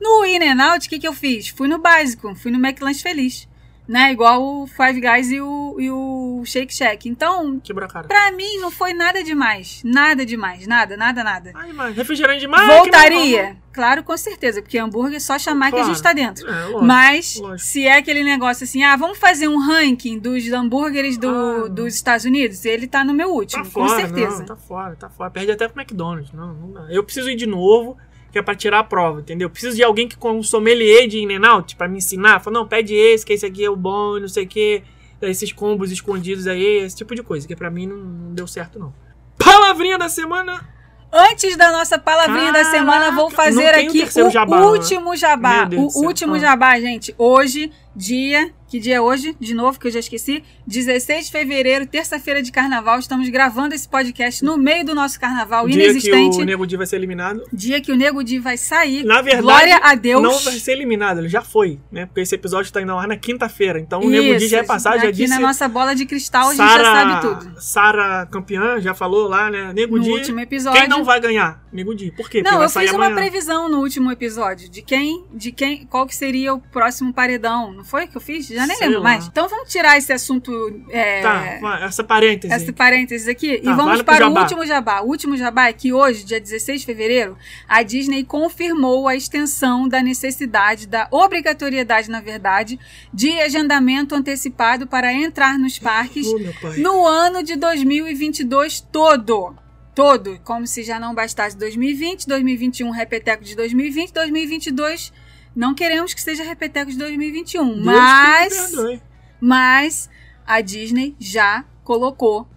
No 0.00 0.24
In 0.24 0.38
n 0.38 0.62
Out, 0.62 0.86
o 0.86 0.90
que, 0.90 0.98
que 0.98 1.08
eu 1.08 1.12
fiz? 1.12 1.48
Fui 1.48 1.68
no 1.68 1.78
básico, 1.78 2.34
fui 2.34 2.50
no 2.50 2.58
McLanche 2.58 3.02
Feliz. 3.02 3.48
Né? 3.88 4.12
Igual 4.12 4.44
o 4.44 4.66
Five 4.66 5.00
Guys 5.00 5.30
e 5.30 5.40
o, 5.40 5.76
e 5.80 5.90
o 5.90 6.42
Shake 6.44 6.74
Shack. 6.74 7.08
Então, 7.08 7.58
pra 8.06 8.30
mim, 8.32 8.58
não 8.60 8.70
foi 8.70 8.92
nada 8.92 9.24
demais. 9.24 9.80
Nada 9.82 10.26
demais. 10.26 10.66
Nada, 10.66 10.94
nada, 10.94 11.24
nada. 11.24 11.52
Ai, 11.54 11.72
mas 11.72 11.96
refrigerante 11.96 12.40
demais. 12.40 12.66
Voltaria? 12.66 13.56
Claro, 13.72 14.02
com 14.02 14.16
certeza. 14.16 14.60
Porque 14.60 14.76
hambúrguer 14.76 15.16
é 15.16 15.20
só 15.20 15.38
chamar 15.38 15.70
que 15.70 15.76
a 15.76 15.78
Claro. 15.78 15.94
gente 15.94 16.02
tá 16.02 16.12
dentro. 16.12 16.46
É, 16.50 16.64
lógico. 16.64 16.84
Mas, 16.84 17.36
lógico. 17.40 17.58
se 17.66 17.86
é 17.86 17.96
aquele 17.96 18.22
negócio 18.24 18.64
assim, 18.64 18.82
ah, 18.82 18.94
vamos 18.96 19.16
fazer 19.18 19.48
um 19.48 19.58
ranking 19.58 20.18
dos 20.18 20.52
hambúrgueres 20.52 21.16
do, 21.16 21.28
Ah. 21.64 21.68
dos 21.68 21.94
Estados 21.94 22.24
Unidos, 22.26 22.64
ele 22.66 22.86
tá 22.86 23.02
no 23.04 23.14
meu 23.14 23.30
último, 23.30 23.62
Tá 23.64 23.70
com 23.70 23.86
fora, 23.86 24.00
certeza. 24.00 24.38
Não, 24.40 24.46
tá 24.46 24.56
fora, 24.56 24.96
tá 24.96 25.08
fora. 25.08 25.30
Perde 25.30 25.52
até 25.52 25.66
pro 25.68 25.80
McDonald's. 25.80 26.32
Não, 26.32 26.52
não. 26.54 26.90
Eu 26.90 27.02
preciso 27.04 27.30
ir 27.30 27.36
de 27.36 27.46
novo, 27.46 27.96
que 28.30 28.38
é 28.38 28.42
pra 28.42 28.54
tirar 28.54 28.80
a 28.80 28.84
prova, 28.84 29.20
entendeu? 29.20 29.48
Preciso 29.48 29.76
de 29.76 29.82
alguém 29.82 30.06
que 30.08 30.16
com 30.16 30.32
um 30.32 30.42
sommelier 30.42 31.06
de 31.08 31.18
In-N-Out 31.18 31.76
pra 31.76 31.88
me 31.88 31.98
ensinar. 31.98 32.40
Fala, 32.40 32.58
não, 32.58 32.66
pede 32.68 32.94
esse, 32.94 33.24
que 33.24 33.32
esse 33.32 33.46
aqui 33.46 33.64
é 33.64 33.70
o 33.70 33.76
bom, 33.76 34.18
não 34.18 34.28
sei 34.28 34.44
o 34.44 34.48
que. 34.48 34.82
Esses 35.20 35.52
combos 35.52 35.90
escondidos 35.90 36.46
aí, 36.46 36.78
esse 36.84 36.96
tipo 36.96 37.14
de 37.14 37.22
coisa. 37.22 37.46
Que 37.48 37.56
pra 37.56 37.70
mim 37.70 37.86
não, 37.86 37.96
não 37.96 38.34
deu 38.34 38.46
certo, 38.46 38.78
não. 38.78 38.92
Palavrinha 39.36 39.98
da 39.98 40.08
semana. 40.08 40.68
Antes 41.10 41.56
da 41.56 41.72
nossa 41.72 41.98
palavrinha 41.98 42.52
da 42.52 42.58
Caraca, 42.60 42.70
semana, 42.70 43.10
vou 43.12 43.30
fazer 43.30 43.68
aqui 43.68 44.04
o 44.22 44.30
jabá, 44.30 44.60
último 44.66 45.16
jabá. 45.16 45.66
O 45.72 46.04
último 46.04 46.34
Ah. 46.34 46.38
jabá, 46.38 46.78
gente. 46.78 47.14
Hoje, 47.16 47.72
dia. 47.94 48.50
Que 48.70 48.78
dia 48.78 48.96
é 48.96 49.00
hoje? 49.00 49.34
De 49.40 49.54
novo, 49.54 49.80
que 49.80 49.86
eu 49.86 49.90
já 49.90 49.98
esqueci. 49.98 50.44
16 50.66 51.24
de 51.26 51.32
fevereiro, 51.32 51.86
terça-feira 51.86 52.42
de 52.42 52.52
carnaval. 52.52 52.98
Estamos 52.98 53.26
gravando 53.30 53.74
esse 53.74 53.88
podcast 53.88 54.44
no 54.44 54.58
meio 54.58 54.84
do 54.84 54.94
nosso 54.94 55.18
carnaval 55.18 55.66
Dia 55.66 55.84
inexistente. 55.84 56.36
que 56.36 56.42
o 56.42 56.44
Nego 56.44 56.66
Di 56.66 56.76
vai 56.76 56.84
ser 56.86 56.96
eliminado. 56.96 57.42
Dia 57.50 57.80
que 57.80 57.90
o 57.90 57.96
Nego 57.96 58.22
Di 58.22 58.38
vai 58.38 58.58
sair. 58.58 59.04
Na 59.04 59.22
verdade, 59.22 59.42
Glória 59.42 59.80
a 59.82 59.94
Deus. 59.94 60.22
não 60.22 60.38
vai 60.40 60.52
ser 60.58 60.72
eliminado, 60.72 61.20
ele 61.20 61.30
já 61.30 61.40
foi, 61.40 61.80
né? 61.90 62.04
Porque 62.04 62.20
esse 62.20 62.34
episódio 62.34 62.70
tá 62.70 62.82
indo 62.82 62.92
ao 62.92 62.98
ar 62.98 63.08
na 63.08 63.16
quinta-feira. 63.16 63.80
Então 63.80 64.02
o 64.02 64.10
Nego 64.10 64.36
Di 64.36 64.48
já 64.48 64.58
é 64.58 64.62
passado, 64.64 64.96
já 65.00 65.04
aqui 65.08 65.12
disse. 65.16 65.30
na 65.32 65.40
nossa 65.40 65.66
bola 65.66 65.94
de 65.94 66.04
cristal, 66.04 66.48
a 66.48 66.54
gente 66.54 66.58
já 66.58 66.82
sabe 66.84 67.20
tudo. 67.22 67.54
Sara 67.62 68.26
campeã 68.30 68.78
já 68.82 68.92
falou 68.92 69.28
lá, 69.28 69.50
né? 69.50 69.72
Nego 69.72 69.96
No 69.96 70.02
Di. 70.02 70.10
último 70.10 70.40
episódio. 70.40 70.78
Quem 70.78 70.90
não 70.90 71.04
vai 71.04 71.18
ganhar? 71.20 71.66
Nego 71.72 71.94
Di. 71.94 72.10
Por 72.10 72.28
quê? 72.28 72.38
Porque 72.38 72.42
Não, 72.42 72.58
vai 72.58 72.66
eu 72.66 72.70
fiz 72.70 72.92
uma 72.92 73.06
amanhã. 73.06 73.14
previsão 73.16 73.66
no 73.70 73.78
último 73.80 74.12
episódio 74.12 74.68
de 74.68 74.82
quem, 74.82 75.24
de 75.32 75.52
quem, 75.52 75.86
qual 75.86 76.06
que 76.06 76.14
seria 76.14 76.52
o 76.52 76.60
próximo 76.60 77.14
paredão. 77.14 77.77
Não 77.78 77.84
foi 77.84 78.08
que 78.08 78.16
eu 78.16 78.20
fiz? 78.20 78.44
Já 78.48 78.66
nem 78.66 78.76
Sei 78.76 78.88
lembro 78.88 79.02
lá. 79.04 79.10
mais. 79.10 79.28
Então 79.28 79.48
vamos 79.48 79.70
tirar 79.70 79.96
esse 79.96 80.12
assunto, 80.12 80.50
é, 80.90 81.22
Tá, 81.22 81.78
essa 81.82 82.02
parêntese. 82.02 82.52
essa 82.52 82.72
parênteses 82.72 83.28
aqui 83.28 83.56
Tá, 83.58 83.70
e 83.70 83.74
vamos 83.74 83.84
vale 83.92 84.02
para 84.02 84.28
o 84.28 84.36
último 84.36 84.66
jabá. 84.66 85.00
O 85.00 85.06
último 85.06 85.36
jabá 85.36 85.68
é 85.68 85.72
que 85.72 85.92
hoje, 85.92 86.24
dia 86.24 86.40
16 86.40 86.80
de 86.80 86.86
fevereiro, 86.86 87.36
a 87.68 87.84
Disney 87.84 88.24
confirmou 88.24 89.06
a 89.06 89.14
extensão 89.14 89.86
da 89.88 90.02
necessidade, 90.02 90.88
da 90.88 91.06
obrigatoriedade, 91.12 92.10
na 92.10 92.20
verdade, 92.20 92.80
de 93.14 93.30
agendamento 93.40 94.12
antecipado 94.14 94.86
para 94.88 95.12
entrar 95.12 95.56
nos 95.56 95.78
parques 95.78 96.26
Oh, 96.26 96.38
no 96.80 97.06
ano 97.06 97.44
de 97.44 97.54
2022 97.54 98.80
todo. 98.80 99.54
Todo. 99.94 100.38
Como 100.44 100.66
se 100.66 100.82
já 100.82 100.98
não 100.98 101.14
bastasse 101.14 101.56
2020, 101.56 102.26
2021, 102.26 102.90
repeteco 102.90 103.44
de 103.44 103.54
2020, 103.56 104.12
2022. 104.12 105.12
Não 105.54 105.74
queremos 105.74 106.14
que 106.14 106.20
seja 106.20 106.42
repeteco 106.42 106.90
de 106.90 106.98
2021. 106.98 107.64
Deus 107.64 107.84
mas, 107.84 109.00
mas 109.40 110.10
a 110.46 110.60
Disney 110.60 111.16
já 111.18 111.64
colocou 111.84 112.48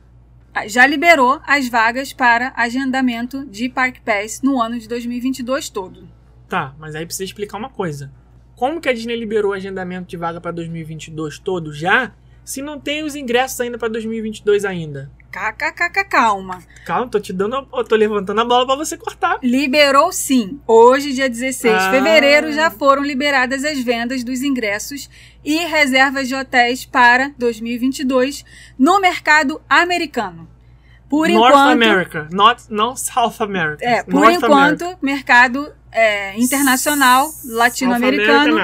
já 0.68 0.86
liberou 0.86 1.40
as 1.46 1.70
vagas 1.70 2.12
para 2.12 2.52
agendamento 2.56 3.46
de 3.46 3.70
Park 3.70 4.00
Pass 4.04 4.42
no 4.42 4.62
ano 4.62 4.78
de 4.78 4.88
2022 4.88 5.70
todo. 5.70 6.08
Tá, 6.50 6.76
mas 6.78 6.96
aí 6.96 7.06
precisa 7.06 7.24
explicar 7.24 7.58
uma 7.58 7.70
coisa. 7.70 8.12
Como 8.56 8.82
que 8.82 8.90
a 8.90 8.94
Disney 8.94 9.16
liberou 9.16 9.52
o 9.52 9.54
agendamento 9.54 10.10
de 10.10 10.18
vaga 10.18 10.42
para 10.42 10.52
2022 10.52 11.40
todo 11.40 11.74
já, 11.74 12.14
se 12.44 12.62
não 12.62 12.80
tem 12.80 13.04
os 13.04 13.16
ingressos 13.16 13.62
ainda 13.62 13.78
para 13.78 13.88
2022 13.88 14.66
ainda? 14.66 15.10
KKKK, 15.32 16.04
calma. 16.10 16.60
Calma, 16.86 17.08
tô 17.08 17.20
te 17.20 17.32
dando, 17.32 17.66
eu 17.74 17.84
tô 17.86 17.96
levantando 17.96 18.42
a 18.42 18.46
bola 18.46 18.66
para 18.66 18.76
você 18.76 18.98
cortar. 18.98 19.38
Liberou 19.42 20.12
sim. 20.12 20.60
Hoje, 20.68 21.14
dia 21.14 21.30
16 21.30 21.74
de 21.80 21.88
Ah. 21.88 21.92
fevereiro, 21.92 22.52
já 22.52 22.70
foram 22.70 23.02
liberadas 23.02 23.64
as 23.64 23.80
vendas 23.80 24.24
dos 24.24 24.42
ingressos 24.42 25.10
e 25.44 25.58
reservas 25.66 26.28
de 26.28 26.36
hotéis 26.36 26.86
para 26.86 27.32
2022 27.38 28.44
no 28.78 29.00
mercado 29.00 29.62
americano. 29.70 30.50
Por 31.10 31.28
North 31.28 31.50
enquanto, 31.54 31.72
America, 31.72 32.28
not, 32.32 32.64
não 32.70 32.96
South 32.96 33.36
America. 33.40 33.84
é, 33.86 34.04
por 34.04 34.14
North 34.14 34.34
enquanto, 34.36 34.82
America. 34.84 35.00
mercado 35.02 35.74
é, 35.92 36.40
internacional, 36.40 37.34
latino-americano, 37.46 38.58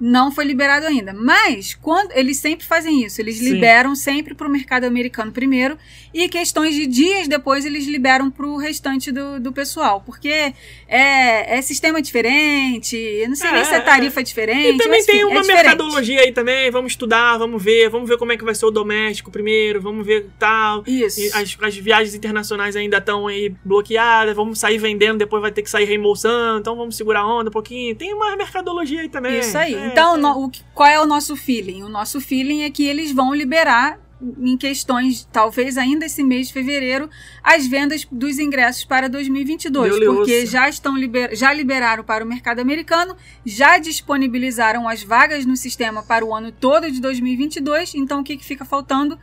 não 0.00 0.32
foi 0.32 0.44
liberado 0.44 0.84
ainda. 0.84 1.12
Mas 1.12 1.74
quando 1.74 2.10
eles 2.12 2.36
sempre 2.38 2.66
fazem 2.66 3.04
isso, 3.04 3.20
eles 3.20 3.36
Sim. 3.36 3.44
liberam 3.44 3.94
sempre 3.94 4.34
para 4.34 4.48
o 4.48 4.50
mercado 4.50 4.84
americano 4.84 5.30
primeiro 5.30 5.78
e 6.12 6.28
questões 6.28 6.74
de 6.74 6.86
dias 6.86 7.28
depois 7.28 7.64
eles 7.64 7.86
liberam 7.86 8.28
para 8.28 8.44
o 8.44 8.56
restante 8.56 9.12
do, 9.12 9.38
do 9.38 9.52
pessoal, 9.52 10.02
porque 10.04 10.52
é, 10.88 11.56
é 11.56 11.62
sistema 11.62 12.02
diferente, 12.02 12.96
não 13.28 13.36
sei 13.36 13.48
É, 13.48 13.52
nem 13.52 13.64
se 13.64 13.74
é 13.74 13.76
é, 13.76 13.80
tarifa 13.80 14.22
diferente. 14.24 14.74
E 14.74 14.76
também 14.76 15.04
tem 15.04 15.24
uma 15.24 15.38
é 15.38 15.40
diferente. 15.40 15.62
mercadologia 15.64 16.20
aí 16.20 16.32
também, 16.32 16.68
vamos 16.70 16.92
estudar, 16.92 17.38
vamos 17.38 17.62
ver, 17.62 17.88
vamos 17.88 18.08
ver 18.08 18.18
como 18.18 18.32
é 18.32 18.36
que 18.36 18.44
vai 18.44 18.56
ser 18.56 18.66
o 18.66 18.70
doméstico 18.72 19.30
primeiro, 19.30 19.80
vamos 19.80 20.04
ver 20.04 20.26
tal. 20.36 20.82
Isso. 20.84 21.20
As, 21.36 21.56
as 21.60 21.76
viagens 21.76 22.14
internacionais 22.14 22.74
ainda 22.74 22.98
estão 22.98 23.28
aí 23.28 23.54
bloqueadas, 23.64 24.34
vamos 24.34 24.58
sair 24.58 24.78
vendendo, 24.78 25.18
depois 25.18 25.40
vai 25.40 25.52
ter 25.52 25.62
que 25.62 25.70
sair 25.70 25.84
reembolsando, 25.84 26.58
então 26.58 26.71
vamos 26.76 26.96
segurar 26.96 27.20
a 27.20 27.26
onda 27.26 27.48
um 27.50 27.52
pouquinho. 27.52 27.94
Tem 27.94 28.12
uma 28.14 28.36
mercadologia 28.36 29.00
aí 29.00 29.08
também. 29.08 29.38
Isso 29.38 29.56
aí. 29.56 29.74
É, 29.74 29.86
então, 29.86 30.14
é. 30.16 30.18
no- 30.18 30.46
o 30.46 30.52
qual 30.74 30.88
é 30.88 31.00
o 31.00 31.06
nosso 31.06 31.36
feeling? 31.36 31.82
O 31.82 31.88
nosso 31.88 32.20
feeling 32.20 32.62
é 32.62 32.70
que 32.70 32.84
eles 32.84 33.12
vão 33.12 33.34
liberar, 33.34 33.98
em 34.38 34.56
questões, 34.56 35.28
talvez 35.32 35.76
ainda 35.76 36.06
esse 36.06 36.22
mês 36.22 36.46
de 36.46 36.52
fevereiro, 36.52 37.10
as 37.42 37.66
vendas 37.66 38.06
dos 38.10 38.38
ingressos 38.38 38.84
para 38.84 39.08
2022. 39.08 39.90
Deu-lhe 39.90 40.06
porque 40.06 40.46
já 40.46 40.68
estão 40.68 40.96
liber, 40.96 41.34
já 41.34 41.52
liberaram 41.52 42.04
para 42.04 42.24
o 42.24 42.26
mercado 42.28 42.60
americano, 42.60 43.16
já 43.44 43.78
disponibilizaram 43.78 44.88
as 44.88 45.02
vagas 45.02 45.44
no 45.44 45.56
sistema 45.56 46.02
para 46.04 46.24
o 46.24 46.32
ano 46.34 46.52
todo 46.52 46.88
de 46.90 47.00
2022. 47.00 47.94
Então, 47.96 48.20
o 48.20 48.24
que, 48.24 48.36
que 48.36 48.44
fica 48.44 48.64
faltando? 48.64 49.18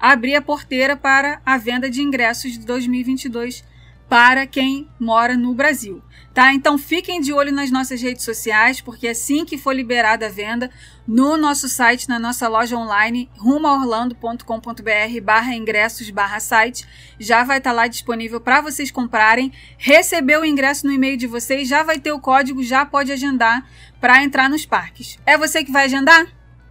Abrir 0.00 0.36
a 0.36 0.40
porteira 0.40 0.96
para 0.96 1.42
a 1.44 1.58
venda 1.58 1.90
de 1.90 2.00
ingressos 2.00 2.52
de 2.52 2.60
2022 2.60 3.62
para 4.08 4.46
quem 4.46 4.88
mora 4.98 5.36
no 5.36 5.54
Brasil. 5.54 6.02
Tá? 6.32 6.54
Então 6.54 6.78
fiquem 6.78 7.20
de 7.20 7.32
olho 7.32 7.52
nas 7.52 7.70
nossas 7.70 8.00
redes 8.00 8.24
sociais, 8.24 8.80
porque 8.80 9.08
assim 9.08 9.44
que 9.44 9.58
for 9.58 9.72
liberada 9.72 10.26
a 10.26 10.28
venda, 10.28 10.70
no 11.06 11.36
nosso 11.36 11.68
site, 11.68 12.08
na 12.08 12.18
nossa 12.18 12.46
loja 12.46 12.76
online, 12.76 13.28
rumaorlando.com.br 13.36 15.20
barra 15.22 15.54
ingressos 15.54 16.08
barra 16.10 16.38
site, 16.38 16.86
já 17.18 17.42
vai 17.42 17.58
estar 17.58 17.72
lá 17.72 17.88
disponível 17.88 18.40
para 18.40 18.60
vocês 18.60 18.90
comprarem. 18.90 19.52
Recebeu 19.76 20.42
o 20.42 20.46
ingresso 20.46 20.86
no 20.86 20.92
e-mail 20.92 21.16
de 21.16 21.26
vocês, 21.26 21.68
já 21.68 21.82
vai 21.82 21.98
ter 21.98 22.12
o 22.12 22.20
código, 22.20 22.62
já 22.62 22.86
pode 22.86 23.10
agendar 23.10 23.66
para 24.00 24.22
entrar 24.22 24.48
nos 24.48 24.64
parques. 24.64 25.18
É 25.26 25.36
você 25.36 25.64
que 25.64 25.72
vai 25.72 25.86
agendar? 25.86 26.26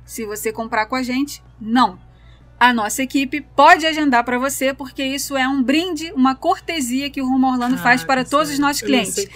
Se 0.05 0.25
você 0.25 0.53
comprar 0.53 0.85
com 0.85 0.95
a 0.95 1.03
gente, 1.03 1.43
não 1.59 2.07
a 2.60 2.74
nossa 2.74 3.03
equipe 3.03 3.41
pode 3.55 3.86
agendar 3.86 4.24
para 4.24 4.39
você, 4.39 4.74
porque 4.74 5.03
isso 5.03 5.38
é 5.38 5.47
um 5.47 5.62
brinde, 5.62 6.12
uma 6.16 6.34
cortesia 6.34 7.10
que 7.10 7.22
o 7.22 7.26
Rumo 7.28 7.47
Orlando 7.47 7.78
faz 7.78 8.01
Ah, 8.01 8.05
para 8.05 8.22
isso 8.22 8.32
todos 8.32 8.51
os 8.51 8.58
nossos 8.60 8.82
clientes. 8.82 9.28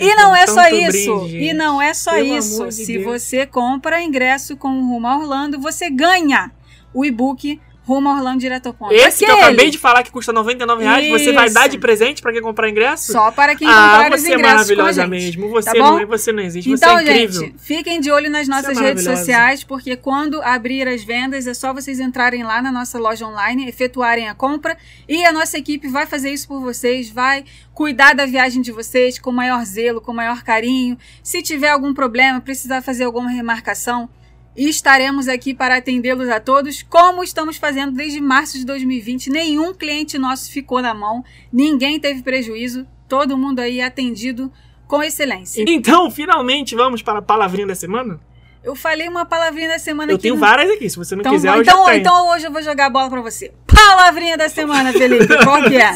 E 0.00 0.14
não 0.16 0.34
é 0.34 0.46
só 0.46 0.68
isso. 0.68 1.16
brinde, 1.20 1.36
e 1.38 1.52
não 1.52 1.80
é 1.80 1.94
só 1.94 2.12
Pelo 2.14 2.36
isso. 2.36 2.66
de 2.66 2.72
Se 2.74 2.98
Deus. 2.98 3.04
você 3.04 3.46
compra 3.46 4.02
ingresso 4.02 4.56
com 4.56 4.68
o 4.70 4.88
Rumo 4.88 5.06
Orlando, 5.06 5.60
você 5.60 5.88
ganha 5.88 6.50
o 6.92 7.04
e-book 7.04 7.60
Rumo 7.86 8.08
a 8.08 8.14
Orlando 8.14 8.38
Direto 8.40 8.72
Ponto. 8.72 8.92
Esse 8.94 9.24
que 9.24 9.30
eu 9.30 9.34
Aquele, 9.34 9.46
acabei 9.48 9.70
de 9.70 9.76
falar 9.76 10.02
que 10.02 10.10
custa 10.10 10.32
99 10.32 10.82
reais, 10.82 11.06
você 11.08 11.32
vai 11.32 11.46
Isso. 11.46 11.54
dar 11.54 11.68
de 11.68 11.76
presente 11.78 12.22
pra 12.22 12.32
quem 12.32 12.40
comprar 12.40 12.68
ingresso? 12.70 13.12
Só 13.12 13.30
para 13.30 13.54
quem 13.54 13.68
ah, 13.68 13.72
comprar 13.72 14.14
os 14.14 14.20
você 14.22 14.32
é 14.32 14.34
ingressos 14.34 14.42
com 14.42 14.48
a 14.48 14.54
maravilhosa 14.54 15.02
gente. 15.02 15.10
mesmo. 15.10 15.48
Você, 15.50 15.70
Tá 15.72 15.78
não, 15.78 16.06
você 16.06 16.32
não 16.32 16.42
existe, 16.42 16.70
Então, 16.70 16.96
você 16.96 16.96
é 16.96 17.02
incrível. 17.12 17.40
gente, 17.42 17.58
fiquem 17.58 18.00
de 18.00 18.10
olho 18.10 18.30
nas 18.30 18.46
Você 18.46 18.52
é 18.52 18.56
nossas 18.56 18.78
redes 18.78 19.04
maravilhosa. 19.04 19.16
sociais, 19.16 19.64
porque 19.64 19.96
quando 19.96 20.40
abrir 20.42 20.88
as 20.88 21.04
vendas 21.04 21.46
é 21.46 21.52
só 21.52 21.74
vocês 21.74 22.00
entrarem 22.00 22.42
lá 22.42 22.62
na 22.62 22.72
nossa 22.72 22.98
loja 22.98 23.26
online, 23.26 23.68
efetuarem 23.68 24.28
a 24.28 24.34
compra 24.34 24.76
e 25.06 25.24
a 25.26 25.32
nossa 25.32 25.58
equipe 25.58 25.86
vai 25.86 26.06
fazer 26.06 26.30
isso 26.30 26.48
por 26.48 26.60
vocês, 26.60 27.10
vai 27.10 27.44
cuidar 27.74 28.14
da 28.14 28.24
viagem 28.24 28.62
de 28.62 28.72
vocês 28.72 29.18
com 29.18 29.30
maior 29.30 29.62
zelo, 29.66 30.00
com 30.00 30.12
maior 30.14 30.42
carinho. 30.42 30.96
Se 31.22 31.42
tiver 31.42 31.68
algum 31.68 31.92
problema, 31.92 32.40
precisar 32.40 32.80
fazer 32.80 33.04
alguma 33.04 33.28
remarcação, 33.30 34.08
estaremos 34.56 35.28
aqui 35.28 35.52
para 35.54 35.76
atendê-los 35.76 36.28
a 36.28 36.38
todos, 36.40 36.82
como 36.82 37.22
estamos 37.24 37.56
fazendo 37.56 37.92
desde 37.92 38.20
março 38.20 38.58
de 38.58 38.64
2020. 38.64 39.30
Nenhum 39.30 39.74
cliente 39.74 40.18
nosso 40.18 40.50
ficou 40.50 40.80
na 40.82 40.94
mão, 40.94 41.24
ninguém 41.52 41.98
teve 41.98 42.22
prejuízo, 42.22 42.86
todo 43.08 43.36
mundo 43.36 43.60
aí 43.60 43.80
atendido 43.80 44.50
com 44.86 45.02
excelência. 45.02 45.64
Então, 45.66 46.10
finalmente, 46.10 46.74
vamos 46.74 47.02
para 47.02 47.18
a 47.18 47.22
palavrinha 47.22 47.66
da 47.66 47.74
semana? 47.74 48.20
Eu 48.62 48.74
falei 48.74 49.08
uma 49.08 49.26
palavrinha 49.26 49.68
da 49.68 49.78
semana 49.78 50.12
Eu 50.12 50.16
aqui 50.16 50.22
tenho 50.22 50.34
no- 50.36 50.40
várias 50.40 50.70
aqui, 50.70 50.88
se 50.88 50.96
você 50.96 51.14
não 51.14 51.20
Então, 51.20 51.32
quiser, 51.34 51.48
eu 51.54 51.60
então, 51.62 51.78
já 51.84 51.90
tenho. 51.90 52.00
então 52.00 52.30
hoje 52.30 52.46
eu 52.46 52.52
vou 52.52 52.62
jogar 52.62 52.86
a 52.86 52.90
bola 52.90 53.10
pra 53.10 53.20
você. 53.20 53.52
Palavrinha 53.66 54.38
da 54.38 54.48
semana, 54.48 54.90
Felipe. 54.92 55.26
Qual 55.44 55.62
que 55.64 55.76
é? 55.76 55.90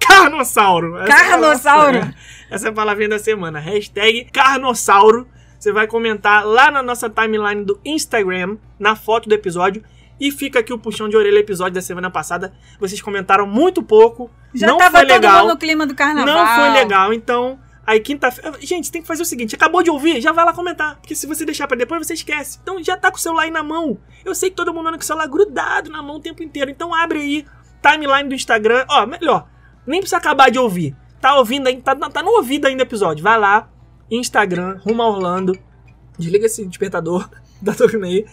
Carnossauro. 0.00 0.96
Essa 0.98 1.12
é 1.12 1.28
Carnossauro. 1.28 2.14
Essa 2.50 2.66
é 2.66 2.70
a 2.70 2.72
palavrinha 2.72 3.08
da 3.10 3.18
semana. 3.18 3.60
Hashtag 3.60 4.26
Carnossauro. 4.32 5.26
Você 5.62 5.70
vai 5.70 5.86
comentar 5.86 6.44
lá 6.44 6.72
na 6.72 6.82
nossa 6.82 7.08
timeline 7.08 7.64
do 7.64 7.78
Instagram, 7.84 8.56
na 8.80 8.96
foto 8.96 9.28
do 9.28 9.32
episódio. 9.32 9.80
E 10.18 10.32
fica 10.32 10.58
aqui 10.58 10.72
o 10.72 10.78
puxão 10.78 11.08
de 11.08 11.16
orelha 11.16 11.38
episódio 11.38 11.74
da 11.74 11.80
semana 11.80 12.10
passada. 12.10 12.52
Vocês 12.80 13.00
comentaram 13.00 13.46
muito 13.46 13.80
pouco. 13.80 14.28
Já 14.52 14.66
não 14.66 14.76
tava 14.76 14.98
foi 14.98 15.06
todo 15.06 15.14
legal. 15.14 15.46
no 15.46 15.56
clima 15.56 15.86
do 15.86 15.94
carnaval. 15.94 16.34
Não 16.34 16.56
foi 16.56 16.70
legal, 16.70 17.12
então. 17.12 17.60
Aí 17.86 18.00
quinta-feira. 18.00 18.58
Gente, 18.60 18.90
tem 18.90 19.02
que 19.02 19.06
fazer 19.06 19.22
o 19.22 19.24
seguinte: 19.24 19.54
acabou 19.54 19.84
de 19.84 19.90
ouvir, 19.90 20.20
já 20.20 20.32
vai 20.32 20.44
lá 20.44 20.52
comentar. 20.52 20.96
Porque 20.96 21.14
se 21.14 21.28
você 21.28 21.44
deixar 21.44 21.68
pra 21.68 21.76
depois, 21.76 22.04
você 22.04 22.14
esquece. 22.14 22.58
Então 22.60 22.82
já 22.82 22.96
tá 22.96 23.08
com 23.08 23.18
o 23.18 23.20
celular 23.20 23.44
aí 23.44 23.50
na 23.52 23.62
mão. 23.62 24.00
Eu 24.24 24.34
sei 24.34 24.50
que 24.50 24.56
todo 24.56 24.74
mundo 24.74 24.88
anda 24.88 24.98
com 24.98 25.04
o 25.04 25.06
celular 25.06 25.28
grudado 25.28 25.92
na 25.92 26.02
mão 26.02 26.16
o 26.16 26.20
tempo 26.20 26.42
inteiro. 26.42 26.72
Então 26.72 26.92
abre 26.92 27.20
aí, 27.20 27.46
timeline 27.80 28.28
do 28.28 28.34
Instagram. 28.34 28.84
Ó, 28.90 29.06
melhor, 29.06 29.46
nem 29.86 30.00
precisa 30.00 30.16
acabar 30.16 30.50
de 30.50 30.58
ouvir. 30.58 30.96
Tá 31.20 31.36
ouvindo 31.36 31.68
aí, 31.68 31.80
tá, 31.80 31.94
tá 31.94 32.20
no 32.20 32.32
ouvido 32.32 32.66
ainda 32.66 32.82
o 32.82 32.84
episódio. 32.84 33.22
Vai 33.22 33.38
lá, 33.38 33.68
Instagram, 34.10 34.78
rumo 34.84 35.02
a 35.02 35.08
Orlando. 35.08 35.58
Desliga 36.18 36.46
esse 36.46 36.64
despertador, 36.66 37.28
tocando 37.76 38.04
aí. 38.04 38.26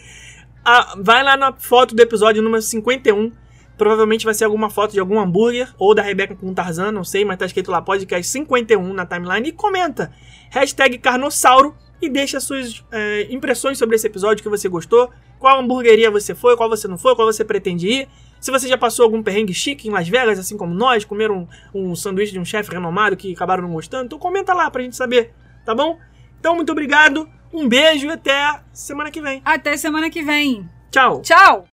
Ah, 0.63 0.95
vai 0.97 1.23
lá 1.23 1.37
na 1.37 1.53
foto 1.53 1.95
do 1.95 2.01
episódio 2.01 2.41
número 2.41 2.61
51. 2.61 3.31
Provavelmente 3.77 4.25
vai 4.25 4.33
ser 4.33 4.43
alguma 4.43 4.69
foto 4.69 4.91
de 4.91 4.99
algum 4.99 5.19
hambúrguer 5.19 5.73
ou 5.77 5.95
da 5.95 6.01
Rebeca 6.01 6.35
com 6.35 6.53
Tarzan, 6.53 6.91
não 6.91 7.03
sei, 7.03 7.23
mas 7.23 7.37
tá 7.37 7.45
escrito 7.45 7.71
lá 7.71 7.81
podcast 7.81 8.29
51 8.29 8.93
na 8.93 9.05
timeline 9.05 9.49
e 9.49 9.51
comenta. 9.53 10.11
Hashtag 10.49 10.97
Carnossauro 10.97 11.73
e 12.01 12.09
deixa 12.09 12.39
suas 12.39 12.83
é, 12.91 13.27
impressões 13.29 13.77
sobre 13.77 13.95
esse 13.95 14.05
episódio 14.05 14.43
que 14.43 14.49
você 14.49 14.67
gostou. 14.67 15.09
Qual 15.39 15.59
hamburgueria 15.59 16.11
você 16.11 16.35
foi, 16.35 16.57
qual 16.57 16.69
você 16.69 16.87
não 16.87 16.97
foi, 16.97 17.15
qual 17.15 17.25
você 17.25 17.45
pretende 17.45 17.87
ir. 17.87 18.09
Se 18.39 18.51
você 18.51 18.67
já 18.67 18.77
passou 18.77 19.03
algum 19.03 19.21
perrengue 19.21 19.53
chique 19.53 19.87
em 19.87 19.91
Las 19.91 20.07
Vegas, 20.07 20.39
assim 20.39 20.57
como 20.57 20.73
nós, 20.73 21.03
comeram 21.03 21.47
um, 21.73 21.91
um 21.91 21.95
sanduíche 21.95 22.31
de 22.31 22.39
um 22.39 22.45
chefe 22.45 22.71
renomado 22.71 23.17
que 23.17 23.33
acabaram 23.33 23.63
não 23.63 23.73
gostando, 23.73 24.05
então 24.05 24.19
comenta 24.19 24.53
lá 24.53 24.69
pra 24.71 24.81
gente 24.81 24.95
saber, 24.95 25.33
tá 25.69 25.75
bom? 25.75 25.99
Então, 26.39 26.55
muito 26.55 26.71
obrigado, 26.71 27.29
um 27.53 27.67
beijo 27.67 28.07
e 28.07 28.11
até 28.11 28.59
semana 28.73 29.11
que 29.11 29.21
vem. 29.21 29.39
Até 29.45 29.77
semana 29.77 30.09
que 30.09 30.23
vem. 30.23 30.67
Tchau! 30.89 31.21
Tchau! 31.21 31.67